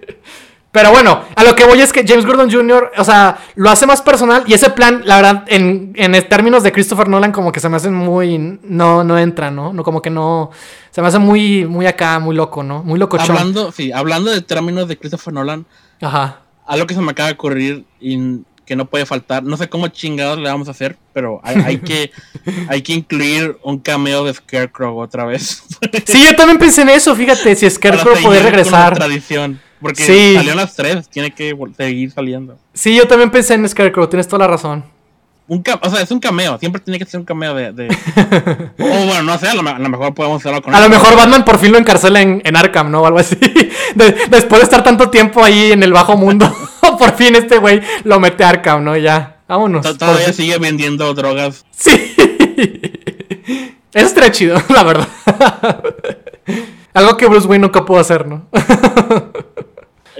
Pero 0.70 0.90
bueno, 0.90 1.22
a 1.34 1.44
lo 1.44 1.56
que 1.56 1.64
voy 1.64 1.80
es 1.80 1.92
que 1.92 2.04
James 2.06 2.26
Gordon 2.26 2.50
Jr., 2.50 2.92
o 2.98 3.04
sea, 3.04 3.38
lo 3.54 3.70
hace 3.70 3.86
más 3.86 4.02
personal 4.02 4.44
y 4.46 4.52
ese 4.52 4.68
plan, 4.70 5.02
la 5.04 5.16
verdad, 5.16 5.44
en, 5.46 5.92
en 5.96 6.28
términos 6.28 6.62
de 6.62 6.72
Christopher 6.72 7.08
Nolan, 7.08 7.32
como 7.32 7.52
que 7.52 7.60
se 7.60 7.68
me 7.68 7.76
hace 7.76 7.90
muy. 7.90 8.58
No, 8.62 9.02
no 9.02 9.18
entra, 9.18 9.50
¿no? 9.50 9.72
No, 9.72 9.82
como 9.82 10.02
que 10.02 10.10
no. 10.10 10.50
Se 10.90 11.00
me 11.00 11.08
hace 11.08 11.18
muy, 11.18 11.64
muy 11.64 11.86
acá, 11.86 12.18
muy 12.18 12.36
loco, 12.36 12.62
¿no? 12.62 12.82
Muy 12.82 12.98
loco. 12.98 13.16
Hablando, 13.18 13.72
sí, 13.72 13.92
hablando 13.92 14.30
de 14.30 14.42
términos 14.42 14.88
de 14.88 14.98
Christopher 14.98 15.32
Nolan. 15.32 15.64
Ajá. 16.02 16.40
Algo 16.66 16.86
que 16.86 16.94
se 16.94 17.00
me 17.00 17.12
acaba 17.12 17.28
de 17.28 17.34
ocurrir 17.34 17.84
y 17.98 18.42
que 18.66 18.76
no 18.76 18.84
puede 18.84 19.06
faltar. 19.06 19.42
No 19.42 19.56
sé 19.56 19.70
cómo 19.70 19.88
chingados 19.88 20.38
le 20.38 20.50
vamos 20.50 20.68
a 20.68 20.72
hacer, 20.72 20.98
pero 21.14 21.40
hay, 21.42 21.78
que, 21.78 22.12
hay 22.68 22.82
que 22.82 22.92
incluir 22.92 23.56
un 23.62 23.78
cameo 23.78 24.24
de 24.24 24.34
Scarecrow 24.34 24.98
otra 24.98 25.24
vez. 25.24 25.62
sí, 26.06 26.26
yo 26.26 26.36
también 26.36 26.58
pensé 26.58 26.82
en 26.82 26.90
eso, 26.90 27.16
fíjate, 27.16 27.56
si 27.56 27.68
Scarecrow 27.70 28.14
puede 28.22 28.42
regresar. 28.42 28.94
tradición. 28.94 29.58
Porque 29.80 30.02
sí. 30.02 30.34
salió 30.34 30.52
a 30.52 30.56
las 30.56 30.74
3, 30.74 31.08
tiene 31.08 31.30
que 31.30 31.56
seguir 31.76 32.10
saliendo. 32.10 32.58
Sí, 32.74 32.96
yo 32.96 33.06
también 33.06 33.30
pensé 33.30 33.54
en 33.54 33.68
Scarecrow, 33.68 34.08
tienes 34.08 34.26
toda 34.26 34.40
la 34.40 34.48
razón. 34.48 34.84
Un 35.48 35.64
o 35.80 35.90
sea, 35.90 36.02
es 36.02 36.10
un 36.10 36.20
cameo, 36.20 36.58
siempre 36.58 36.82
tiene 36.82 36.98
que 36.98 37.06
ser 37.06 37.20
un 37.20 37.24
cameo 37.24 37.54
de. 37.54 37.72
de... 37.72 37.88
o 38.78 38.84
bueno, 38.84 39.22
no 39.22 39.38
sé, 39.38 39.48
a 39.48 39.54
lo, 39.54 39.62
mejor 39.62 40.14
podemos 40.14 40.42
hacerlo 40.42 40.60
con 40.60 40.74
A 40.74 40.80
lo 40.80 40.90
mejor 40.90 41.16
Batman 41.16 41.42
por 41.42 41.58
fin 41.58 41.72
lo 41.72 41.78
encarcela 41.78 42.20
en, 42.20 42.42
en 42.44 42.54
Arkham, 42.54 42.90
¿no? 42.90 43.00
O 43.00 43.06
algo 43.06 43.18
así. 43.18 43.38
después 43.94 44.60
de 44.60 44.64
estar 44.64 44.82
tanto 44.84 45.08
tiempo 45.08 45.42
ahí 45.42 45.72
en 45.72 45.82
el 45.82 45.92
bajo 45.94 46.18
mundo, 46.18 46.54
por 46.98 47.16
fin 47.16 47.34
este 47.34 47.56
güey 47.56 47.80
lo 48.04 48.20
mete 48.20 48.44
a 48.44 48.50
Arkham, 48.50 48.84
¿no? 48.84 48.94
Ya, 48.98 49.38
vámonos. 49.48 49.96
Todavía 49.96 50.34
sigue 50.34 50.58
vendiendo 50.58 51.14
drogas. 51.14 51.64
Sí. 51.70 52.14
Eso 53.94 54.06
estaría 54.06 54.30
chido, 54.30 54.62
la 54.68 54.82
verdad. 54.82 55.08
Algo 56.92 57.16
que 57.16 57.26
Bruce 57.26 57.46
Wayne 57.48 57.62
nunca 57.62 57.86
pudo 57.86 58.00
hacer, 58.00 58.26
¿no? 58.26 58.48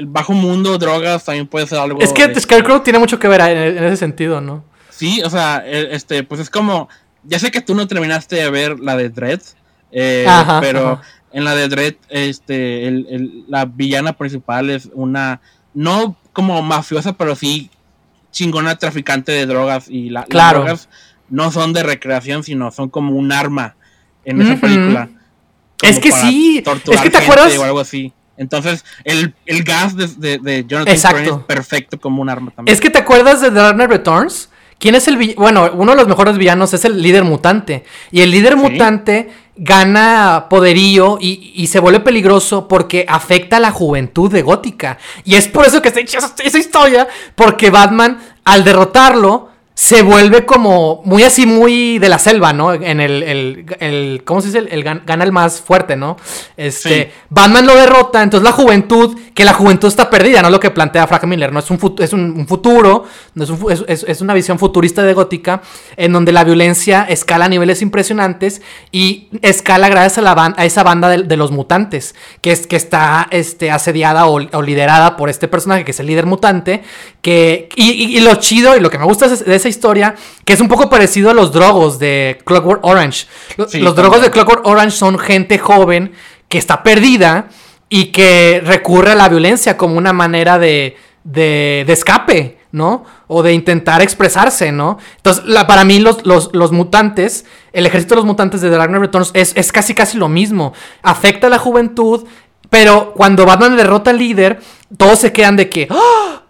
El 0.08 0.12
bajo 0.12 0.32
mundo, 0.32 0.78
drogas, 0.78 1.24
también 1.24 1.46
puede 1.46 1.66
ser 1.66 1.78
algo. 1.78 2.00
Es 2.00 2.12
que 2.12 2.24
este, 2.24 2.40
Scarecrow 2.40 2.80
tiene 2.80 2.98
mucho 2.98 3.18
que 3.18 3.28
ver 3.28 3.40
en, 3.40 3.84
ese 3.84 3.96
sentido, 3.96 4.40
¿no? 4.40 4.64
Sí, 4.90 5.22
o 5.22 5.30
sea, 5.30 5.62
e, 5.64 5.94
este, 5.94 6.22
pues 6.22 6.40
es 6.40 6.50
como. 6.50 6.88
Ya 7.24 7.38
sé 7.38 7.50
que 7.50 7.60
tú 7.60 7.74
no 7.74 7.86
terminaste 7.86 8.36
de 8.36 8.50
ver 8.50 8.80
la 8.80 8.96
de 8.96 9.10
Dread, 9.10 9.40
eh, 9.92 10.26
pero 10.60 11.00
en 11.32 11.44
la 11.44 11.54
de 11.54 11.68
Dread, 11.68 11.94
este, 12.08 12.86
el, 12.86 13.44
la 13.48 13.64
villana 13.66 14.14
principal 14.14 14.70
es 14.70 14.88
una. 14.94 15.40
No 15.74 16.16
como 16.32 16.62
mafiosa, 16.62 17.12
pero 17.12 17.36
sí 17.36 17.70
chingona 18.30 18.76
traficante 18.76 19.32
de 19.32 19.46
drogas. 19.46 19.88
Y 19.88 20.10
la, 20.10 20.26
las 20.28 20.52
drogas 20.52 20.88
no 21.28 21.50
son 21.50 21.72
de 21.72 21.82
recreación, 21.82 22.42
sino 22.42 22.70
son 22.70 22.88
como 22.88 23.14
un 23.14 23.32
arma 23.32 23.76
en 24.24 24.40
esa 24.42 24.56
película. 24.56 25.08
Es 25.82 25.98
que 25.98 26.12
sí, 26.12 26.62
es 26.64 27.00
que 27.00 27.10
te 27.10 27.18
acuerdas. 27.18 27.56
O 27.56 27.64
algo 27.64 27.80
así. 27.80 28.12
Entonces, 28.38 28.84
el, 29.04 29.34
gas 29.64 29.96
de, 29.96 30.38
de, 30.38 30.64
Jonathan 30.66 30.94
es 30.94 31.32
perfecto 31.46 31.98
como 32.00 32.22
un 32.22 32.30
arma 32.30 32.50
también. 32.50 32.72
Es 32.72 32.80
que 32.80 32.88
te 32.88 32.98
acuerdas 32.98 33.40
de 33.40 33.48
The 33.48 33.54
Dark 33.54 33.74
Knight 33.74 33.90
Returns. 33.90 34.48
¿Quién 34.78 34.94
es 34.94 35.08
el 35.08 35.34
Bueno, 35.34 35.70
uno 35.74 35.92
de 35.92 35.96
los 35.96 36.06
mejores 36.06 36.38
villanos 36.38 36.72
es 36.72 36.84
el 36.84 37.02
líder 37.02 37.24
mutante. 37.24 37.84
Y 38.12 38.20
el 38.20 38.30
líder 38.30 38.56
mutante 38.56 39.28
gana 39.56 40.46
poderío 40.48 41.18
y, 41.20 41.52
y, 41.56 41.66
se 41.66 41.80
vuelve 41.80 41.98
peligroso 41.98 42.68
porque 42.68 43.04
afecta 43.08 43.56
a 43.56 43.60
la 43.60 43.72
juventud 43.72 44.30
de 44.30 44.42
Gótica. 44.42 44.98
Y 45.24 45.34
es 45.34 45.48
por 45.48 45.66
eso 45.66 45.82
que 45.82 45.90
se 45.90 46.00
echa 46.00 46.18
esa 46.44 46.58
historia. 46.58 47.08
Porque 47.34 47.70
Batman, 47.70 48.20
al 48.44 48.62
derrotarlo, 48.62 49.50
se 49.78 50.02
vuelve 50.02 50.44
como 50.44 51.02
muy 51.04 51.22
así, 51.22 51.46
muy 51.46 52.00
de 52.00 52.08
la 52.08 52.18
selva, 52.18 52.52
¿no? 52.52 52.74
En 52.74 52.98
el, 52.98 53.22
el, 53.22 53.76
el 53.78 54.22
¿cómo 54.24 54.40
se 54.40 54.48
dice? 54.48 54.58
El, 54.58 54.82
gana 54.82 55.22
el 55.22 55.30
más 55.30 55.60
fuerte, 55.60 55.94
¿no? 55.94 56.16
Este, 56.56 57.12
Batman 57.30 57.64
lo 57.64 57.76
derrota, 57.76 58.24
entonces 58.24 58.42
la 58.42 58.50
juventud, 58.50 59.16
que 59.34 59.44
la 59.44 59.54
juventud 59.54 59.86
está 59.86 60.10
perdida, 60.10 60.42
¿no? 60.42 60.50
Lo 60.50 60.58
que 60.58 60.72
plantea 60.72 61.06
Frank 61.06 61.22
Miller, 61.26 61.52
¿no? 61.52 61.60
Es 61.60 61.70
un, 61.70 61.94
es 62.00 62.12
un, 62.12 62.44
futuro, 62.48 63.04
es, 63.86 64.04
es, 64.08 64.20
una 64.20 64.34
visión 64.34 64.58
futurista 64.58 65.04
de 65.04 65.14
Gótica, 65.14 65.62
en 65.96 66.12
donde 66.12 66.32
la 66.32 66.42
violencia 66.42 67.06
escala 67.08 67.44
a 67.44 67.48
niveles 67.48 67.80
impresionantes 67.80 68.62
y 68.90 69.28
escala 69.42 69.88
gracias 69.88 70.18
a, 70.18 70.22
la 70.22 70.54
a 70.56 70.64
esa 70.64 70.82
banda 70.82 71.08
de, 71.08 71.36
los 71.36 71.52
mutantes, 71.52 72.16
que, 72.40 72.50
es, 72.50 72.66
que 72.66 72.74
está 72.74 73.28
este, 73.30 73.70
asediada 73.70 74.26
o, 74.26 74.40
liderada 74.60 75.16
por 75.16 75.30
este 75.30 75.46
personaje, 75.46 75.84
que 75.84 75.92
es 75.92 76.00
el 76.00 76.06
líder 76.06 76.26
mutante, 76.26 76.82
que, 77.22 77.68
y, 77.76 78.18
lo 78.18 78.34
chido 78.34 78.76
y 78.76 78.80
lo 78.80 78.90
que 78.90 78.98
me 78.98 79.04
gusta 79.04 79.28
de 79.28 79.54
ese 79.54 79.67
historia 79.68 80.14
que 80.44 80.52
es 80.52 80.60
un 80.60 80.68
poco 80.68 80.88
parecido 80.88 81.30
a 81.30 81.34
los 81.34 81.52
drogos 81.52 81.98
de 81.98 82.38
Clockwork 82.44 82.84
Orange. 82.84 83.26
Los, 83.56 83.94
drogos 83.94 84.22
de 84.22 84.30
Clockwork 84.30 84.66
Orange 84.66 84.96
son 84.96 85.18
gente 85.18 85.58
joven 85.58 86.12
que 86.48 86.58
está 86.58 86.82
perdida 86.82 87.48
y 87.88 88.06
que 88.06 88.62
recurre 88.64 89.12
a 89.12 89.14
la 89.14 89.28
violencia 89.28 89.76
como 89.76 89.96
una 89.96 90.12
manera 90.12 90.58
de, 90.58 90.96
de, 91.24 91.84
escape, 91.88 92.58
¿no? 92.72 93.04
O 93.26 93.42
de 93.42 93.52
intentar 93.52 94.02
expresarse, 94.02 94.72
¿no? 94.72 94.98
Entonces, 95.16 95.44
para 95.66 95.84
mí 95.84 95.98
los, 96.00 96.24
los, 96.24 96.72
mutantes, 96.72 97.44
el 97.72 97.86
ejército 97.86 98.14
de 98.14 98.20
los 98.20 98.26
mutantes 98.26 98.60
de 98.60 98.70
Dark 98.70 98.88
Knight 98.88 99.02
Returns 99.02 99.30
es, 99.34 99.52
es 99.56 99.72
casi 99.72 99.94
casi 99.94 100.18
lo 100.18 100.28
mismo. 100.28 100.72
Afecta 101.02 101.46
a 101.46 101.50
la 101.50 101.58
juventud, 101.58 102.26
pero 102.70 103.12
cuando 103.14 103.46
Batman 103.46 103.76
derrota 103.76 104.10
al 104.10 104.18
líder, 104.18 104.60
todos 104.96 105.18
se 105.18 105.32
quedan 105.32 105.56
de 105.56 105.68
que... 105.68 105.88
¡Ah! 105.90 106.42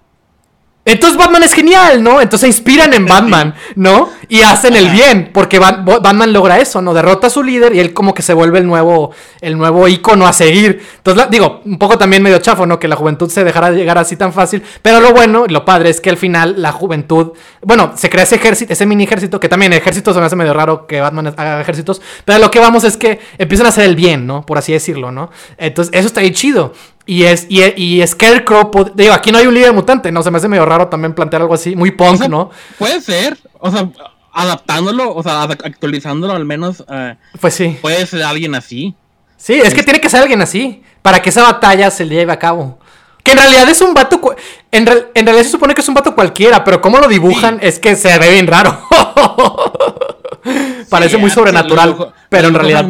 Entonces 0.89 1.19
Batman 1.19 1.43
es 1.43 1.53
genial, 1.53 2.03
¿no? 2.03 2.21
Entonces 2.21 2.41
se 2.41 2.47
inspiran 2.47 2.95
en 2.95 3.05
Batman, 3.05 3.55
¿no? 3.77 4.09
Y 4.29 4.41
hacen 4.41 4.75
el 4.75 4.89
bien, 4.89 5.31
porque 5.35 5.59
Batman 5.59 6.33
logra 6.33 6.59
eso, 6.59 6.81
¿no? 6.81 6.95
Derrota 6.95 7.27
a 7.27 7.31
su 7.31 7.43
líder 7.43 7.75
y 7.75 7.81
él 7.81 7.93
como 7.93 8.15
que 8.15 8.23
se 8.23 8.33
vuelve 8.33 8.59
el 8.59 8.67
nuevo, 8.67 9.13
el 9.43 9.59
nuevo 9.59 9.87
ícono 9.87 10.27
a 10.27 10.33
seguir. 10.33 10.83
Entonces, 10.97 11.27
digo, 11.31 11.61
un 11.65 11.79
poco 11.79 11.99
también 11.99 12.23
medio 12.23 12.39
chafo, 12.39 12.65
¿no? 12.67 12.79
Que 12.79 12.89
la 12.89 12.97
juventud 12.97 13.31
se 13.31 13.45
dejara 13.45 13.71
llegar 13.71 13.99
así 13.99 14.17
tan 14.17 14.33
fácil. 14.33 14.63
Pero 14.81 15.01
lo 15.01 15.13
bueno, 15.13 15.45
lo 15.47 15.65
padre 15.65 15.91
es 15.91 16.01
que 16.01 16.09
al 16.09 16.17
final 16.17 16.55
la 16.63 16.73
juventud, 16.73 17.33
bueno, 17.63 17.93
se 17.95 18.09
crea 18.09 18.25
ese 18.25 18.37
ejército, 18.37 18.73
ese 18.73 18.87
mini 18.87 19.05
ejército, 19.05 19.39
que 19.39 19.49
también 19.49 19.75
ejército 19.75 20.15
se 20.15 20.21
me 20.21 20.27
hace 20.27 20.37
medio 20.37 20.55
raro 20.55 20.87
que 20.87 21.01
Batman 21.01 21.35
haga 21.37 21.61
ejércitos, 21.61 22.01
pero 22.25 22.39
lo 22.39 22.51
que 22.51 22.61
vamos 22.61 22.85
es 22.85 22.97
que 22.97 23.21
empiezan 23.37 23.67
a 23.67 23.69
hacer 23.69 23.85
el 23.85 23.95
bien, 23.95 24.27
¿no? 24.27 24.47
Por 24.47 24.57
así 24.57 24.73
decirlo, 24.73 25.13
¿no? 25.13 25.31
Entonces, 25.59 25.95
eso 25.95 26.07
está 26.07 26.21
ahí 26.21 26.33
chido. 26.33 26.73
Y 27.09 27.25
es 27.25 27.47
y, 27.49 27.63
y 27.75 28.07
Scarecrow, 28.07 28.71
digo, 28.95 29.15
aquí 29.15 29.33
no 29.33 29.39
hay 29.39 29.47
un 29.47 29.55
líder 29.55 29.73
mutante, 29.73 30.13
¿no? 30.13 30.23
Se 30.23 30.31
me 30.31 30.37
hace 30.37 30.47
medio 30.47 30.67
raro 30.67 30.89
también 30.89 31.15
plantear 31.15 31.41
algo 31.41 31.55
así, 31.55 31.75
muy 31.75 31.91
punk, 31.91 32.29
¿no? 32.29 32.51
Puede 32.79 33.01
ser, 33.01 33.39
o 33.61 33.71
sea, 33.71 33.89
adaptándolo, 34.31 35.15
o 35.15 35.23
sea, 35.23 35.45
actualizándolo 35.45 36.35
al 36.35 36.45
menos. 36.45 36.85
Eh, 36.87 37.17
pues 37.41 37.55
sí. 37.55 37.79
Puede 37.81 38.05
ser 38.05 38.25
alguien 38.25 38.55
así. 38.55 38.95
Sí, 39.39 39.55
es 39.55 39.73
que 39.73 39.83
tiene 39.83 40.03
que 40.03 40.11
ser 40.11 40.21
alguien 40.21 40.43
así, 40.43 40.83
para 41.01 41.23
que 41.23 41.31
esa 41.31 41.45
batalla 41.45 41.91
se 41.91 42.07
lleve 42.07 42.31
a 42.31 42.39
cabo. 42.39 42.79
Que 43.23 43.31
en 43.31 43.39
realidad 43.39 43.67
es 43.71 43.81
un 43.81 43.95
vato. 43.95 44.21
En, 44.71 44.87
en, 45.15 45.25
realidad 45.25 45.45
se 45.45 45.53
supone 45.53 45.73
que 45.73 45.81
es 45.81 45.89
un 45.89 45.95
vato 45.95 46.15
cualquiera, 46.15 46.63
pero 46.63 46.83
como 46.83 46.99
lo 46.99 47.09
dibujan 47.09 47.59
es 47.63 47.79
que 47.79 47.97
se 47.97 48.19
ve 48.19 48.33
bien 48.33 48.47
raro. 48.47 48.87
Parece 50.91 51.17
muy 51.17 51.31
sobrenatural, 51.31 52.13
pero 52.29 52.49
en 52.49 52.55
realidad. 52.55 52.87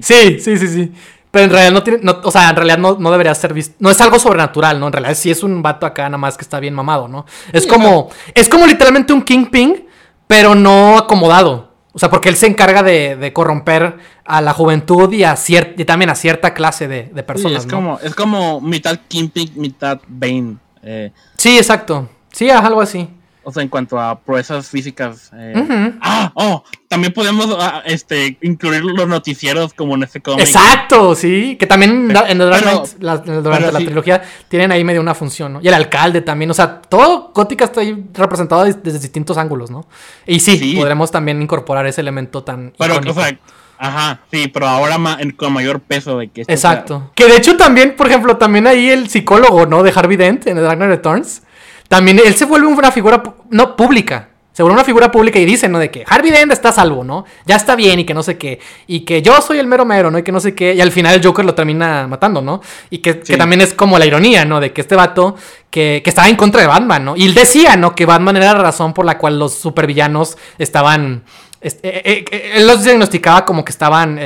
sí, 0.00 0.38
sí, 0.38 0.56
sí, 0.56 0.68
sí. 0.68 0.92
Pero 1.30 1.44
en 1.44 1.50
realidad 1.50 1.72
no 1.72 1.82
tiene, 1.82 2.00
o 2.24 2.30
sea, 2.30 2.50
en 2.50 2.56
realidad 2.56 2.78
no, 2.78 2.96
no, 2.98 3.10
debería 3.10 3.34
ser 3.34 3.54
visto, 3.54 3.76
no 3.78 3.90
es 3.90 4.00
algo 4.00 4.18
sobrenatural, 4.18 4.80
¿no? 4.80 4.86
En 4.88 4.92
realidad 4.92 5.14
sí 5.14 5.30
es 5.30 5.42
un 5.42 5.62
vato 5.62 5.86
acá 5.86 6.04
nada 6.04 6.18
más 6.18 6.36
que 6.36 6.42
está 6.42 6.58
bien 6.58 6.74
mamado, 6.74 7.06
¿no? 7.06 7.24
Es 7.52 7.66
como, 7.66 8.10
es 8.34 8.48
como 8.48 8.66
literalmente 8.66 9.12
un 9.12 9.22
Kingpin, 9.22 9.86
pero 10.26 10.54
no 10.54 10.98
acomodado. 10.98 11.70
O 11.92 11.98
sea, 11.98 12.08
porque 12.08 12.28
él 12.28 12.36
se 12.36 12.46
encarga 12.46 12.82
de, 12.82 13.16
de 13.16 13.32
corromper 13.32 13.98
a 14.24 14.40
la 14.40 14.52
juventud 14.52 15.12
y, 15.12 15.24
a 15.24 15.36
y 15.76 15.84
también 15.84 16.10
a 16.10 16.14
cierta 16.14 16.54
clase 16.54 16.86
de, 16.86 17.10
de 17.12 17.22
personas. 17.22 17.62
Sí, 17.62 17.68
es, 17.68 17.74
como, 17.74 17.98
es 18.00 18.14
como 18.14 18.60
mitad 18.60 18.98
Kingpin, 19.08 19.52
mitad 19.56 20.00
Bane. 20.06 20.56
Eh. 20.82 21.12
Sí, 21.36 21.58
exacto. 21.58 22.08
Sí, 22.32 22.48
algo 22.48 22.80
así. 22.80 23.08
O 23.42 23.52
sea, 23.52 23.62
en 23.62 23.68
cuanto 23.68 23.98
a 23.98 24.20
proezas 24.20 24.68
físicas. 24.68 25.30
Eh, 25.34 25.92
ah, 26.00 26.30
oh, 26.34 26.62
también 26.88 27.12
podemos 27.12 27.56
ah, 27.58 27.82
este, 27.86 28.36
incluir 28.42 28.84
los 28.84 29.08
noticieros 29.08 29.72
como 29.74 29.94
en 29.94 30.02
este 30.02 30.20
cómic. 30.20 30.40
Exacto, 30.40 31.14
sí. 31.14 31.56
Que 31.58 31.66
también 31.66 32.10
en, 32.28 32.38
durante 32.38 32.92
la 33.00 33.78
trilogía 33.78 34.22
tienen 34.48 34.72
ahí 34.72 34.84
medio 34.84 35.00
una 35.00 35.14
función, 35.14 35.54
¿no? 35.54 35.60
Y 35.62 35.68
el 35.68 35.74
alcalde 35.74 36.20
también. 36.20 36.50
O 36.50 36.54
sea, 36.54 36.82
todo 36.82 37.32
Gótica 37.34 37.64
está 37.64 37.80
ahí 37.80 38.04
representado 38.14 38.64
desde, 38.64 38.98
distintos 38.98 39.38
ángulos, 39.38 39.70
¿no? 39.70 39.86
Y 40.26 40.40
sí, 40.40 40.74
podremos 40.76 41.10
también 41.10 41.40
incorporar 41.40 41.86
ese 41.86 42.00
elemento 42.00 42.42
tan. 42.42 42.72
Pero, 42.78 42.98
o 42.98 43.14
sea, 43.14 43.38
Ajá, 43.82 44.20
sí, 44.30 44.46
pero 44.48 44.68
ahora 44.68 44.98
con 45.38 45.54
mayor 45.54 45.80
peso 45.80 46.18
de 46.18 46.28
que... 46.28 46.42
Exacto. 46.42 47.10
Que 47.14 47.24
de 47.24 47.36
hecho 47.38 47.56
también, 47.56 47.96
por 47.96 48.08
ejemplo, 48.08 48.36
también 48.36 48.66
ahí 48.66 48.90
el 48.90 49.08
psicólogo, 49.08 49.64
¿no? 49.64 49.82
De 49.82 49.90
Harvey 49.90 50.18
Dent 50.18 50.46
en 50.46 50.56
The 50.56 50.60
Dark 50.60 50.76
Knight 50.76 50.90
Returns. 50.90 51.42
También 51.90 52.20
él 52.24 52.34
se 52.36 52.44
vuelve 52.44 52.68
una 52.68 52.92
figura, 52.92 53.20
no, 53.50 53.74
pública. 53.74 54.28
Se 54.52 54.62
vuelve 54.62 54.74
una 54.74 54.84
figura 54.84 55.10
pública 55.10 55.38
y 55.40 55.44
dice, 55.44 55.68
¿no? 55.68 55.78
De 55.78 55.90
que 55.90 56.04
Harvey 56.06 56.30
Dent 56.30 56.52
está 56.52 56.70
salvo, 56.70 57.02
¿no? 57.02 57.24
Ya 57.46 57.56
está 57.56 57.74
bien 57.74 57.98
y 57.98 58.04
que 58.04 58.14
no 58.14 58.22
sé 58.22 58.36
qué. 58.38 58.60
Y 58.86 59.00
que 59.00 59.22
yo 59.22 59.40
soy 59.40 59.58
el 59.58 59.66
mero 59.66 59.84
mero, 59.84 60.10
¿no? 60.10 60.18
Y 60.18 60.22
que 60.22 60.32
no 60.32 60.40
sé 60.40 60.54
qué. 60.54 60.74
Y 60.74 60.80
al 60.80 60.92
final 60.92 61.14
el 61.14 61.24
Joker 61.24 61.44
lo 61.44 61.54
termina 61.54 62.06
matando, 62.06 62.42
¿no? 62.42 62.60
Y 62.90 62.98
que, 62.98 63.14
también 63.14 63.60
es 63.60 63.74
como 63.74 63.98
la 63.98 64.06
ironía, 64.06 64.44
¿no? 64.44 64.60
De 64.60 64.72
que 64.72 64.82
este 64.82 64.94
vato 64.94 65.34
que, 65.70 66.00
que, 66.04 66.10
estaba 66.10 66.28
en 66.28 66.36
contra 66.36 66.60
de 66.60 66.66
Batman, 66.68 67.04
¿no? 67.04 67.16
Y 67.16 67.26
él 67.26 67.34
decía, 67.34 67.76
¿no? 67.76 67.94
Que 67.94 68.06
Batman 68.06 68.36
era 68.36 68.54
la 68.54 68.60
razón 68.60 68.92
por 68.92 69.04
la 69.04 69.18
cual 69.18 69.38
los 69.38 69.54
supervillanos 69.54 70.36
estaban 70.58 71.24
este, 71.60 71.88
eh, 71.88 72.02
eh, 72.04 72.24
eh, 72.30 72.52
él 72.56 72.66
los 72.66 72.84
diagnosticaba 72.84 73.44
como 73.44 73.64
que 73.64 73.72
estaban... 73.72 74.18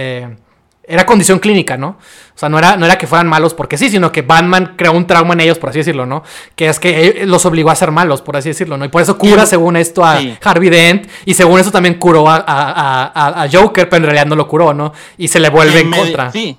era 0.87 1.07
condición 1.07 1.39
clínica, 1.39 1.77
¿no? 1.77 1.89
O 2.35 2.39
sea, 2.39 2.49
no 2.49 2.59
era, 2.59 2.77
no 2.77 2.85
era 2.85 2.99
que 2.99 3.07
fueran 3.07 3.29
malos 3.29 3.55
porque 3.55 3.79
sí, 3.79 3.89
sino 3.89 4.11
que 4.13 4.23
Batman 4.23 4.75
creó 4.77 4.93
un 4.93 5.07
trauma 5.07 5.35
en 5.35 5.41
ellos, 5.41 5.59
por 5.59 5.71
así 5.71 5.79
decirlo, 5.79 6.05
¿no? 6.05 6.23
Que 6.57 6.69
es 6.69 6.79
que 6.79 7.25
los 7.27 7.47
obligó 7.47 7.71
a 7.71 7.77
ser 7.77 7.91
malos, 7.91 8.23
por 8.23 8.37
así 8.37 8.51
decirlo, 8.51 8.77
¿no? 8.77 8.85
Y 8.85 8.89
por 8.89 9.01
eso 9.01 9.17
cura, 9.17 9.47
según 9.47 9.77
esto, 9.77 10.05
a 10.05 10.21
Harvey 10.43 10.69
Dent. 10.69 11.09
Y 11.25 11.35
según 11.35 11.61
eso 11.61 11.71
también 11.71 11.95
curó 11.95 12.25
a, 12.29 13.49
Joker, 13.53 13.89
pero 13.89 13.99
en 13.99 14.05
realidad 14.05 14.27
no 14.27 14.37
lo 14.37 14.49
curó, 14.49 14.75
¿no? 14.75 14.93
Y 15.17 15.29
se 15.29 15.41
le 15.41 15.49
vuelve 15.49 15.81
en 15.81 15.91
contra. 15.91 16.31
Sí. 16.31 16.59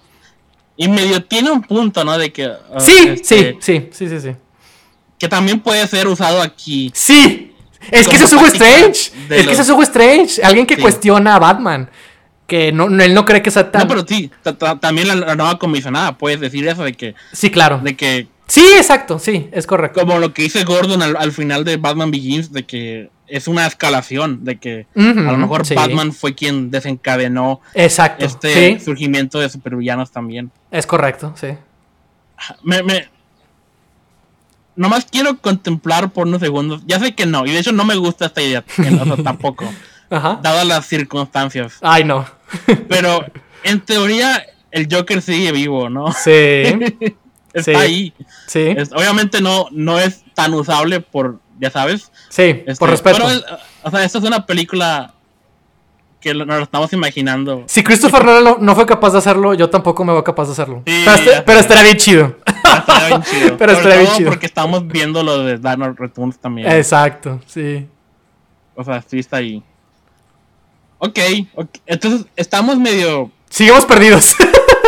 Y 0.78 0.88
medio 0.88 1.24
tiene 1.24 1.52
un 1.52 1.62
punto, 1.62 2.04
¿no? 2.04 2.18
De 2.18 2.32
que. 2.32 2.48
Uh, 2.48 2.80
sí, 2.80 3.10
este, 3.14 3.58
sí, 3.60 3.90
sí, 3.92 4.10
sí, 4.10 4.20
sí, 4.20 4.36
Que 5.18 5.28
también 5.28 5.60
puede 5.60 5.86
ser 5.88 6.08
usado 6.08 6.42
aquí. 6.42 6.92
Sí, 6.94 7.54
es 7.92 8.08
que 8.08 8.16
ese 8.16 8.26
es 8.26 8.34
Hugo 8.34 8.48
Strange. 8.48 9.12
Es 9.30 9.46
que 9.46 9.54
ese 9.54 9.62
es 9.62 9.70
Hugo 9.70 9.84
Strange. 9.84 10.44
Alguien 10.44 10.66
que 10.66 10.78
cuestiona 10.78 11.36
a 11.36 11.40
Batman. 11.40 11.90
Que 12.48 12.72
no, 12.72 12.88
él 12.88 13.14
no 13.14 13.26
cree 13.26 13.42
que 13.42 13.52
sea 13.52 13.72
tan. 13.72 13.84
No, 13.84 13.88
pero 13.88 14.06
sí, 14.08 14.32
también 14.80 15.08
la, 15.08 15.36
nueva 15.36 15.58
comisionada 15.58 16.18
puedes 16.18 16.40
decir 16.40 16.68
eso 16.68 16.84
de 16.84 16.94
que. 16.94 17.16
Sí, 17.32 17.50
claro. 17.50 17.80
De 17.80 17.96
que. 17.96 18.28
Sí, 18.48 18.64
exacto, 18.78 19.18
sí, 19.18 19.50
es 19.52 19.66
correcto. 19.66 20.00
Como 20.00 20.20
lo 20.20 20.32
que 20.34 20.44
dice 20.44 20.64
Gordon 20.64 21.02
al, 21.02 21.32
final 21.32 21.64
de 21.64 21.78
Batman 21.78 22.12
Begins, 22.12 22.52
de 22.52 22.64
que 22.64 23.10
es 23.28 23.48
una 23.48 23.66
escalación, 23.66 24.46
de 24.46 24.58
que 24.60 24.86
a 24.96 25.02
lo 25.02 25.38
mejor 25.38 25.64
Batman 25.74 26.14
fue 26.14 26.36
quien 26.36 26.70
desencadenó 26.70 27.62
exacto, 27.74 28.24
este 28.24 28.80
surgimiento 28.80 29.40
de 29.40 29.50
supervillanos 29.50 30.12
también. 30.12 30.52
Es 30.70 30.86
correcto, 30.86 31.34
sí. 31.36 31.48
Me, 32.62 32.84
me, 32.84 33.08
nomás 34.76 35.06
quiero 35.06 35.38
contemplar 35.38 36.12
por 36.12 36.28
unos 36.28 36.42
segundos. 36.42 36.84
Ya 36.86 37.00
sé 37.00 37.16
que 37.16 37.26
no, 37.26 37.46
y 37.46 37.52
de 37.52 37.60
hecho 37.60 37.72
no 37.72 37.86
me 37.86 37.96
gusta 37.96 38.28
esta 38.28 38.42
idea, 38.42 38.64
tampoco. 39.24 39.66
Ajá. 40.10 40.40
Dadas 40.42 40.66
las 40.66 40.86
circunstancias. 40.86 41.78
Ay, 41.82 42.04
no. 42.04 42.26
Pero 42.90 43.26
en 43.64 43.82
teoría, 43.82 44.46
el 44.72 44.88
Joker 44.92 45.22
sigue 45.22 45.52
vivo, 45.52 45.90
¿no? 45.90 46.12
Sí. 46.12 46.32
Está 47.54 47.80
ahí. 47.80 48.14
Sí. 48.48 48.76
obviamente 48.94 49.40
no, 49.40 49.68
no 49.72 49.98
es 49.98 50.24
tan 50.34 50.54
usable 50.54 51.00
por, 51.00 51.40
ya 51.58 51.70
sabes. 51.72 52.12
Sí, 52.28 52.54
por 52.54 52.70
este, 52.70 52.88
respeto. 52.88 53.18
Pero, 53.26 53.58
o 53.84 53.92
sea, 53.92 54.04
esta 54.04 54.18
es 54.18 54.24
una 54.26 54.46
película 54.46 55.14
que 56.20 56.34
nos 56.34 56.48
lo 56.48 56.64
estamos 56.64 56.92
imaginando. 56.92 57.64
Si 57.68 57.82
Christopher 57.82 58.26
Nolan 58.26 58.56
no, 58.60 58.76
fue 58.76 58.86
capaz 58.86 59.12
de 59.12 59.20
hacerlo, 59.20 59.54
yo 59.54 59.70
tampoco 59.70 60.04
me 60.04 60.12
voy 60.12 60.24
capaz 60.24 60.48
de 60.48 60.52
hacerlo. 60.52 60.82
pero, 60.84 61.14
este, 61.14 61.42
pero 61.44 61.60
estaría 61.60 61.84
bien 61.84 61.98
chido. 61.98 62.36
Pero 63.58 63.72
estaría 63.72 64.00
bien 64.00 64.12
chido. 64.18 64.30
Porque 64.30 64.46
estamos 64.46 64.86
viendo 64.88 65.24
lo 65.24 65.44
de 65.44 65.58
Dark 65.58 65.96
Returns 65.98 66.38
también. 66.38 66.70
Exacto, 66.70 67.40
sí. 67.46 67.88
O 68.76 68.84
sea, 68.84 69.02
sí 69.02 69.20
está 69.20 69.38
ahí. 69.38 69.64
Ok, 70.98 71.20
entonces 71.86 72.26
estamos 72.36 72.78
medio. 72.78 73.32
Seguimos 73.50 73.86
perdidos. 73.86 74.36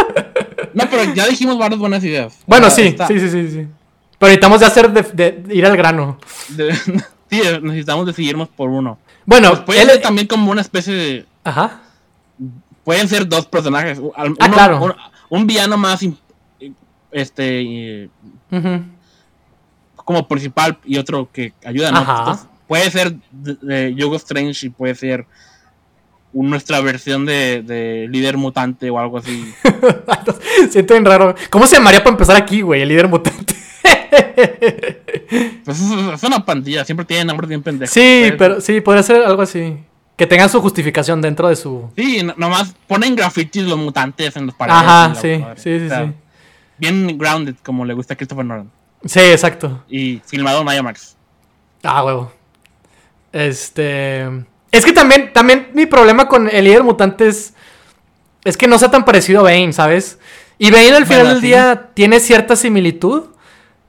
no, 0.74 0.90
pero 0.90 1.14
ya 1.14 1.28
dijimos 1.28 1.58
varias 1.58 1.80
buenas 1.80 2.04
ideas. 2.04 2.38
Bueno, 2.46 2.70
sí, 2.70 2.96
sí, 3.08 3.20
sí, 3.20 3.30
sí, 3.30 3.50
sí. 3.50 3.68
Pero 4.20 4.30
necesitamos 4.30 4.60
de 4.60 4.66
hacer 4.66 4.92
de, 4.92 5.44
ir 5.54 5.66
al 5.66 5.78
grano. 5.78 6.18
sí, 7.30 7.42
necesitamos 7.62 8.06
decidirnos 8.06 8.50
por 8.50 8.70
uno. 8.70 8.98
Bueno, 9.26 9.66
puede 9.66 9.86
ser 9.86 10.02
también 10.02 10.28
como 10.28 10.52
una 10.52 10.62
especie 10.62 10.94
de. 10.94 11.26
Ajá. 11.44 11.82
Pueden 12.84 13.08
ser 13.08 13.28
dos 13.28 13.46
personajes. 13.46 14.00
ah, 14.16 14.50
claro. 14.50 14.96
Un, 15.30 15.46
villano 15.46 15.78
más 15.78 16.00
este 17.12 18.10
como 19.96 20.26
principal 20.28 20.78
y 20.86 20.98
otro 20.98 21.30
que 21.32 21.54
ayuda, 21.66 21.92
¿no? 21.92 22.50
puede 22.68 22.90
ser 22.92 23.16
Yogo 23.96 24.16
Strange 24.16 24.68
y 24.68 24.70
puede 24.70 24.96
ser 24.96 25.26
nuestra 26.34 26.82
versión 26.82 27.26
de, 27.26 28.08
líder 28.10 28.38
mutante 28.38 28.90
o 28.90 29.00
algo 29.00 29.18
así. 29.18 29.54
Siento 30.70 30.94
bien 30.94 31.06
raro. 31.06 31.36
¿Cómo 31.50 31.68
se 31.68 31.78
llamaría 31.78 32.00
para 32.00 32.12
empezar 32.12 32.36
aquí, 32.36 32.62
güey? 32.62 32.82
El 32.82 32.90
líder 32.90 33.08
mutante. 33.08 33.56
pues 35.66 35.82
es, 35.82 36.24
una 36.24 36.46
pandilla, 36.46 36.86
siempre 36.86 37.06
tiene 37.06 37.26
nombres 37.26 37.50
bien 37.50 37.64
pendejos. 37.64 37.94
Sí, 37.94 38.32
pero 38.38 38.62
sí, 38.62 38.82
podría 38.82 39.04
ser 39.04 39.24
algo 39.24 39.42
así. 39.42 39.78
Que 40.16 40.26
tengan 40.26 40.50
su 40.50 40.62
justificación 40.62 41.22
dentro 41.22 41.48
de 41.48 41.56
su. 41.56 41.90
Sí, 41.96 42.26
nomás 42.38 42.74
ponen 42.88 43.16
grafitis 43.16 43.64
los 43.64 43.78
mutantes 43.78 44.36
en 44.36 44.48
los 44.48 44.56
paredes. 44.56 44.80
Ajá, 44.82 45.16
sí, 45.16 45.44
sí, 45.56 45.80
sí, 45.80 45.90
sí 45.90 46.14
bien 46.78 47.18
grounded, 47.18 47.56
como 47.64 47.86
le 47.86 47.94
gusta 47.94 48.14
a 48.14 48.18
Christopher 48.18 48.46
Nolan. 48.46 48.72
Sí, 49.06 49.20
exacto. 49.20 49.84
Y 49.90 50.22
filmado 50.26 50.62
en 50.62 50.78
IMAX. 50.78 51.16
Ah, 51.84 52.04
huevo. 52.04 52.32
Este. 53.32 54.46
Es 54.78 54.86
que 54.86 54.94
también, 54.94 55.34
también 55.34 55.70
mi 55.74 55.88
problema 55.88 56.28
con 56.28 56.48
el 56.48 56.66
líder 56.66 56.84
mutante 56.84 57.28
es. 57.28 57.54
Es 58.44 58.56
que 58.56 58.68
no 58.68 58.78
sea 58.78 58.92
tan 58.92 59.04
parecido 59.04 59.40
a 59.40 59.44
Bane, 59.44 59.74
¿sabes? 59.74 60.20
Y 60.60 60.70
Bane 60.70 60.96
al 60.96 61.06
final 61.08 61.28
del 61.28 61.42
día 61.42 61.90
tiene 61.94 62.20
cierta 62.20 62.56
similitud. 62.56 63.24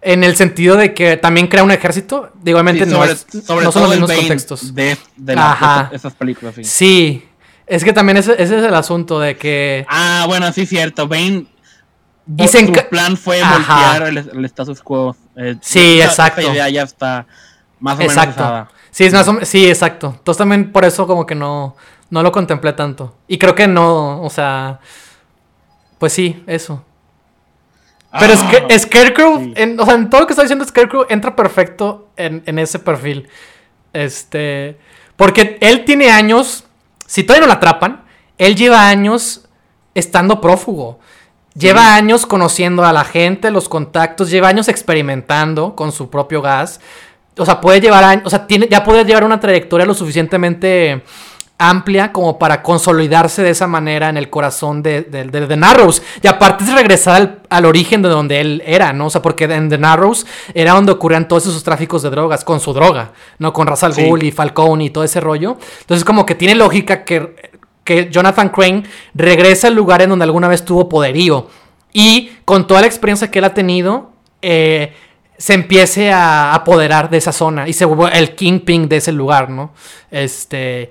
En 0.00 0.22
el 0.22 0.36
sentido 0.36 0.76
de 0.76 0.94
que 0.94 1.16
también 1.16 1.48
crea 1.48 1.64
un 1.64 1.72
ejército. 1.72 2.32
Igualmente 2.44 2.86
no, 2.86 3.04
es, 3.04 3.26
no 3.48 3.72
son 3.72 3.82
los 3.82 3.90
mismos 3.90 4.12
contextos. 4.12 4.74
De, 4.74 4.96
de, 5.16 5.36
esas 5.92 6.14
películas. 6.14 6.54
Sí. 6.54 6.64
sí. 6.64 7.28
Es 7.66 7.84
que 7.84 7.92
también 7.92 8.16
ese, 8.16 8.32
ese, 8.32 8.58
es 8.58 8.64
el 8.64 8.74
asunto 8.74 9.20
de 9.20 9.36
que. 9.36 9.84
Ah, 9.88 10.24
bueno, 10.26 10.50
sí, 10.52 10.64
cierto. 10.64 11.06
Bane 11.06 11.46
y 12.36 12.48
su 12.48 12.72
plan 12.90 13.16
fue 13.16 13.42
voltear 13.42 14.02
el, 14.04 14.44
status 14.46 14.80
quo. 14.80 15.16
Eh, 15.36 15.56
sí, 15.60 16.00
exacto. 16.00 16.40
Esa 16.40 16.52
idea 16.52 16.68
ya 16.68 16.82
está 16.84 17.26
más 17.80 17.98
o 17.98 18.02
exacto. 18.02 18.44
menos 18.44 18.68
Sí, 18.98 19.04
es 19.04 19.12
más 19.12 19.28
sí, 19.48 19.64
exacto. 19.68 20.08
Entonces 20.08 20.38
también 20.38 20.72
por 20.72 20.84
eso 20.84 21.06
como 21.06 21.24
que 21.24 21.36
no, 21.36 21.76
no 22.10 22.20
lo 22.20 22.32
contemplé 22.32 22.72
tanto. 22.72 23.14
Y 23.28 23.38
creo 23.38 23.54
que 23.54 23.68
no, 23.68 24.20
o 24.22 24.28
sea, 24.28 24.80
pues 25.98 26.12
sí, 26.12 26.42
eso. 26.48 26.84
Pero 28.18 28.32
es 28.32 28.42
que 28.42 28.56
ah, 28.56 28.76
Scarecrow, 28.76 29.52
en, 29.54 29.78
o 29.78 29.84
sea, 29.84 29.94
en 29.94 30.10
todo 30.10 30.22
lo 30.22 30.26
que 30.26 30.32
está 30.32 30.42
diciendo 30.42 30.64
Scarecrow 30.64 31.06
entra 31.08 31.36
perfecto 31.36 32.08
en, 32.16 32.42
en, 32.44 32.58
ese 32.58 32.80
perfil. 32.80 33.28
Este, 33.92 34.80
porque 35.14 35.58
él 35.60 35.84
tiene 35.84 36.10
años, 36.10 36.64
si 37.06 37.22
todavía 37.22 37.42
no 37.42 37.52
lo 37.52 37.58
atrapan, 37.58 38.02
él 38.36 38.56
lleva 38.56 38.88
años 38.88 39.44
estando 39.94 40.40
prófugo. 40.40 40.98
Lleva 41.54 41.94
años 41.94 42.26
conociendo 42.26 42.84
a 42.84 42.92
la 42.92 43.04
gente, 43.04 43.52
los 43.52 43.68
contactos, 43.68 44.28
lleva 44.28 44.48
años 44.48 44.66
experimentando 44.66 45.76
con 45.76 45.92
su 45.92 46.10
propio 46.10 46.42
gas. 46.42 46.80
O 47.38 47.44
sea, 47.44 47.60
puede 47.60 47.80
llevar 47.80 48.22
o 48.24 48.30
sea, 48.30 48.46
tiene, 48.46 48.68
ya 48.70 48.84
puede 48.84 49.04
llevar 49.04 49.24
una 49.24 49.40
trayectoria 49.40 49.86
lo 49.86 49.94
suficientemente 49.94 51.02
amplia 51.60 52.12
como 52.12 52.38
para 52.38 52.62
consolidarse 52.62 53.42
de 53.42 53.50
esa 53.50 53.66
manera 53.66 54.08
en 54.08 54.16
el 54.16 54.30
corazón 54.30 54.82
de, 54.82 55.02
The 55.02 55.56
Narrows. 55.56 56.02
Y 56.22 56.28
aparte 56.28 56.64
es 56.64 56.72
regresar 56.72 57.40
al, 57.48 57.64
origen 57.64 58.00
de 58.00 58.08
donde 58.08 58.40
él 58.40 58.62
era, 58.64 58.92
¿no? 58.92 59.06
O 59.06 59.10
sea, 59.10 59.22
porque 59.22 59.44
en 59.44 59.68
The 59.68 59.78
Narrows 59.78 60.24
era 60.54 60.72
donde 60.72 60.92
ocurrían 60.92 61.26
todos 61.26 61.46
esos 61.46 61.64
tráficos 61.64 62.02
de 62.02 62.10
drogas, 62.10 62.44
con 62.44 62.60
su 62.60 62.72
droga, 62.72 63.12
¿no? 63.38 63.52
Con 63.52 63.66
Russell 63.66 63.92
sí. 63.92 64.08
y 64.22 64.30
Falcone 64.30 64.84
y 64.84 64.90
todo 64.90 65.02
ese 65.02 65.20
rollo. 65.20 65.58
Entonces 65.80 66.04
como 66.04 66.24
que 66.24 66.36
tiene 66.36 66.54
lógica 66.54 67.04
que 67.04 67.58
que 67.88 68.10
Jonathan 68.10 68.50
Crane 68.50 68.82
regresa 69.14 69.68
al 69.68 69.74
lugar 69.74 70.02
en 70.02 70.10
donde 70.10 70.26
alguna 70.26 70.46
vez 70.46 70.62
tuvo 70.62 70.90
poderío. 70.90 71.48
Y 71.90 72.32
con 72.44 72.66
toda 72.66 72.82
la 72.82 72.86
experiencia 72.86 73.30
que 73.30 73.38
él 73.38 73.46
ha 73.46 73.54
tenido, 73.54 74.10
eh, 74.42 74.92
se 75.38 75.54
empiece 75.54 76.10
a 76.10 76.52
apoderar 76.52 77.08
de 77.08 77.16
esa 77.16 77.32
zona 77.32 77.68
y 77.68 77.72
se 77.72 77.84
vuelve 77.84 78.18
el 78.18 78.34
kingpin 78.34 78.88
de 78.88 78.96
ese 78.96 79.12
lugar, 79.12 79.48
¿no? 79.48 79.72
Este. 80.10 80.90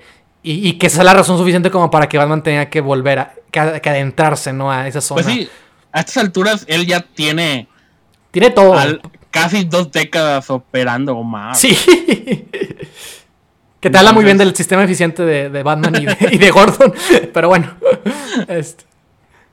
Y, 0.49 0.73
que 0.77 0.87
esa 0.87 0.99
es 0.99 1.05
la 1.05 1.13
razón 1.13 1.37
suficiente 1.37 1.69
como 1.69 1.91
para 1.91 2.07
que 2.07 2.17
Batman 2.17 2.41
tenga 2.41 2.69
que 2.69 2.79
volver 2.79 3.19
a 3.19 3.33
que, 3.51 3.59
adentrarse, 3.59 4.53
¿no? 4.53 4.71
A 4.71 4.87
esa 4.87 5.01
zona. 5.01 5.21
Pues 5.21 5.35
sí, 5.35 5.49
a 5.91 5.99
estas 5.99 6.17
alturas 6.17 6.63
él 6.69 6.85
ya 6.85 7.01
tiene. 7.01 7.67
Tiene 8.31 8.51
todo. 8.51 8.73
casi 9.29 9.65
dos 9.65 9.91
décadas 9.91 10.49
operando 10.49 11.17
o 11.17 11.23
más. 11.23 11.59
Sí. 11.59 11.77
Que 13.79 13.91
te 13.91 13.97
habla 13.99 14.11
muy 14.11 14.25
bien 14.25 14.39
del 14.39 14.55
sistema 14.55 14.83
eficiente 14.83 15.23
de, 15.23 15.63
Batman 15.63 16.01
y 16.01 16.37
de, 16.37 16.49
Gordon. 16.49 16.91
Pero 17.33 17.47
bueno. 17.47 17.75
Este. 18.47 18.85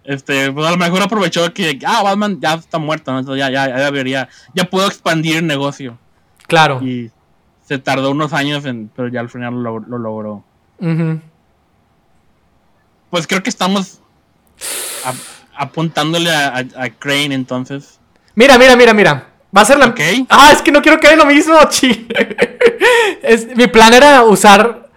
Este. 0.04 0.52
pues 0.52 0.66
a 0.66 0.70
lo 0.70 0.76
mejor 0.76 1.02
aprovechó 1.02 1.52
que. 1.52 1.78
Ah, 1.84 2.02
Batman 2.02 2.38
ya 2.40 2.54
está 2.54 2.78
muerto. 2.78 3.16
Entonces 3.18 3.40
ya, 3.40 3.50
ya, 3.50 3.68
ya 3.68 3.84
debería. 3.84 4.28
Ya 4.54 4.64
puedo 4.64 4.86
expandir 4.86 5.36
el 5.36 5.46
negocio. 5.46 5.98
Claro. 6.46 6.80
Y 6.82 7.10
se 7.64 7.78
tardó 7.78 8.10
unos 8.10 8.32
años, 8.32 8.64
en, 8.64 8.90
pero 8.94 9.08
ya 9.08 9.20
al 9.20 9.30
final 9.30 9.62
lo, 9.62 9.80
logró. 9.80 10.44
pues 13.10 13.26
creo 13.26 13.42
que 13.42 13.50
estamos 13.50 14.00
apuntándole 15.56 16.30
a, 16.30 16.64
Crane 16.98 17.34
entonces. 17.34 17.98
Mira, 18.34 18.58
mira, 18.58 18.76
mira, 18.76 18.92
mira. 18.92 19.28
Va 19.56 19.62
a 19.62 19.64
ser 19.64 19.78
la. 19.78 19.94
Ah, 20.28 20.50
es 20.52 20.62
que 20.62 20.72
no 20.72 20.82
quiero 20.82 20.98
que 20.98 21.06
haga 21.06 21.16
lo 21.16 21.26
mismo, 21.26 21.56
chi. 21.70 22.08
mi 23.56 23.66
plan 23.68 23.94
era 23.94 24.22
usar 24.24 24.90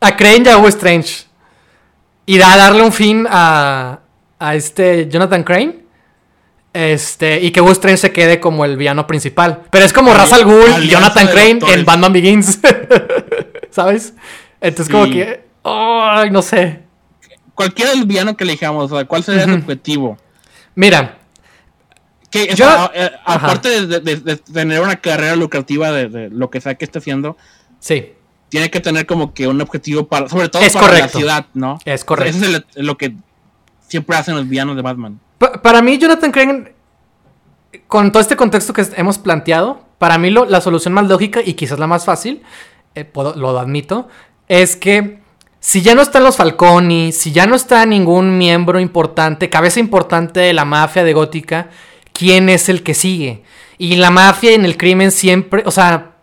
a 0.00 0.16
Crane 0.16 0.42
y 0.44 0.48
a 0.48 0.58
Hugo 0.58 0.68
Strange. 0.68 1.25
Y 2.26 2.38
darle 2.38 2.82
un 2.82 2.92
fin 2.92 3.26
a, 3.30 4.00
a 4.38 4.54
este 4.54 5.08
Jonathan 5.08 5.44
Crane. 5.44 5.86
Este, 6.76 7.40
y 7.40 7.52
que 7.52 7.62
Hugo 7.62 7.72
Strange 7.72 7.96
se 7.96 8.12
quede 8.12 8.38
como 8.38 8.66
el 8.66 8.76
villano 8.76 9.06
principal. 9.06 9.62
Pero 9.70 9.86
es 9.86 9.94
como 9.94 10.12
Ra's 10.12 10.34
al 10.34 10.44
Ghul 10.44 10.84
y 10.84 10.88
Jonathan 10.88 11.26
Crane 11.28 11.58
en 11.72 11.86
Batman 11.86 12.12
Begins. 12.12 12.58
¿Sabes? 13.70 14.12
Entonces, 14.60 14.92
como 14.92 15.10
que. 15.10 15.46
Ay, 15.64 16.30
no 16.30 16.42
sé. 16.42 16.82
Cualquiera 17.54 17.92
del 17.92 18.04
villano 18.04 18.36
que 18.36 18.44
elijamos, 18.44 18.92
¿cuál 19.06 19.24
sería 19.24 19.44
el 19.44 19.54
objetivo? 19.54 20.18
Mira. 20.74 21.16
Que, 22.30 22.54
Yo, 22.54 22.90
eh, 22.92 23.10
aparte 23.24 23.86
de, 23.86 24.36
tener 24.36 24.82
una 24.82 24.96
carrera 24.96 25.34
lucrativa 25.34 25.90
de, 25.92 26.28
lo 26.28 26.50
que 26.50 26.60
sea 26.60 26.74
que 26.74 26.84
esté 26.84 26.98
haciendo. 26.98 27.38
Sí. 27.80 28.12
Tiene 28.56 28.70
que 28.70 28.80
tener 28.80 29.04
como 29.04 29.34
que 29.34 29.46
un 29.46 29.60
objetivo 29.60 30.06
para. 30.06 30.30
Sobre 30.30 30.48
todo 30.48 30.62
para 30.72 30.98
la 30.98 31.08
ciudad, 31.08 31.44
¿no? 31.52 31.78
Es 31.84 32.06
correcto. 32.06 32.38
eso 32.42 32.64
es 32.74 32.84
lo 32.84 32.96
que 32.96 33.14
siempre 33.86 34.16
hacen 34.16 34.34
los 34.34 34.48
villanos 34.48 34.76
de 34.76 34.82
Batman. 34.82 35.20
para 35.62 35.82
mí, 35.82 35.98
Jonathan 35.98 36.32
Crane. 36.32 36.72
Con 37.86 38.10
todo 38.10 38.22
este 38.22 38.36
contexto 38.36 38.72
que 38.72 38.86
hemos 38.96 39.18
planteado, 39.18 39.84
para 39.98 40.16
mí 40.16 40.30
la 40.30 40.60
solución 40.62 40.94
más 40.94 41.06
lógica 41.06 41.40
y 41.44 41.52
quizás 41.52 41.78
la 41.78 41.86
más 41.86 42.06
fácil, 42.06 42.42
eh, 42.94 43.06
lo 43.14 43.58
admito, 43.58 44.08
es 44.48 44.74
que 44.76 45.20
si 45.60 45.82
ya 45.82 45.94
no 45.94 46.00
están 46.00 46.24
los 46.24 46.36
Falconi, 46.36 47.12
si 47.12 47.32
ya 47.32 47.46
no 47.46 47.54
está 47.54 47.84
ningún 47.84 48.38
miembro 48.38 48.80
importante, 48.80 49.50
cabeza 49.50 49.80
importante 49.80 50.40
de 50.40 50.54
la 50.54 50.64
mafia 50.64 51.04
de 51.04 51.12
Gótica, 51.12 51.68
¿quién 52.14 52.48
es 52.48 52.70
el 52.70 52.82
que 52.82 52.94
sigue? 52.94 53.42
Y 53.76 53.96
la 53.96 54.10
mafia 54.10 54.52
en 54.52 54.64
el 54.64 54.78
crimen 54.78 55.10
siempre, 55.10 55.62
o 55.66 55.70
sea, 55.70 56.15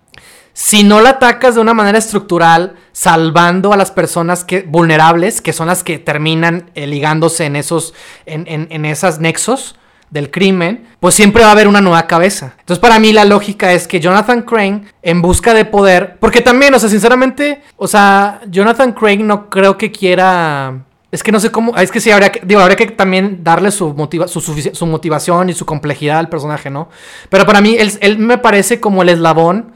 si 0.53 0.83
no 0.83 1.01
la 1.01 1.11
atacas 1.11 1.55
de 1.55 1.61
una 1.61 1.73
manera 1.73 1.97
estructural, 1.97 2.75
salvando 2.91 3.73
a 3.73 3.77
las 3.77 3.91
personas 3.91 4.43
que, 4.43 4.61
vulnerables, 4.61 5.41
que 5.41 5.51
son 5.51 5.67
las 5.67 5.83
que 5.83 5.97
terminan 5.97 6.69
eh, 6.75 6.85
ligándose 6.85 7.45
en 7.45 7.55
esos, 7.55 7.93
en, 8.25 8.45
en, 8.47 8.85
esas 8.85 9.19
nexos, 9.19 9.75
del 10.11 10.29
crimen, 10.29 10.85
pues 10.99 11.15
siempre 11.15 11.41
va 11.41 11.49
a 11.49 11.53
haber 11.53 11.67
una 11.67 11.81
nueva 11.81 12.05
cabeza. 12.05 12.53
Entonces 12.59 12.79
para 12.79 12.99
mí 12.99 13.11
la 13.13 13.25
lógica 13.25 13.73
es 13.73 13.87
que 13.87 13.99
Jonathan 13.99 14.43
Crane, 14.43 14.83
en 15.01 15.23
busca 15.23 15.55
de 15.55 15.65
poder, 15.65 16.17
porque 16.19 16.41
también, 16.41 16.71
o 16.75 16.77
sea, 16.77 16.87
sinceramente, 16.87 17.63
o 17.77 17.87
sea, 17.87 18.39
Jonathan 18.47 18.93
Crane 18.93 19.23
no 19.23 19.49
creo 19.49 19.75
que 19.75 19.91
quiera... 19.91 20.83
Es 21.11 21.23
que 21.23 21.31
no 21.31 21.39
sé 21.39 21.51
cómo. 21.51 21.75
Es 21.77 21.91
que 21.91 21.99
sí, 21.99 22.09
habría 22.09 22.31
que, 22.31 22.41
digo, 22.43 22.59
habría 22.59 22.75
que 22.75 22.87
también 22.87 23.43
darle 23.43 23.69
su, 23.69 23.93
motiva, 23.93 24.27
su, 24.27 24.41
su, 24.41 24.85
motivación 24.87 25.47
y 25.47 25.53
su 25.53 25.63
complejidad 25.63 26.17
al 26.17 26.27
personaje, 26.27 26.71
¿no? 26.71 26.89
Pero 27.29 27.45
para 27.45 27.61
mí, 27.61 27.75
él, 27.77 27.91
él 28.01 28.17
me 28.17 28.39
parece 28.39 28.79
como 28.79 29.03
el 29.03 29.09
eslabón 29.09 29.73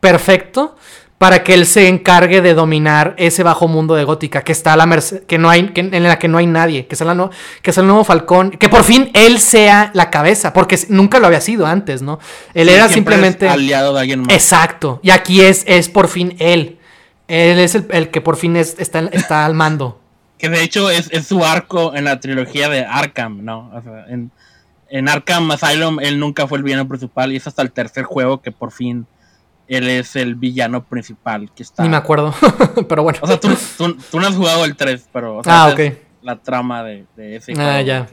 perfecto 0.00 0.76
para 1.18 1.42
que 1.42 1.52
él 1.52 1.66
se 1.66 1.88
encargue 1.88 2.40
de 2.40 2.54
dominar 2.54 3.14
ese 3.18 3.42
bajo 3.42 3.66
mundo 3.66 3.96
de 3.96 4.04
Gótica 4.04 4.42
que 4.42 4.52
está 4.52 4.74
a 4.74 4.76
la 4.76 4.86
merced, 4.86 5.24
que 5.24 5.36
no 5.36 5.50
hay, 5.50 5.72
en 5.74 6.02
la 6.04 6.18
que 6.18 6.28
no 6.28 6.38
hay 6.38 6.46
nadie, 6.46 6.86
que 6.86 6.94
es, 6.94 7.00
el, 7.00 7.08
que 7.60 7.70
es 7.72 7.78
el 7.78 7.86
nuevo 7.86 8.04
Falcón, 8.04 8.52
que 8.52 8.68
por 8.68 8.84
fin 8.84 9.10
él 9.14 9.40
sea 9.40 9.90
la 9.94 10.10
cabeza, 10.10 10.52
porque 10.52 10.78
nunca 10.88 11.18
lo 11.18 11.26
había 11.26 11.40
sido 11.40 11.66
antes, 11.66 12.02
¿no? 12.02 12.20
Él 12.54 12.68
era 12.68 12.88
simplemente 12.88 13.48
aliado 13.48 13.92
de 13.94 14.00
alguien 14.00 14.20
más. 14.20 14.32
Exacto, 14.32 15.00
y 15.02 15.10
aquí 15.10 15.40
es, 15.40 15.64
es 15.66 15.88
por 15.88 16.06
fin 16.06 16.36
él. 16.38 16.78
Él 17.26 17.58
es 17.58 17.74
el, 17.74 18.10
que 18.10 18.20
por 18.20 18.36
fin 18.36 18.56
está, 18.56 19.00
está 19.12 19.44
al 19.44 19.54
mando. 19.54 20.00
Que 20.38 20.48
de 20.48 20.62
hecho 20.62 20.88
es, 20.88 21.10
su 21.26 21.44
arco 21.44 21.96
en 21.96 22.04
la 22.04 22.20
trilogía 22.20 22.68
de 22.68 22.84
Arkham, 22.84 23.44
¿no? 23.44 23.72
O 23.74 23.82
sea, 23.82 24.06
en, 24.08 24.30
en 24.88 25.08
Arkham 25.08 25.50
Asylum 25.50 25.98
él 25.98 26.20
nunca 26.20 26.46
fue 26.46 26.58
el 26.58 26.64
villano 26.64 26.86
principal 26.86 27.32
y 27.32 27.36
es 27.36 27.46
hasta 27.48 27.60
el 27.62 27.72
tercer 27.72 28.04
juego 28.04 28.40
que 28.40 28.52
por 28.52 28.70
fin 28.70 29.06
él 29.68 29.88
es 29.88 30.16
el 30.16 30.34
villano 30.34 30.84
principal 30.84 31.50
que 31.54 31.62
está. 31.62 31.82
Ni 31.82 31.88
me 31.90 31.96
acuerdo, 31.96 32.34
pero 32.88 33.02
bueno. 33.02 33.18
O 33.22 33.26
sea, 33.26 33.38
tú, 33.38 33.48
no 33.48 34.26
has 34.26 34.34
jugado 34.34 34.64
el 34.64 34.74
3, 34.74 35.08
pero. 35.12 35.42
ah, 35.44 35.70
ok. 35.72 35.80
la 36.22 36.36
trama 36.36 36.82
de, 36.82 37.06
ese 37.16 37.52
ah, 37.58 37.80
ya. 37.82 38.08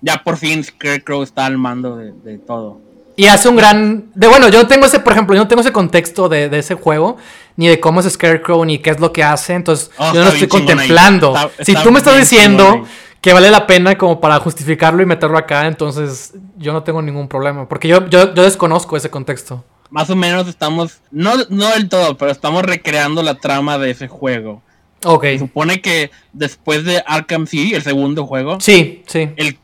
ya. 0.00 0.22
por 0.24 0.38
fin 0.38 0.64
Scarecrow 0.64 1.22
está 1.22 1.46
al 1.46 1.58
mando 1.58 1.96
de, 1.96 2.38
todo. 2.38 2.80
Y 3.16 3.26
hace 3.26 3.48
un 3.48 3.56
gran. 3.56 4.10
De 4.14 4.26
bueno, 4.26 4.48
yo 4.48 4.62
no 4.62 4.66
tengo 4.66 4.86
ese, 4.86 4.98
por 4.98 5.12
ejemplo, 5.12 5.36
yo 5.36 5.42
no 5.42 5.48
tengo 5.48 5.60
ese 5.60 5.72
contexto 5.72 6.28
de, 6.28 6.46
ese 6.58 6.74
juego, 6.74 7.18
ni 7.56 7.68
de 7.68 7.78
cómo 7.78 8.00
es 8.00 8.10
Scarecrow, 8.10 8.64
ni 8.64 8.78
qué 8.78 8.90
es 8.90 8.98
lo 8.98 9.12
que 9.12 9.22
hace. 9.22 9.52
Entonces, 9.52 9.90
oh, 9.98 10.12
yo 10.14 10.20
no 10.20 10.26
lo 10.26 10.32
estoy 10.32 10.48
contemplando. 10.48 11.34
si 11.60 11.74
tú 11.74 11.92
me 11.92 11.98
estás 11.98 12.16
diciendo 12.16 12.84
que 13.20 13.32
vale 13.32 13.50
la 13.50 13.66
pena 13.66 13.96
como 13.96 14.20
para 14.20 14.38
justificarlo 14.40 15.02
y 15.02 15.06
meterlo 15.06 15.38
acá, 15.38 15.66
entonces 15.66 16.32
yo 16.56 16.72
no 16.72 16.82
tengo 16.82 17.02
ningún 17.02 17.28
problema. 17.28 17.68
Porque 17.68 17.88
yo, 17.88 18.08
yo, 18.08 18.34
yo 18.34 18.42
desconozco 18.42 18.96
ese 18.96 19.10
contexto 19.10 19.64
más 19.94 20.10
o 20.10 20.16
menos 20.16 20.48
estamos, 20.48 21.02
no, 21.12 21.34
no 21.50 21.70
del 21.70 21.88
todo, 21.88 22.18
pero 22.18 22.32
estamos 22.32 22.64
recreando 22.64 23.22
la 23.22 23.36
trama 23.36 23.78
de 23.78 23.92
ese 23.92 24.08
juego. 24.08 24.60
Ok. 25.04 25.22
Se 25.22 25.38
supone 25.38 25.80
que 25.80 26.10
después 26.32 26.84
de 26.84 27.00
Arkham 27.06 27.46
City, 27.46 27.74
el 27.74 27.82
segundo 27.84 28.26
juego. 28.26 28.60
Sí, 28.60 29.04
sí. 29.06 29.30
El, 29.36 29.56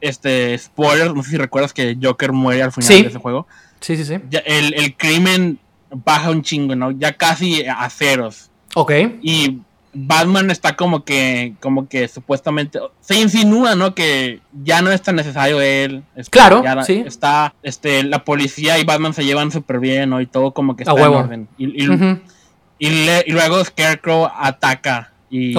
este, 0.00 0.58
spoiler, 0.58 1.14
no 1.14 1.22
sé 1.22 1.30
si 1.30 1.36
recuerdas 1.36 1.72
que 1.72 1.96
Joker 2.02 2.32
muere 2.32 2.64
al 2.64 2.72
final 2.72 2.88
de 2.88 3.08
ese 3.08 3.18
juego. 3.18 3.46
Sí, 3.78 3.96
sí, 3.96 4.04
sí. 4.04 4.14
el, 4.46 4.74
el 4.74 4.96
crimen 4.96 5.60
baja 5.92 6.30
un 6.30 6.42
chingo, 6.42 6.74
¿no? 6.74 6.90
Ya 6.90 7.12
casi 7.12 7.64
a 7.64 7.88
ceros. 7.88 8.50
Ok. 8.74 8.90
Y 9.22 9.60
Batman 9.92 10.50
está 10.50 10.76
como 10.76 11.04
que, 11.04 11.54
como 11.60 11.88
que 11.88 12.08
supuestamente 12.08 12.78
se 13.00 13.18
insinúa, 13.20 13.74
¿no? 13.74 13.94
Que 13.94 14.40
ya 14.62 14.82
no 14.82 14.90
es 14.90 15.02
tan 15.02 15.16
necesario 15.16 15.60
él. 15.60 16.02
claro, 16.30 16.62
sí. 16.84 17.02
Está, 17.06 17.54
este, 17.62 18.02
la 18.02 18.24
policía 18.24 18.78
y 18.78 18.84
Batman 18.84 19.14
se 19.14 19.24
llevan 19.24 19.50
súper 19.50 19.80
bien, 19.80 20.10
¿no? 20.10 20.20
Y 20.20 20.26
todo 20.26 20.52
como 20.52 20.76
que 20.76 20.82
está 20.82 20.92
en 20.92 21.06
orden. 21.06 21.48
Y, 21.56 21.84
y, 22.78 23.30
luego 23.32 23.64
Scarecrow 23.64 24.28
ataca 24.36 25.12
y, 25.30 25.54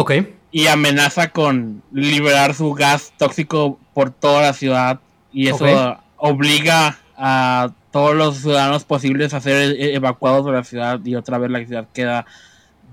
y 0.52 0.68
amenaza 0.68 1.30
con 1.30 1.82
liberar 1.92 2.54
su 2.54 2.74
gas 2.74 3.14
tóxico 3.18 3.80
por 3.94 4.12
toda 4.12 4.42
la 4.42 4.54
ciudad. 4.54 5.00
Y 5.34 5.48
eso 5.48 5.98
obliga 6.18 6.98
a 7.18 7.72
todos 7.92 8.16
los 8.16 8.38
ciudadanos 8.38 8.84
posibles 8.86 9.34
a 9.34 9.42
ser 9.42 9.76
e-, 9.78 9.96
evacuados 9.96 10.46
de 10.46 10.52
la 10.52 10.64
ciudad 10.64 11.00
y 11.04 11.16
otra 11.16 11.38
vez 11.38 11.52
la 11.52 11.66
ciudad 11.66 11.88
queda 11.94 12.26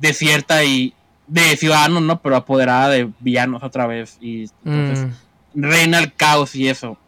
desierta 0.00 0.64
y 0.64 0.94
de 1.26 1.56
ciudadanos, 1.56 2.02
¿no? 2.02 2.20
Pero 2.20 2.36
apoderada 2.36 2.88
de 2.88 3.10
villanos 3.20 3.62
otra 3.62 3.86
vez. 3.86 4.18
Y 4.20 4.50
entonces 4.64 5.06
mm. 5.54 5.62
reina 5.62 5.98
el 5.98 6.12
caos 6.14 6.54
y 6.54 6.68
eso. 6.68 6.98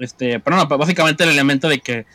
Este, 0.00 0.40
pero 0.40 0.56
no, 0.56 0.66
básicamente 0.66 1.24
el 1.24 1.30
elemento 1.30 1.68
de 1.68 1.80
que 1.80 2.06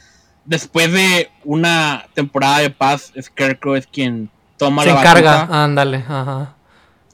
después 0.46 0.92
de 0.92 1.30
una 1.44 2.06
temporada 2.14 2.60
de 2.60 2.70
paz, 2.70 3.14
Scarecrow 3.20 3.76
es 3.76 3.88
quien 3.88 4.30
toma 4.58 4.84
se 4.84 4.94
la 4.94 5.00
encarga, 5.00 5.64
ándale, 5.64 5.98
ajá. 5.98 6.56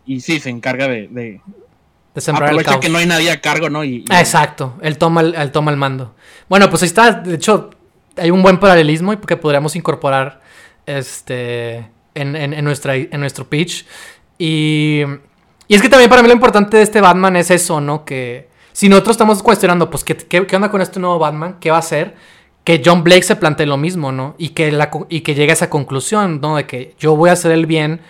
Y 0.05 0.21
sí, 0.21 0.39
se 0.39 0.49
encarga 0.49 0.87
de, 0.87 1.07
de, 1.07 1.41
sembrar 2.21 2.49
aprovecha 2.49 2.79
que 2.79 2.89
no 2.89 2.99
hay 2.99 3.07
nadie 3.07 3.31
a 3.31 3.41
cargo, 3.41 3.69
¿no? 3.69 3.83
Y, 3.83 4.05
Exacto, 4.11 4.77
él 4.81 4.97
toma 4.97 5.21
el, 5.21 5.35
él 5.35 5.51
toma 5.51 5.71
el 5.71 5.77
mando. 5.77 6.15
Bueno, 6.47 6.69
pues 6.69 6.83
ahí 6.83 6.87
está, 6.87 7.11
de 7.11 7.35
hecho, 7.35 7.71
hay 8.15 8.31
un 8.31 8.41
buen 8.41 8.59
paralelismo 8.59 9.13
y 9.13 9.17
que 9.17 9.37
podríamos 9.37 9.75
incorporar 9.75 10.41
este 10.85 11.89
en, 12.15 12.63
nuestra, 12.63 12.95
en 12.95 13.19
nuestro 13.19 13.47
pitch. 13.47 13.85
Y, 14.37 15.01
y 15.67 15.75
es 15.75 15.81
que 15.81 15.89
también 15.89 16.09
para 16.09 16.21
mí 16.21 16.27
lo 16.27 16.33
importante 16.33 16.77
de 16.77 16.83
este 16.83 17.01
Batman 17.01 17.35
es 17.35 17.51
eso, 17.51 17.81
¿no? 17.81 18.05
Que 18.05 18.49
si 18.75 18.89
nosotros 18.89 19.13
estamos 19.13 19.41
cuestionando, 19.41 19.89
pues, 19.89 20.03
¿qué, 20.03 20.15
qué, 20.17 20.55
onda 20.55 20.69
con 20.69 20.81
este 20.81 20.99
nuevo 20.99 21.17
Batman? 21.17 21.57
¿Qué 21.59 21.71
va 21.71 21.77
a 21.77 21.79
hacer? 21.79 22.15
Que 22.63 22.81
John 22.83 23.03
Blake 23.03 23.23
se 23.23 23.35
plantee 23.35 23.65
lo 23.65 23.77
mismo, 23.77 24.11
¿no? 24.11 24.35
Y 24.37 24.49
que, 24.49 24.71
la, 24.71 24.91
y 25.09 25.21
que 25.21 25.33
llegue 25.33 25.51
a 25.51 25.53
esa 25.53 25.69
conclusión, 25.69 26.41
¿no? 26.41 26.57
De 26.57 26.65
que 26.67 26.93
yo 26.99 27.15
voy 27.15 27.29
a 27.29 27.33
hacer 27.33 27.51
el 27.51 27.67
bien 27.67 28.01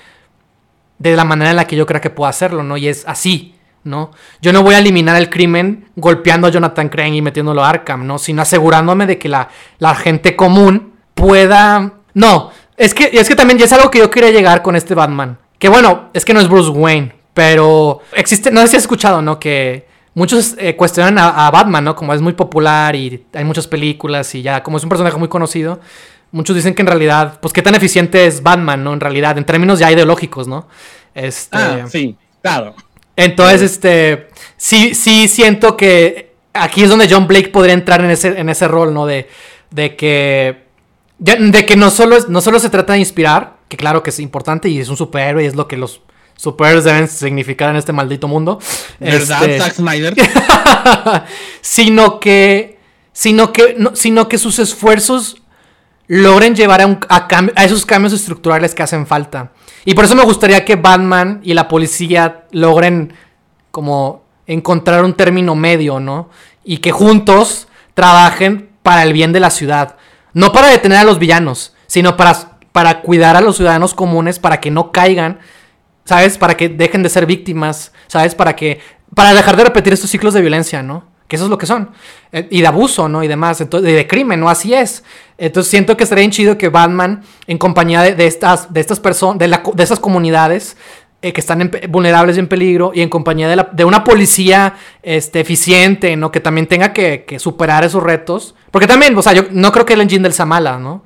de 0.97 1.15
la 1.15 1.23
manera 1.23 1.51
en 1.51 1.57
la 1.57 1.67
que 1.67 1.75
yo 1.75 1.85
creo 1.85 2.01
que 2.01 2.09
puedo 2.09 2.27
hacerlo, 2.27 2.63
¿no? 2.63 2.77
Y 2.77 2.87
es 2.87 3.03
así, 3.07 3.55
¿no? 3.83 4.11
Yo 4.41 4.53
no 4.53 4.63
voy 4.63 4.75
a 4.75 4.79
eliminar 4.79 5.17
el 5.17 5.29
crimen 5.29 5.89
golpeando 5.95 6.47
a 6.47 6.49
Jonathan 6.49 6.89
Crane 6.89 7.17
y 7.17 7.21
metiéndolo 7.21 7.63
a 7.63 7.69
Arkham, 7.69 8.07
¿no? 8.07 8.17
Sino 8.17 8.41
asegurándome 8.41 9.05
de 9.05 9.19
que 9.19 9.29
la, 9.29 9.49
la 9.77 9.93
gente 9.95 10.35
común 10.35 10.93
pueda... 11.13 11.93
No, 12.15 12.49
es 12.77 12.93
que, 12.93 13.09
es 13.13 13.27
que 13.27 13.35
también 13.35 13.57
ya 13.57 13.65
es 13.65 13.73
algo 13.73 13.89
que 13.89 13.99
yo 13.99 14.09
quería 14.09 14.31
llegar 14.31 14.61
con 14.61 14.75
este 14.75 14.95
Batman. 14.95 15.37
Que 15.59 15.69
bueno, 15.69 16.09
es 16.13 16.25
que 16.25 16.33
no 16.33 16.39
es 16.39 16.49
Bruce 16.49 16.69
Wayne, 16.69 17.13
pero 17.33 18.01
existe, 18.13 18.51
no 18.51 18.61
sé 18.61 18.67
si 18.67 18.75
has 18.75 18.83
escuchado, 18.83 19.21
¿no? 19.21 19.39
Que 19.39 19.87
muchos 20.13 20.55
eh, 20.57 20.75
cuestionan 20.75 21.17
a, 21.17 21.49
Batman, 21.51 21.83
¿no? 21.83 21.95
Como 21.95 22.13
es 22.13 22.21
muy 22.21 22.33
popular 22.33 22.95
y 22.95 23.25
hay 23.33 23.43
muchas 23.43 23.67
películas 23.67 24.33
y 24.35 24.41
ya, 24.41 24.63
como 24.63 24.77
es 24.77 24.83
un 24.83 24.89
personaje 24.89 25.17
muy 25.17 25.29
conocido, 25.29 25.79
muchos 26.31 26.55
dicen 26.55 26.73
que 26.73 26.81
en 26.81 26.87
realidad, 26.87 27.39
pues 27.41 27.53
qué 27.53 27.61
tan 27.61 27.75
eficiente 27.75 28.25
es 28.25 28.43
Batman, 28.43 28.83
¿no? 28.83 28.93
En 28.93 28.99
realidad, 28.99 29.37
en 29.37 29.45
términos 29.45 29.79
ya 29.79 29.91
ideológicos, 29.91 30.47
¿no? 30.47 30.67
Este, 31.13 31.57
ah, 31.57 31.85
sí, 31.87 32.17
claro. 32.41 32.75
Entonces, 33.15 33.61
este, 33.61 34.27
sí, 34.57 34.93
sí 34.93 35.29
siento 35.29 35.77
que 35.77 36.33
aquí 36.53 36.83
es 36.83 36.89
donde 36.89 37.07
John 37.09 37.27
Blake 37.27 37.49
podría 37.49 37.73
entrar 37.73 38.01
en 38.03 38.11
ese, 38.11 38.39
en 38.39 38.49
ese 38.49 38.67
rol, 38.67 38.93
¿no? 38.93 39.05
De, 39.05 39.29
de 39.71 39.95
que 39.95 40.64
de, 41.17 41.65
que 41.65 41.75
no 41.75 41.89
solo, 41.89 42.17
no 42.27 42.41
solo 42.41 42.59
se 42.59 42.69
trata 42.69 42.93
de 42.93 42.99
inspirar, 42.99 43.57
que 43.69 43.77
claro 43.77 44.03
que 44.03 44.09
es 44.09 44.19
importante 44.19 44.69
y 44.69 44.79
es 44.79 44.89
un 44.89 44.97
superhéroe 44.97 45.43
y 45.43 45.47
es 45.47 45.55
lo 45.55 45.67
que 45.67 45.77
los 45.77 46.01
superhéroes 46.35 46.83
deben 46.83 47.07
significar 47.07 47.69
en 47.69 47.77
este 47.77 47.93
maldito 47.93 48.27
mundo. 48.27 48.59
¿Verdad, 48.99 49.43
Este, 49.49 49.59
Zack 49.59 49.73
Snyder? 49.75 50.13
sino 51.61 52.19
que, 52.19 52.79
sino 53.13 53.51
que, 53.53 53.75
no- 53.77 53.95
sino 53.95 54.27
que 54.27 54.37
sus 54.37 54.59
esfuerzos 54.59 55.41
logren 56.07 56.55
llevar 56.55 56.81
a, 56.81 56.87
un- 56.87 56.99
a 57.09 57.27
cam- 57.27 57.51
a 57.55 57.63
esos 57.63 57.85
cambios 57.85 58.13
estructurales 58.13 58.75
que 58.75 58.83
hacen 58.83 59.07
falta. 59.07 59.51
Y 59.85 59.93
por 59.93 60.05
eso 60.05 60.15
me 60.15 60.23
gustaría 60.23 60.65
que 60.65 60.75
Batman 60.75 61.41
y 61.43 61.53
la 61.53 61.67
policía 61.67 62.45
logren 62.51 63.13
como 63.71 64.23
encontrar 64.47 65.03
un 65.03 65.13
término 65.13 65.55
medio, 65.55 65.99
¿no? 65.99 66.29
Y 66.63 66.77
que 66.77 66.91
juntos 66.91 67.67
trabajen 67.93 68.69
para 68.83 69.03
el 69.03 69.13
bien 69.13 69.31
de 69.33 69.39
la 69.39 69.49
ciudad. 69.49 69.94
No 70.35 70.51
para 70.51 70.67
detener 70.67 70.97
a 70.97 71.03
los 71.05 71.17
villanos, 71.17 71.73
sino 71.87 72.17
para, 72.17 72.59
para 72.73 73.01
cuidar 73.01 73.37
a 73.37 73.41
los 73.41 73.55
ciudadanos 73.55 73.93
comunes 73.93 74.37
para 74.37 74.59
que 74.59 74.69
no 74.69 74.91
caigan, 74.91 75.39
¿sabes? 76.03 76.37
Para 76.37 76.57
que 76.57 76.67
dejen 76.67 77.03
de 77.03 77.09
ser 77.09 77.25
víctimas, 77.25 77.93
¿sabes? 78.07 78.35
Para 78.35 78.53
que 78.53 78.81
para 79.15 79.33
dejar 79.33 79.55
de 79.55 79.63
repetir 79.63 79.93
estos 79.93 80.09
ciclos 80.09 80.33
de 80.33 80.41
violencia, 80.41 80.83
¿no? 80.83 81.05
Que 81.29 81.37
eso 81.37 81.45
es 81.45 81.49
lo 81.49 81.57
que 81.57 81.65
son. 81.65 81.91
Eh, 82.33 82.49
y 82.51 82.59
de 82.59 82.67
abuso, 82.67 83.07
¿no? 83.07 83.23
Y 83.23 83.29
demás. 83.29 83.61
Entonces, 83.61 83.89
y 83.89 83.93
de 83.93 84.07
crimen, 84.07 84.41
¿no? 84.41 84.49
Así 84.49 84.73
es. 84.73 85.05
Entonces 85.37 85.71
siento 85.71 85.95
que 85.95 86.03
estaría 86.03 86.23
bien 86.23 86.31
chido 86.31 86.57
que 86.57 86.67
Batman, 86.67 87.23
en 87.47 87.57
compañía 87.57 88.01
de, 88.01 88.27
estas, 88.27 88.73
de 88.73 88.81
estas 88.81 88.99
personas, 88.99 89.39
de, 89.39 89.47
de 89.47 89.83
esas 89.83 90.01
comunidades 90.01 90.75
eh, 91.27 91.33
que 91.33 91.41
están 91.41 91.61
en 91.61 91.71
vulnerables 91.89 92.35
y 92.37 92.39
en 92.39 92.47
peligro, 92.47 92.91
y 92.93 93.01
en 93.01 93.09
compañía 93.09 93.47
de, 93.49 93.55
la- 93.55 93.69
de 93.71 93.83
una 93.83 94.03
policía 94.03 94.75
este, 95.01 95.39
eficiente, 95.39 96.15
¿no? 96.15 96.31
Que 96.31 96.39
también 96.39 96.67
tenga 96.67 96.93
que, 96.93 97.25
que 97.25 97.39
superar 97.39 97.83
esos 97.83 98.03
retos. 98.03 98.55
Porque 98.71 98.87
también, 98.87 99.17
o 99.17 99.21
sea, 99.21 99.33
yo 99.33 99.43
no 99.51 99.71
creo 99.71 99.85
que 99.85 99.93
el 99.93 100.01
engine 100.01 100.23
del 100.23 100.33
sea 100.33 100.45
mala, 100.45 100.77
¿no? 100.77 101.03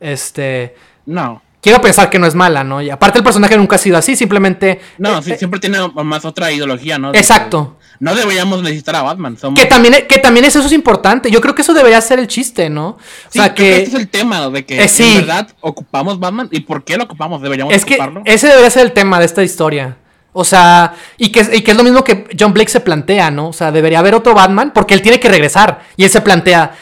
Este. 0.00 0.74
No. 1.06 1.42
Quiero 1.60 1.80
pensar 1.80 2.10
que 2.10 2.18
no 2.18 2.26
es 2.26 2.34
mala, 2.34 2.64
¿no? 2.64 2.82
Y 2.82 2.90
aparte 2.90 3.18
el 3.18 3.24
personaje 3.24 3.56
nunca 3.56 3.76
ha 3.76 3.78
sido 3.78 3.96
así, 3.96 4.16
simplemente... 4.16 4.80
No, 4.98 5.18
eh, 5.18 5.22
sí, 5.22 5.32
eh, 5.32 5.38
siempre 5.38 5.60
tiene 5.60 5.78
más 6.02 6.24
otra 6.24 6.50
ideología, 6.50 6.98
¿no? 6.98 7.14
Exacto. 7.14 7.76
No 8.02 8.16
deberíamos 8.16 8.60
necesitar 8.62 8.96
a 8.96 9.02
Batman. 9.02 9.38
Somos... 9.38 9.60
Que 9.60 9.66
también, 9.66 9.94
que 10.08 10.18
también 10.18 10.44
eso 10.44 10.58
es 10.60 10.72
importante. 10.72 11.30
Yo 11.30 11.40
creo 11.40 11.54
que 11.54 11.62
eso 11.62 11.72
debería 11.72 12.00
ser 12.00 12.18
el 12.18 12.26
chiste, 12.26 12.68
¿no? 12.68 12.88
O 12.88 12.98
Sí, 13.30 13.38
sea, 13.38 13.54
creo 13.54 13.68
que... 13.76 13.82
este 13.84 13.88
es 13.90 13.94
el 14.02 14.08
tema 14.08 14.48
de 14.50 14.64
que 14.66 14.82
Eh, 14.82 14.88
sí. 14.88 15.04
en 15.04 15.26
verdad 15.26 15.48
ocupamos 15.60 16.18
Batman 16.18 16.48
y 16.50 16.60
por 16.60 16.82
qué 16.84 16.96
lo 16.96 17.04
ocupamos. 17.04 17.40
Deberíamos 17.40 17.72
Es 17.72 17.84
que 17.84 17.94
ocuparlo. 17.94 18.22
ese 18.24 18.48
debería 18.48 18.70
ser 18.70 18.86
el 18.86 18.92
tema 18.92 19.20
de 19.20 19.26
esta 19.26 19.44
historia. 19.44 19.98
O 20.32 20.44
sea, 20.44 20.94
y 21.16 21.30
que, 21.30 21.46
y 21.52 21.60
que 21.62 21.70
es 21.70 21.76
lo 21.76 21.84
mismo 21.84 22.02
que 22.02 22.26
John 22.36 22.52
Blake 22.52 22.70
se 22.72 22.80
plantea, 22.80 23.30
¿no? 23.30 23.48
O 23.50 23.52
sea, 23.52 23.70
debería 23.70 24.00
haber 24.00 24.14
otro 24.16 24.34
Batman 24.34 24.72
porque 24.74 24.94
él 24.94 25.02
tiene 25.02 25.20
que 25.20 25.28
regresar. 25.28 25.82
Y 25.96 26.02
él 26.04 26.10
se 26.10 26.22
plantea, 26.22 26.72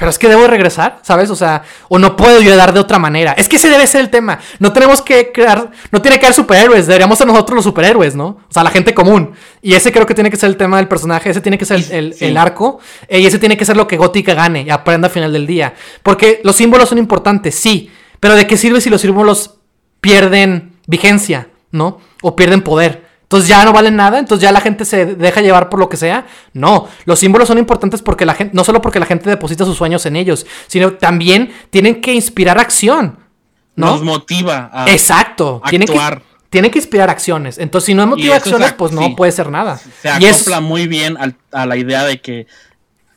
pero 0.00 0.10
es 0.10 0.18
que 0.18 0.28
debo 0.28 0.46
regresar, 0.48 0.98
¿sabes? 1.02 1.30
O 1.30 1.36
sea, 1.36 1.62
o 1.88 1.98
no 1.98 2.16
puedo 2.16 2.40
ayudar 2.40 2.72
de 2.72 2.80
otra 2.80 2.98
manera. 2.98 3.32
Es 3.32 3.48
que 3.48 3.56
ese 3.56 3.68
debe 3.68 3.86
ser 3.86 4.00
el 4.00 4.08
tema. 4.10 4.40
No 4.58 4.72
tenemos 4.72 5.02
que 5.02 5.30
crear, 5.30 5.70
no 5.92 6.00
tiene 6.02 6.18
que 6.18 6.26
haber 6.26 6.34
superhéroes, 6.34 6.86
deberíamos 6.88 7.18
ser 7.18 7.26
nosotros 7.26 7.54
los 7.56 7.64
superhéroes, 7.64 8.16
¿no? 8.16 8.26
O 8.26 8.40
sea, 8.48 8.64
la 8.64 8.70
gente 8.70 8.94
común. 8.94 9.32
Y 9.62 9.74
ese 9.74 9.92
creo 9.92 10.06
que 10.06 10.14
tiene 10.14 10.30
que 10.30 10.36
ser 10.38 10.48
el 10.48 10.56
tema 10.56 10.78
del 10.78 10.88
personaje, 10.88 11.28
ese 11.30 11.40
tiene 11.42 11.58
que 11.58 11.66
ser 11.66 11.76
el, 11.76 11.92
el- 11.92 12.14
Sí. 12.14 12.24
el 12.24 12.36
arco, 12.38 12.80
eh, 13.08 13.20
y 13.20 13.26
ese 13.26 13.38
tiene 13.38 13.56
que 13.56 13.64
ser 13.66 13.76
lo 13.76 13.86
que 13.86 13.98
Gótica 13.98 14.34
gane 14.34 14.62
y 14.62 14.70
aprenda 14.70 15.08
al 15.08 15.12
final 15.12 15.32
del 15.32 15.46
día. 15.46 15.74
Porque 16.02 16.40
los 16.44 16.56
símbolos 16.56 16.88
son 16.88 16.96
importantes, 16.98 17.54
sí, 17.54 17.90
pero 18.18 18.34
¿de 18.34 18.46
qué 18.46 18.56
sirve 18.56 18.80
si 18.80 18.88
los 18.90 19.02
símbolos 19.02 19.56
pierden 20.00 20.72
vigencia, 20.86 21.48
¿no? 21.72 22.00
O 22.22 22.34
pierden 22.36 22.62
poder. 22.62 23.09
Entonces 23.30 23.48
ya 23.48 23.64
no 23.64 23.72
valen 23.72 23.94
nada, 23.94 24.18
entonces 24.18 24.42
ya 24.42 24.50
la 24.50 24.60
gente 24.60 24.84
se 24.84 25.06
deja 25.14 25.40
llevar 25.40 25.68
por 25.68 25.78
lo 25.78 25.88
que 25.88 25.96
sea. 25.96 26.26
No, 26.52 26.88
los 27.04 27.20
símbolos 27.20 27.46
son 27.46 27.58
importantes 27.58 28.02
porque 28.02 28.26
la 28.26 28.34
gente, 28.34 28.52
no 28.56 28.64
solo 28.64 28.82
porque 28.82 28.98
la 28.98 29.06
gente 29.06 29.30
deposita 29.30 29.64
sus 29.64 29.76
sueños 29.76 30.04
en 30.06 30.16
ellos, 30.16 30.46
sino 30.66 30.94
también 30.94 31.52
tienen 31.70 32.00
que 32.00 32.12
inspirar 32.12 32.58
acción, 32.58 33.20
¿no? 33.76 33.86
Nos 33.92 34.02
motiva 34.02 34.68
a 34.72 34.90
Exacto. 34.90 35.62
Tienen 35.70 35.86
que, 35.86 35.92
actuar. 35.92 36.22
tienen 36.48 36.72
que 36.72 36.80
inspirar 36.80 37.08
acciones. 37.08 37.58
Entonces, 37.58 37.86
si 37.86 37.94
no 37.94 38.04
motiva 38.04 38.34
acciones, 38.34 38.72
ac- 38.72 38.76
pues 38.76 38.90
no 38.90 39.02
sí. 39.02 39.14
puede 39.16 39.30
ser 39.30 39.48
nada. 39.48 39.76
se 39.76 40.08
y 40.18 40.26
acopla 40.26 40.60
muy 40.60 40.88
bien 40.88 41.16
al- 41.16 41.36
a 41.52 41.66
la 41.66 41.76
idea 41.76 42.02
de 42.02 42.20
que 42.20 42.48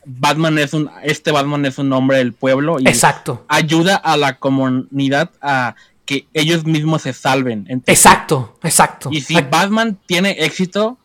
Batman 0.06 0.58
es 0.58 0.74
un 0.74 0.90
este 1.02 1.32
Batman 1.32 1.66
es 1.66 1.78
un 1.78 1.92
hombre 1.92 2.18
del 2.18 2.34
pueblo 2.34 2.76
y 2.78 2.86
exacto. 2.86 3.44
ayuda 3.48 3.96
a 3.96 4.16
la 4.16 4.38
comunidad 4.38 5.30
a 5.42 5.74
que 6.04 6.26
ellos 6.34 6.64
mismos 6.64 7.02
se 7.02 7.12
salven. 7.12 7.66
Entonces, 7.68 8.04
Exacto, 8.04 8.58
exacto. 8.62 9.08
Y 9.12 9.20
si 9.20 9.34
Batman 9.34 9.98
tiene 10.06 10.36
éxito, 10.40 10.98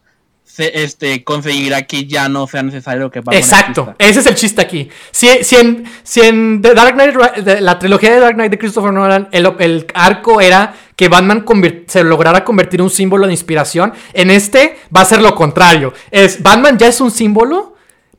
se, 0.43 0.83
este, 0.83 1.23
conseguirá 1.23 1.83
que 1.83 2.05
ya 2.05 2.27
no 2.27 2.47
sea 2.47 2.63
necesario 2.63 3.11
que 3.11 3.19
Batman 3.19 3.37
Exacto, 3.37 3.81
exista. 3.81 4.05
ese 4.05 4.19
es 4.19 4.25
el 4.25 4.35
chiste 4.35 4.61
aquí. 4.61 4.89
Si, 5.11 5.27
si 5.43 5.55
en, 5.55 5.85
si 6.03 6.21
en 6.21 6.61
The 6.61 6.73
Dark 6.73 6.95
Knight, 6.95 7.15
la 7.61 7.79
trilogía 7.79 8.13
de 8.13 8.19
Dark 8.19 8.33
Knight 8.33 8.51
de 8.51 8.57
Christopher 8.57 8.91
Nolan, 8.91 9.29
el, 9.31 9.53
el 9.59 9.87
arco 9.93 10.41
era 10.41 10.73
que 10.95 11.07
Batman 11.07 11.45
se 11.87 12.03
lograra 12.03 12.43
convertir 12.43 12.81
en 12.81 12.85
un 12.85 12.89
símbolo 12.89 13.27
de 13.27 13.33
inspiración, 13.33 13.93
en 14.13 14.31
este 14.31 14.77
va 14.93 15.01
a 15.01 15.05
ser 15.05 15.21
lo 15.21 15.33
contrario. 15.35 15.93
Es 16.11 16.41
Batman 16.41 16.77
ya 16.77 16.87
es 16.87 16.99
un 16.99 17.11
símbolo, 17.11 17.75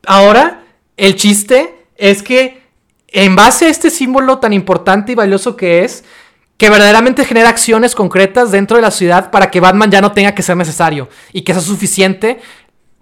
ahora 0.07 0.63
el 0.97 1.15
chiste 1.15 1.75
es 1.97 2.23
que 2.23 2.61
en 3.09 3.35
base 3.35 3.65
a 3.65 3.69
este 3.69 3.89
símbolo 3.89 4.39
tan 4.39 4.53
importante 4.53 5.11
y 5.11 5.15
valioso 5.15 5.55
que 5.55 5.83
es, 5.83 6.05
que 6.61 6.69
verdaderamente 6.69 7.25
genera 7.25 7.49
acciones 7.49 7.95
concretas 7.95 8.51
dentro 8.51 8.77
de 8.77 8.83
la 8.83 8.91
ciudad 8.91 9.31
para 9.31 9.49
que 9.49 9.59
Batman 9.59 9.89
ya 9.89 9.99
no 9.99 10.11
tenga 10.11 10.35
que 10.35 10.43
ser 10.43 10.55
necesario 10.55 11.09
y 11.33 11.41
que 11.41 11.53
sea 11.53 11.61
suficiente 11.63 12.39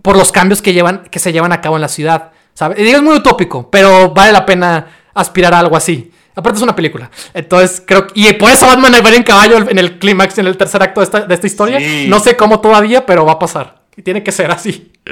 por 0.02 0.16
los 0.16 0.32
cambios 0.32 0.62
que 0.62 0.72
llevan 0.72 1.10
que 1.12 1.20
se 1.20 1.34
llevan 1.34 1.52
a 1.52 1.60
cabo 1.60 1.76
en 1.76 1.82
la 1.82 1.90
ciudad, 1.90 2.32
¿sabes? 2.54 2.80
Y 2.80 2.84
digo, 2.84 2.96
es 2.96 3.04
muy 3.04 3.16
utópico, 3.16 3.70
pero 3.70 4.14
vale 4.14 4.32
la 4.32 4.46
pena 4.46 4.88
aspirar 5.14 5.54
a 5.54 5.60
algo 5.60 5.76
así. 5.76 6.10
Aparte 6.36 6.56
es 6.56 6.64
una 6.64 6.74
película. 6.74 7.12
Entonces, 7.34 7.84
creo 7.86 8.08
que... 8.08 8.18
Y 8.18 8.32
por 8.32 8.50
eso 8.50 8.66
Batman 8.66 8.94
va 8.94 9.10
en 9.14 9.24
caballo 9.24 9.70
en 9.70 9.78
el 9.78 10.00
clímax, 10.00 10.38
en 10.38 10.48
el 10.48 10.56
tercer 10.56 10.82
acto 10.82 11.02
de 11.02 11.04
esta, 11.04 11.20
de 11.26 11.34
esta 11.34 11.48
historia. 11.48 11.80
Sí. 11.80 12.06
No 12.08 12.22
sé 12.22 12.38
cómo 12.38 12.62
todavía, 12.62 13.06
pero 13.06 13.26
va 13.26 13.34
a 13.34 13.40
pasar. 13.40 13.82
Y 13.98 14.04
tiene 14.04 14.24
que 14.24 14.32
ser 14.32 14.52
así. 14.52 14.94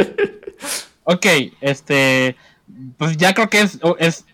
Ok, 1.10 1.26
este, 1.62 2.36
pues 2.98 3.16
ya 3.16 3.34
creo 3.34 3.50
que 3.50 3.62
es, 3.62 3.80
es 3.98 4.26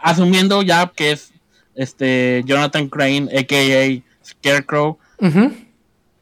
asumiendo 0.00 0.62
ya 0.62 0.92
que 0.94 1.10
es 1.10 1.32
este 1.76 2.42
Jonathan 2.46 2.88
Crane, 2.88 3.28
a.k.a. 3.38 4.02
Scarecrow. 4.26 4.98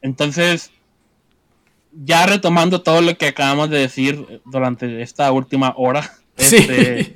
Entonces, 0.01 0.71
ya 2.03 2.25
retomando 2.25 2.81
todo 2.81 3.01
lo 3.01 3.17
que 3.17 3.27
acabamos 3.27 3.69
de 3.69 3.79
decir 3.79 4.41
durante 4.45 5.01
esta 5.01 5.31
última 5.31 5.73
hora, 5.77 6.11
Sí. 6.37 6.57
este, 6.57 7.15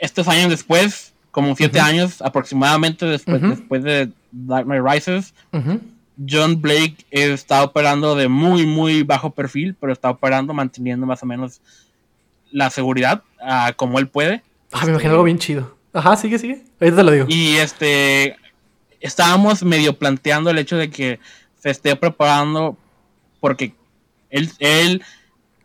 estos 0.00 0.28
años 0.28 0.48
después, 0.48 1.12
como 1.32 1.56
siete 1.56 1.80
años 1.80 2.22
aproximadamente 2.22 3.04
después, 3.04 3.40
después 3.42 3.82
de 3.82 4.10
Dark 4.30 4.66
Knight 4.66 4.82
Rises. 4.84 5.34
John 6.28 6.60
Blake 6.60 6.96
está 7.10 7.64
operando 7.64 8.14
de 8.14 8.28
muy, 8.28 8.66
muy 8.66 9.02
bajo 9.02 9.30
perfil, 9.30 9.74
pero 9.80 9.92
está 9.92 10.10
operando, 10.10 10.52
manteniendo 10.54 11.06
más 11.06 11.22
o 11.22 11.26
menos 11.26 11.60
la 12.52 12.70
seguridad 12.70 13.22
ah, 13.40 13.72
como 13.74 13.98
él 13.98 14.06
puede. 14.08 14.42
Ah, 14.72 14.84
me 14.84 14.90
imagino 14.92 15.12
algo 15.12 15.24
bien 15.24 15.38
chido. 15.38 15.76
Ajá, 15.92 16.16
sigue, 16.16 16.38
sigue. 16.38 16.62
Ahorita 16.80 16.96
te 16.96 17.02
lo 17.02 17.10
digo. 17.10 17.26
Y 17.28 17.56
este, 17.56 18.36
estábamos 19.00 19.62
medio 19.62 19.98
planteando 19.98 20.50
el 20.50 20.58
hecho 20.58 20.76
de 20.76 20.90
que 20.90 21.20
se 21.60 21.70
esté 21.70 21.96
preparando 21.96 22.76
porque 23.40 23.74
él, 24.30 24.50
él 24.58 25.02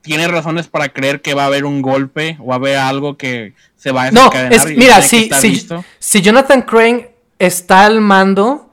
tiene 0.01 0.27
razones 0.27 0.67
para 0.67 0.89
creer 0.89 1.21
que 1.21 1.33
va 1.33 1.43
a 1.43 1.47
haber 1.47 1.65
un 1.65 1.81
golpe 1.81 2.37
o 2.39 2.47
va 2.47 2.55
a 2.55 2.57
haber 2.57 2.77
algo 2.77 3.17
que 3.17 3.53
se 3.75 3.91
va 3.91 4.03
a 4.03 4.11
No, 4.11 4.31
es, 4.31 4.65
mira, 4.65 5.01
si, 5.01 5.29
si, 5.29 5.67
si 5.99 6.21
Jonathan 6.21 6.61
Crane 6.61 7.11
está 7.39 7.85
al 7.85 8.01
mando, 8.01 8.71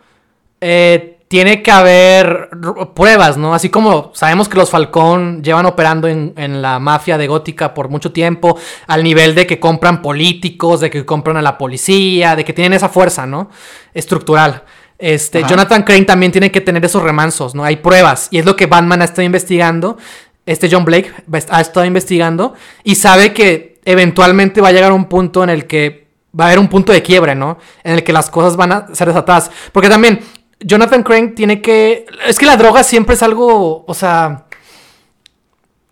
eh, 0.61 1.14
tiene 1.29 1.63
que 1.63 1.71
haber 1.71 2.51
pruebas, 2.95 3.37
¿no? 3.37 3.55
Así 3.55 3.69
como 3.69 4.13
sabemos 4.15 4.49
que 4.49 4.57
los 4.57 4.71
Falcón 4.71 5.43
llevan 5.43 5.67
operando 5.67 6.07
en, 6.07 6.35
en 6.37 6.63
la 6.63 6.79
mafia 6.79 7.19
de 7.19 7.27
Gótica 7.27 7.75
por 7.75 7.89
mucho 7.89 8.13
tiempo, 8.13 8.59
al 8.87 9.03
nivel 9.03 9.35
de 9.35 9.47
que 9.47 9.59
compran 9.59 10.03
políticos, 10.03 10.81
de 10.81 10.91
que 10.91 11.05
compran 11.05 11.37
a 11.37 11.43
la 11.43 11.59
policía, 11.59 12.37
de 12.37 12.45
que 12.45 12.53
tienen 12.53 12.75
esa 12.75 12.89
fuerza, 12.89 13.27
¿no? 13.27 13.51
Estructural. 13.95 14.65
Este, 14.99 15.39
Ajá. 15.39 15.49
Jonathan 15.49 15.83
Crane 15.83 16.05
también 16.05 16.33
tiene 16.33 16.51
que 16.51 16.61
tener 16.61 16.85
esos 16.85 17.03
remansos, 17.03 17.55
¿no? 17.55 17.65
Hay 17.65 17.77
pruebas. 17.77 18.29
Y 18.31 18.39
es 18.39 18.45
lo 18.45 18.57
que 18.57 18.67
Batman 18.67 19.03
ha 19.03 19.07
estado 19.07 19.23
investigando. 19.23 19.99
Este 20.47 20.69
John 20.71 20.85
Blake 20.85 21.13
ha 21.51 21.61
estado 21.61 21.87
investigando. 21.87 22.55
Y 22.85 22.95
sabe 22.95 23.33
que 23.33 23.81
eventualmente 23.85 24.61
va 24.61 24.69
a 24.69 24.73
llegar 24.73 24.93
un 24.93 25.07
punto 25.07 25.43
en 25.43 25.51
el 25.51 25.67
que 25.67 26.07
va 26.39 26.45
a 26.45 26.47
haber 26.49 26.59
un 26.59 26.69
punto 26.69 26.93
de 26.93 27.03
quiebre, 27.03 27.35
¿no? 27.35 27.59
En 27.83 27.95
el 27.95 28.05
que 28.05 28.13
las 28.13 28.31
cosas 28.31 28.57
van 28.57 28.73
a 28.73 28.95
ser 28.95 29.09
desatadas. 29.09 29.51
Porque 29.73 29.89
también 29.89 30.21
Jonathan 30.65 31.03
Crane 31.03 31.29
tiene 31.29 31.61
que... 31.61 32.07
Es 32.27 32.39
que 32.39 32.47
la 32.47 32.57
droga 32.57 32.83
siempre 32.83 33.15
es 33.15 33.23
algo, 33.23 33.85
o 33.87 33.95
sea... 33.95 34.47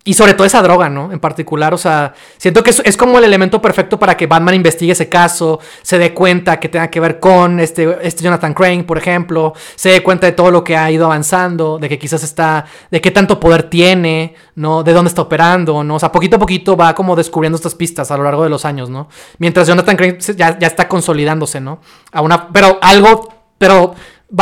Y 0.05 0.15
sobre 0.15 0.33
todo 0.33 0.45
esa 0.45 0.61
droga, 0.61 0.89
¿no? 0.89 1.13
En 1.13 1.19
particular, 1.21 1.73
o 1.73 1.77
sea, 1.77 2.13
siento 2.35 2.61
que 2.61 2.71
es, 2.71 2.81
es 2.83 2.97
como 2.97 3.19
el 3.19 3.23
elemento 3.23 3.61
perfecto 3.61 3.97
para 3.97 4.17
que 4.17 4.27
Batman 4.27 4.53
investigue 4.53 4.91
ese 4.91 5.07
caso, 5.07 5.61
se 5.81 5.97
dé 5.97 6.13
cuenta 6.13 6.59
que 6.59 6.67
tenga 6.67 6.89
que 6.89 6.99
ver 6.99 7.21
con 7.21 7.61
este, 7.61 7.99
este 8.01 8.21
Jonathan 8.21 8.53
Crane, 8.53 8.83
por 8.83 8.97
ejemplo, 8.97 9.53
se 9.75 9.91
dé 9.91 10.03
cuenta 10.03 10.27
de 10.27 10.33
todo 10.33 10.51
lo 10.51 10.61
que 10.61 10.75
ha 10.75 10.91
ido 10.91 11.05
avanzando, 11.05 11.79
de 11.79 11.87
que 11.87 11.97
quizás 11.97 12.21
está, 12.21 12.65
de 12.91 12.99
qué 12.99 13.11
tanto 13.11 13.39
poder 13.39 13.69
tiene, 13.69 14.35
¿no? 14.55 14.83
De 14.83 14.91
dónde 14.91 15.07
está 15.07 15.21
operando, 15.21 15.85
¿no? 15.85 15.95
O 15.95 15.99
sea, 15.99 16.11
poquito 16.11 16.35
a 16.35 16.39
poquito 16.39 16.75
va 16.75 16.93
como 16.93 17.15
descubriendo 17.15 17.55
estas 17.55 17.73
pistas 17.73 18.11
a 18.11 18.17
lo 18.17 18.23
largo 18.23 18.43
de 18.43 18.49
los 18.49 18.65
años, 18.65 18.89
¿no? 18.89 19.07
Mientras 19.37 19.67
Jonathan 19.69 19.95
Crane 19.95 20.17
ya, 20.19 20.59
ya 20.59 20.67
está 20.67 20.89
consolidándose, 20.89 21.61
¿no? 21.61 21.79
A 22.11 22.19
una, 22.19 22.49
pero 22.49 22.77
algo, 22.81 23.33
pero 23.57 23.95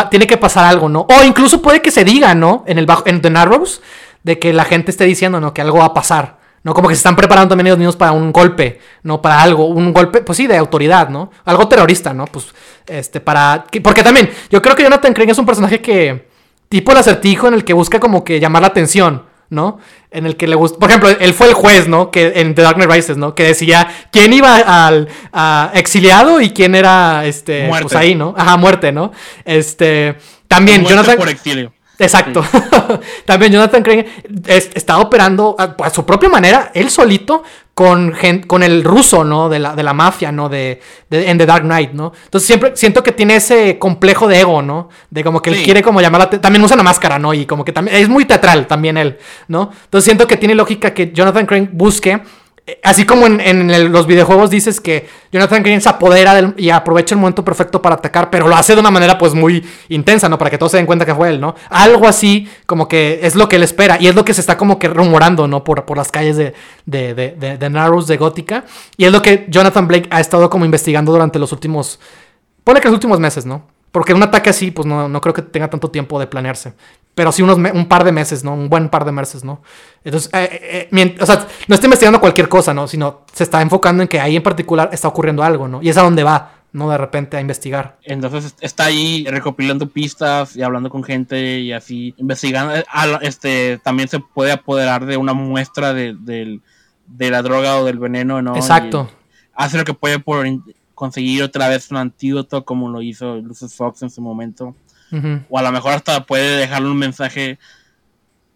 tiene 0.09 0.27
que 0.27 0.37
pasar 0.37 0.65
algo, 0.65 0.89
¿no? 0.89 1.01
O 1.01 1.23
incluso 1.23 1.61
puede 1.61 1.81
que 1.81 1.91
se 1.91 2.03
diga, 2.03 2.33
¿no? 2.35 2.63
En 2.67 2.77
el 2.77 2.85
bajo, 2.85 3.03
en 3.05 3.21
The 3.21 3.29
Narrows, 3.29 3.81
de 4.23 4.39
que 4.39 4.53
la 4.53 4.65
gente 4.65 4.91
esté 4.91 5.05
diciendo, 5.05 5.39
¿no? 5.39 5.53
Que 5.53 5.61
algo 5.61 5.79
va 5.79 5.85
a 5.85 5.93
pasar. 5.93 6.41
¿no? 6.63 6.73
Como 6.73 6.87
que 6.87 6.95
se 6.95 6.99
están 6.99 7.15
preparando 7.15 7.49
también 7.49 7.67
ellos 7.67 7.79
mismos 7.79 7.95
para 7.95 8.11
un 8.11 8.31
golpe, 8.31 8.79
¿no? 9.03 9.21
Para 9.21 9.41
algo, 9.41 9.65
un 9.65 9.93
golpe, 9.93 10.21
pues 10.21 10.37
sí, 10.37 10.47
de 10.47 10.57
autoridad, 10.57 11.09
¿no? 11.09 11.31
Algo 11.45 11.67
terrorista, 11.67 12.13
¿no? 12.13 12.25
Pues, 12.25 12.53
este, 12.85 13.19
para... 13.19 13.65
Porque 13.83 14.03
también, 14.03 14.29
yo 14.49 14.61
creo 14.61 14.75
que 14.75 14.83
Jonathan 14.83 15.13
Crane 15.13 15.31
es 15.31 15.37
un 15.37 15.45
personaje 15.45 15.81
que, 15.81 16.27
tipo 16.69 16.91
el 16.91 16.99
acertijo 16.99 17.47
en 17.47 17.55
el 17.55 17.63
que 17.63 17.73
busca 17.73 17.99
como 17.99 18.23
que 18.23 18.39
llamar 18.39 18.61
la 18.61 18.67
atención, 18.67 19.23
¿no? 19.51 19.79
En 20.09 20.25
el 20.25 20.37
que 20.37 20.47
le 20.47 20.55
gusta, 20.55 20.79
por 20.79 20.89
ejemplo, 20.89 21.09
él 21.09 21.33
fue 21.33 21.49
el 21.49 21.53
juez, 21.53 21.87
¿no? 21.87 22.09
Que 22.09 22.33
en 22.37 22.55
The 22.55 22.61
Dark 22.63 22.77
Knight 22.77 22.89
Rises, 22.89 23.17
¿no? 23.17 23.35
Que 23.35 23.43
decía 23.43 23.87
quién 24.11 24.33
iba 24.33 24.87
al 24.87 25.07
exiliado 25.73 26.41
y 26.41 26.49
quién 26.49 26.73
era, 26.73 27.25
este, 27.25 27.67
muerte. 27.67 27.83
pues 27.83 27.95
ahí, 27.95 28.15
¿no? 28.15 28.33
Ajá, 28.35 28.57
muerte, 28.57 28.91
¿no? 28.91 29.11
Este, 29.45 30.17
también 30.47 30.83
Jonathan... 30.85 31.17
por 31.17 31.29
exilio. 31.29 31.71
Exacto. 32.01 32.43
También 33.25 33.51
Jonathan 33.51 33.83
Crane 33.83 34.05
está 34.47 34.99
operando 34.99 35.55
a, 35.57 35.89
su 35.89 36.05
propia 36.05 36.29
manera, 36.29 36.71
él 36.73 36.89
solito, 36.89 37.43
con, 37.73 38.13
con 38.47 38.63
el 38.63 38.83
ruso, 38.83 39.23
¿no? 39.23 39.49
De 39.49 39.59
la, 39.59 39.75
de 39.75 39.83
la 39.83 39.93
mafia, 39.93 40.31
¿no? 40.31 40.49
De, 40.49 40.81
en 41.09 41.37
The 41.37 41.45
Dark 41.45 41.63
Knight, 41.63 41.93
¿no? 41.93 42.11
Entonces 42.25 42.47
siempre 42.47 42.71
siento 42.75 43.03
que 43.03 43.11
tiene 43.11 43.35
ese 43.35 43.79
complejo 43.79 44.27
de 44.27 44.39
ego, 44.39 44.61
¿no? 44.61 44.89
De 45.09 45.23
como 45.23 45.41
que 45.41 45.51
él 45.51 45.63
quiere 45.63 45.81
como 45.81 46.01
llamarla... 46.01 46.29
También 46.29 46.63
usa 46.63 46.75
una 46.75 46.83
máscara, 46.83 47.17
¿no? 47.17 47.33
Y 47.33 47.45
como 47.45 47.63
que 47.63 47.71
también... 47.71 47.97
Es 47.97 48.09
muy 48.09 48.25
teatral 48.25 48.67
también 48.67 48.97
él, 48.97 49.17
¿no? 49.47 49.71
Entonces 49.83 50.05
siento 50.05 50.27
que 50.27 50.37
tiene 50.37 50.55
lógica 50.55 50.93
que 50.93 51.11
Jonathan 51.11 51.45
Crane 51.45 51.69
busque 51.71 52.21
Así 52.83 53.05
como 53.05 53.25
en, 53.25 53.91
los 53.91 54.07
videojuegos 54.07 54.49
dices 54.49 54.79
que 54.79 55.07
Jonathan 55.31 55.63
Green 55.63 55.81
se 55.81 55.89
apodera 55.89 56.53
y 56.57 56.69
aprovecha 56.69 57.15
el 57.15 57.21
momento 57.21 57.43
perfecto 57.43 57.81
para 57.81 57.95
atacar, 57.95 58.29
pero 58.29 58.47
lo 58.47 58.55
hace 58.55 58.73
de 58.73 58.79
una 58.79 58.91
manera 58.91 59.17
pues 59.17 59.33
muy 59.33 59.65
intensa, 59.89 60.29
¿no? 60.29 60.37
Para 60.37 60.49
que 60.49 60.57
todos 60.57 60.71
se 60.71 60.77
den 60.77 60.85
cuenta 60.85 61.05
que 61.05 61.15
fue 61.15 61.29
él, 61.29 61.41
¿no? 61.41 61.55
Algo 61.69 62.07
así 62.07 62.49
como 62.65 62.87
que 62.87 63.19
es 63.23 63.35
lo 63.35 63.49
que 63.49 63.55
él 63.55 63.63
espera 63.63 63.97
y 63.99 64.07
es 64.07 64.15
lo 64.15 64.25
que 64.25 64.33
se 64.33 64.41
está 64.41 64.57
como 64.57 64.77
que 64.77 64.87
rumorando, 64.87 65.47
¿no? 65.47 65.63
Por, 65.63 65.85
por 65.85 65.97
las 65.97 66.11
calles 66.11 66.37
de, 66.37 66.53
de, 66.85 67.13
de, 67.13 67.57
de, 67.57 67.69
Narrows, 67.69 68.07
de 68.07 68.17
Gótica. 68.17 68.65
Y 68.97 69.05
es 69.05 69.11
lo 69.11 69.21
que 69.21 69.45
Jonathan 69.49 69.87
Blake 69.87 70.07
ha 70.11 70.19
estado 70.19 70.49
como 70.49 70.65
investigando 70.65 71.11
durante 71.11 71.39
los 71.39 71.51
últimos... 71.51 71.99
Pone 72.63 72.79
que 72.79 72.87
los 72.87 72.95
últimos 72.95 73.19
meses, 73.19 73.45
¿no? 73.45 73.70
Porque 73.91 74.13
un 74.13 74.23
ataque 74.23 74.49
así, 74.49 74.71
pues 74.71 74.85
no, 74.85 75.09
no 75.09 75.21
creo 75.21 75.33
que 75.33 75.41
tenga 75.41 75.69
tanto 75.69 75.91
tiempo 75.91 76.19
de 76.19 76.27
planearse 76.27 76.73
pero 77.15 77.31
sí 77.31 77.41
unos 77.41 77.57
un 77.57 77.87
par 77.87 78.03
de 78.03 78.11
meses, 78.11 78.43
¿no? 78.43 78.53
Un 78.53 78.69
buen 78.69 78.89
par 78.89 79.05
de 79.05 79.11
meses, 79.11 79.43
¿no? 79.43 79.61
Entonces, 80.03 80.29
eh, 80.33 80.87
eh, 80.89 80.89
eh, 80.91 81.17
o 81.19 81.25
sea, 81.25 81.47
no 81.67 81.75
está 81.75 81.87
investigando 81.87 82.19
cualquier 82.19 82.47
cosa, 82.47 82.73
¿no? 82.73 82.87
Sino 82.87 83.25
se 83.33 83.43
está 83.43 83.61
enfocando 83.61 84.03
en 84.03 84.09
que 84.09 84.19
ahí 84.19 84.35
en 84.35 84.43
particular 84.43 84.89
está 84.93 85.07
ocurriendo 85.07 85.43
algo, 85.43 85.67
¿no? 85.67 85.81
Y 85.81 85.89
es 85.89 85.97
a 85.97 86.03
donde 86.03 86.23
va, 86.23 86.53
¿no? 86.71 86.89
De 86.89 86.97
repente 86.97 87.35
a 87.35 87.41
investigar. 87.41 87.97
Entonces 88.03 88.55
está 88.61 88.85
ahí 88.85 89.25
recopilando 89.29 89.87
pistas 89.89 90.55
y 90.55 90.63
hablando 90.63 90.89
con 90.89 91.03
gente 91.03 91.59
y 91.59 91.73
así 91.73 92.15
investigando. 92.17 92.73
Este, 93.21 93.77
también 93.83 94.07
se 94.07 94.19
puede 94.19 94.53
apoderar 94.53 95.05
de 95.05 95.17
una 95.17 95.33
muestra 95.33 95.93
de, 95.93 96.61
la 97.17 97.41
droga 97.41 97.77
o 97.77 97.85
del 97.85 97.99
veneno, 97.99 98.41
¿no? 98.41 98.55
Exacto. 98.55 99.09
hace 99.53 99.77
lo 99.77 99.83
que 99.83 99.93
puede 99.93 100.19
por 100.19 100.47
conseguir 101.01 101.41
otra 101.41 101.67
vez 101.67 101.89
un 101.89 101.97
antídoto 101.97 102.63
como 102.63 102.87
lo 102.87 103.01
hizo 103.01 103.37
Lucius 103.37 103.73
Fox 103.73 104.03
en 104.03 104.11
su 104.11 104.21
momento. 104.21 104.75
O 105.49 105.57
a 105.57 105.63
lo 105.63 105.71
mejor 105.71 105.93
hasta 105.93 106.27
puede 106.27 106.57
dejarle 106.57 106.89
un 106.89 106.97
mensaje 106.99 107.57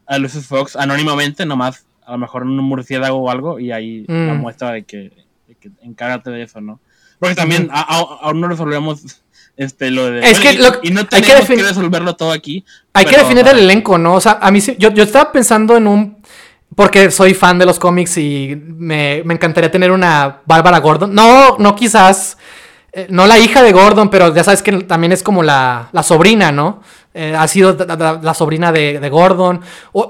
a 0.06 0.20
Lucius 0.20 0.46
Fox 0.46 0.76
anónimamente, 0.76 1.44
nomás, 1.48 1.88
a 2.06 2.12
lo 2.12 2.20
mejor 2.20 2.44
en 2.44 2.50
un 2.50 2.64
murciélago 2.66 3.18
o 3.18 3.32
algo, 3.32 3.60
y 3.60 3.72
ahí 3.72 4.06
la 4.08 4.36
mm. 4.36 4.42
muestra 4.42 4.74
de 4.74 4.84
que, 4.84 5.26
de 5.48 5.56
que, 5.56 5.72
encárgate 5.82 6.30
de 6.30 6.44
eso, 6.44 6.62
¿no? 6.62 6.80
Porque 7.18 7.34
también 7.34 7.68
aún 7.72 8.40
no 8.40 8.48
resolvemos 8.48 9.24
este, 9.58 9.90
lo 9.90 10.12
de. 10.12 10.30
Es 10.30 10.40
que 10.40 10.54
y, 10.84 10.92
no 10.92 11.08
tenemos 11.08 11.48
que, 11.48 11.64
resolverlo 11.64 12.16
todo 12.16 12.32
aquí. 12.32 12.64
Hay 12.94 13.06
que 13.06 13.18
definir 13.18 13.48
el 13.48 13.58
elenco, 13.58 13.98
¿no? 13.98 14.14
O 14.14 14.22
sea, 14.22 14.38
a 14.40 14.52
mí 14.52 14.62
yo, 14.78 14.92
yo 14.92 15.04
estaba 15.04 15.32
pensando 15.32 15.76
en 15.78 15.88
un. 15.88 16.18
Porque 16.76 17.10
soy 17.10 17.34
fan 17.34 17.58
de 17.58 17.66
los 17.66 17.80
cómics 17.80 18.18
y 18.18 18.56
me, 18.56 19.22
me 19.24 19.34
encantaría 19.34 19.72
tener 19.72 19.92
una 19.92 20.42
Bárbara 20.46 20.80
Gordon. 20.80 21.16
No, 21.16 21.58
no 21.58 21.76
quizás 21.76 22.38
eh, 22.98 23.08
no 23.10 23.28
la 23.28 23.38
hija 23.38 23.62
de 23.62 23.74
Gordon, 23.74 24.10
pero 24.10 24.34
ya 24.34 24.42
sabes 24.46 24.62
que 24.62 24.72
también 24.84 25.12
es 25.12 25.22
como 25.22 25.44
la, 25.44 25.90
sobrina, 26.02 26.54
¿no? 26.54 26.82
Eh, 27.14 27.36
ha 27.38 27.46
sido 27.50 27.76
la, 27.76 28.34
sobrina 28.34 28.72
de, 28.72 29.10
Gordon. 29.10 29.60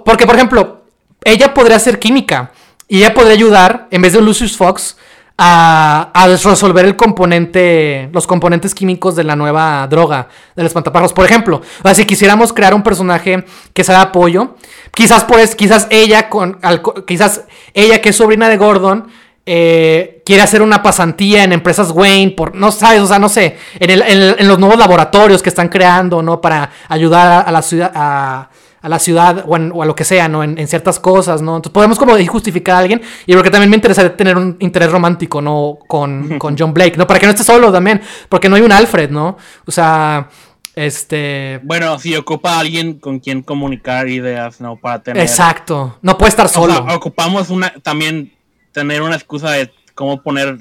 porque, 0.06 0.28
por 0.28 0.36
ejemplo, 0.36 0.84
ella 1.24 1.52
podría 1.52 1.80
ser 1.80 1.98
química 1.98 2.52
y 2.88 2.98
ella 2.98 3.16
podría 3.16 3.34
ayudar, 3.34 3.88
en 3.90 4.04
vez 4.04 4.14
de 4.14 4.22
Lucius 4.22 4.56
Fox, 4.56 4.98
a, 5.38 6.28
resolver 6.28 6.86
el 6.86 6.96
componente, 6.96 8.10
los 8.14 8.26
componentes 8.26 8.74
químicos 8.74 9.16
de 9.16 9.24
la 9.24 9.36
nueva 9.36 9.88
droga 9.88 10.30
del 10.56 10.66
espantaparros. 10.66 11.14
Por 11.14 11.26
ejemplo, 11.26 11.62
si 11.94 12.06
quisiéramos 12.06 12.54
crear 12.54 12.74
un 12.74 12.84
personaje 12.84 13.46
que 13.74 13.84
sea 13.84 13.96
de 13.96 14.02
apoyo, 14.04 14.56
quizás 14.94 15.24
pues, 15.26 15.56
quizás 15.56 15.88
ella 15.90 16.30
con, 16.30 16.60
quizás 17.06 17.44
ella 17.74 18.02
que 18.02 18.10
es 18.10 18.16
sobrina 18.16 18.50
de 18.50 18.58
Gordon, 18.58 19.08
eh, 19.48 20.24
quiere 20.26 20.42
hacer 20.42 20.64
una 20.64 20.82
pasantía 20.82 21.44
en 21.44 21.54
empresas 21.54 21.92
Wayne, 21.92 22.32
por, 22.32 22.56
no 22.56 22.72
sabes, 22.72 23.02
o 23.02 23.08
sea, 23.08 23.20
no 23.20 23.30
sé, 23.30 23.58
en, 23.80 24.48
los 24.48 24.58
nuevos 24.58 24.80
laboratorios 24.80 25.44
que 25.44 25.50
están 25.50 25.70
creando, 25.70 26.24
¿no? 26.24 26.42
Para 26.42 26.72
ayudar 26.88 27.46
a, 27.48 27.52
la 27.52 27.62
ciudad, 27.62 28.50
la 28.90 29.00
ciudad 29.00 29.46
o, 29.48 29.56
a 29.82 29.86
lo 29.86 29.96
que 29.96 30.04
sea, 30.04 30.28
¿no? 30.28 30.44
En, 30.44 30.68
ciertas 30.68 31.00
cosas, 31.00 31.42
¿no? 31.42 31.56
Entonces 31.56 31.74
podemos 31.74 31.98
como 31.98 32.14
justificar 32.26 32.76
a 32.76 32.80
alguien 32.80 33.02
y 33.26 33.34
porque 33.34 33.50
también 33.50 33.70
me 33.70 33.76
interesaría 33.76 34.16
tener 34.16 34.38
un 34.38 34.58
interés 34.60 34.92
romántico, 34.92 35.42
¿no? 35.42 35.78
Con, 35.88 36.40
con 36.40 36.58
John 36.58 36.74
Blake, 36.74 36.98
¿no? 36.98 37.08
Para 37.08 37.20
que 37.20 37.26
no 37.26 37.32
esté 37.32 37.44
solo 37.44 37.72
también, 37.72 38.02
porque 38.30 38.50
no 38.50 38.56
hay 38.56 38.62
un 38.62 38.72
Alfred, 38.72 39.10
¿no? 39.10 39.38
O 39.66 39.72
sea... 39.72 40.30
Este. 40.76 41.62
Bueno, 41.64 41.98
si 42.00 42.14
ocupa 42.18 42.56
a 42.56 42.60
alguien 42.60 43.00
con 43.00 43.20
quien 43.20 43.44
comunicar 43.44 44.10
ideas, 44.10 44.60
¿no? 44.60 44.76
Para 44.76 45.02
tener. 45.02 45.24
Exacto. 45.24 45.98
No 46.02 46.18
puede 46.18 46.32
estar 46.32 46.50
solo. 46.50 46.74
O 46.74 46.86
sea, 46.86 46.98
ocupamos 46.98 47.50
una. 47.50 47.74
También 47.82 48.34
tener 48.74 49.02
una 49.02 49.16
excusa 49.16 49.52
de 49.52 49.72
cómo 49.94 50.22
poner 50.22 50.58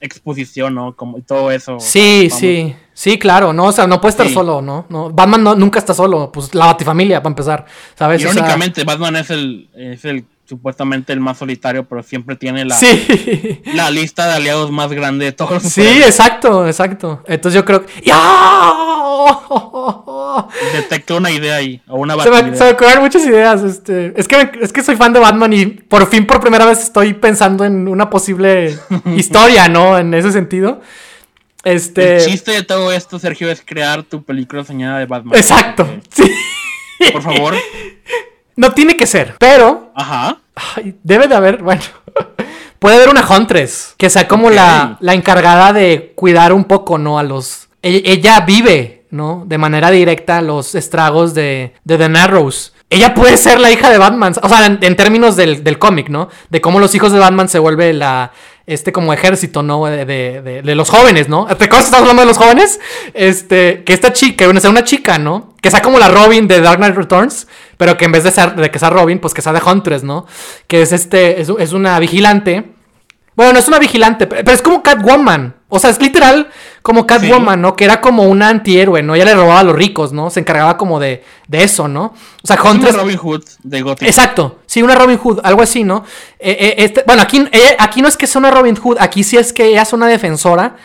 exposición, 0.00 0.74
¿no? 0.74 0.94
Como 0.94 1.20
todo 1.20 1.50
eso. 1.50 1.78
Sí, 1.80 2.28
sí. 2.30 2.74
Sí, 2.92 3.18
claro, 3.18 3.52
no, 3.52 3.66
o 3.66 3.72
sea, 3.72 3.86
no 3.86 4.00
puede 4.00 4.12
estar 4.12 4.28
solo, 4.30 4.62
¿no? 4.62 4.86
no 4.88 5.10
Batman 5.10 5.44
nunca 5.58 5.78
está 5.78 5.92
solo, 5.92 6.32
pues 6.32 6.54
la 6.54 6.64
batifamilia 6.64 7.22
para 7.22 7.32
empezar, 7.32 7.66
¿sabes? 7.94 8.22
Irónicamente, 8.22 8.84
Batman 8.84 9.16
es 9.16 9.28
el, 9.28 9.68
es 9.74 10.02
el 10.06 10.24
supuestamente 10.46 11.12
el 11.12 11.20
más 11.20 11.38
solitario, 11.38 11.86
pero 11.86 12.02
siempre 12.02 12.36
tiene 12.36 12.64
la, 12.64 12.78
la 13.74 13.90
lista 13.90 14.26
de 14.28 14.34
aliados 14.34 14.70
más 14.70 14.90
grande 14.92 15.26
de 15.26 15.32
todos. 15.32 15.62
Sí, 15.62 15.82
exacto, 15.82 16.66
exacto. 16.66 17.22
Entonces 17.26 17.56
yo 17.60 17.64
creo 17.64 17.84
que... 17.84 17.92
Detecto 20.72 21.16
una 21.16 21.30
idea 21.30 21.56
ahí, 21.56 21.80
o 21.88 21.96
una 21.96 22.16
se 22.22 22.30
me, 22.30 22.56
se 22.56 22.64
me 22.64 22.70
ocurren 22.70 23.00
muchas 23.00 23.24
ideas. 23.26 23.62
Este, 23.62 24.12
es, 24.16 24.28
que, 24.28 24.50
es 24.60 24.72
que 24.72 24.82
soy 24.82 24.96
fan 24.96 25.12
de 25.12 25.20
Batman 25.20 25.52
y 25.52 25.66
por 25.66 26.08
fin, 26.08 26.26
por 26.26 26.40
primera 26.40 26.66
vez, 26.66 26.82
estoy 26.82 27.14
pensando 27.14 27.64
en 27.64 27.88
una 27.88 28.10
posible 28.10 28.78
historia, 29.16 29.68
¿no? 29.68 29.98
En 29.98 30.14
ese 30.14 30.32
sentido. 30.32 30.80
Este... 31.64 32.16
El 32.16 32.24
chiste 32.24 32.52
de 32.52 32.62
todo 32.62 32.92
esto, 32.92 33.18
Sergio, 33.18 33.50
es 33.50 33.62
crear 33.64 34.02
tu 34.04 34.22
película 34.22 34.64
soñada 34.64 34.98
de 34.98 35.06
Batman. 35.06 35.36
Exacto. 35.36 35.88
Sí. 36.14 36.30
Por 37.12 37.22
favor. 37.22 37.54
No 38.56 38.72
tiene 38.72 38.96
que 38.96 39.06
ser, 39.06 39.34
pero. 39.38 39.92
Ajá. 39.94 40.38
debe 41.02 41.28
de 41.28 41.34
haber, 41.34 41.62
bueno. 41.62 41.82
puede 42.78 42.96
haber 42.96 43.10
una 43.10 43.26
Huntress 43.26 43.94
que 43.98 44.08
sea 44.08 44.26
como 44.26 44.50
la, 44.50 44.96
la, 45.00 45.12
encargada 45.12 45.74
de 45.74 46.12
cuidar 46.14 46.54
un 46.54 46.64
poco, 46.64 46.96
¿no? 46.96 47.18
A 47.18 47.22
los. 47.22 47.68
E, 47.82 48.02
ella, 48.06 48.40
vive, 48.40 48.95
¿no? 49.10 49.44
De 49.46 49.58
manera 49.58 49.90
directa 49.90 50.42
los 50.42 50.74
estragos 50.74 51.34
de, 51.34 51.74
The 51.86 52.08
Narrows. 52.08 52.72
Ella 52.88 53.14
puede 53.14 53.36
ser 53.36 53.58
la 53.58 53.70
hija 53.70 53.90
de 53.90 53.98
Batman. 53.98 54.34
O 54.42 54.48
sea, 54.48 54.66
en, 54.66 54.96
términos 54.96 55.36
del, 55.36 55.64
del 55.64 55.78
cómic, 55.78 56.08
¿no? 56.08 56.28
De 56.50 56.60
cómo 56.60 56.78
los 56.78 56.94
hijos 56.94 57.12
de 57.12 57.18
Batman 57.18 57.48
se 57.48 57.58
vuelve 57.58 57.92
la, 57.92 58.32
este 58.66 58.92
como 58.92 59.12
ejército, 59.12 59.62
¿no? 59.62 59.86
De, 59.86 60.04
de, 60.04 60.74
los 60.74 60.90
jóvenes, 60.90 61.28
¿no? 61.28 61.46
¿Te 61.46 61.52
acuerdas 61.52 61.84
que 61.84 61.84
estás 61.84 62.00
hablando 62.00 62.22
de 62.22 62.26
los 62.26 62.36
jóvenes? 62.36 62.80
Este, 63.14 63.84
que 63.84 63.92
esta 63.92 64.12
chica, 64.12 64.50
que 64.50 64.60
sea 64.60 64.70
una 64.70 64.84
chica, 64.84 65.18
¿no? 65.18 65.54
Que 65.62 65.70
sea 65.70 65.82
como 65.82 65.98
la 65.98 66.08
Robin 66.08 66.48
de 66.48 66.60
Dark 66.60 66.78
Knight 66.78 66.96
Returns, 66.96 67.46
pero 67.76 67.96
que 67.96 68.04
en 68.04 68.12
vez 68.12 68.24
de, 68.24 68.32
ser, 68.32 68.56
de 68.56 68.70
que 68.70 68.78
sea 68.78 68.90
Robin, 68.90 69.20
pues 69.20 69.34
que 69.34 69.42
sea 69.42 69.52
de 69.52 69.62
Huntress, 69.64 70.02
¿no? 70.02 70.26
Que 70.66 70.82
es 70.82 70.92
este, 70.92 71.40
es, 71.40 71.48
es 71.58 71.72
una 71.72 71.98
vigilante 72.00 72.75
bueno, 73.36 73.52
no 73.52 73.58
es 73.58 73.68
una 73.68 73.78
vigilante, 73.78 74.26
pero 74.26 74.50
es 74.50 74.62
como 74.62 74.82
Catwoman. 74.82 75.54
O 75.68 75.78
sea, 75.78 75.90
es 75.90 76.00
literal 76.00 76.48
como 76.80 77.06
Catwoman, 77.06 77.60
¿no? 77.60 77.76
Que 77.76 77.84
era 77.84 78.00
como 78.00 78.22
un 78.22 78.42
antihéroe, 78.42 79.02
¿no? 79.02 79.14
Ella 79.14 79.24
le 79.24 79.34
robaba 79.34 79.60
a 79.60 79.64
los 79.64 79.74
ricos, 79.74 80.12
¿no? 80.12 80.30
Se 80.30 80.40
encargaba 80.40 80.76
como 80.76 81.00
de, 81.00 81.24
de 81.48 81.64
eso, 81.64 81.88
¿no? 81.88 82.14
O 82.42 82.46
sea, 82.46 82.56
Huntress... 82.62 82.94
Una 82.94 83.02
Robin 83.02 83.18
Hood 83.18 83.44
de 83.62 83.82
Gotham. 83.82 84.06
Exacto. 84.06 84.60
Sí, 84.66 84.82
una 84.82 84.94
Robin 84.94 85.18
Hood, 85.18 85.40
algo 85.42 85.62
así, 85.62 85.84
¿no? 85.84 86.04
Eh, 86.38 86.56
eh, 86.58 86.74
este... 86.78 87.02
Bueno, 87.04 87.22
aquí, 87.22 87.44
aquí 87.78 88.00
no 88.00 88.08
es 88.08 88.16
que 88.16 88.26
sea 88.26 88.38
una 88.38 88.52
Robin 88.52 88.76
Hood, 88.76 88.96
aquí 89.00 89.24
sí 89.24 89.36
es 89.36 89.52
que 89.52 89.66
ella 89.66 89.82
es 89.82 89.92
una 89.92 90.06
defensora 90.06 90.76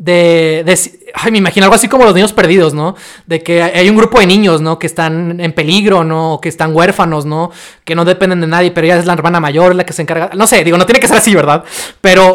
de, 0.00 0.78
ay, 1.12 1.30
me 1.30 1.38
imagino 1.38 1.64
algo 1.64 1.74
así 1.74 1.86
como 1.86 2.06
los 2.06 2.14
niños 2.14 2.32
perdidos, 2.32 2.72
¿no? 2.72 2.96
De 3.26 3.42
que 3.42 3.62
hay 3.62 3.86
un 3.90 3.96
grupo 3.96 4.18
de 4.18 4.26
niños, 4.26 4.62
¿no? 4.62 4.78
Que 4.78 4.86
están 4.86 5.38
en 5.38 5.52
peligro, 5.52 6.04
¿no? 6.04 6.32
O 6.32 6.40
que 6.40 6.48
están 6.48 6.74
huérfanos, 6.74 7.26
¿no? 7.26 7.50
Que 7.84 7.94
no 7.94 8.06
dependen 8.06 8.40
de 8.40 8.46
nadie, 8.46 8.70
pero 8.70 8.86
ella 8.86 8.96
es 8.96 9.04
la 9.04 9.12
hermana 9.12 9.40
mayor 9.40 9.74
la 9.74 9.84
que 9.84 9.92
se 9.92 10.00
encarga. 10.00 10.30
No 10.34 10.46
sé, 10.46 10.64
digo, 10.64 10.78
no 10.78 10.86
tiene 10.86 11.00
que 11.00 11.06
ser 11.06 11.18
así, 11.18 11.34
¿verdad? 11.34 11.64
Pero 12.00 12.34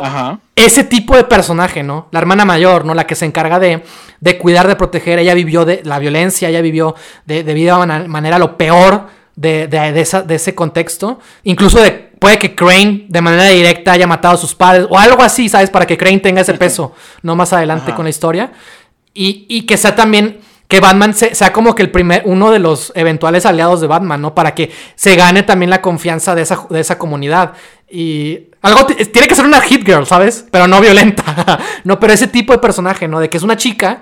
ese 0.55 0.83
tipo 0.83 1.15
de 1.17 1.23
personaje, 1.23 1.81
¿no? 1.81 2.07
La 2.11 2.19
hermana 2.19 2.45
mayor, 2.45 2.85
¿no? 2.85 2.93
La 2.93 3.07
que 3.07 3.15
se 3.15 3.25
encarga 3.25 3.57
de, 3.57 3.81
de 4.19 4.37
cuidar, 4.37 4.67
de 4.67 4.75
proteger. 4.75 5.17
Ella 5.17 5.33
vivió 5.33 5.65
de 5.65 5.81
la 5.83 5.97
violencia, 5.97 6.49
ella 6.49 6.61
vivió 6.61 6.93
de, 7.25 7.43
de 7.43 7.53
vida 7.55 7.83
manera 8.05 8.37
lo 8.37 8.57
peor 8.57 9.07
de, 9.35 9.67
de, 9.67 9.99
esa, 9.99 10.21
de 10.21 10.35
ese 10.35 10.53
contexto. 10.53 11.19
Incluso 11.43 11.81
de, 11.81 12.11
puede 12.26 12.39
que 12.39 12.56
Crane 12.56 13.06
de 13.07 13.22
manera 13.22 13.49
directa 13.49 13.91
haya 13.91 14.07
matado 14.07 14.34
a 14.34 14.38
sus 14.38 14.56
padres 14.56 14.88
o 14.89 14.97
algo 14.97 15.22
así, 15.22 15.47
¿sabes? 15.47 15.69
Para 15.69 15.85
que 15.85 15.95
Crane 15.95 16.18
tenga 16.18 16.41
ese 16.41 16.56
peso, 16.56 16.91
no 17.22 17.35
más 17.35 17.53
adelante 17.53 17.93
con 17.93 18.06
la 18.06 18.10
historia. 18.10 18.52
Y, 19.14 19.45
y, 19.47 19.68
que 19.68 19.77
sea 19.77 19.95
también 19.95 20.39
que 20.68 20.80
Batman 20.80 21.14
sea 21.14 21.53
como 21.53 21.76
que 21.76 21.84
el 21.84 21.91
primer, 21.91 22.23
uno 22.26 22.49
de 22.49 22.57
los 22.57 22.91
eventuales 22.95 23.45
aliados 23.45 23.80
de 23.80 23.85
Batman, 23.85 24.23
¿no? 24.23 24.34
Para 24.34 24.56
que 24.56 24.72
se 24.95 25.15
gane 25.15 25.43
también 25.43 25.69
la 25.69 25.84
confianza 25.84 26.34
de 26.34 26.41
esa, 26.41 26.65
de 26.68 26.80
esa 26.80 26.97
comunidad. 26.97 27.53
Y 27.91 28.47
algo 28.64 28.88
tiene 28.88 29.27
que 29.27 29.35
ser 29.35 29.45
una 29.45 29.61
hit 29.61 29.85
girl, 29.85 30.07
¿sabes? 30.07 30.47
Pero 30.49 30.68
no 30.68 30.81
violenta. 30.81 31.60
no, 31.84 31.99
pero 31.99 32.11
ese 32.11 32.27
tipo 32.27 32.53
de 32.53 32.57
personaje, 32.57 33.07
¿no? 33.07 33.19
De 33.19 33.30
que 33.30 33.38
es 33.38 33.43
una 33.43 33.56
chica 33.56 34.02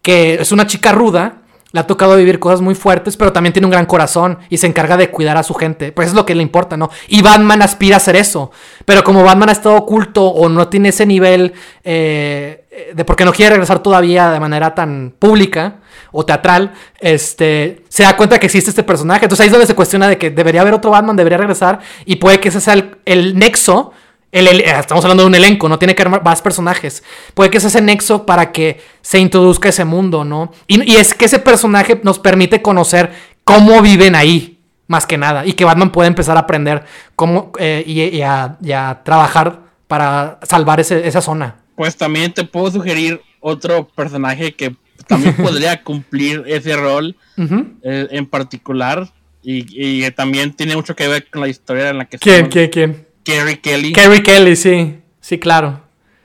que 0.00 0.40
es 0.40 0.50
una 0.50 0.66
chica 0.66 0.92
ruda 0.92 1.39
le 1.72 1.80
ha 1.80 1.86
tocado 1.86 2.16
vivir 2.16 2.38
cosas 2.38 2.60
muy 2.60 2.74
fuertes, 2.74 3.16
pero 3.16 3.32
también 3.32 3.52
tiene 3.52 3.66
un 3.66 3.70
gran 3.70 3.86
corazón 3.86 4.38
y 4.48 4.56
se 4.56 4.66
encarga 4.66 4.96
de 4.96 5.10
cuidar 5.10 5.36
a 5.36 5.42
su 5.42 5.54
gente. 5.54 5.92
Pues 5.92 6.08
es 6.08 6.14
lo 6.14 6.26
que 6.26 6.34
le 6.34 6.42
importa, 6.42 6.76
¿no? 6.76 6.90
Y 7.08 7.22
Batman 7.22 7.62
aspira 7.62 7.96
a 7.96 7.98
hacer 7.98 8.16
eso. 8.16 8.50
Pero 8.84 9.04
como 9.04 9.22
Batman 9.22 9.50
ha 9.50 9.52
estado 9.52 9.76
oculto 9.76 10.26
o 10.26 10.48
no 10.48 10.68
tiene 10.68 10.88
ese 10.88 11.06
nivel 11.06 11.52
eh, 11.84 12.64
de 12.94 13.04
porque 13.04 13.24
no 13.24 13.32
quiere 13.32 13.50
regresar 13.50 13.82
todavía 13.82 14.30
de 14.30 14.40
manera 14.40 14.74
tan 14.74 15.14
pública 15.16 15.76
o 16.12 16.24
teatral, 16.24 16.72
este, 16.98 17.84
se 17.88 18.02
da 18.02 18.16
cuenta 18.16 18.40
que 18.40 18.46
existe 18.46 18.70
este 18.70 18.82
personaje. 18.82 19.24
Entonces 19.24 19.42
ahí 19.42 19.46
es 19.46 19.52
donde 19.52 19.66
se 19.66 19.74
cuestiona 19.74 20.08
de 20.08 20.18
que 20.18 20.30
debería 20.30 20.62
haber 20.62 20.74
otro 20.74 20.90
Batman, 20.90 21.14
debería 21.14 21.38
regresar 21.38 21.78
y 22.04 22.16
puede 22.16 22.40
que 22.40 22.48
ese 22.48 22.60
sea 22.60 22.74
el 23.04 23.38
nexo 23.38 23.92
eh, 24.32 24.64
estamos 24.78 25.04
hablando 25.04 25.24
de 25.24 25.28
un 25.28 25.34
elenco, 25.34 25.68
no 25.68 25.78
tiene 25.78 25.94
que 25.94 26.02
haber 26.02 26.22
más 26.22 26.42
personajes. 26.42 27.02
Puede 27.34 27.50
que 27.50 27.58
sea 27.58 27.68
ese 27.68 27.80
nexo 27.80 28.26
para 28.26 28.52
que 28.52 28.80
se 29.02 29.18
introduzca 29.18 29.68
ese 29.68 29.84
mundo, 29.84 30.24
¿no? 30.24 30.52
Y, 30.66 30.96
es 30.96 31.14
que 31.14 31.24
ese 31.24 31.38
personaje 31.38 32.00
nos 32.02 32.18
permite 32.18 32.62
conocer 32.62 33.12
cómo 33.44 33.82
viven 33.82 34.14
ahí, 34.14 34.58
más 34.86 35.06
que 35.06 35.18
nada. 35.18 35.46
Y 35.46 35.54
que 35.54 35.64
Batman 35.64 35.90
puede 35.90 36.08
empezar 36.08 36.36
a 36.36 36.40
aprender 36.40 36.84
cómo 37.16 37.52
eh, 37.58 37.82
y, 37.86 38.22
a, 38.22 39.00
trabajar 39.04 39.60
para 39.88 40.38
salvar 40.42 40.78
esa 40.80 41.20
zona. 41.20 41.56
Pues 41.74 41.96
también 41.96 42.32
te 42.32 42.44
puedo 42.44 42.70
sugerir 42.70 43.20
otro 43.40 43.88
personaje 43.88 44.52
que 44.52 44.76
también 45.08 45.34
podría 45.42 45.82
cumplir 45.82 46.44
ese 46.46 46.76
rol 46.76 47.16
eh, 47.36 48.08
en 48.10 48.26
particular. 48.26 49.08
Y, 49.42 50.08
también 50.12 50.52
tiene 50.52 50.76
mucho 50.76 50.94
que 50.94 51.08
ver 51.08 51.26
con 51.30 51.40
la 51.40 51.48
historia 51.48 51.88
en 51.88 51.98
la 51.98 52.04
que 52.04 52.18
¿Quién, 52.18 52.48
¿Quién? 52.48 52.68
¿Quién? 52.68 53.09
Kerry 53.24 53.56
Kelly. 53.58 53.92
Kerry 53.92 54.22
Kelly, 54.22 54.56
sí. 54.56 54.98
Sí, 55.20 55.38
claro. 55.38 55.80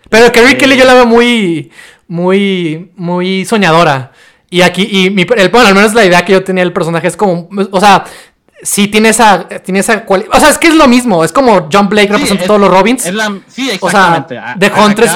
Pero 0.10 0.32
Kerry 0.32 0.54
eh, 0.54 0.58
Kelly 0.58 0.78
yo 0.78 0.86
la 0.86 0.94
veo 0.94 1.06
muy, 1.06 1.72
muy, 2.08 2.92
muy 2.96 3.46
soñadora. 3.46 4.12
Y 4.50 4.62
aquí, 4.62 4.88
y 4.90 5.10
mi, 5.10 5.26
el, 5.36 5.50
bueno, 5.50 5.68
al 5.68 5.76
menos 5.76 5.94
la 5.94 6.06
idea 6.06 6.24
que 6.24 6.34
yo 6.34 6.44
tenía 6.44 6.64
del 6.64 6.74
personaje 6.74 7.08
es 7.08 7.18
como, 7.18 7.50
o 7.72 7.80
sea, 7.80 8.06
sí 8.62 8.88
tiene 8.88 9.10
esa, 9.10 9.48
tiene 9.48 9.80
esa 9.80 10.06
cualidad. 10.06 10.30
O 10.34 10.40
sea, 10.40 10.50
es 10.50 10.58
que 10.58 10.68
es 10.68 10.76
lo 10.76 10.88
mismo. 10.88 11.24
Es 11.24 11.32
como 11.32 11.68
John 11.72 11.90
Blake 11.90 12.12
representa 12.12 12.46
todos 12.46 12.60
los 12.60 12.70
Robins. 12.70 13.04
sí, 13.48 13.70
exactamente. 13.70 14.38
O 14.38 14.42
sea, 14.42 14.56
de 14.56 14.72
Huntress, 14.72 15.12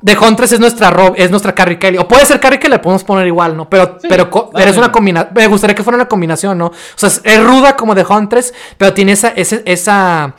de 0.00 0.18
Huntress 0.18 0.52
es 0.52 0.60
nuestra 0.60 0.94
es 1.16 1.30
nuestra 1.30 1.54
Carrie 1.54 1.78
Kelly. 1.78 1.98
O 1.98 2.06
puede 2.06 2.24
ser 2.26 2.38
Carrie 2.40 2.58
que 2.58 2.68
le 2.68 2.78
podemos 2.78 3.04
poner 3.04 3.26
igual, 3.26 3.56
¿no? 3.56 3.68
Pero, 3.68 3.98
pero 4.08 4.50
eres 4.56 4.76
una 4.76 4.92
combinación. 4.92 5.34
Me 5.34 5.46
gustaría 5.46 5.74
que 5.74 5.82
fuera 5.82 5.96
una 5.96 6.08
combinación, 6.08 6.58
¿no? 6.58 6.66
O 6.66 6.72
sea, 6.94 7.08
es, 7.08 7.42
ruda 7.44 7.76
como 7.76 7.94
de 7.94 8.04
Huntress, 8.04 8.52
pero 8.76 8.92
tiene 8.92 9.12
esa, 9.12 9.28
esa 9.28 10.34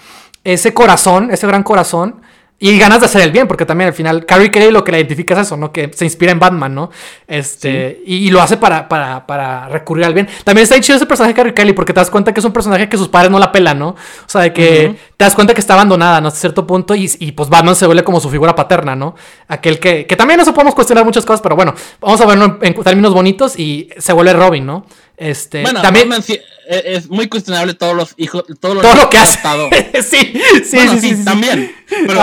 ese 0.53 0.73
corazón, 0.73 1.29
ese 1.31 1.45
gran 1.45 1.63
corazón. 1.63 2.21
Y 2.59 2.75
ganas 2.79 3.01
de 3.01 3.05
hacer 3.05 3.21
el 3.21 3.31
bien, 3.31 3.47
porque 3.47 3.67
también 3.67 3.89
al 3.89 3.93
final 3.93 4.25
Carrie 4.25 4.49
Kelly 4.49 4.71
lo 4.71 4.83
que 4.83 4.91
le 4.91 4.97
identifica 4.97 5.35
es 5.35 5.41
eso, 5.41 5.57
¿no? 5.57 5.71
Que 5.71 5.91
se 5.93 6.05
inspira 6.05 6.31
en 6.31 6.39
Batman, 6.39 6.73
¿no? 6.73 6.89
Este, 7.27 8.01
y, 8.03 8.31
lo 8.31 8.41
hace 8.41 8.57
para, 8.57 8.87
para, 8.87 9.67
recurrir 9.69 10.05
al 10.05 10.15
bien. 10.15 10.27
También 10.43 10.63
está 10.63 10.79
chido 10.81 10.95
ese 10.95 11.05
personaje 11.05 11.33
de 11.33 11.35
Carrie 11.35 11.53
Kelly, 11.53 11.73
porque 11.73 11.93
te 11.93 11.99
das 11.99 12.09
cuenta 12.09 12.33
que 12.33 12.39
es 12.39 12.45
un 12.47 12.53
personaje 12.53 12.89
que 12.89 12.97
sus 12.97 13.09
padres 13.09 13.29
no 13.29 13.37
la 13.37 13.51
pelan, 13.51 13.77
¿no? 13.77 13.89
O 13.89 13.95
sea, 14.25 14.41
de 14.41 14.53
que 14.53 14.95
te 15.15 15.23
das 15.23 15.35
cuenta 15.35 15.53
que 15.53 15.59
está 15.59 15.75
abandonada, 15.75 16.19
¿no? 16.19 16.29
Hasta 16.29 16.39
cierto 16.39 16.65
punto, 16.65 16.95
y, 16.95 17.31
pues 17.33 17.47
Batman 17.47 17.75
se 17.75 17.85
vuelve 17.85 18.03
como 18.03 18.19
su 18.19 18.27
figura 18.31 18.55
paterna, 18.55 18.95
¿no? 18.95 19.13
Aquel 19.47 19.79
que, 19.79 20.07
que 20.07 20.15
también 20.15 20.39
eso 20.39 20.51
podemos 20.51 20.73
cuestionar 20.73 21.05
muchas 21.05 21.27
cosas, 21.27 21.41
pero 21.41 21.55
bueno, 21.55 21.75
vamos 22.01 22.19
a 22.21 22.25
verlo 22.25 22.57
en 22.59 22.73
términos 22.73 23.13
bonitos 23.13 23.59
y 23.59 23.89
se 23.99 24.13
vuelve 24.13 24.33
Robin, 24.33 24.65
¿no? 24.65 24.87
Este, 25.17 25.63
bueno, 25.63 25.81
también 25.81 26.09
e, 26.13 26.43
es 26.67 27.09
muy 27.09 27.27
cuestionable 27.27 27.73
todos 27.73 27.95
los 27.95 28.13
hijos, 28.17 28.43
todo 28.59 28.75
lo 28.75 29.09
que 29.09 29.17
ha 29.17 29.23
estado. 29.23 29.67
sí, 29.93 30.33
sí, 30.63 30.79
sí, 30.89 31.15
sí, 31.15 31.25
también. 31.25 31.75
Pero 31.89 32.21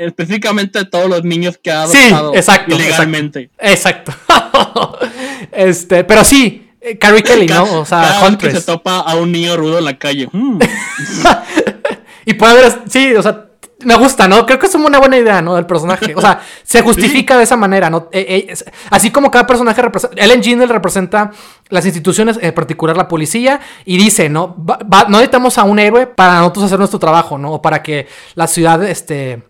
específicamente 0.00 0.84
todos 0.86 1.08
los 1.08 1.22
niños 1.22 1.58
que 1.62 1.70
ha 1.70 1.82
adoptado 1.82 2.34
exacto, 2.34 2.74
ilegalmente. 2.74 3.50
Exacto. 3.58 4.12
este, 5.52 6.02
pero 6.02 6.24
sí, 6.24 6.68
eh, 6.80 6.98
Carrie 6.98 7.22
Kelly, 7.22 7.46
¿no? 7.46 7.80
O 7.80 7.84
sea, 7.84 8.02
cada 8.02 8.38
que 8.38 8.50
se 8.50 8.62
topa 8.62 8.98
a 8.98 9.14
un 9.14 9.30
niño 9.30 9.56
rudo 9.56 9.78
en 9.78 9.84
la 9.84 9.96
calle. 9.96 10.28
Hmm. 10.32 10.58
y 12.26 12.34
puede 12.34 12.58
haber, 12.58 12.82
sí, 12.88 13.14
o 13.14 13.22
sea, 13.22 13.45
me 13.80 13.94
gusta, 13.96 14.26
¿no? 14.26 14.46
Creo 14.46 14.58
que 14.58 14.66
es 14.66 14.74
una 14.74 14.98
buena 14.98 15.18
idea, 15.18 15.42
¿no? 15.42 15.54
Del 15.54 15.66
personaje. 15.66 16.14
O 16.14 16.20
sea, 16.20 16.40
se 16.62 16.80
justifica 16.82 17.36
de 17.36 17.44
esa 17.44 17.56
manera, 17.56 17.90
¿no? 17.90 18.08
Eh, 18.10 18.46
eh, 18.48 18.54
así 18.90 19.10
como 19.10 19.30
cada 19.30 19.46
personaje 19.46 19.82
representa. 19.82 20.22
Ellen 20.22 20.42
Jingle 20.42 20.66
representa 20.66 21.30
las 21.68 21.84
instituciones, 21.84 22.38
en 22.40 22.54
particular 22.54 22.96
la 22.96 23.06
policía, 23.06 23.60
y 23.84 23.98
dice, 23.98 24.28
¿no? 24.28 24.56
no 24.56 25.08
necesitamos 25.08 25.58
a 25.58 25.64
un 25.64 25.78
héroe 25.78 26.06
para 26.06 26.38
nosotros 26.38 26.66
hacer 26.66 26.78
nuestro 26.78 26.98
trabajo, 26.98 27.36
¿no? 27.36 27.52
O 27.52 27.62
para 27.62 27.82
que 27.82 28.08
la 28.34 28.46
ciudad 28.46 28.82
este, 28.82 29.42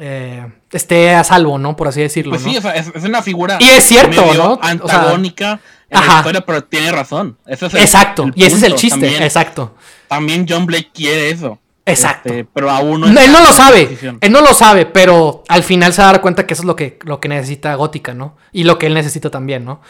eh, 0.00 0.44
esté 0.72 1.14
a 1.14 1.22
salvo, 1.22 1.56
¿no? 1.58 1.76
Por 1.76 1.86
así 1.86 2.00
decirlo. 2.00 2.32
Pues 2.32 2.42
sí, 2.42 2.56
o 2.56 2.60
sea, 2.60 2.72
es, 2.72 2.90
una 3.04 3.22
figura. 3.22 3.58
Y 3.60 3.68
es 3.68 3.84
cierto, 3.84 4.34
¿no? 4.34 4.58
Antagónica. 4.60 5.60
en 5.88 6.00
la 6.04 6.16
historia, 6.16 6.40
pero 6.40 6.64
tiene 6.64 6.90
razón. 6.90 7.38
exacto, 7.46 8.28
y 8.34 8.44
ese 8.44 8.56
es 8.56 8.62
el 8.64 8.74
chiste, 8.74 9.24
exacto. 9.24 9.76
También 10.08 10.46
John 10.48 10.66
Blake 10.66 10.90
quiere 10.92 11.30
eso. 11.30 11.60
Exacto. 11.88 12.28
Este, 12.28 12.44
pero 12.44 12.70
aún 12.70 13.00
no, 13.00 13.06
Él 13.06 13.32
no 13.32 13.40
lo 13.40 13.52
sabe. 13.52 13.98
Él 14.20 14.32
no 14.32 14.40
lo 14.40 14.52
sabe, 14.52 14.86
pero 14.86 15.42
al 15.48 15.62
final 15.62 15.92
se 15.92 16.02
va 16.02 16.10
a 16.10 16.12
dar 16.12 16.20
cuenta 16.20 16.46
que 16.46 16.54
eso 16.54 16.62
es 16.62 16.66
lo 16.66 16.76
que, 16.76 16.98
lo 17.04 17.20
que 17.20 17.28
necesita 17.28 17.74
Gótica, 17.74 18.14
¿no? 18.14 18.36
Y 18.52 18.64
lo 18.64 18.78
que 18.78 18.86
él 18.86 18.94
necesita 18.94 19.30
también, 19.30 19.64
¿no? 19.64 19.80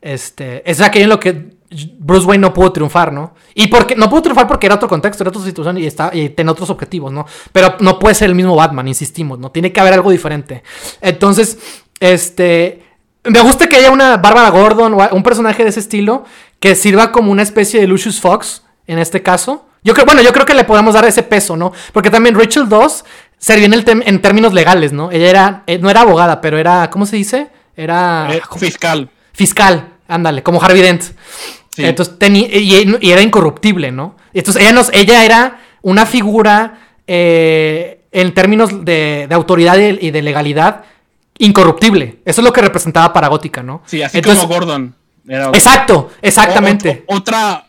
Este, 0.00 0.68
es 0.70 0.80
aquello 0.80 1.04
en 1.04 1.10
lo 1.10 1.20
que 1.20 1.54
Bruce 1.98 2.26
Wayne 2.26 2.42
no 2.42 2.52
pudo 2.52 2.72
triunfar, 2.72 3.12
¿no? 3.12 3.34
Y 3.54 3.68
porque 3.68 3.96
no 3.96 4.10
pudo 4.10 4.22
triunfar 4.22 4.46
porque 4.46 4.66
era 4.66 4.74
otro 4.74 4.88
contexto, 4.88 5.22
era 5.22 5.30
otra 5.30 5.42
situación 5.42 5.78
y, 5.78 5.86
está, 5.86 6.10
y 6.12 6.28
tiene 6.30 6.50
otros 6.50 6.68
objetivos, 6.70 7.12
¿no? 7.12 7.26
Pero 7.52 7.76
no 7.80 7.98
puede 7.98 8.14
ser 8.14 8.28
el 8.28 8.34
mismo 8.34 8.54
Batman, 8.54 8.86
insistimos, 8.88 9.38
¿no? 9.38 9.50
Tiene 9.50 9.72
que 9.72 9.80
haber 9.80 9.94
algo 9.94 10.10
diferente. 10.10 10.62
Entonces, 11.00 11.58
este. 12.00 12.82
Me 13.26 13.40
gusta 13.40 13.66
que 13.70 13.76
haya 13.76 13.90
una 13.90 14.18
Bárbara 14.18 14.50
Gordon 14.50 14.92
o 14.92 15.08
un 15.12 15.22
personaje 15.22 15.62
de 15.62 15.70
ese 15.70 15.80
estilo 15.80 16.24
que 16.60 16.74
sirva 16.74 17.10
como 17.10 17.32
una 17.32 17.42
especie 17.42 17.80
de 17.80 17.86
Lucius 17.86 18.20
Fox, 18.20 18.62
en 18.86 18.98
este 18.98 19.22
caso 19.22 19.64
yo 19.84 19.92
creo, 19.92 20.06
bueno, 20.06 20.22
yo 20.22 20.32
creo 20.32 20.46
que 20.46 20.54
le 20.54 20.64
podemos 20.64 20.94
dar 20.94 21.04
ese 21.04 21.22
peso, 21.22 21.56
¿no? 21.56 21.72
Porque 21.92 22.10
también 22.10 22.34
Rachel 22.34 22.68
2 22.68 23.04
servía 23.36 23.66
en, 23.66 23.74
el 23.74 23.84
en 23.86 24.22
términos 24.22 24.54
legales, 24.54 24.92
¿no? 24.94 25.10
Ella 25.12 25.28
era, 25.28 25.62
eh, 25.66 25.78
no 25.78 25.90
era 25.90 26.00
abogada, 26.00 26.40
pero 26.40 26.56
era, 26.56 26.88
¿cómo 26.88 27.04
se 27.04 27.16
dice? 27.16 27.48
Era... 27.76 28.28
Eh, 28.32 28.40
fiscal. 28.56 29.10
Fiscal, 29.34 29.90
ándale, 30.08 30.42
como 30.42 30.62
Harvey 30.62 30.80
Dent. 30.80 31.04
Entonces 31.76 32.18
tenía, 32.18 32.48
y, 32.48 33.10
era 33.10 33.20
incorruptible, 33.20 33.92
¿no? 33.92 34.16
Entonces 34.32 34.62
ella, 34.62 34.72
nos, 34.72 34.90
ella 34.94 35.22
era 35.22 35.60
una 35.82 36.06
figura 36.06 36.78
eh, 37.06 38.04
en 38.10 38.32
términos 38.32 38.84
de, 38.86 39.28
autoridad 39.32 39.76
y 39.76 40.10
de 40.10 40.22
legalidad 40.22 40.84
incorruptible. 41.36 42.20
Eso 42.24 42.40
es 42.40 42.44
lo 42.44 42.52
que 42.52 42.62
representaba 42.62 43.12
para 43.12 43.28
Gótica, 43.28 43.62
¿no? 43.62 43.82
Sí, 43.84 44.02
así 44.02 44.22
como 44.22 44.46
Gordon. 44.46 44.94
exacto, 45.52 46.10
exactamente. 46.22 47.04
otra 47.06 47.66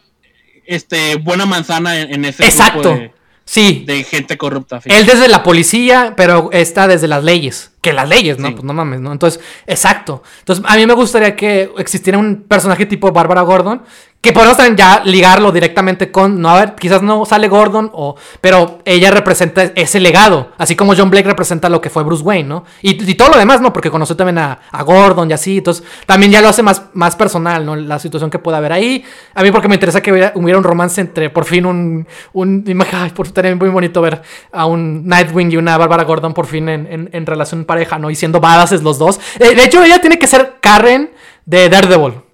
este, 0.68 1.16
buena 1.16 1.46
manzana 1.46 2.00
en, 2.00 2.26
ese 2.26 2.46
Exacto. 2.46 2.90
de, 2.96 3.12
sí. 3.46 3.84
de 3.86 4.04
gente 4.04 4.38
corrupta. 4.38 4.82
Él 4.86 5.06
desde 5.06 5.28
la 5.28 5.44
policía, 5.44 6.14
pero 6.16 6.50
está 6.52 6.88
desde 6.88 7.08
las 7.08 7.24
leyes. 7.24 7.72
Que 7.82 7.94
las 7.94 8.10
leyes, 8.10 8.40
¿no? 8.40 8.52
Pues 8.52 8.64
no 8.64 8.74
mames, 8.74 9.00
¿no? 9.00 9.12
Entonces, 9.12 9.40
exacto. 9.68 10.24
Entonces, 10.40 10.66
a 10.68 10.76
mí 10.76 10.86
me 10.86 10.94
gustaría 10.94 11.36
que 11.36 11.70
existiera 11.78 12.18
un 12.18 12.44
personaje 12.48 12.86
tipo 12.86 13.12
Bárbara 13.12 13.42
Gordon 13.42 13.84
que 14.26 14.34
podemos 14.34 14.58
también 14.58 14.76
ya 14.76 15.04
ligarlo 15.06 15.52
directamente 15.52 16.12
con, 16.12 16.42
no, 16.42 16.50
a 16.50 16.60
ver, 16.60 16.74
quizás 16.74 17.04
no 17.04 17.26
sale 17.26 17.48
Gordon, 17.48 17.92
o, 17.94 18.16
pero 18.42 18.80
ella 18.84 19.12
representa 19.12 19.72
ese 19.76 20.00
legado, 20.00 20.50
así 20.58 20.76
como 20.76 20.96
John 20.98 21.12
Blake 21.12 21.28
representa 21.28 21.70
lo 21.70 21.80
que 21.80 21.92
fue 21.92 22.02
Bruce 22.04 22.24
Wayne, 22.24 22.50
¿no? 22.50 22.66
Y, 22.82 23.14
todo 23.14 23.30
lo 23.30 23.38
demás, 23.38 23.62
¿no? 23.62 23.72
Porque 23.72 23.92
conoció 23.92 24.16
también 24.16 24.40
a, 24.40 24.60
Gordon 24.84 25.30
y 25.30 25.34
así, 25.34 25.60
entonces 25.60 25.86
también 26.08 26.32
ya 26.32 26.42
lo 26.42 26.50
hace 26.50 26.64
más, 26.64 26.86
más 26.94 27.16
personal, 27.16 27.66
¿no? 27.66 27.76
La 27.76 28.00
situación 28.00 28.32
que 28.32 28.40
pueda 28.40 28.58
haber 28.58 28.74
ahí. 28.74 29.06
A 29.36 29.44
mí 29.44 29.52
porque 29.52 29.68
me 29.68 29.76
interesa 29.76 30.02
que 30.02 30.12
hubiera, 30.12 30.34
un 30.36 30.64
romance 30.64 31.00
entre, 31.00 31.30
por 31.30 31.46
fin, 31.46 31.68
un, 31.68 32.08
un 32.34 32.86
ay, 32.94 33.12
por 33.12 33.30
también 33.30 33.60
muy 33.60 33.70
bonito 33.70 34.02
ver 34.02 34.24
a 34.52 34.66
un 34.66 35.06
Nightwing 35.08 35.52
y 35.52 35.58
una 35.58 35.78
Bárbara 35.78 36.04
Gordon 36.04 36.34
por 36.34 36.48
fin 36.48 36.68
en, 36.68 37.10
en, 37.12 37.26
relación 37.28 37.66
pareja, 37.66 38.00
¿no? 38.00 38.10
Y 38.10 38.16
siendo 38.16 38.40
badasses 38.40 38.82
los 38.82 38.98
dos. 38.98 39.20
Eh, 39.40 39.54
de 39.54 39.64
hecho, 39.64 39.84
ella 39.84 40.00
tiene 40.02 40.18
que 40.18 40.26
ser 40.26 40.56
Karen 40.62 41.12
de 41.46 41.70
Daredevil. 41.70 42.25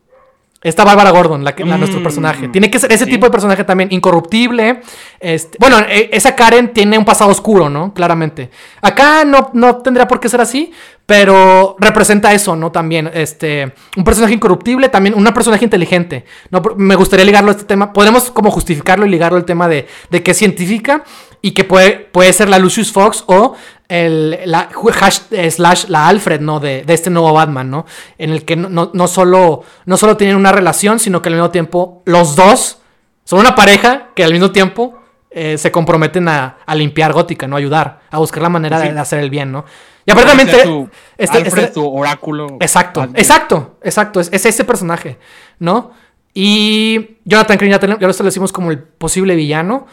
Esta 0.64 0.84
Bárbara 0.84 1.10
Gordon, 1.10 1.44
la 1.44 1.56
que, 1.56 1.66
nuestro 1.66 2.00
mm. 2.00 2.04
personaje. 2.04 2.48
Tiene 2.50 2.70
que 2.70 2.78
ser 2.78 2.92
ese 2.92 3.08
tipo 3.08 3.26
de 3.26 3.32
personaje 3.32 3.64
también, 3.64 3.90
incorruptible. 3.92 4.82
Este, 5.20 5.58
bueno, 5.60 5.80
e, 5.90 6.12
esa 6.14 6.36
Karen 6.36 6.72
tiene 6.72 7.00
un 7.00 7.06
pasado 7.06 7.32
oscuro, 7.32 7.68
¿no? 7.68 7.96
Claramente. 7.96 8.52
Acá 8.80 9.26
no, 9.26 9.50
no 9.54 9.78
tendría 9.78 10.08
por 10.08 10.20
qué 10.20 10.30
ser 10.30 10.40
así, 10.40 10.72
pero 11.08 11.76
representa 11.80 12.32
eso, 12.32 12.56
¿no? 12.56 12.72
También, 12.72 13.10
este, 13.12 13.74
un 13.98 14.04
personaje 14.04 14.36
incorruptible, 14.36 14.90
también 14.90 15.16
una 15.16 15.34
personaje 15.34 15.66
inteligente. 15.66 16.26
¿no? 16.52 16.62
Me 16.78 16.96
gustaría 16.96 17.26
ligarlo 17.26 17.50
a 17.50 17.54
este 17.54 17.66
tema. 17.66 17.92
Podemos 17.92 18.30
como 18.30 18.52
justificarlo 18.52 19.08
y 19.08 19.10
ligarlo 19.10 19.38
al 19.38 19.46
tema 19.46 19.68
de, 19.68 19.88
de 20.12 20.22
que 20.22 20.32
es 20.32 20.38
científica 20.38 21.04
y 21.42 21.52
que 21.52 21.64
puede, 21.64 21.94
puede 21.94 22.32
ser 22.34 22.50
la 22.50 22.60
Lucius 22.60 22.92
Fox 22.92 23.24
o 23.28 23.56
el, 23.92 24.40
la, 24.46 24.70
slash 25.50 25.86
la 25.90 26.08
Alfred, 26.08 26.40
¿no? 26.40 26.60
De, 26.60 26.86
este 26.88 27.10
nuevo 27.10 27.34
Batman, 27.34 27.70
¿no? 27.70 27.86
En 28.18 28.30
el 28.30 28.46
que 28.46 28.56
no, 28.56 28.90
no, 28.94 29.08
solo, 29.08 29.64
no 29.86 29.98
solo 29.98 30.16
tienen 30.16 30.38
una 30.38 30.52
relación, 30.52 30.98
sino 31.00 31.22
que 31.22 31.30
al 31.30 31.36
mismo 31.36 31.52
tiempo 31.52 32.02
los 32.06 32.36
dos 32.36 32.80
son 33.26 33.40
una 33.40 33.54
pareja 33.54 34.10
que 34.16 34.24
al 34.24 34.32
mismo 34.32 34.52
tiempo 34.52 34.98
eh, 35.30 35.58
se 35.58 35.72
comprometen 35.72 36.28
a, 36.30 36.58
limpiar 36.74 37.12
Gótica, 37.12 37.48
¿no? 37.48 37.58
Ayudar, 37.58 38.00
a 38.10 38.18
buscar 38.20 38.42
la 38.42 38.50
manera 38.50 38.80
de, 38.80 38.98
hacer 38.98 39.20
el 39.20 39.30
bien, 39.30 39.52
¿no? 39.52 39.66
Y 40.06 40.12
aparentemente... 40.12 40.88
Este, 41.18 41.38
Alfred, 41.38 41.64
este, 41.64 41.74
tu 41.74 41.86
oráculo. 41.86 42.58
Exacto, 42.60 43.04
exacto, 43.14 43.78
exacto. 43.84 44.20
Es, 44.22 44.30
es, 44.32 44.46
ese 44.46 44.64
personaje, 44.64 45.20
¿no? 45.60 45.92
Y 46.34 47.18
Jonathan 47.26 47.58
Crane 47.58 47.78
ya, 47.78 47.98
ya 48.00 48.08
lo 48.08 48.14
decimos 48.14 48.54
como 48.54 48.72
el 48.72 48.80
posible 48.80 49.36
villano 49.36 49.86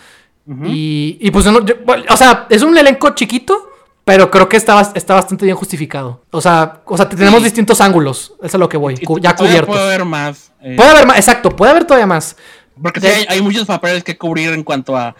y, 0.65 1.31
pues, 1.31 1.47
o 1.47 2.17
sea, 2.17 2.47
es 2.49 2.63
un 2.63 2.77
elenco 2.79 3.11
chiquito, 3.11 3.68
pero 4.09 4.31
creo 4.31 4.49
que 4.49 4.57
está, 4.57 4.91
está 4.95 5.17
bastante 5.17 5.45
bien 5.45 5.55
justificado. 5.55 6.25
O 6.31 6.41
sea, 6.41 6.81
o 6.87 6.97
sea 6.97 7.07
tenemos 7.07 7.43
distintos 7.43 7.79
ángulos. 7.83 8.33
Eso 8.39 8.47
es 8.47 8.55
a 8.55 8.59
lo 8.59 8.67
que 8.67 8.79
voy. 8.79 8.95
ya 9.21 9.37
cubiertos. 9.37 9.67
Puede 9.67 9.83
haber 9.83 10.07
más. 10.07 10.51
Eh. 10.63 10.77
Puede 10.77 10.89
haber 10.89 11.07
más, 11.07 11.19
exacto. 11.19 11.55
Puede 11.55 11.73
haber 11.73 11.85
todavía 11.85 12.07
más. 12.07 12.35
Porque 12.83 13.03
sí, 13.03 13.27
hay, 13.29 13.43
muchos 13.43 13.67
papeles 13.67 14.03
que 14.03 14.17
cubrir 14.17 14.55
en 14.55 14.65
cuanto 14.65 14.97
a. 14.97 15.15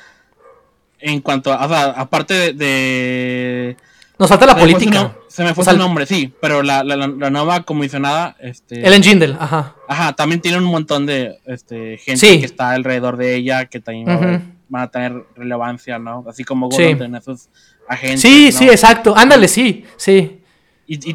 En 1.01 1.21
cuanto 1.21 1.53
a. 1.53 1.67
O 1.67 1.69
sea, 1.69 1.85
aparte 2.01 2.55
de. 2.55 3.77
Nos 4.19 4.31
falta 4.31 4.47
la 4.47 4.57
política. 4.57 5.15
se 5.29 5.45
me 5.45 5.53
fue 5.53 5.67
su 5.67 5.77
nombre, 5.77 6.07
sí. 6.07 6.33
Pero 6.41 6.63
la, 6.63 6.83
la, 6.83 6.97
la, 6.97 7.29
nueva 7.29 7.65
comisionada. 7.65 8.37
Este, 8.41 8.87
Ellen 8.87 9.03
Jindal, 9.03 9.37
ajá. 9.39 9.75
Ajá, 9.87 10.15
también 10.15 10.41
tiene 10.41 10.57
un 10.57 10.65
montón 10.65 11.05
de 11.05 11.41
este, 11.45 11.99
gente 11.99 12.41
que 12.41 12.47
está 12.47 12.71
alrededor 12.71 13.19
de 13.19 13.35
ella. 13.35 13.67
Que 13.67 13.81
también 13.81 14.58
van 14.69 14.83
a 14.83 14.91
tener 14.91 15.25
relevancia, 15.35 15.99
¿no? 15.99 16.25
Así 16.29 16.45
como 16.45 16.69
Gordon 16.69 17.03
en 17.03 17.15
esos 17.17 17.49
agentes. 17.89 18.21
Sí, 18.21 18.53
sí, 18.53 18.69
exacto. 18.69 19.17
Ándale, 19.17 19.49
sí, 19.49 19.85
sí. 19.97 20.41
Y, 20.87 21.15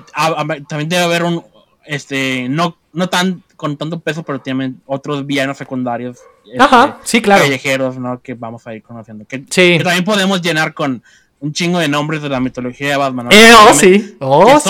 también 0.68 0.90
debe 0.90 1.04
haber 1.04 1.24
un, 1.24 1.44
este, 1.86 2.48
no, 2.50 2.78
no 2.92 3.10
tan 3.10 3.44
con 3.56 3.78
tanto 3.78 4.00
peso, 4.00 4.24
pero 4.24 4.42
tienen 4.42 4.82
otros 4.86 5.26
villanos 5.26 5.58
secundarios. 5.58 6.20
Ajá, 6.60 6.98
este, 6.98 7.08
sí, 7.08 7.22
claro. 7.22 7.44
Callejeros, 7.44 7.98
¿no? 7.98 8.22
Que 8.22 8.34
vamos 8.34 8.68
a 8.68 8.76
ir 8.76 8.84
conociendo. 8.84 9.26
Que, 9.26 9.40
sí. 9.50 9.78
que 9.78 9.82
también 9.84 10.04
podemos 10.04 10.42
llenar 10.42 10.74
con 10.74 11.02
un 11.40 11.54
chingo 11.54 11.80
de 11.80 11.88
nombres 11.88 12.22
de 12.22 12.30
la 12.30 12.40
mitología 12.40 12.90
de 12.90 12.98
Batman. 12.98 13.30
Eh, 13.32 13.52
oh, 13.54 13.74
sí. 13.74 14.16
Oh, 14.20 14.60
sí. 14.60 14.70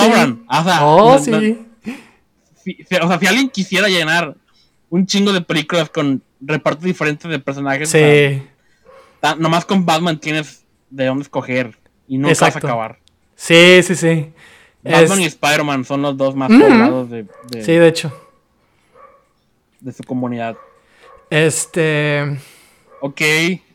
oh, 0.80 1.18
sí. 1.18 1.58
o 3.02 3.08
sea, 3.08 3.18
si 3.18 3.26
alguien 3.26 3.50
quisiera 3.50 3.88
llenar 3.88 4.34
un 4.90 5.06
chingo 5.06 5.32
de 5.32 5.40
películas 5.40 5.90
con 5.90 6.22
repartos 6.40 6.84
diferentes 6.84 7.30
de 7.30 7.38
personajes. 7.38 7.90
Sí 7.90 8.42
nomás 9.38 9.64
con 9.64 9.86
Batman 9.86 10.20
tienes 10.20 10.64
de 10.90 11.06
dónde 11.06 11.22
escoger 11.22 11.78
y 12.06 12.18
no 12.18 12.28
vas 12.28 12.42
a 12.42 12.46
acabar. 12.46 12.98
Sí, 13.34 13.82
sí, 13.82 13.94
sí. 13.94 14.32
Batman 14.82 15.20
y 15.20 15.24
Spider-Man 15.24 15.84
son 15.84 16.02
los 16.02 16.16
dos 16.16 16.36
más 16.36 16.50
poblados 16.50 17.10
de, 17.10 17.26
Sí, 17.62 17.72
de 17.72 17.88
hecho. 17.88 18.12
De 19.80 19.92
su 19.92 20.02
comunidad. 20.02 20.56
Este. 21.30 22.38
Ok, 23.00 23.20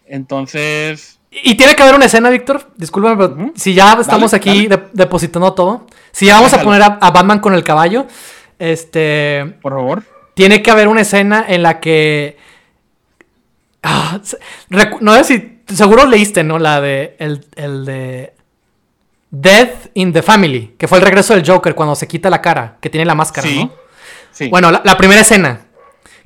entonces. 0.06 1.20
Y 1.32 1.56
tiene 1.56 1.76
que 1.76 1.84
haber 1.84 1.96
una 1.96 2.06
escena, 2.06 2.30
Víctor. 2.30 2.72
Discúlpame, 2.78 3.16
pero 3.18 3.52
si 3.56 3.74
ya 3.74 3.98
estamos 4.00 4.34
aquí 4.34 4.70
depositando 4.94 5.54
todo. 5.54 5.88
Si 6.12 6.28
ya 6.28 6.36
vamos 6.36 6.54
a 6.54 6.62
poner 6.62 6.82
a, 6.82 7.12
Batman 7.12 7.40
con 7.40 7.54
el 7.54 7.64
caballo. 7.64 8.06
Este. 8.60 9.58
Por 9.62 9.74
favor. 9.74 10.04
Tiene 10.36 10.62
que 10.62 10.72
haber 10.72 10.88
una 10.88 11.02
escena 11.02 11.44
en 11.48 11.64
la 11.64 11.80
que 11.80 12.38
Ah, 13.84 14.20
no 15.00 15.14
sé 15.16 15.24
si. 15.24 15.60
Seguro 15.74 16.06
leíste, 16.06 16.44
¿no? 16.44 16.60
La 16.60 16.82
de. 16.82 17.16
El, 17.20 17.86
de. 17.86 18.34
Death 19.32 19.92
in 19.94 20.12
the 20.12 20.24
Family, 20.24 20.74
que 20.78 20.88
fue 20.88 20.98
el 20.98 21.06
regreso 21.06 21.36
del 21.36 21.48
Joker 21.48 21.76
cuando 21.76 21.96
se 21.96 22.08
quita 22.08 22.30
la 22.30 22.42
cara, 22.42 22.78
que 22.82 22.90
tiene 22.90 23.06
la 23.06 23.14
máscara, 23.14 23.48
¿no? 23.48 23.72
Sí. 24.32 24.50
Bueno, 24.50 24.72
la, 24.72 24.98
primera 24.98 25.22
escena, 25.22 25.68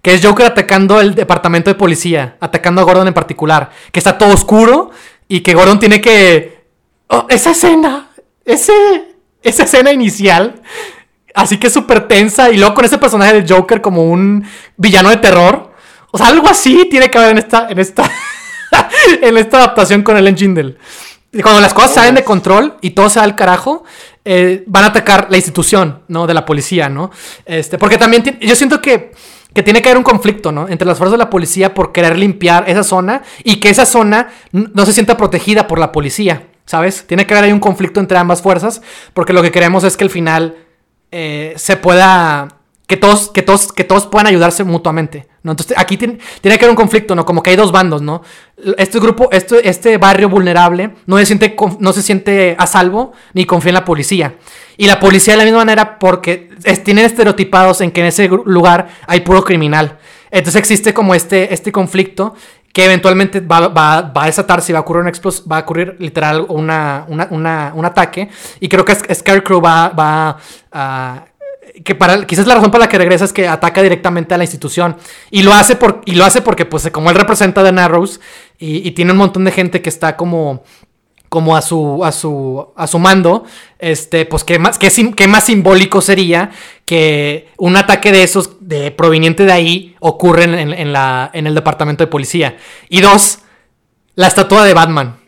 que 0.01 0.13
es 0.13 0.25
Joker 0.25 0.45
atacando 0.45 1.01
el 1.01 1.13
departamento 1.13 1.69
de 1.69 1.75
policía, 1.75 2.37
atacando 2.39 2.79
a 2.79 2.85
Gordon 2.85 3.07
en 3.07 3.13
particular, 3.13 3.71
que 3.91 3.99
está 3.99 4.17
todo 4.17 4.33
oscuro 4.33 4.91
y 5.27 5.41
que 5.41 5.53
Gordon 5.53 5.79
tiene 5.79 5.99
que... 5.99 6.63
Oh, 7.07 7.25
esa 7.29 7.51
escena, 7.51 8.09
ese, 8.45 8.73
esa 9.41 9.63
escena 9.63 9.91
inicial, 9.91 10.61
así 11.33 11.57
que 11.57 11.67
es 11.67 11.73
súper 11.73 12.07
tensa 12.07 12.51
y 12.51 12.57
luego 12.57 12.73
con 12.73 12.85
ese 12.85 12.97
personaje 12.97 13.41
de 13.41 13.53
Joker 13.53 13.81
como 13.81 14.03
un 14.03 14.45
villano 14.77 15.09
de 15.09 15.17
terror, 15.17 15.72
o 16.15 16.17
sea, 16.19 16.27
algo 16.27 16.47
así 16.47 16.87
tiene 16.91 17.09
que 17.09 17.17
haber 17.17 17.31
en 17.31 17.39
esta, 17.39 17.67
en 17.71 17.79
esta, 17.79 18.09
en 19.21 19.35
esta 19.35 19.57
adaptación 19.57 20.03
con 20.03 20.15
el 20.15 20.27
engine 20.27 20.75
Cuando 21.41 21.59
las 21.59 21.73
cosas 21.73 21.95
salen 21.95 22.13
de 22.13 22.23
control 22.23 22.77
y 22.81 22.91
todo 22.91 23.09
se 23.09 23.17
da 23.17 23.25
al 23.25 23.35
carajo, 23.35 23.83
eh, 24.23 24.63
van 24.67 24.83
a 24.83 24.87
atacar 24.87 25.25
la 25.31 25.37
institución, 25.37 26.03
¿no? 26.09 26.27
De 26.27 26.35
la 26.35 26.45
policía, 26.45 26.87
¿no? 26.87 27.09
Este, 27.45 27.79
porque 27.79 27.97
también 27.97 28.37
yo 28.39 28.55
siento 28.55 28.79
que, 28.79 29.11
que 29.55 29.63
tiene 29.63 29.81
que 29.81 29.89
haber 29.89 29.97
un 29.97 30.03
conflicto, 30.03 30.51
¿no? 30.51 30.69
Entre 30.69 30.87
las 30.87 30.99
fuerzas 30.99 31.13
de 31.13 31.17
la 31.17 31.31
policía 31.31 31.73
por 31.73 31.91
querer 31.91 32.15
limpiar 32.15 32.69
esa 32.69 32.83
zona 32.83 33.23
y 33.43 33.59
que 33.59 33.69
esa 33.69 33.87
zona 33.87 34.29
no 34.51 34.85
se 34.85 34.93
sienta 34.93 35.17
protegida 35.17 35.65
por 35.65 35.79
la 35.79 35.91
policía, 35.91 36.43
¿sabes? 36.67 37.07
Tiene 37.07 37.25
que 37.25 37.33
haber 37.33 37.45
ahí 37.45 37.51
un 37.51 37.59
conflicto 37.59 37.99
entre 37.99 38.19
ambas 38.19 38.43
fuerzas 38.43 38.83
porque 39.15 39.33
lo 39.33 39.41
que 39.41 39.49
queremos 39.49 39.83
es 39.83 39.97
que 39.97 40.03
al 40.03 40.11
final 40.11 40.57
eh, 41.11 41.55
se 41.57 41.75
pueda 41.75 42.59
que 42.93 42.97
todos, 42.97 43.29
que 43.29 43.41
todos, 43.41 43.73
que 43.73 43.83
todos 43.83 44.05
puedan 44.05 44.27
ayudarse 44.27 44.63
mutuamente, 44.63 45.27
¿no? 45.41 45.53
Entonces 45.53 45.75
aquí 45.79 45.97
tiene, 45.97 46.19
tiene 46.41 46.59
que 46.59 46.65
haber 46.65 46.73
un 46.73 46.75
conflicto, 46.75 47.15
¿no? 47.15 47.25
Como 47.25 47.41
que 47.41 47.49
hay 47.49 47.55
dos 47.55 47.71
bandos, 47.71 48.03
¿no? 48.03 48.21
Este 48.77 48.99
grupo, 48.99 49.29
este, 49.31 49.67
este 49.67 49.97
barrio 49.97 50.29
vulnerable 50.29 50.93
no 51.07 51.17
se, 51.17 51.25
siente, 51.25 51.55
no 51.79 51.91
se 51.91 52.03
siente 52.03 52.55
a 52.55 52.67
salvo 52.67 53.13
ni 53.33 53.45
confía 53.45 53.71
en 53.71 53.73
la 53.73 53.83
policía. 53.83 54.35
Y 54.77 54.85
la 54.85 54.99
policía 54.99 55.33
de 55.33 55.37
la 55.39 55.43
misma 55.43 55.59
manera 55.59 55.97
porque 55.97 56.51
tienen 56.83 57.05
estereotipados 57.05 57.81
en 57.81 57.89
que 57.89 58.01
en 58.01 58.07
ese 58.07 58.27
lugar 58.27 58.89
hay 59.07 59.21
puro 59.21 59.43
criminal. 59.43 59.97
Entonces 60.29 60.59
existe 60.59 60.93
como 60.93 61.15
este, 61.15 61.51
este 61.51 61.71
conflicto 61.71 62.35
que 62.71 62.85
eventualmente 62.85 63.39
va, 63.39 63.69
va, 63.69 64.01
va, 64.01 64.23
a 64.23 64.25
desatarse 64.27 64.71
y 64.71 64.73
va 64.73 64.79
a 64.79 64.81
ocurrir, 64.81 65.03
un 65.03 65.51
va 65.51 65.57
a 65.57 65.61
ocurrir 65.61 65.95
literal 65.97 66.45
una, 66.47 67.05
una, 67.07 67.71
un 67.73 67.85
ataque. 67.85 68.29
Y 68.59 68.69
creo 68.69 68.85
que 68.85 68.93
Scarecrow 69.15 69.59
va, 69.59 69.89
va 69.89 70.37
a 70.71 71.25
que 71.83 71.95
para 71.95 72.25
quizás 72.25 72.45
la 72.45 72.55
razón 72.55 72.71
por 72.71 72.79
la 72.79 72.87
que 72.87 72.97
regresa 72.97 73.25
es 73.25 73.33
que 73.33 73.47
ataca 73.47 73.81
directamente 73.81 74.33
a 74.33 74.37
la 74.37 74.43
institución. 74.43 74.97
Y 75.31 75.43
lo 75.43 75.53
hace 75.53 75.75
por 75.75 76.01
y 76.05 76.13
lo 76.13 76.25
hace 76.25 76.41
porque 76.41 76.65
pues 76.65 76.89
como 76.91 77.09
él 77.09 77.15
representa 77.15 77.63
The 77.63 77.71
Narrows 77.71 78.19
y, 78.59 78.91
tiene 78.91 79.11
un 79.11 79.17
montón 79.17 79.43
de 79.43 79.51
gente 79.51 79.81
que 79.81 79.89
está 79.89 80.15
como 80.15 80.63
como 81.29 81.55
a 81.55 81.61
su 81.63 82.05
a 82.05 82.11
su 82.11 82.67
a 82.75 82.85
su 82.85 82.99
mando 82.99 83.43
este 83.79 84.25
pues 84.25 84.43
qué 84.43 84.59
más 84.59 84.77
qué, 84.77 85.27
más 85.27 85.45
simbólico 85.45 85.99
sería 85.99 86.51
que 86.85 87.49
un 87.57 87.75
ataque 87.75 88.11
de 88.11 88.21
esos 88.21 88.57
de 88.59 88.91
proveniente 88.91 89.45
de 89.45 89.51
ahí 89.51 89.95
ocurre 89.99 90.43
en, 90.43 90.93
la 90.93 91.31
en 91.33 91.47
el 91.47 91.55
departamento 91.55 92.03
de 92.03 92.07
policía 92.07 92.57
y 92.87 93.01
dos 93.01 93.39
la 94.13 94.27
estatua 94.27 94.63
de 94.63 94.75
Batman 94.75 95.22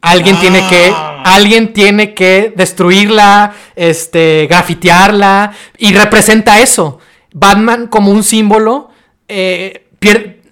alguien 0.00 0.38
tiene 0.40 0.66
que 0.68 0.92
ah 0.94 1.10
alguien 1.24 1.72
tiene 1.72 2.14
que 2.14 2.52
destruirla, 2.56 3.54
este, 3.76 4.46
grafitearla 4.48 5.52
y 5.78 5.92
representa 5.94 6.60
eso. 6.60 6.98
Batman 7.32 7.86
como 7.86 8.10
un 8.10 8.24
símbolo, 8.24 8.90
eh, 9.28 9.86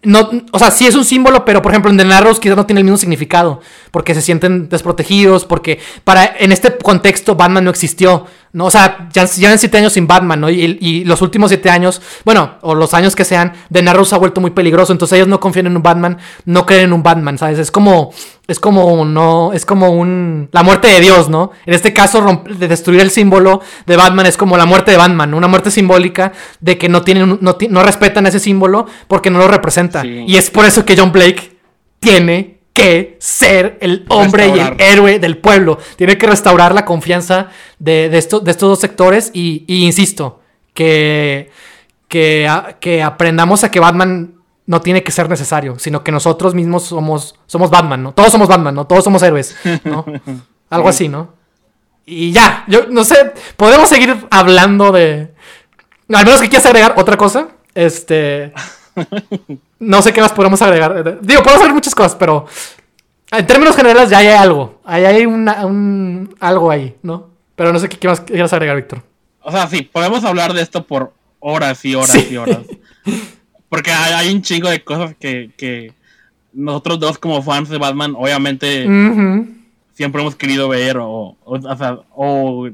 no, 0.05 0.31
o 0.53 0.59
sea, 0.59 0.71
sí 0.71 0.87
es 0.87 0.95
un 0.95 1.05
símbolo, 1.05 1.45
pero 1.45 1.61
por 1.61 1.73
ejemplo 1.73 1.91
en 1.91 1.97
The 1.97 2.05
Narrows 2.05 2.39
quizás 2.39 2.57
no 2.57 2.67
tiene 2.67 2.81
el 2.81 2.85
mismo 2.85 2.99
significado, 2.99 3.61
porque 3.91 4.15
se 4.15 4.23
sienten 4.23 4.69
desprotegidos, 4.69 5.45
porque 5.45 5.81
para, 6.05 6.37
en 6.39 6.53
este 6.53 6.77
contexto 6.79 7.35
Batman 7.35 7.65
no 7.65 7.71
existió. 7.71 8.27
¿No? 8.53 8.67
O 8.67 8.71
sea, 8.71 9.09
ya 9.13 9.27
llevan 9.27 9.59
siete 9.59 9.79
años 9.79 9.93
sin 9.93 10.07
Batman, 10.07 10.41
¿no? 10.41 10.51
Y, 10.51 11.05
los 11.05 11.23
últimos 11.23 11.51
siete 11.51 11.71
años, 11.71 12.03
bueno, 12.25 12.57
o 12.63 12.75
los 12.75 12.95
años 12.95 13.15
que 13.15 13.25
sean, 13.25 13.53
de 13.71 13.83
Narrow 13.83 14.05
se 14.05 14.15
ha 14.15 14.19
vuelto 14.19 14.41
muy 14.41 14.51
peligroso. 14.51 14.93
Entonces 14.93 15.17
ellos 15.17 15.29
no 15.29 15.41
confían 15.41 15.67
en 15.67 15.77
un 15.77 15.83
Batman, 15.83 16.19
no 16.45 16.67
creen 16.67 16.85
en 16.85 16.93
un 16.93 17.03
Batman, 17.03 17.39
¿sabes? 17.39 17.59
Es 17.59 17.71
como, 17.71 18.13
es 18.47 18.61
como, 18.61 19.05
no, 19.05 19.53
es 19.53 19.65
como 19.65 19.91
un, 19.91 20.49
la 20.53 20.63
muerte 20.63 20.89
de 20.89 21.01
Dios, 21.01 21.29
¿no? 21.29 21.53
En 21.67 21.75
este 21.75 21.93
caso, 21.93 22.43
de 22.45 22.69
destruir 22.69 23.01
el 23.01 23.11
símbolo 23.11 23.61
de 23.87 23.97
Batman 23.97 24.27
es 24.27 24.37
como 24.37 24.57
la 24.57 24.67
muerte 24.67 24.91
de 24.91 24.97
Batman, 24.97 25.35
una 25.35 25.49
muerte 25.49 25.71
simbólica 25.71 26.33
de 26.61 26.79
que 26.79 26.89
no 26.89 27.03
tienen, 27.03 27.39
no, 27.41 27.57
no 27.71 27.83
respetan 27.83 28.27
ese 28.27 28.41
símbolo 28.41 28.87
porque 29.07 29.31
no 29.31 29.39
lo 29.39 29.49
representa. 29.49 30.05
Y 30.05 30.37
es 30.37 30.51
por 30.51 30.65
eso 30.65 30.85
que 30.85 30.97
John 30.97 31.13
Blake 31.13 31.59
tiene 32.01 32.58
que 32.79 33.17
ser 33.21 33.79
el 33.81 34.07
hombre 34.09 34.49
y 34.49 34.59
el 34.59 34.81
héroe 34.81 35.19
del 35.19 35.39
pueblo. 35.39 35.79
Tiene 35.97 36.17
que 36.17 36.27
restaurar 36.27 36.75
la 36.75 36.85
confianza 36.85 37.49
de, 37.79 38.09
de, 38.09 38.19
estos 38.19 38.45
dos 38.45 38.79
sectores 38.79 39.31
y, 39.35 39.65
insisto, 39.67 40.41
que, 40.75 41.51
que, 42.07 42.49
que, 42.81 43.03
aprendamos 43.03 43.65
a 43.65 43.71
que 43.71 43.81
Batman 43.81 44.35
no 44.67 44.81
tiene 44.81 45.03
que 45.03 45.11
ser 45.11 45.29
necesario, 45.29 45.79
sino 45.79 46.05
que 46.05 46.13
nosotros 46.13 46.55
mismos 46.55 46.85
somos, 46.85 47.35
somos 47.47 47.71
Batman, 47.71 48.03
¿no? 48.03 48.13
Todos 48.13 48.31
somos 48.31 48.49
Batman, 48.49 48.75
¿no? 48.75 48.87
Todos 48.87 49.03
somos 49.03 49.23
héroes, 49.23 49.57
¿no? 49.85 50.05
Algo 50.71 50.89
así, 50.89 51.09
¿no? 51.09 51.35
Y 52.07 52.33
ya, 52.33 52.65
yo 52.69 52.87
no 52.89 53.05
sé, 53.05 53.33
podemos 53.57 53.89
seguir 53.89 54.27
hablando 54.31 54.93
de... 54.93 55.35
Al 56.13 56.25
menos 56.25 56.41
que 56.41 56.49
quieras 56.49 56.67
agregar 56.67 56.95
otra 56.97 57.17
cosa. 57.17 57.49
Este... 57.75 58.53
No 59.79 60.03
sé 60.03 60.13
qué 60.13 60.21
más 60.21 60.33
podemos 60.33 60.61
agregar. 60.63 61.21
Digo, 61.23 61.43
podemos 61.43 61.63
hacer 61.63 61.75
muchas 61.75 61.95
cosas, 61.95 62.17
pero 62.17 62.47
en 63.31 63.47
términos 63.47 63.77
generales 63.77 64.11
ya 64.11 64.19
hay 64.19 64.29
algo. 64.29 64.81
Ahí 64.85 65.05
hay 65.05 65.27
un, 65.27 66.35
algo 66.41 66.71
ahí, 66.71 66.97
¿no? 67.03 67.29
Pero 67.55 67.73
no 67.73 67.79
sé 67.79 67.89
qué, 67.89 68.09
más 68.09 68.21
quieras 68.21 68.53
agregar, 68.53 68.77
Víctor. 68.77 69.03
O 69.43 69.51
sea, 69.51 69.67
sí, 69.67 69.83
podemos 69.83 70.25
hablar 70.25 70.53
de 70.53 70.63
esto 70.63 70.87
por 70.87 71.13
horas 71.41 71.85
y 71.85 71.95
horas 71.95 72.31
y 72.31 72.37
horas. 72.37 72.61
Porque 73.69 73.91
hay, 73.91 74.33
un 74.33 74.43
chingo 74.43 74.71
de 74.71 74.83
cosas 74.83 75.15
que, 75.19 75.93
nosotros 76.53 76.99
dos 76.99 77.19
como 77.19 77.43
fans 77.43 77.69
de 77.69 77.79
Batman, 77.79 78.15
obviamente, 78.17 78.85
siempre 79.93 80.23
hemos 80.23 80.37
querido 80.37 80.69
ver. 80.69 80.97
O, 80.99 81.37
o, 81.45 81.77
sea, 81.77 81.99
o, 82.15 82.69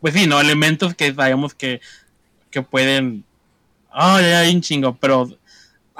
pues 0.00 0.14
sí, 0.14 0.26
¿no? 0.26 0.40
Elementos 0.40 0.94
que 0.94 1.12
sabemos 1.12 1.54
que, 1.54 1.80
que 2.50 2.62
pueden... 2.62 3.24
Ay, 3.92 4.24
hay 4.24 4.54
un 4.54 4.62
chingo, 4.62 4.96
pero 4.98 5.28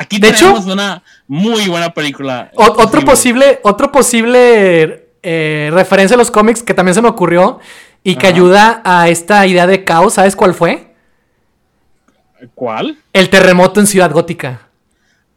Aquí 0.01 0.19
de 0.19 0.33
tenemos 0.33 0.63
hecho, 0.63 0.73
una 0.73 1.03
muy 1.29 1.69
buena 1.69 1.93
película. 1.93 2.51
otro 2.55 3.03
posible, 3.03 3.61
otro 3.63 3.93
posible 3.93 5.11
eh, 5.23 5.69
referencia 5.75 6.15
a 6.15 6.19
los 6.19 6.31
cómics 6.31 6.63
que 6.63 6.73
también 6.73 6.95
se 6.95 7.03
me 7.03 7.09
ocurrió 7.09 7.61
y 8.03 8.15
que 8.17 8.27
ayuda 8.27 8.81
a 8.83 9.11
esta 9.11 9.47
idea 9.47 9.67
de 9.67 9.85
caos, 9.85 10.15
¿sabes 10.15 10.35
cuál 10.37 10.55
fue? 10.55 10.95
¿Cuál? 12.55 12.97
El 13.13 13.29
terremoto 13.29 13.79
en 13.79 13.87
Ciudad 13.87 14.11
Gótica. 14.11 14.69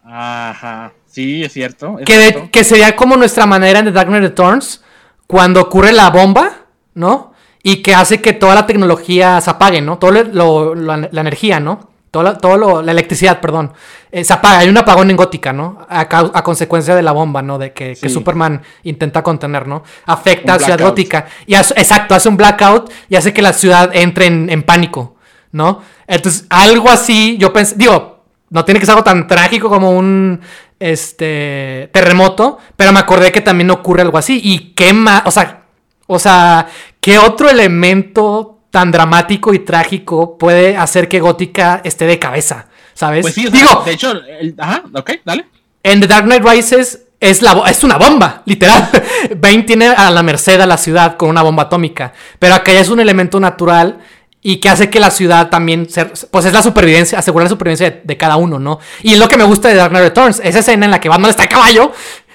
Ajá, 0.01 0.93
sí, 1.07 1.43
es 1.43 1.51
cierto. 1.51 1.97
que, 2.05 2.47
que 2.49 2.63
sería 2.63 2.95
como 2.95 3.17
nuestra 3.17 3.45
manera 3.45 3.79
en 3.79 3.85
The 3.85 3.91
Dark 3.91 4.07
Knight 4.07 4.23
Returns, 4.23 4.81
cuando 5.27 5.59
ocurre 5.59 5.91
la 5.91 6.09
bomba, 6.09 6.67
¿no? 6.93 7.33
Y 7.63 7.81
que 7.81 7.93
hace 7.93 8.21
que 8.21 8.31
toda 8.31 8.55
la 8.55 8.65
tecnología 8.65 9.41
se 9.41 9.49
apague, 9.49 9.81
¿no? 9.81 9.99
Toda 9.99 10.23
la 10.23 11.19
energía, 11.19 11.59
¿no? 11.59 11.91
Todo, 12.13 12.57
lo, 12.57 12.83
la 12.83 12.91
electricidad, 12.91 13.41
perdón, 13.41 13.73
eh, 14.11 14.23
se 14.23 14.31
apaga. 14.33 14.59
Hay 14.59 14.69
un 14.69 14.77
apagón 14.77 15.09
en 15.09 15.17
Gótica, 15.17 15.51
¿no? 15.51 15.79
A, 15.89 16.43
consecuencia 16.43 16.93
de 16.95 17.01
la 17.01 17.11
bomba, 17.11 17.41
¿no? 17.41 17.57
De 17.57 17.73
que, 17.73 17.95
Superman 17.95 18.61
intenta 18.83 19.23
contener, 19.23 19.67
¿no? 19.67 19.81
Afecta 20.05 20.53
a 20.53 20.59
Ciudad 20.59 20.79
Gótica. 20.79 21.25
Y 21.47 21.55
exacto, 21.55 22.13
hace 22.13 22.29
un 22.29 22.37
blackout 22.37 22.91
y 23.09 23.15
hace 23.15 23.33
que 23.33 23.41
la 23.41 23.51
ciudad 23.51 23.89
entre 23.95 24.27
en, 24.27 24.61
pánico, 24.61 25.15
¿no? 25.53 25.81
Entonces, 26.05 26.45
algo 26.51 26.91
así, 26.91 27.35
yo 27.39 27.51
pensé, 27.51 27.73
digo, 27.77 28.25
no 28.51 28.63
tiene 28.63 28.79
que 28.79 28.85
ser 28.85 28.93
algo 28.93 29.03
tan 29.03 29.25
trágico 29.25 29.67
como 29.67 29.89
un 29.89 30.39
este 30.79 31.89
terremoto, 31.91 32.59
pero 32.77 32.91
me 32.91 32.99
acordé 32.99 33.31
que 33.31 33.41
también 33.41 33.71
ocurre 33.71 34.03
algo 34.03 34.19
así. 34.19 34.39
Y 34.43 34.73
qué 34.75 34.93
más, 34.93 35.23
o 35.25 35.31
sea, 35.31 35.63
o 36.05 36.19
sea, 36.19 36.67
¿qué 37.01 37.17
otro 37.17 37.49
elemento 37.49 38.52
tan 38.73 38.91
dramático 38.91 39.53
y 39.53 39.59
trágico 39.59 40.35
puede 40.35 40.75
hacer 40.75 41.07
que 41.07 41.19
Gótica 41.19 41.81
esté 41.83 42.07
de 42.07 42.17
cabeza, 42.17 42.65
¿sabes? 42.95 43.21
Pues 43.21 43.35
sí, 43.35 43.47
Digo, 43.51 43.83
de 43.85 43.91
hecho, 43.91 44.11
ajá, 44.57 44.81
ok, 44.91 45.11
dale. 45.23 45.45
En 45.83 46.01
The 46.01 46.07
Dark 46.07 46.25
Knight 46.25 46.43
Rises 46.43 47.03
es, 47.19 47.43
la, 47.43 47.61
es 47.69 47.83
una 47.83 47.99
bomba, 47.99 48.41
literal. 48.47 48.89
Bane 49.37 49.61
tiene 49.61 49.89
a 49.89 50.09
la 50.09 50.23
merced 50.23 50.59
a 50.59 50.65
la 50.65 50.77
ciudad 50.77 51.17
con 51.17 51.29
una 51.29 51.43
bomba 51.43 51.63
atómica, 51.63 52.13
pero 52.39 52.55
acá 52.55 52.73
ya 52.73 52.79
es 52.79 52.89
un 52.89 52.99
elemento 52.99 53.39
natural 53.39 53.99
y 54.41 54.57
que 54.57 54.69
hace 54.69 54.89
que 54.89 54.99
la 54.99 55.11
ciudad 55.11 55.51
también, 55.51 55.87
pues 56.31 56.45
es 56.45 56.51
la 56.53 56.63
supervivencia, 56.63 57.19
asegurar 57.19 57.45
la 57.45 57.49
supervivencia 57.49 58.01
de, 58.03 58.17
cada 58.17 58.37
uno, 58.37 58.57
¿no? 58.57 58.79
Y 59.03 59.13
es 59.13 59.19
lo 59.19 59.27
que 59.27 59.37
me 59.37 59.43
gusta 59.43 59.67
de 59.67 59.75
Dark 59.75 59.91
Knight 59.91 60.05
Returns, 60.05 60.41
esa 60.43 60.59
escena 60.59 60.85
en 60.85 60.91
la 60.91 60.99
que 60.99 61.09
Batman 61.09 61.29
está 61.29 61.43
a 61.43 61.47
caballo, 61.47 61.91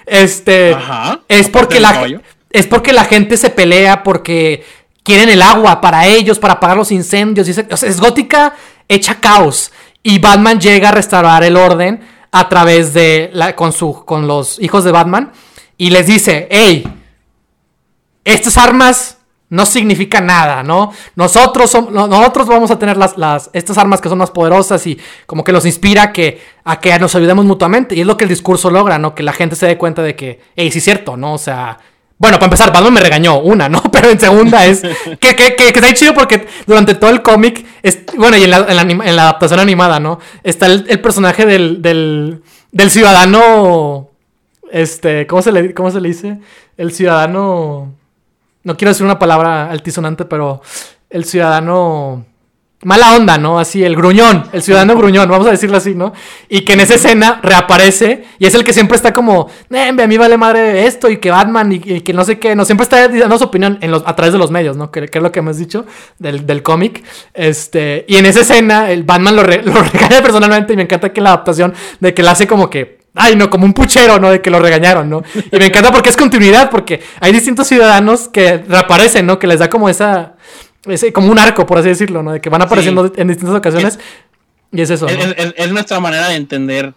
este, 0.07 0.73
Ajá, 0.73 1.23
es 1.27 1.49
porque 1.49 1.81
la... 1.81 2.07
Es 2.51 2.67
porque 2.67 2.95
la 2.95 3.05
gente 3.05 3.37
se 3.37 3.51
pelea 3.51 4.03
porque 4.03 4.65
quieren 5.09 5.31
el 5.31 5.41
agua 5.41 5.81
para 5.81 6.07
ellos, 6.07 6.39
para 6.39 6.55
apagar 6.55 6.77
los 6.77 6.93
incendios. 6.93 7.49
es 7.49 7.99
gótica 7.99 8.55
hecha 8.87 9.19
caos. 9.19 9.73
Y 10.03 10.19
Batman 10.19 10.61
llega 10.61 10.91
a 10.91 10.93
restaurar 10.93 11.43
el 11.45 11.57
orden 11.57 12.01
a 12.31 12.47
través 12.51 12.93
de 12.93 13.31
la, 13.33 13.57
con, 13.57 13.73
su, 13.73 14.05
con 14.05 14.27
los 14.27 14.61
hijos 14.61 14.85
de 14.85 14.93
Batman 14.93 15.33
y 15.79 15.89
les 15.89 16.07
dice, 16.07 16.47
hey, 16.51 16.87
estas 18.23 18.59
armas 18.59 19.17
no 19.49 19.65
significan 19.65 20.27
nada, 20.27 20.63
¿no? 20.63 20.93
Nosotros, 21.17 21.75
nosotros 21.91 22.47
vamos 22.47 22.71
a 22.71 22.79
tener 22.79 22.99
las, 22.99 23.17
las, 23.17 23.49
estas 23.55 23.79
armas 23.79 24.03
que 24.03 24.11
son 24.11 24.19
más 24.19 24.31
poderosas 24.31 24.87
y 24.87 24.99
como 25.25 25.43
que 25.43 25.53
los 25.53 25.65
inspira 25.65 26.03
a 26.03 26.13
que, 26.13 26.39
a 26.65 26.81
que 26.81 26.99
nos 26.99 27.15
ayudemos 27.15 27.47
mutuamente. 27.47 27.95
Y 27.95 28.03
es 28.03 28.07
lo 28.07 28.19
que 28.19 28.25
el 28.25 28.29
discurso 28.29 28.69
logra, 28.69 28.99
¿no? 28.99 29.15
Que 29.15 29.23
la 29.23 29.33
gente 29.33 29.57
se 29.57 29.67
dé 29.67 29.79
cuenta 29.79 30.03
de 30.03 30.15
que, 30.15 30.39
hey, 30.55 30.71
sí 30.71 30.79
es 30.79 30.85
cierto, 30.85 31.17
¿no? 31.17 31.33
O 31.33 31.39
sea, 31.39 31.79
bueno, 32.19 32.37
para 32.39 32.47
empezar, 32.47 32.73
Batman 32.73 32.95
me 32.95 33.01
regañó 33.01 33.39
una, 33.39 33.69
¿no? 33.69 33.81
Pero 33.93 34.11
en 34.11 34.19
segunda 34.19 34.67
es 34.67 34.83
que, 35.21 35.37
que, 35.37 35.55
que, 35.55 35.69
está 35.69 35.95
chido 35.95 36.15
porque 36.15 36.49
durante 36.67 36.95
todo 36.95 37.11
el 37.11 37.23
cómic, 37.23 37.65
bueno, 38.17 38.37
y 38.37 38.45
en 38.45 38.51
la, 38.51 38.59
en, 38.69 39.17
la, 39.17 39.23
adaptación 39.23 39.61
animada, 39.61 40.01
¿no? 40.01 40.19
Está 40.43 40.67
el, 40.67 41.01
personaje 41.01 41.47
del, 41.47 41.81
del, 41.81 42.43
del, 42.73 42.91
ciudadano, 42.91 44.11
este, 44.73 45.29
¿cómo 45.29 45.43
se, 45.43 45.53
le, 45.53 45.73
¿cómo 45.75 45.93
se 45.93 46.01
le 46.01 46.09
dice? 46.09 46.39
El 46.77 46.93
ciudadano, 46.93 47.95
no 48.65 48.77
quiero 48.77 48.91
decir 48.91 49.05
una 49.05 49.21
palabra 49.21 49.71
altisonante, 49.71 50.25
pero 50.25 50.61
el 51.11 51.25
ciudadano 51.25 52.27
mala 52.85 53.15
onda, 53.15 53.39
¿no? 53.39 53.59
Así, 53.59 53.83
el 53.83 53.97
gruñón, 53.97 54.45
el 54.53 54.63
ciudadano 54.63 54.97
gruñón, 54.97 55.29
vamos 55.29 55.47
a 55.49 55.51
decirlo 55.51 55.77
así, 55.77 55.95
¿no? 55.95 56.13
Y 56.49 56.61
que 56.61 56.75
en 56.75 56.81
esa 56.81 56.95
escena 56.95 57.41
reaparece 57.43 58.25
y 58.39 58.47
es 58.47 58.55
el 58.55 58.63
que 58.63 58.73
siempre 58.73 58.97
está 58.97 59.13
como, 59.13 59.49
a 59.71 60.07
mí 60.07 60.17
vale 60.17 60.37
madre 60.37 60.87
esto 60.87 61.11
y 61.11 61.17
que 61.17 61.31
Batman 61.31 61.73
y, 61.73 61.81
que 61.81 62.13
no 62.13 62.25
sé 62.25 62.39
qué, 62.39 62.55
no, 62.55 62.65
siempre 62.65 62.85
está 62.85 63.09
dando 63.09 63.39
su 63.39 63.45
opinión 63.45 63.79
a 63.83 64.17
través 64.17 64.33
de 64.33 64.39
los 64.39 64.51
medios, 64.51 64.77
¿no? 64.77 64.93
Que, 64.93 65.09
es 65.13 65.23
lo 65.23 65.33
que 65.33 65.41
hemos 65.41 65.57
dicho 65.57 65.87
del, 66.19 66.47
del 66.47 66.63
cómic. 66.63 67.03
Este, 67.35 68.05
y 68.07 68.17
en 68.17 68.27
esa 68.27 68.41
escena 68.41 68.91
el 68.91 69.03
Batman 69.03 69.35
lo, 69.35 69.43
lo 69.65 69.83
regaña 69.83 70.23
personalmente 70.23 70.73
y 70.73 70.77
me 70.77 70.83
encanta 70.83 71.13
que 71.13 71.21
la 71.21 71.31
adaptación 71.31 71.75
de 71.99 72.15
que 72.15 72.23
la 72.23 72.33
hace 72.33 72.47
como 72.47 72.71
que 72.71 72.99
ay, 73.15 73.35
no, 73.35 73.51
como 73.51 73.65
un 73.65 73.73
puchero, 73.73 74.21
¿no? 74.21 74.31
De 74.31 74.41
que 74.41 74.51
lo 74.51 74.61
regañaron, 74.61 75.11
¿no? 75.11 75.23
Y 75.35 75.57
me 75.59 75.67
encanta 75.67 75.91
porque 75.91 76.09
es 76.09 76.17
continuidad, 76.17 76.71
porque 76.71 77.01
hay 77.21 77.33
distintos 77.33 77.67
ciudadanos 77.67 78.29
que 78.29 78.59
reaparecen, 78.59 79.27
¿no? 79.27 79.41
Que 79.41 79.49
les 79.49 79.59
da 79.59 79.69
como 79.69 79.89
esa, 79.89 80.37
es 80.85 81.05
como 81.13 81.31
un 81.31 81.39
arco, 81.39 81.67
por 81.67 81.79
así 81.79 81.89
decirlo, 81.89 82.23
¿no? 82.23 82.33
De 82.33 82.41
que 82.41 82.51
van 82.51 82.63
apareciendo 82.63 83.13
en 83.17 83.29
distintas 83.29 83.57
ocasiones. 83.57 83.99
y 84.73 84.81
es 84.81 84.91
eso. 84.91 85.07
Es, 85.09 85.71
nuestra 85.73 86.01
manera 86.01 86.29
de 86.29 86.37
entender 86.37 86.95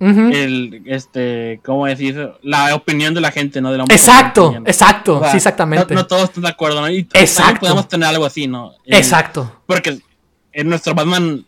el, 0.00 0.82
este, 0.86 1.60
¿cómo 1.64 1.86
decir? 1.86 2.32
La 2.42 2.74
opinión 2.74 3.14
de 3.14 3.20
la 3.20 3.30
gente, 3.30 3.60
¿no? 3.60 3.70
De 3.70 3.78
la 3.78 3.84
exacto, 3.84 4.56
exacto, 4.64 5.22
sí, 5.30 5.36
exactamente. 5.36 5.94
No, 5.94 6.06
todos 6.06 6.24
están 6.24 6.44
de 6.44 6.50
acuerdo, 6.50 6.80
¿no? 6.80 6.90
Y 6.90 7.06
exacto. 7.12 7.60
podemos 7.60 7.88
tener 7.88 8.08
algo 8.08 8.24
así, 8.24 8.46
¿no? 8.46 8.72
exacto. 8.86 9.60
Porque 9.66 10.00
en 10.52 10.68
nuestro 10.68 10.94
Batman 10.94 11.44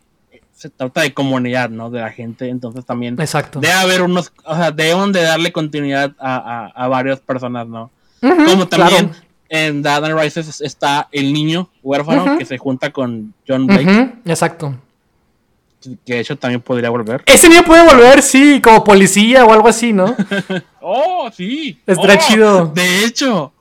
se 0.62 0.70
trata 0.70 1.00
de 1.00 1.12
comunidad, 1.12 1.70
¿no? 1.70 1.90
De 1.90 2.00
la 2.00 2.12
gente, 2.12 2.48
entonces 2.48 2.84
también 2.86 3.20
Exacto. 3.20 3.59
debe 3.59 3.72
haber 3.72 4.02
unos, 4.02 4.32
o 4.44 4.54
sea, 4.54 4.70
deben 4.70 5.10
de 5.10 5.22
darle 5.22 5.50
continuidad 5.50 6.12
a, 6.20 6.70
a, 6.72 6.86
varias 6.86 7.18
personas, 7.18 7.66
¿no? 7.66 7.90
Como 8.20 8.68
también 8.68 9.10
en 9.55 9.83
The 9.83 10.15
Rises 10.15 10.62
está 10.62 11.09
el 11.12 11.31
niño 11.31 11.69
huérfano 11.83 12.39
que 12.39 12.47
se 12.47 12.57
junta 12.57 12.91
con 12.91 13.35
John 13.47 13.66
Blake. 13.66 14.15
Exacto. 14.24 14.74
Que 16.07 16.15
de 16.15 16.20
hecho 16.20 16.39
también 16.39 16.62
podría 16.62 16.89
volver. 16.89 17.23
Ese 17.27 17.51
niño 17.51 17.62
puede 17.62 17.85
volver, 17.85 18.23
sí, 18.23 18.62
como 18.62 18.83
policía 18.83 19.45
o 19.45 19.53
algo 19.53 19.69
así, 19.69 19.93
¿no? 19.93 20.16
oh, 20.81 21.29
sí. 21.31 21.79
Estaría 21.87 22.15
oh, 22.15 22.27
chido. 22.27 22.66
De 22.69 23.05
hecho. 23.05 23.53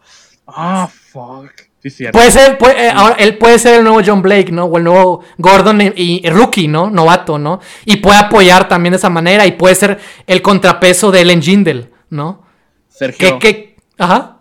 Ah, 0.47 0.87
fuck. 1.11 1.51
Sí, 1.83 2.05
puede 2.13 2.31
ser, 2.31 2.57
eh, 2.77 2.93
él 3.17 3.37
puede 3.37 3.59
ser 3.59 3.79
el 3.79 3.83
nuevo 3.83 4.01
John 4.05 4.21
Blake, 4.21 4.51
¿no? 4.51 4.65
O 4.65 4.77
el 4.77 4.85
nuevo 4.85 5.25
Gordon 5.39 5.81
y, 5.81 6.21
rookie, 6.29 6.69
¿no? 6.69 6.89
Novato, 6.89 7.37
¿no? 7.37 7.59
Y 7.83 7.97
puede 7.97 8.19
apoyar 8.19 8.69
también 8.69 8.91
de 8.91 8.97
esa 8.97 9.09
manera 9.09 9.45
y 9.45 9.53
puede 9.53 9.75
ser 9.75 9.99
el 10.25 10.41
contrapeso 10.41 11.11
de 11.11 11.21
Ellen 11.21 11.41
Jindel, 11.41 11.89
¿no? 12.09 12.43
Sergio. 12.87 13.39
Que, 13.39 13.75
ajá. 13.97 14.37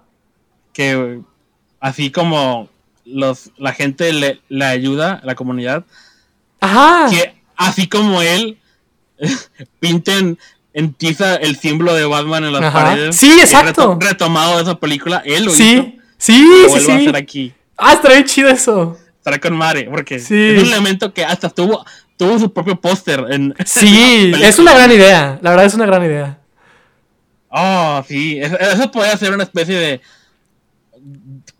Que 0.72 1.22
así 1.80 2.10
como 2.10 2.68
los, 3.04 3.50
la 3.58 3.72
gente 3.72 4.12
le, 4.12 4.40
le 4.48 4.64
ayuda, 4.64 5.20
la 5.24 5.34
comunidad. 5.34 5.84
Ajá. 6.60 7.06
Que 7.10 7.34
así 7.56 7.88
como 7.88 8.22
él, 8.22 8.58
pinten 9.80 10.38
en 10.72 10.92
tiza 10.94 11.34
el 11.36 11.56
símbolo 11.56 11.94
de 11.94 12.04
Batman 12.04 12.44
en 12.44 12.52
las 12.52 12.62
Ajá. 12.62 12.84
paredes. 12.84 13.16
Sí, 13.16 13.38
exacto. 13.40 13.96
reto- 13.98 14.08
retomado 14.08 14.56
de 14.56 14.62
esa 14.62 14.78
película, 14.78 15.22
él 15.24 15.44
lo 15.44 15.50
hizo. 15.52 15.62
Sí, 15.62 15.98
sí, 16.16 16.38
Lo 16.38 16.68
sí, 16.68 16.70
vuelvo 16.70 16.76
a 16.76 16.80
sí. 16.80 17.02
hacer 17.02 17.16
aquí. 17.16 17.52
Ah, 17.76 17.94
estaría 17.94 18.18
bien 18.18 18.28
chido 18.28 18.48
eso. 18.50 18.96
Estará 19.18 19.38
con 19.38 19.56
Mare, 19.56 19.88
porque 19.90 20.18
Sí. 20.18 20.34
es 20.34 20.62
un 20.62 20.68
elemento 20.68 21.12
que 21.12 21.24
hasta 21.24 21.50
tuvo, 21.50 21.84
tuvo 22.16 22.38
su 22.38 22.52
propio 22.52 22.80
póster 22.80 23.24
en. 23.30 23.54
Sí, 23.66 24.32
en 24.34 24.42
es 24.42 24.58
una 24.58 24.72
gran 24.74 24.92
idea. 24.92 25.38
La 25.42 25.50
verdad 25.50 25.66
es 25.66 25.74
una 25.74 25.86
gran 25.86 26.04
idea. 26.04 26.38
Oh, 27.48 28.02
sí, 28.06 28.38
eso, 28.40 28.56
eso 28.58 28.90
podría 28.90 29.16
ser 29.16 29.32
una 29.34 29.42
especie 29.42 29.74
de. 29.76 30.00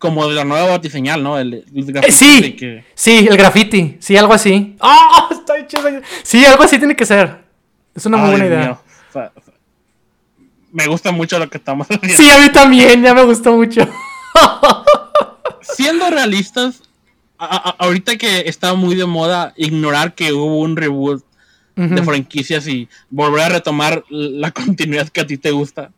Como 0.01 0.27
de 0.27 0.33
la 0.33 0.43
nueva 0.43 0.67
batiseñal, 0.71 1.21
¿no? 1.21 1.37
El, 1.37 1.53
el 1.53 1.63
Eh, 1.75 1.83
graffiti 1.91 2.13
sí, 2.43 2.53
que- 2.55 2.83
sí, 2.95 3.27
el 3.29 3.37
graffiti. 3.37 3.97
Sí, 3.99 4.17
algo 4.17 4.33
así. 4.33 4.75
¡Oh! 4.81 5.27
Está 5.31 5.65
chido. 5.67 6.01
Sí, 6.23 6.43
algo 6.43 6.63
así 6.63 6.77
tiene 6.79 6.95
que 6.95 7.05
ser. 7.05 7.37
Es 7.93 8.05
una 8.07 8.17
muy 8.17 8.31
buena 8.31 8.45
idea. 8.47 8.71
O 8.71 9.13
sea, 9.13 9.31
me 10.71 10.87
gusta 10.87 11.11
mucho 11.11 11.37
lo 11.37 11.47
que 11.49 11.57
estamos 11.59 11.85
haciendo. 11.89 12.17
Sí, 12.17 12.29
a 12.31 12.39
mí 12.39 12.49
también, 12.51 13.03
ya 13.03 13.13
me 13.13 13.23
gustó 13.23 13.53
mucho. 13.55 13.87
Siendo 15.61 16.09
realistas, 16.09 16.81
a- 17.37 17.45
a- 17.69 17.75
ahorita 17.85 18.15
que 18.17 18.39
está 18.47 18.73
muy 18.73 18.95
de 18.95 19.05
moda 19.05 19.53
ignorar 19.55 20.15
que 20.15 20.33
hubo 20.33 20.59
un 20.59 20.75
reboot 20.75 21.23
de 21.75 22.03
franquicias 22.03 22.67
y 22.67 22.87
volver 23.09 23.41
a 23.43 23.49
retomar 23.49 24.03
la 24.09 24.51
continuidad 24.51 25.09
que 25.09 25.21
a 25.21 25.25
ti 25.27 25.37
te 25.37 25.51
gusta. 25.51 25.91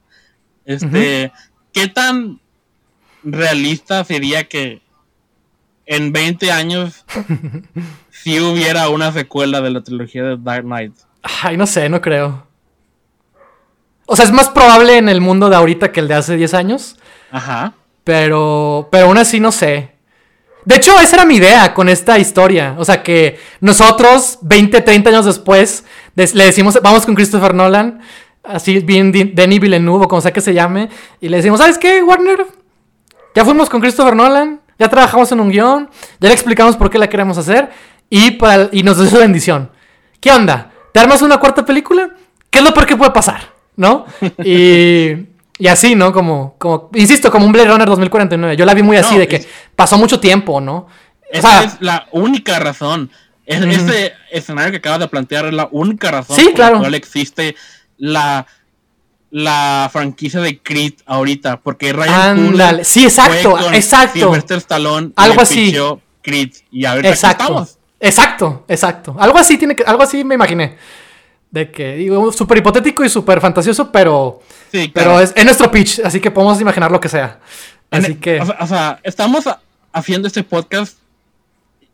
Este, 0.65 1.31
¿qué 1.73 1.87
tan 1.87 2.39
realista 3.23 4.03
sería 4.03 4.45
que 4.47 4.81
en 5.85 6.11
20 6.13 6.51
años 6.51 7.05
si 8.11 8.39
hubiera 8.39 8.89
una 8.89 9.11
secuela 9.11 9.61
de 9.61 9.69
la 9.71 9.81
trilogía 9.83 10.23
de 10.23 10.37
Dark 10.37 10.63
Knight? 10.63 10.93
Ay, 11.43 11.57
no 11.57 11.65
sé, 11.67 11.89
no 11.89 12.01
creo. 12.01 12.45
O 14.05 14.15
sea, 14.15 14.25
es 14.25 14.31
más 14.31 14.49
probable 14.49 14.97
en 14.97 15.07
el 15.09 15.21
mundo 15.21 15.49
de 15.49 15.55
ahorita 15.55 15.91
que 15.91 16.01
el 16.01 16.07
de 16.07 16.15
hace 16.15 16.35
10 16.35 16.53
años. 16.53 16.97
Ajá. 17.31 17.73
Pero, 18.03 18.89
pero 18.91 19.05
aún 19.05 19.17
así 19.17 19.39
no 19.39 19.51
sé. 19.51 19.91
De 20.65 20.75
hecho, 20.75 20.97
esa 20.99 21.15
era 21.17 21.25
mi 21.25 21.35
idea 21.35 21.73
con 21.73 21.87
esta 21.89 22.19
historia. 22.19 22.75
O 22.77 22.85
sea, 22.85 23.01
que 23.03 23.39
nosotros, 23.61 24.39
20, 24.41 24.81
30 24.81 25.09
años 25.09 25.25
después, 25.25 25.85
des- 26.15 26.35
le 26.35 26.45
decimos, 26.45 26.79
vamos 26.83 27.05
con 27.05 27.15
Christopher 27.15 27.53
Nolan, 27.53 28.01
así 28.43 28.79
bien 28.79 29.11
Denis 29.11 29.59
Villeneuve, 29.59 30.05
o 30.05 30.07
como 30.07 30.21
sea 30.21 30.31
que 30.33 30.41
se 30.41 30.53
llame, 30.53 30.89
y 31.21 31.29
le 31.29 31.37
decimos, 31.37 31.59
¿sabes 31.59 31.77
qué, 31.77 32.03
Warner? 32.03 32.45
Ya 33.35 33.43
fuimos 33.45 33.69
con 33.69 33.81
Christopher 33.81 34.15
Nolan, 34.15 34.61
ya 34.79 34.89
trabajamos 34.89 35.31
en 35.31 35.39
un 35.39 35.49
guion, 35.49 35.89
ya 36.19 36.27
le 36.27 36.33
explicamos 36.33 36.75
por 36.75 36.89
qué 36.89 36.97
la 36.97 37.07
queremos 37.09 37.37
hacer, 37.37 37.69
y, 38.09 38.31
para, 38.31 38.69
y 38.71 38.83
nos 38.83 38.97
dio 38.99 39.09
su 39.09 39.17
bendición. 39.17 39.71
¿Qué 40.19 40.31
onda? 40.31 40.71
¿Te 40.91 40.99
armas 40.99 41.21
una 41.21 41.37
cuarta 41.37 41.65
película? 41.65 42.09
¿Qué 42.49 42.59
es 42.59 42.65
lo 42.65 42.73
peor 42.73 42.85
que 42.85 42.95
puede 42.95 43.11
pasar? 43.11 43.41
¿No? 43.75 44.05
Y, 44.43 45.27
y 45.57 45.67
así, 45.67 45.95
¿no? 45.95 46.11
Como, 46.13 46.55
como, 46.57 46.89
insisto, 46.93 47.31
como 47.31 47.45
un 47.45 47.51
Blade 47.51 47.69
Runner 47.69 47.87
2049. 47.87 48.55
Yo 48.57 48.65
la 48.65 48.73
vi 48.73 48.83
muy 48.83 48.97
así, 48.97 49.13
No, 49.15 49.19
de 49.21 49.27
que 49.27 49.35
es- 49.37 49.47
pasó 49.75 49.97
mucho 49.97 50.19
tiempo, 50.19 50.59
¿no? 50.61 50.75
O 50.77 50.87
Esa 51.31 51.49
sea, 51.49 51.63
es 51.63 51.77
la 51.79 52.07
única 52.11 52.59
razón. 52.59 53.09
Es-. 53.45 53.63
Ese 53.63 54.13
escenario 54.31 54.71
que 54.71 54.77
acabas 54.77 54.99
de 54.99 55.07
plantear 55.07 55.45
es 55.47 55.53
la 55.53 55.67
única 55.71 56.11
razón 56.11 56.35
Sí, 56.35 56.45
por 56.45 56.53
claro. 56.53 56.73
la 56.75 56.79
cual 56.81 56.95
existe 56.95 57.55
la, 57.97 58.45
la 59.35 59.89
franquicia 59.91 60.39
de 60.41 60.59
Creed 60.61 60.93
ahorita. 61.07 61.59
Porque 61.59 61.91
Ryan. 61.91 62.45
Coogler 62.45 62.85
Sí, 62.85 63.03
exacto, 63.03 63.51
fue 63.51 63.61
con 63.63 63.73
exacto. 63.73 64.19
Sylvester 64.19 64.57
Stallone 64.59 65.11
Algo 65.15 65.41
así. 65.41 65.75
Creed. 66.21 66.51
Y 66.71 66.85
ahorita 66.85 67.09
aquí 67.09 67.15
exacto. 67.15 67.43
estamos. 67.43 67.77
Exacto, 67.99 68.65
exacto. 68.67 69.15
Algo 69.19 69.37
así 69.39 69.57
tiene 69.57 69.75
que, 69.75 69.83
algo 69.83 70.03
así 70.03 70.23
me 70.23 70.35
imaginé. 70.35 70.77
De 71.49 71.71
que, 71.71 71.95
digo, 71.95 72.31
súper 72.31 72.59
hipotético 72.59 73.03
y 73.03 73.09
súper 73.09 73.39
fantasioso, 73.41 73.91
pero, 73.91 74.41
Sí, 74.71 74.91
pero 74.93 75.11
claro. 75.11 75.19
es, 75.21 75.33
es 75.35 75.45
nuestro 75.45 75.69
pitch, 75.71 75.99
así 76.03 76.19
que 76.19 76.29
podemos 76.31 76.59
imaginar 76.61 76.91
lo 76.91 76.99
que 76.99 77.09
sea. 77.09 77.39
En- 77.91 78.03
Así 78.03 78.15
que, 78.15 78.39
O 78.41 78.67
sea, 78.67 78.99
estamos 79.03 79.47
a- 79.47 79.61
haciendo 79.91 80.27
este 80.27 80.43
podcast 80.43 80.97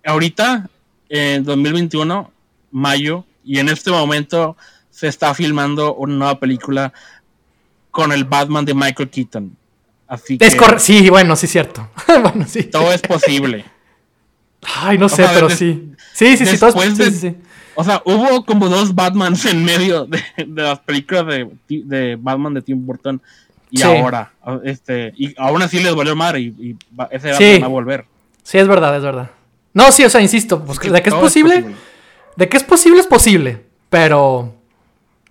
ahorita, 0.06 0.70
en 1.10 1.44
2021, 1.44 2.32
mayo, 2.72 3.26
y 3.44 3.60
en 3.60 3.70
este 3.70 3.92
momento 3.92 4.56
se 4.92 5.08
está 5.08 5.34
filmando 5.34 5.94
una 5.96 6.14
nueva 6.16 6.40
película 6.40 6.94
con 8.00 8.12
el 8.12 8.24
Batman 8.26 8.66
de 8.66 8.74
Michael 8.74 9.10
Keaton. 9.10 9.56
Así 10.08 10.38
es. 10.40 10.58
Sí, 10.82 11.10
bueno, 11.10 11.36
sí, 11.36 11.48
cierto. 11.48 11.88
bueno, 12.08 12.46
sí. 12.48 12.64
todo 12.64 12.92
es 12.92 13.02
posible. 13.02 13.66
Ay, 14.82 14.98
no 14.98 15.08
sé, 15.08 15.18
sea, 15.18 15.32
pero 15.34 15.50
sí. 15.50 15.92
Sí, 16.14 16.36
sí, 16.38 16.46
sí, 16.46 16.58
todo 16.58 16.82
es- 16.84 16.98
de- 16.98 17.12
sí, 17.12 17.18
sí. 17.18 17.36
O 17.76 17.84
sea, 17.84 18.02
hubo 18.06 18.44
como 18.46 18.68
dos 18.68 18.94
Batmans 18.94 19.46
en 19.46 19.64
medio 19.64 20.06
de, 20.06 20.22
de 20.38 20.62
las 20.64 20.80
películas 20.80 21.26
de, 21.28 21.50
de 21.70 22.18
Batman 22.20 22.54
de 22.56 22.62
Tim 22.62 22.86
Burton 22.86 23.22
y 23.72 23.78
Sí. 23.78 23.84
ahora. 23.84 24.34
Este, 24.66 25.14
y 25.16 25.34
aún 25.38 25.62
así 25.62 25.80
les 25.80 25.96
valió 25.96 26.16
madre 26.16 26.42
y, 26.42 26.46
y 26.60 26.76
ese. 27.12 27.30
Batman 27.32 27.62
va 27.62 27.66
a 27.66 27.70
volver. 27.70 28.06
Sí, 28.44 28.58
es 28.58 28.68
verdad, 28.68 28.96
es 28.98 29.04
verdad. 29.04 29.30
No, 29.74 29.92
sí, 29.92 30.04
o 30.04 30.10
sea, 30.10 30.20
insisto, 30.22 30.66
pues, 30.66 30.80
de 30.80 31.02
que 31.02 31.10
es 31.10 31.14
Todo 31.14 31.22
posible, 31.22 31.76
de 32.36 32.50
que 32.50 32.58
es 32.58 32.64
posible, 32.64 33.00
es 33.00 33.08
posible. 33.08 33.64
Pero, 33.90 34.56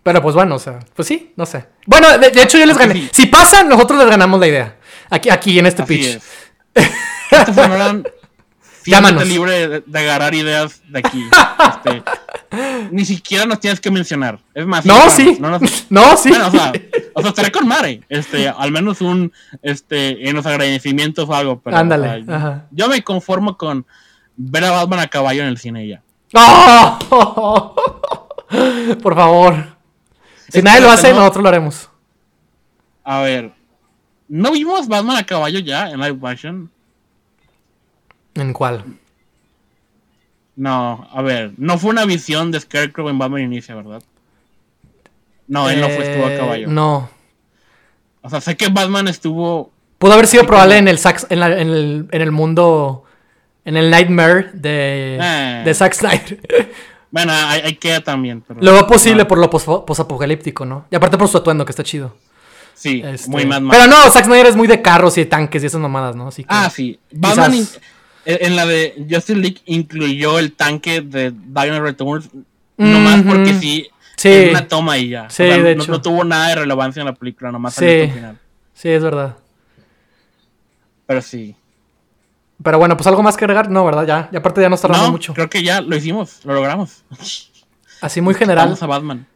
pero 0.03 0.23
pues 0.23 0.35
bueno, 0.35 0.55
o 0.55 0.59
sea, 0.59 0.79
pues 0.95 1.07
sí, 1.09 1.33
no 1.37 1.45
sé. 1.47 1.67
Bueno, 1.87 2.17
de, 2.19 2.31
de 2.31 2.43
hecho 2.43 2.59
yo 2.59 2.67
les 2.67 2.79
gané. 2.79 2.95
sí. 2.95 3.09
Si 3.13 3.27
pasa, 3.27 3.63
nosotros 3.65 3.99
les 3.99 4.09
ganamos 4.09 4.41
la 4.41 4.47
idea. 4.47 4.77
Aquí, 5.11 5.31
aquí 5.31 5.59
en 5.59 5.67
este 5.67 5.83
Así 5.83 5.95
pitch. 5.97 6.07
es. 6.07 6.23
Nolan, 7.57 8.05
siéntete 8.05 8.91
Llámanos. 8.91 9.27
libre 9.29 9.69
de, 9.69 9.83
de 9.85 9.99
agarrar 9.99 10.35
ideas 10.35 10.81
de 10.89 10.99
aquí. 10.99 11.25
Este, 11.71 12.03
ni 12.91 13.05
siquiera 13.05 13.45
nos 13.45 13.61
tienes 13.61 13.81
que 13.81 13.91
mencionar. 13.91 14.39
Es 14.55 14.67
más, 14.67 14.87
No, 14.87 15.11
sí. 15.11 15.37
no 15.41 15.51
nos- 15.51 15.87
No, 15.91 16.17
sí. 16.17 16.31
Bueno, 16.31 16.49
o 16.49 16.51
sea, 16.51 16.73
o 17.15 17.21
sea, 17.21 17.29
estaré 17.31 17.51
con 17.53 17.67
Mare. 17.69 18.01
Este, 18.09 18.49
al 18.49 18.71
menos 18.73 19.01
un, 19.03 19.33
este, 19.63 20.29
en 20.29 20.35
los 20.37 20.47
agradecimientos 20.47 21.29
o 21.29 21.35
algo. 21.35 21.61
Pero, 21.61 21.77
Ándale, 21.77 22.23
o 22.23 22.25
sea, 22.25 22.37
ajá. 22.37 22.67
yo 22.71 22.89
me 22.89 23.03
conformo 23.03 23.57
con 23.59 23.87
ver 24.37 24.65
a 24.65 24.71
Batman 24.71 25.01
a 25.01 25.09
caballo 25.09 25.43
en 25.43 25.49
el 25.49 25.59
cine 25.59 25.87
ya. 25.87 26.03
¡Oh! 26.35 27.75
Por 29.03 29.15
favor. 29.15 29.78
Si 30.49 30.59
Es 30.59 30.65
nadie 30.65 30.81
lo 30.81 30.91
hace, 30.91 31.13
nosotros 31.13 31.43
lo 31.43 31.49
haremos. 31.49 31.91
A 33.05 33.21
ver, 33.23 33.53
¿no 34.29 34.53
vimos 34.53 34.89
Batman 34.89 35.17
a 35.17 35.25
caballo 35.27 35.59
ya 35.61 35.91
en 35.91 36.01
live 36.01 36.19
action? 36.29 36.71
¿En 38.35 38.53
cuál? 38.53 38.85
No, 40.57 41.09
a 41.13 41.23
ver, 41.23 41.53
no 41.57 41.79
fue 41.79 41.91
una 41.91 42.05
visión 42.05 42.51
de 42.51 42.61
Scarecrow 42.61 43.09
en 43.09 43.19
Batman 43.19 43.43
Inicia, 43.43 43.75
¿verdad? 43.75 44.03
No, 45.47 45.71
él 45.71 45.81
no 45.81 45.89
fue, 45.89 46.11
estuvo 46.11 46.27
a 46.27 46.35
Eh, 46.35 46.39
caballo. 46.39 46.69
No. 46.69 47.09
O 48.23 48.29
sea, 48.31 48.41
sé 48.41 48.57
que 48.57 48.69
Batman 48.69 49.09
estuvo. 49.09 49.71
Pudo 49.99 50.13
haber 50.13 50.27
sido 50.27 50.45
probable 50.47 50.77
en 50.79 50.89
el, 50.89 50.99
Zack- 50.99 51.27
en, 51.31 51.41
la- 51.41 51.59
en 51.61 51.69
el, 51.71 52.09
en 52.11 52.23
el 52.23 52.33
mundo. 52.33 53.05
En 53.65 53.77
el 53.77 53.91
Nightmare 53.91 54.51
de, 54.55 55.19
Eh. 55.21 55.63
de 55.65 55.75
Zack 55.75 55.93
Snyder. 55.95 56.41
Bueno, 57.11 57.33
ahí, 57.33 57.61
ahí 57.65 57.75
queda 57.77 58.01
también. 58.03 58.43
Pero... 58.47 58.61
Lo 58.61 58.73
veo 58.73 58.87
posible 58.87 59.23
no, 59.23 59.29
por 59.29 59.39
lo 59.39 59.49
pos- 59.51 59.85
posapocalíptico, 59.87 60.65
¿no? 60.65 60.87
Y 60.91 60.97
aparte 60.97 61.17
por 61.19 61.29
su 61.29 61.39
atuendo, 61.39 61.65
que 61.65 61.73
está 61.73 61.83
chido. 61.83 62.15
Sí, 62.75 63.03
Este, 63.05 63.29
muy 63.31 63.45
Mad. 63.47 63.63
Pero 63.71 63.87
no, 63.89 63.97
Zack 64.11 64.27
Snyder 64.27 64.47
es 64.47 64.57
muy 64.57 64.69
de 64.69 64.81
carros 64.83 65.17
y 65.19 65.23
de 65.23 65.27
tanques 65.27 65.63
y 65.63 65.67
esas 65.67 65.81
mamadas, 65.81 66.15
¿no? 66.15 66.29
Así 66.29 66.43
que, 66.45 66.49
Ah, 66.51 66.71
sí. 66.71 66.99
Batman 67.11 67.51
Quizás. 67.53 67.81
en 68.25 68.39
en 68.47 68.57
la 68.57 68.67
de 68.67 68.95
Justice 69.11 69.37
League 69.37 69.59
incluyó 69.65 70.39
el 70.39 70.53
tanque 70.53 71.01
de 71.01 71.33
Diana 71.33 71.81
Returns. 71.81 72.29
Nomás 72.77 73.21
Ujú. 73.21 73.29
porque 73.31 73.55
sí. 73.55 73.89
Sí. 74.17 74.49
Una 74.51 74.69
toma 74.69 74.99
y 74.99 75.09
ya. 75.09 75.25
O 75.25 75.31
Sí, 75.31 75.37
sea, 75.37 75.59
de 75.59 75.75
no, 75.77 75.83
hecho. 75.83 75.91
no 75.93 76.03
tuvo 76.03 76.25
nada 76.25 76.49
de 76.51 76.55
relevancia 76.57 77.01
en 77.01 77.07
la 77.07 77.15
película, 77.15 77.51
nomás 77.51 77.75
Sí. 77.75 77.85
el 77.87 78.11
final. 78.13 78.39
Sí, 78.75 78.89
es 78.91 79.03
verdad. 79.03 79.37
Pero 81.07 81.23
sí. 81.23 81.57
Pero 82.63 82.79
bueno, 82.79 82.97
pues 82.97 83.07
algo 83.07 83.23
más 83.23 83.37
que 83.37 83.45
agregar, 83.45 83.71
no, 83.71 83.85
¿verdad? 83.85 84.05
Ya, 84.07 84.29
y 84.33 84.37
aparte 84.37 84.61
ya 84.61 84.69
nos 84.69 84.81
tardamos 84.81 85.07
No, 85.07 85.13
mucho. 85.13 85.33
creo 85.35 85.49
que 85.49 85.63
ya 85.63 85.81
lo 85.81 85.95
hicimos, 85.97 86.41
lo 86.45 86.55
logramos. 86.55 87.05
Así 88.01 88.21
muy 88.21 88.35
general. 88.35 88.67
Vamos 88.67 88.83
a 88.83 88.87
Batman. 88.87 89.27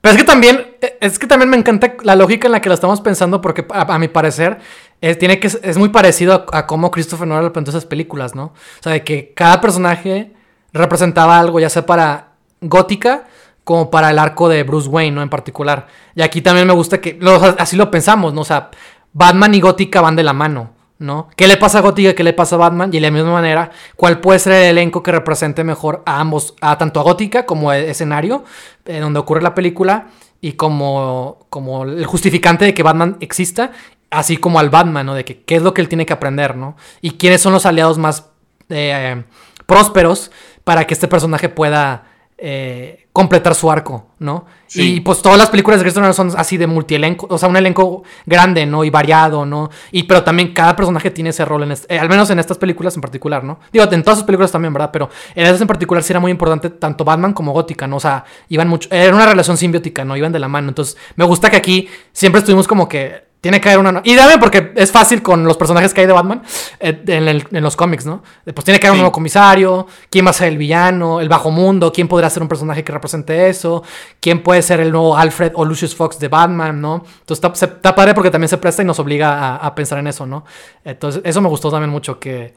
Pero 0.00 0.12
es 0.14 0.18
que 0.18 0.24
también, 0.26 0.76
eh, 0.80 0.98
es 1.00 1.18
que 1.18 1.26
también 1.26 1.50
me 1.50 1.56
encanta 1.56 1.94
la 2.02 2.14
lógica 2.14 2.46
en 2.48 2.52
la 2.52 2.60
que 2.60 2.68
lo 2.68 2.74
estamos 2.74 3.00
pensando, 3.00 3.40
porque 3.40 3.66
a, 3.74 3.94
a 3.94 3.98
mi 3.98 4.08
parecer 4.08 4.58
eh, 5.00 5.14
tiene 5.16 5.40
que, 5.40 5.48
es 5.48 5.76
muy 5.78 5.88
parecido 5.88 6.46
a, 6.52 6.58
a 6.58 6.66
cómo 6.66 6.90
Christopher 6.90 7.26
Nolan 7.26 7.52
planteó 7.52 7.70
esas 7.72 7.86
películas, 7.86 8.34
¿no? 8.34 8.44
O 8.46 8.82
sea, 8.82 8.92
de 8.92 9.02
que 9.04 9.32
cada 9.34 9.60
personaje 9.60 10.32
representaba 10.72 11.38
algo, 11.38 11.58
ya 11.60 11.68
sea 11.70 11.84
para 11.86 12.28
Gótica 12.60 13.24
como 13.64 13.90
para 13.90 14.10
el 14.10 14.18
arco 14.18 14.48
de 14.48 14.62
Bruce 14.62 14.88
Wayne, 14.88 15.16
¿no? 15.16 15.22
En 15.22 15.28
particular. 15.28 15.88
Y 16.14 16.22
aquí 16.22 16.40
también 16.40 16.66
me 16.68 16.72
gusta 16.72 17.00
que, 17.00 17.18
lo- 17.20 17.42
así 17.58 17.76
lo 17.76 17.90
pensamos, 17.90 18.32
¿no? 18.32 18.42
O 18.42 18.44
sea, 18.44 18.70
Batman 19.12 19.54
y 19.54 19.60
Gótica 19.60 20.00
van 20.00 20.14
de 20.14 20.22
la 20.22 20.32
mano, 20.32 20.70
¿no? 20.98 21.28
¿Qué 21.36 21.46
le 21.46 21.56
pasa 21.56 21.78
a 21.78 21.82
Gótica 21.82 22.14
qué 22.14 22.24
le 22.24 22.32
pasa 22.32 22.56
a 22.56 22.58
Batman? 22.58 22.90
Y 22.90 22.96
de 22.96 23.00
la 23.00 23.10
misma 23.10 23.32
manera, 23.32 23.70
¿cuál 23.96 24.20
puede 24.20 24.38
ser 24.38 24.52
el 24.52 24.78
elenco 24.78 25.02
que 25.02 25.12
represente 25.12 25.64
mejor 25.64 26.02
a 26.06 26.20
ambos, 26.20 26.54
a 26.60 26.78
tanto 26.78 27.00
a 27.00 27.02
Gótica 27.02 27.46
como 27.46 27.72
el 27.72 27.84
escenario 27.84 28.44
eh, 28.86 29.00
donde 29.00 29.18
ocurre 29.18 29.42
la 29.42 29.54
película 29.54 30.08
y 30.40 30.52
como, 30.52 31.46
como 31.50 31.84
el 31.84 32.06
justificante 32.06 32.64
de 32.64 32.74
que 32.74 32.82
Batman 32.82 33.16
exista 33.20 33.72
así 34.10 34.36
como 34.36 34.58
al 34.58 34.70
Batman, 34.70 35.06
¿no? 35.06 35.14
De 35.14 35.24
que 35.24 35.42
qué 35.42 35.56
es 35.56 35.62
lo 35.62 35.74
que 35.74 35.82
él 35.82 35.88
tiene 35.88 36.06
que 36.06 36.12
aprender, 36.12 36.56
¿no? 36.56 36.76
Y 37.00 37.12
quiénes 37.12 37.40
son 37.40 37.52
los 37.52 37.66
aliados 37.66 37.98
más 37.98 38.30
eh, 38.68 39.24
prósperos 39.66 40.30
para 40.64 40.86
que 40.86 40.94
este 40.94 41.08
personaje 41.08 41.48
pueda 41.48 42.04
eh, 42.38 43.06
completar 43.12 43.54
su 43.54 43.70
arco, 43.70 44.08
¿no? 44.18 44.44
Y 44.74 45.00
pues 45.00 45.22
todas 45.22 45.38
las 45.38 45.48
películas 45.48 45.80
de 45.80 45.84
Christopher 45.84 46.02
Nolan 46.02 46.32
son 46.32 46.38
así 46.38 46.58
de 46.58 46.66
multielenco, 46.66 47.26
o 47.30 47.38
sea, 47.38 47.48
un 47.48 47.56
elenco 47.56 48.02
grande, 48.26 48.66
¿no? 48.66 48.84
Y 48.84 48.90
variado, 48.90 49.46
¿no? 49.46 49.70
Y 49.90 50.02
pero 50.02 50.22
también 50.22 50.52
cada 50.52 50.76
personaje 50.76 51.10
tiene 51.10 51.30
ese 51.30 51.46
rol, 51.46 51.62
en 51.62 51.72
eh, 51.72 51.98
al 51.98 52.10
menos 52.10 52.28
en 52.28 52.38
estas 52.38 52.58
películas 52.58 52.94
en 52.94 53.00
particular, 53.00 53.42
¿no? 53.42 53.58
Digo, 53.72 53.90
en 53.90 54.02
todas 54.02 54.18
sus 54.18 54.26
películas 54.26 54.52
también, 54.52 54.74
¿verdad? 54.74 54.90
Pero 54.92 55.08
en 55.34 55.46
estas 55.46 55.62
en 55.62 55.66
particular 55.66 56.02
sí 56.02 56.12
era 56.12 56.20
muy 56.20 56.30
importante 56.30 56.68
tanto 56.68 57.04
Batman 57.04 57.32
como 57.32 57.52
Gótica, 57.52 57.86
¿no? 57.86 57.96
O 57.96 58.00
sea, 58.00 58.24
iban 58.50 58.68
mucho, 58.68 58.90
era 58.92 59.14
una 59.14 59.24
relación 59.24 59.56
simbiótica, 59.56 60.04
¿no? 60.04 60.14
Iban 60.14 60.32
de 60.32 60.38
la 60.38 60.48
mano. 60.48 60.68
Entonces, 60.68 60.98
me 61.14 61.24
gusta 61.24 61.48
que 61.48 61.56
aquí 61.56 61.88
siempre 62.12 62.40
estuvimos 62.40 62.68
como 62.68 62.86
que 62.86 63.25
tiene 63.46 63.60
que 63.60 63.68
haber 63.68 63.78
una. 63.78 64.00
Y 64.02 64.16
dame 64.16 64.38
porque 64.38 64.72
es 64.74 64.90
fácil 64.90 65.22
con 65.22 65.44
los 65.44 65.56
personajes 65.56 65.94
que 65.94 66.00
hay 66.00 66.08
de 66.08 66.12
Batman 66.12 66.42
eh, 66.80 67.00
en, 67.06 67.62
los 67.62 67.76
cómics, 67.76 68.04
¿no? 68.04 68.24
Pues 68.44 68.64
tiene 68.64 68.80
que 68.80 68.88
haber 68.88 68.96
un 68.96 69.02
nuevo 69.02 69.12
comisario, 69.12 69.86
quién 70.10 70.26
va 70.26 70.30
a 70.30 70.32
ser 70.32 70.48
el 70.48 70.58
villano, 70.58 71.20
el 71.20 71.28
bajo 71.28 71.52
mundo, 71.52 71.92
quién 71.92 72.08
podrá 72.08 72.28
ser 72.28 72.42
un 72.42 72.48
personaje 72.48 72.82
que 72.82 72.90
represente 72.90 73.48
eso, 73.48 73.84
quién 74.18 74.42
puede 74.42 74.62
ser 74.62 74.80
el 74.80 74.90
nuevo 74.90 75.16
Alfred 75.16 75.52
o 75.54 75.64
Lucius 75.64 75.94
Fox 75.94 76.18
de 76.18 76.26
Batman, 76.26 76.80
¿no? 76.80 77.04
Entonces 77.20 77.62
está, 77.62 77.94
padre 77.94 78.14
porque 78.14 78.32
también 78.32 78.48
se 78.48 78.58
presta 78.58 78.82
y 78.82 78.84
nos 78.84 78.98
obliga 78.98 79.54
a, 79.54 79.74
pensar 79.76 79.98
en 79.98 80.08
eso, 80.08 80.26
¿no? 80.26 80.44
Entonces, 80.84 81.22
eso 81.24 81.40
me 81.40 81.48
gustó 81.48 81.70
también 81.70 81.90
mucho 81.90 82.18
que. 82.18 82.52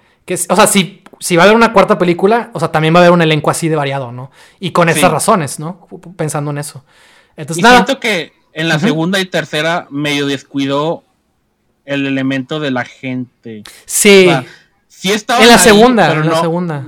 o 0.49 0.55
sea, 0.55 0.65
si, 0.65 1.03
si 1.19 1.35
va 1.35 1.43
a 1.43 1.45
haber 1.45 1.55
una 1.55 1.71
cuarta 1.71 1.99
película, 1.99 2.49
o 2.55 2.59
sea, 2.59 2.71
también 2.71 2.95
va 2.95 2.97
a 2.97 3.01
haber 3.03 3.11
un 3.11 3.21
elenco 3.21 3.51
así 3.51 3.69
de 3.69 3.75
variado, 3.75 4.11
¿no? 4.11 4.31
Y 4.59 4.71
con 4.71 4.89
esas 4.89 5.11
razones, 5.11 5.59
¿no? 5.59 5.87
Pensando 6.17 6.49
en 6.49 6.57
eso. 6.57 6.83
Entonces, 7.37 7.61
nada. 7.61 7.85
Siento 7.85 7.99
que 7.99 8.38
en 8.53 8.67
la 8.67 8.79
segunda 8.79 9.19
y 9.19 9.25
tercera 9.25 9.87
medio 9.89 10.27
descuidó 10.27 11.03
el 11.85 12.05
elemento 12.05 12.59
de 12.59 12.71
la 12.71 12.85
gente. 12.85 13.63
Sí. 13.85 14.29
sí 14.87 15.11
estaba 15.11 15.41
en 15.41 15.49
la 15.49 15.57
segunda, 15.57 16.13
en 16.13 16.29
la 16.29 16.41
segunda. 16.41 16.85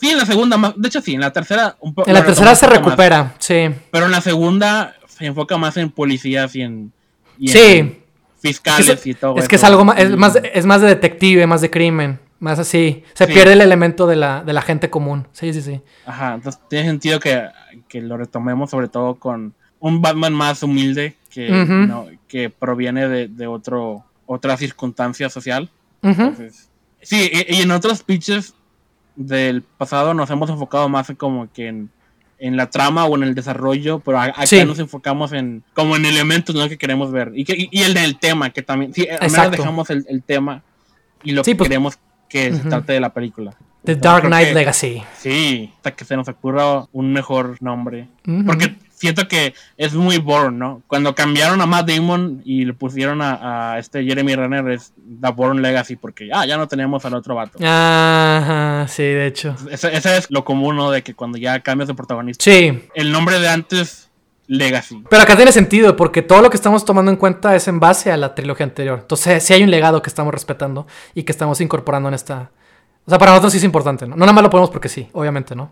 Sí, 0.00 0.10
en 0.10 0.18
la 0.18 0.26
segunda, 0.26 0.74
de 0.76 0.88
hecho 0.88 1.00
sí, 1.00 1.14
en 1.14 1.20
la 1.20 1.32
tercera 1.32 1.76
un 1.80 1.94
poco. 1.94 2.08
En 2.08 2.14
la 2.14 2.24
tercera 2.24 2.54
se 2.54 2.66
recupera, 2.66 3.34
sí. 3.38 3.68
Pero 3.90 4.06
en 4.06 4.12
la 4.12 4.20
segunda 4.20 4.94
se 5.06 5.26
enfoca 5.26 5.58
más 5.58 5.76
en 5.76 5.90
policías 5.90 6.54
y 6.54 6.62
en, 6.62 6.92
sí. 7.38 8.00
fiscales 8.40 9.06
y 9.06 9.14
todo. 9.14 9.36
Es 9.36 9.48
que 9.48 9.56
es 9.56 9.64
algo 9.64 9.84
más 9.84 9.98
es, 9.98 10.16
más, 10.16 10.36
es 10.36 10.66
más 10.66 10.80
de 10.80 10.88
detective, 10.88 11.46
más 11.46 11.60
de 11.60 11.70
crimen. 11.70 12.20
Más 12.40 12.60
así. 12.60 13.02
Se 13.14 13.26
pierde 13.26 13.54
el 13.54 13.60
elemento 13.60 14.06
de 14.06 14.14
la, 14.14 14.44
de 14.44 14.52
la 14.52 14.62
gente 14.62 14.90
común. 14.90 15.26
Sí, 15.32 15.52
sí, 15.52 15.60
sí. 15.60 15.80
Ajá, 16.06 16.34
entonces 16.34 16.60
tiene 16.70 16.86
sentido 16.86 17.18
que, 17.18 17.48
que 17.88 18.00
lo 18.00 18.16
retomemos 18.16 18.70
sobre 18.70 18.86
todo 18.86 19.16
con 19.16 19.54
un 19.80 20.02
Batman 20.02 20.34
más 20.34 20.62
humilde 20.62 21.16
que, 21.30 21.88
que 22.26 22.50
proviene 22.50 23.08
de, 23.28 23.46
otro, 23.46 24.04
otra 24.26 24.56
circunstancia 24.56 25.28
social. 25.30 25.70
sí, 27.00 27.30
y, 27.48 27.62
en 27.62 27.70
otros 27.70 28.02
pitches 28.02 28.54
del 29.16 29.62
pasado 29.62 30.14
nos 30.14 30.30
hemos 30.30 30.48
enfocado 30.50 30.88
más 30.88 31.10
en 31.10 31.16
como 31.16 31.50
que 31.52 31.68
en, 31.68 31.90
la 32.56 32.70
trama 32.70 33.04
o 33.06 33.16
en 33.16 33.24
el 33.24 33.34
desarrollo, 33.34 34.00
pero 34.00 34.20
acá 34.20 34.64
nos 34.64 34.78
enfocamos 34.78 35.32
en 35.32 35.64
como 35.74 35.96
en 35.96 36.04
elementos 36.04 36.54
¿no? 36.54 36.68
que 36.68 36.78
queremos 36.78 37.10
ver. 37.10 37.32
Y, 37.34 37.44
que, 37.44 37.68
y, 37.70 37.82
el 37.82 37.94
del 37.94 38.18
tema, 38.18 38.50
que 38.50 38.62
también, 38.62 38.94
sí, 38.94 39.06
al 39.08 39.30
menos 39.30 39.50
dejamos 39.50 39.90
el, 39.90 40.22
tema 40.24 40.62
y 41.22 41.32
lo 41.32 41.42
que 41.42 41.54
pues, 41.54 41.68
queremos 41.68 41.98
que 42.28 42.52
se 42.52 42.60
trate 42.60 42.92
de 42.92 43.00
la 43.00 43.12
película. 43.12 43.56
The 43.84 43.96
Dark 43.96 44.26
Knight 44.26 44.52
Legacy. 44.52 45.02
Sí, 45.16 45.72
hasta 45.76 45.92
que 45.92 46.04
se 46.04 46.16
nos 46.16 46.28
ocurra 46.28 46.86
un 46.92 47.12
mejor 47.12 47.56
nombre. 47.60 48.08
Porque 48.44 48.76
siento 48.98 49.28
que 49.28 49.54
es 49.76 49.94
muy 49.94 50.18
Bourne, 50.18 50.58
¿no? 50.58 50.82
Cuando 50.86 51.14
cambiaron 51.14 51.60
a 51.60 51.66
Matt 51.66 51.88
Damon 51.88 52.42
y 52.44 52.64
le 52.64 52.72
pusieron 52.74 53.20
a, 53.22 53.78
este 53.78 54.04
Jeremy 54.04 54.34
Renner 54.34 54.68
es 54.70 54.92
The 55.20 55.30
Bourne 55.30 55.62
Legacy 55.62 55.96
porque 55.96 56.30
ah, 56.32 56.44
ya 56.44 56.56
no 56.56 56.66
tenemos 56.66 57.04
al 57.04 57.14
otro 57.14 57.34
vato. 57.34 57.58
Ajá, 57.62 58.86
sí, 58.88 59.02
de 59.02 59.26
hecho. 59.26 59.54
Ese, 59.70 60.16
es 60.16 60.30
lo 60.30 60.44
común, 60.44 60.76
¿no? 60.76 60.90
De 60.90 61.02
que 61.02 61.14
cuando 61.14 61.38
ya 61.38 61.60
cambias 61.60 61.88
de 61.88 61.94
protagonista. 61.94 62.44
Sí. 62.44 62.88
El 62.94 63.12
nombre 63.12 63.38
de 63.38 63.48
antes 63.48 64.10
Legacy. 64.48 65.04
Pero 65.08 65.22
acá 65.22 65.36
tiene 65.36 65.52
sentido, 65.52 65.94
porque 65.94 66.22
todo 66.22 66.42
lo 66.42 66.50
que 66.50 66.56
estamos 66.56 66.84
tomando 66.84 67.10
en 67.10 67.16
cuenta 67.16 67.54
es 67.54 67.68
en 67.68 67.78
base 67.78 68.10
a 68.10 68.16
la 68.16 68.34
trilogía 68.34 68.64
anterior. 68.64 68.98
Entonces, 69.00 69.42
sí 69.42 69.54
hay 69.54 69.62
un 69.62 69.70
legado 69.70 70.02
que 70.02 70.08
estamos 70.08 70.32
respetando 70.32 70.86
y 71.14 71.22
que 71.22 71.32
estamos 71.32 71.60
incorporando 71.60 72.08
en 72.08 72.14
esta. 72.14 72.50
O 73.06 73.10
sea, 73.10 73.18
para 73.18 73.32
nosotros 73.32 73.52
sí 73.52 73.58
es 73.58 73.64
importante, 73.64 74.06
¿no? 74.06 74.16
No 74.16 74.20
nada 74.20 74.32
más 74.32 74.42
lo 74.42 74.50
ponemos 74.50 74.70
porque 74.70 74.88
sí, 74.88 75.08
obviamente, 75.12 75.54
¿no? 75.54 75.70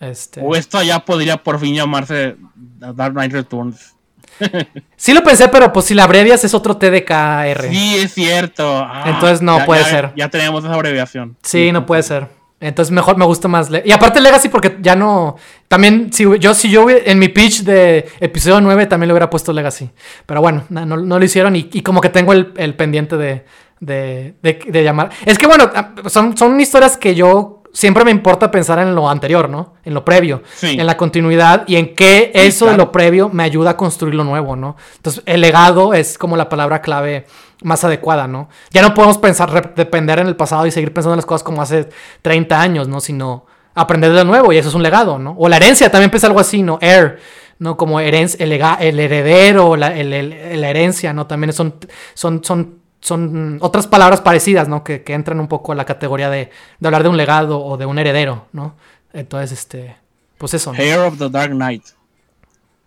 Este... 0.00 0.40
O 0.42 0.54
esto 0.54 0.82
ya 0.82 1.04
podría 1.04 1.38
por 1.38 1.58
fin 1.58 1.74
llamarse 1.74 2.36
Dark 2.54 3.12
Knight 3.12 3.32
Returns. 3.32 3.94
sí 4.96 5.12
lo 5.12 5.22
pensé, 5.22 5.48
pero 5.48 5.72
pues 5.72 5.86
si 5.86 5.94
la 5.94 6.04
abrevias 6.04 6.44
es 6.44 6.54
otro 6.54 6.76
TDKR. 6.76 7.68
Sí, 7.70 7.96
es 7.96 8.14
cierto. 8.14 8.78
Ah, 8.78 9.04
Entonces 9.06 9.42
no 9.42 9.64
puede 9.64 9.84
ser. 9.84 10.12
Ya 10.16 10.28
tenemos 10.28 10.64
esa 10.64 10.74
abreviación. 10.74 11.36
Sí, 11.42 11.72
no 11.72 11.86
puede 11.86 12.02
ser. 12.02 12.28
Entonces 12.60 12.90
mejor 12.90 13.16
me 13.16 13.24
gusta 13.24 13.46
más. 13.46 13.70
y 13.84 13.92
aparte 13.92 14.20
Legacy 14.20 14.48
porque 14.48 14.78
ya 14.80 14.96
no... 14.96 15.36
También 15.68 16.12
si 16.12 16.24
yo, 16.40 16.54
si 16.54 16.68
yo 16.68 16.86
en 16.90 17.18
mi 17.18 17.28
pitch 17.28 17.62
de 17.62 18.08
episodio 18.18 18.60
9 18.60 18.86
también 18.86 19.08
le 19.08 19.12
hubiera 19.12 19.30
puesto 19.30 19.52
Legacy. 19.52 19.90
Pero 20.26 20.40
bueno, 20.40 20.64
no, 20.68 20.96
lo 20.96 21.24
hicieron 21.24 21.54
y, 21.54 21.82
como 21.82 22.00
que 22.00 22.08
tengo 22.08 22.32
el, 22.32 22.74
pendiente 22.74 23.16
de, 23.16 23.44
de, 23.78 24.34
de, 24.42 24.82
llamar. 24.82 25.10
Es 25.24 25.38
que 25.38 25.46
bueno, 25.46 25.70
son, 26.06 26.36
son 26.36 26.60
historias 26.60 26.96
que 26.96 27.14
yo 27.14 27.57
siempre 27.78 28.04
me 28.04 28.10
importa 28.10 28.50
pensar 28.50 28.80
en 28.80 28.92
lo 28.96 29.08
anterior, 29.08 29.48
¿no? 29.48 29.74
En 29.84 29.94
lo 29.94 30.04
previo, 30.04 30.42
en 30.62 30.84
la 30.84 30.96
continuidad 30.96 31.62
y 31.68 31.76
en 31.76 31.94
qué 31.94 32.32
eso 32.34 32.66
de 32.66 32.76
lo 32.76 32.90
previo 32.90 33.28
me 33.28 33.44
ayuda 33.44 33.70
a 33.70 33.76
construir 33.76 34.16
lo 34.16 34.24
nuevo, 34.24 34.56
¿no? 34.56 34.74
Entonces, 34.96 35.22
el 35.26 35.40
legado 35.40 35.94
es 35.94 36.18
como 36.18 36.36
la 36.36 36.48
palabra 36.48 36.82
clave 36.82 37.26
más 37.62 37.84
adecuada, 37.84 38.26
¿no? 38.26 38.48
Ya 38.72 38.82
no 38.82 38.94
podemos 38.94 39.18
pensar, 39.18 39.76
depender 39.76 40.18
en 40.18 40.26
el 40.26 40.34
pasado 40.34 40.66
y 40.66 40.72
seguir 40.72 40.92
pensando 40.92 41.14
en 41.14 41.18
las 41.18 41.26
cosas 41.26 41.44
como 41.44 41.62
hace 41.62 41.88
30 42.22 42.60
años, 42.60 42.88
¿no? 42.88 42.98
Sino 42.98 43.46
aprender 43.76 44.12
de 44.12 44.24
nuevo 44.24 44.52
y 44.52 44.56
eso 44.56 44.70
es 44.70 44.74
un 44.74 44.82
legado, 44.82 45.20
¿no? 45.20 45.36
O 45.38 45.48
la 45.48 45.58
herencia, 45.58 45.88
también 45.88 46.10
piensa 46.10 46.26
algo 46.26 46.40
así, 46.40 46.64
¿no? 46.64 46.80
Heir, 46.80 47.20
¿no? 47.60 47.76
Como 47.76 48.00
herencia, 48.00 48.44
el, 48.44 48.50
el 48.50 48.98
heredero, 48.98 49.76
la, 49.76 49.90
la 49.90 50.68
herencia, 50.68 51.12
¿no? 51.12 51.28
También 51.28 51.52
son, 51.52 51.76
son, 52.14 52.42
son 52.42 52.77
son 53.00 53.58
otras 53.60 53.86
palabras 53.86 54.20
parecidas, 54.20 54.68
¿no? 54.68 54.84
Que, 54.84 55.02
entran 55.06 55.40
un 55.40 55.48
poco 55.48 55.72
a 55.72 55.74
la 55.74 55.84
categoría 55.84 56.30
de, 56.30 56.50
hablar 56.82 57.02
de 57.02 57.08
un 57.08 57.16
legado 57.16 57.64
o 57.64 57.76
de 57.76 57.86
un 57.86 57.98
heredero, 57.98 58.46
¿no? 58.52 58.74
Entonces, 59.12 59.52
este, 59.58 59.96
pues 60.36 60.54
eso. 60.54 60.72
Hair 60.72 61.00
of 61.00 61.18
the 61.18 61.28
Dark 61.28 61.52
Knight. 61.52 61.84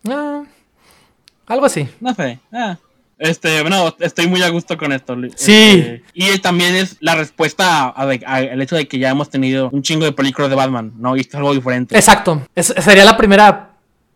Ah, 0.10 0.44
algo 1.48 1.66
así. 1.66 1.88
No 2.00 2.14
sé. 2.14 2.40
Ah. 2.52 2.78
Este, 3.22 3.62
bueno, 3.62 3.96
estoy 4.00 4.28
muy 4.28 4.42
a 4.42 4.50
gusto 4.50 4.76
con 4.78 4.92
esto. 4.92 5.16
Sí. 5.36 5.78
Este, 5.78 6.04
y 6.16 6.40
también 6.40 6.74
es 6.74 6.98
la 7.02 7.14
respuesta 7.14 7.88
al 7.90 8.62
hecho 8.62 8.76
de 8.76 8.88
que 8.88 8.98
ya 8.98 9.12
hemos 9.12 9.30
tenido 9.30 9.70
un 9.72 9.84
chingo 9.84 10.06
de 10.06 10.12
películas 10.12 10.50
de 10.50 10.56
Batman, 10.56 10.94
¿no? 10.98 11.16
Y 11.16 11.20
esto 11.20 11.38
es 11.38 11.40
algo 11.40 11.54
diferente. 11.54 11.96
Exacto. 11.96 12.48
sería 12.56 13.06
la 13.06 13.18
primera 13.18 13.74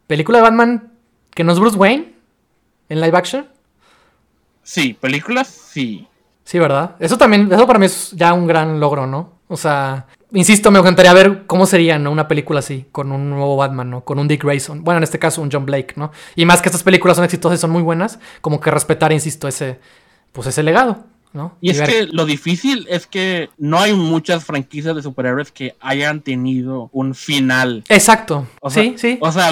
película 0.08 0.40
de 0.40 0.44
Batman 0.44 0.92
que 1.36 1.44
no 1.44 1.54
es 1.54 1.60
Bruce 1.60 1.78
Wayne 1.78 2.14
en 2.90 3.02
live 3.02 3.16
action. 3.16 3.48
Sí, 4.66 4.98
películas, 5.00 5.48
sí. 5.48 6.08
Sí, 6.44 6.58
¿verdad? 6.58 6.96
Eso 7.00 7.18
también, 7.18 7.52
eso 7.52 7.68
para 7.68 7.78
mí 7.78 7.86
es 7.86 8.12
ya 8.12 8.34
un 8.34 8.48
gran 8.48 8.80
logro, 8.80 9.06
¿no? 9.06 9.34
O 9.48 9.56
sea, 9.56 10.08
insisto, 10.32 10.72
me 10.72 10.80
encantaría 10.80 11.14
ver 11.14 11.44
cómo 11.46 11.68
sería, 11.68 12.00
¿no? 12.00 12.12
Una 12.12 12.28
película 12.28 12.60
así, 12.60 12.88
con 12.92 13.12
un 13.12 13.30
nuevo 13.30 13.58
Batman, 13.58 13.92
¿no? 13.92 14.04
Con 14.04 14.18
un 14.18 14.28
Dick 14.28 14.44
Grayson. 14.44 14.84
Bueno, 14.84 14.98
en 14.98 15.04
este 15.04 15.20
caso, 15.20 15.44
un 15.44 15.52
John 15.52 15.68
Blake, 15.68 15.94
¿no? 15.98 16.12
Y 16.36 16.46
más 16.46 16.64
que 16.64 16.70
estas 16.70 16.82
películas 16.82 17.16
son 17.16 17.26
exitosas 17.26 17.60
y 17.60 17.62
son 17.62 17.70
muy 17.70 17.84
buenas, 17.84 18.20
como 18.42 18.60
que 18.60 18.72
respetar, 18.72 19.12
insisto, 19.12 19.48
ese, 19.48 19.80
pues 20.32 20.48
ese 20.48 20.64
legado, 20.64 21.06
¿no? 21.32 21.58
Y, 21.62 21.70
es 21.70 21.82
que 21.82 22.08
lo 22.08 22.26
difícil 22.26 22.88
es 22.90 23.06
que 23.06 23.50
no 23.60 23.80
hay 23.80 23.94
muchas 23.94 24.46
franquicias 24.46 24.96
de 24.96 25.04
superhéroes 25.04 25.52
que 25.52 25.76
hayan 25.80 26.22
tenido 26.22 26.90
un 26.92 27.14
final. 27.14 27.84
Exacto. 27.88 28.48
sí, 28.70 28.96
sí. 28.98 29.20
O 29.22 29.32
sea, 29.32 29.52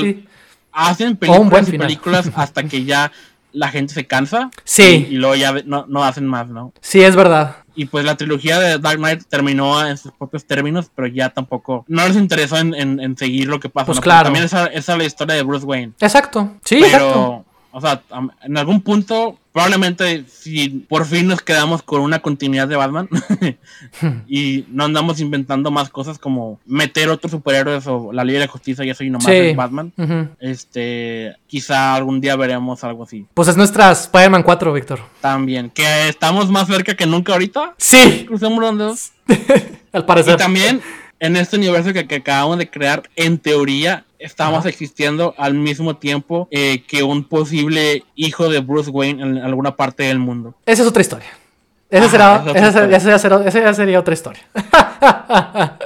hacen 0.71 1.17
películas 1.17 1.69
y 1.69 1.77
películas 1.77 2.31
hasta 2.35 2.63
que 2.63 2.83
ya 2.83 3.11
la 3.53 3.69
gente 3.69 3.93
se 3.93 4.05
cansa. 4.05 4.51
Sí. 4.63 5.07
Y, 5.09 5.15
luego 5.15 5.35
ya 5.35 5.53
no, 5.65 6.03
hacen 6.03 6.27
más, 6.27 6.49
¿no? 6.49 6.73
Sí, 6.81 7.01
es 7.01 7.15
verdad. 7.15 7.57
Y 7.75 7.85
pues 7.85 8.05
la 8.05 8.17
trilogía 8.17 8.59
de 8.59 8.77
Dark 8.77 8.97
Knight 8.97 9.23
terminó 9.27 9.85
en 9.85 9.97
sus 9.97 10.11
propios 10.11 10.45
términos, 10.45 10.91
pero 10.93 11.07
ya 11.07 11.29
tampoco. 11.29 11.85
No 11.87 12.07
les 12.07 12.17
interesó 12.17 12.57
en, 12.57 13.17
seguir 13.17 13.47
lo 13.47 13.59
que 13.59 13.69
pasa. 13.69 13.87
Pues 13.87 13.99
claro. 13.99 14.25
también 14.25 14.45
esa, 14.45 14.67
esa, 14.67 14.93
es 14.93 14.97
la 14.97 15.03
historia 15.05 15.35
de 15.35 15.43
Bruce 15.43 15.65
Wayne. 15.65 15.93
Exacto. 15.99 16.51
Sí, 16.63 16.79
pero, 16.81 16.87
exacto. 16.87 17.42
O 17.73 17.81
sea, 17.81 18.01
en 18.43 18.57
algún 18.57 18.81
punto 18.81 19.37
probablemente 19.53 20.25
si 20.27 20.67
por 20.69 21.05
fin 21.05 21.27
nos 21.27 21.41
quedamos 21.41 21.83
con 21.83 22.01
una 22.01 22.19
continuidad 22.19 22.67
de 22.67 22.75
Batman 22.75 23.07
y 24.27 24.65
no 24.69 24.85
andamos 24.85 25.19
inventando 25.19 25.69
más 25.69 25.89
cosas 25.89 26.17
como 26.17 26.59
meter 26.65 27.09
otros 27.09 27.31
superhéroes 27.31 27.85
o 27.87 28.11
la 28.11 28.23
Liga 28.23 28.39
de 28.39 28.47
Justicia 28.47 28.83
y 28.83 28.89
eso 28.89 29.03
y 29.03 29.11
nomás 29.11 29.27
es 29.29 29.55
Batman, 29.55 29.93
este, 30.39 31.35
quizá 31.45 31.93
algún 31.93 32.19
día 32.19 32.35
veremos 32.35 32.83
algo 32.83 33.03
así. 33.03 33.27
Pues 33.33 33.47
es 33.47 33.55
nuestra 33.55 33.91
Spider-Man 33.91 34.43
4, 34.43 34.73
Víctor. 34.73 34.99
También, 35.21 35.69
que 35.69 36.09
estamos 36.09 36.49
más 36.49 36.67
cerca 36.67 36.95
que 36.95 37.05
nunca 37.05 37.33
ahorita. 37.33 37.75
Sí. 37.77 38.25
Crucemos 38.27 38.59
los 38.59 38.77
dedos. 38.77 39.11
Al 39.91 40.05
parecer. 40.05 40.33
Y 40.33 40.37
también 40.37 40.81
en 41.19 41.37
este 41.37 41.57
universo 41.57 41.93
que, 41.93 42.07
que 42.07 42.15
acabamos 42.15 42.57
de 42.57 42.69
crear, 42.69 43.03
en 43.15 43.37
teoría, 43.37 44.03
estamos 44.23 44.65
existiendo 44.65 45.35
al 45.37 45.53
mismo 45.53 45.97
tiempo 45.97 46.47
eh, 46.51 46.83
que 46.87 47.03
un 47.03 47.25
posible 47.25 48.03
hijo 48.15 48.49
de 48.49 48.59
Bruce 48.59 48.89
Wayne 48.89 49.21
en 49.21 49.37
alguna 49.37 49.75
parte 49.75 50.03
del 50.03 50.19
mundo. 50.19 50.55
Esa 50.65 50.83
es 50.83 50.87
otra 50.87 51.01
historia. 51.01 51.29
Esa, 51.89 52.09
será, 52.09 52.43
esa, 53.45 53.73
sería 53.73 53.99
otra 53.99 54.13
historia. 54.13 54.41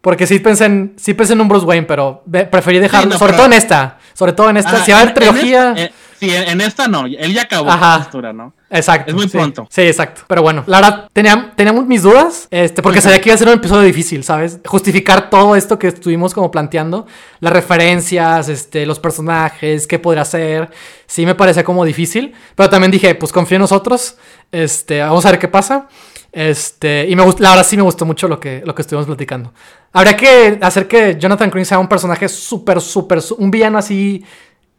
Porque 0.00 0.26
sí 0.26 0.38
pensé, 0.40 0.64
en, 0.64 0.94
sí 0.96 1.14
pensé 1.14 1.34
en 1.34 1.42
un 1.42 1.48
Bruce 1.48 1.66
Wayne, 1.66 1.86
pero 1.86 2.24
preferí 2.50 2.80
dejarlo, 2.80 3.16
sobre 3.16 3.34
todo 3.34 3.46
en 3.46 3.52
esta. 3.52 3.98
Sobre 4.14 4.32
todo 4.32 4.50
en 4.50 4.56
esta. 4.56 4.84
si 4.84 4.90
va 4.90 4.98
a 4.98 5.02
haber 5.02 5.14
trilogía. 5.14 5.74
Eh, 5.76 5.92
sí, 6.18 6.30
en 6.34 6.60
esta 6.60 6.88
no. 6.88 7.06
Él 7.06 7.32
ya 7.32 7.42
acabó 7.42 7.66
la 7.66 7.98
postura, 7.98 8.32
¿no? 8.32 8.54
Exacto. 8.70 9.10
Es 9.10 9.16
muy 9.16 9.26
pronto. 9.26 9.66
Sí, 9.68 9.82
exacto. 9.82 10.22
Pero 10.28 10.42
bueno, 10.42 10.62
la 10.66 10.80
verdad, 10.80 11.10
tenía, 11.12 11.52
teníamos 11.56 11.86
mis 11.86 12.02
dudas, 12.02 12.46
este, 12.50 12.82
porque 12.82 13.00
sabía 13.00 13.20
que 13.20 13.28
iba 13.28 13.34
a 13.34 13.38
ser 13.38 13.48
un 13.48 13.54
episodio 13.54 13.82
difícil, 13.82 14.22
¿sabes? 14.22 14.60
Justificar 14.64 15.28
todo 15.28 15.56
esto 15.56 15.78
que 15.78 15.88
estuvimos 15.88 16.32
como 16.32 16.50
planteando, 16.52 17.06
las 17.40 17.52
referencias, 17.52 18.48
este, 18.48 18.86
los 18.86 19.00
personajes, 19.00 19.88
qué 19.88 19.98
podría 19.98 20.24
ser, 20.24 20.70
sí 21.06 21.26
me 21.26 21.34
parecía 21.34 21.64
como 21.64 21.84
difícil, 21.84 22.32
pero 22.54 22.70
también 22.70 22.92
dije, 22.92 23.16
pues 23.16 23.32
confío 23.32 23.56
en 23.56 23.62
nosotros, 23.62 24.16
este, 24.52 25.00
vamos 25.00 25.26
a 25.26 25.30
ver 25.32 25.40
qué 25.40 25.48
pasa. 25.48 25.88
Este, 26.32 27.08
y 27.08 27.16
me 27.16 27.26
la 27.26 27.50
verdad 27.50 27.66
sí 27.66 27.76
me 27.76 27.82
gustó 27.82 28.06
mucho 28.06 28.28
lo 28.28 28.38
que, 28.38 28.62
lo 28.64 28.72
que 28.72 28.82
estuvimos 28.82 29.06
platicando. 29.06 29.52
Habría 29.92 30.16
que 30.16 30.58
hacer 30.62 30.86
que 30.86 31.16
Jonathan 31.18 31.50
Green 31.50 31.66
sea 31.66 31.80
un 31.80 31.88
personaje 31.88 32.28
súper, 32.28 32.80
súper, 32.80 33.18
un 33.38 33.50
villano 33.50 33.78
así 33.78 34.24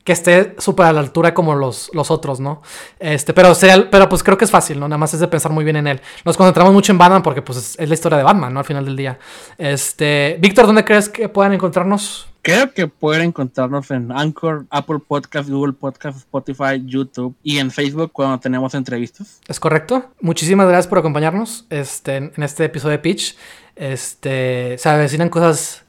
que 0.04 0.14
esté 0.14 0.56
súper 0.58 0.88
a 0.88 0.94
la 0.94 1.00
altura 1.00 1.34
como 1.34 1.56
los, 1.56 1.90
los 1.94 2.10
otros, 2.12 2.40
¿no? 2.40 2.62
Este, 3.00 3.34
pero, 3.34 3.54
pero 3.92 4.10
pues 4.10 4.24
creo 4.24 4.38
que 4.38 4.46
es 4.46 4.52
fácil, 4.52 4.80
¿no? 4.80 4.88
Nada 4.88 4.98
más 4.98 5.14
es 5.14 5.20
de 5.20 5.28
pensar 5.28 5.52
muy 5.52 5.64
bien 5.64 5.76
en 5.76 5.88
él. 5.88 6.02
Nos 6.26 6.38
concentramos 6.38 6.74
mucho 6.74 6.92
en 6.92 6.98
Batman 6.98 7.22
porque 7.22 7.42
pues 7.42 7.76
es, 7.78 7.88
la 7.88 7.94
historia 7.94 8.18
de 8.18 8.24
Batman, 8.24 8.54
¿no? 8.54 8.60
Al 8.60 8.66
final 8.66 8.86
del 8.86 8.96
día. 8.96 9.20
Este, 9.58 10.38
Víctor, 10.40 10.66
¿dónde 10.66 10.84
crees 10.84 11.10
que 11.10 11.30
puedan 11.30 11.54
encontrarnos? 11.54 12.28
Creo 12.42 12.74
que 12.74 12.88
pueden 12.88 13.22
encontrarnos 13.22 13.92
en 13.92 14.12
Anchor, 14.12 14.66
Apple 14.72 14.98
Podcast, 15.08 15.48
Google 15.48 15.74
Podcast, 15.74 16.18
Spotify, 16.18 16.82
YouTube 16.84 17.36
y 17.44 17.60
en 17.60 17.70
Facebook 17.70 18.12
cuando 18.12 18.40
tenemos 18.40 18.74
entrevistas. 18.74 19.40
Es 19.48 19.60
correcto. 19.60 20.10
Muchísimas 20.22 20.68
gracias 20.68 20.88
por 20.88 20.98
acompañarnos 20.98 21.68
este, 21.70 22.18
en 22.18 22.44
este 22.44 22.66
episodio 22.66 22.94
de 22.94 23.00
Pitch. 23.00 23.38
Este, 23.76 24.76
se 24.80 24.90
avecinan 24.90 25.30
cosas 25.30 25.84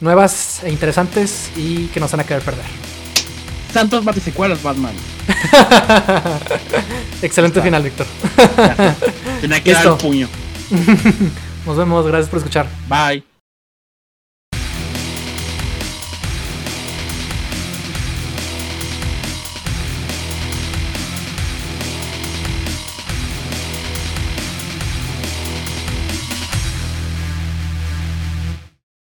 nuevas 0.00 0.62
e 0.64 0.70
interesantes 0.70 1.50
y 1.56 1.86
que 1.86 2.00
nos 2.00 2.10
van 2.10 2.20
a 2.20 2.24
querer 2.24 2.42
perder. 2.42 2.95
Santos 3.76 4.04
batisecuelas, 4.06 4.62
Batman. 4.62 4.94
Excelente 7.22 7.60
final, 7.60 7.82
Víctor. 7.82 8.06
Tenía 9.42 9.62
que 9.62 9.72
dar 9.72 9.86
el 9.86 9.94
puño. 9.96 10.28
Nos 11.66 11.76
vemos, 11.76 12.06
gracias 12.06 12.30
por 12.30 12.38
escuchar. 12.38 12.66
Bye. 12.88 13.35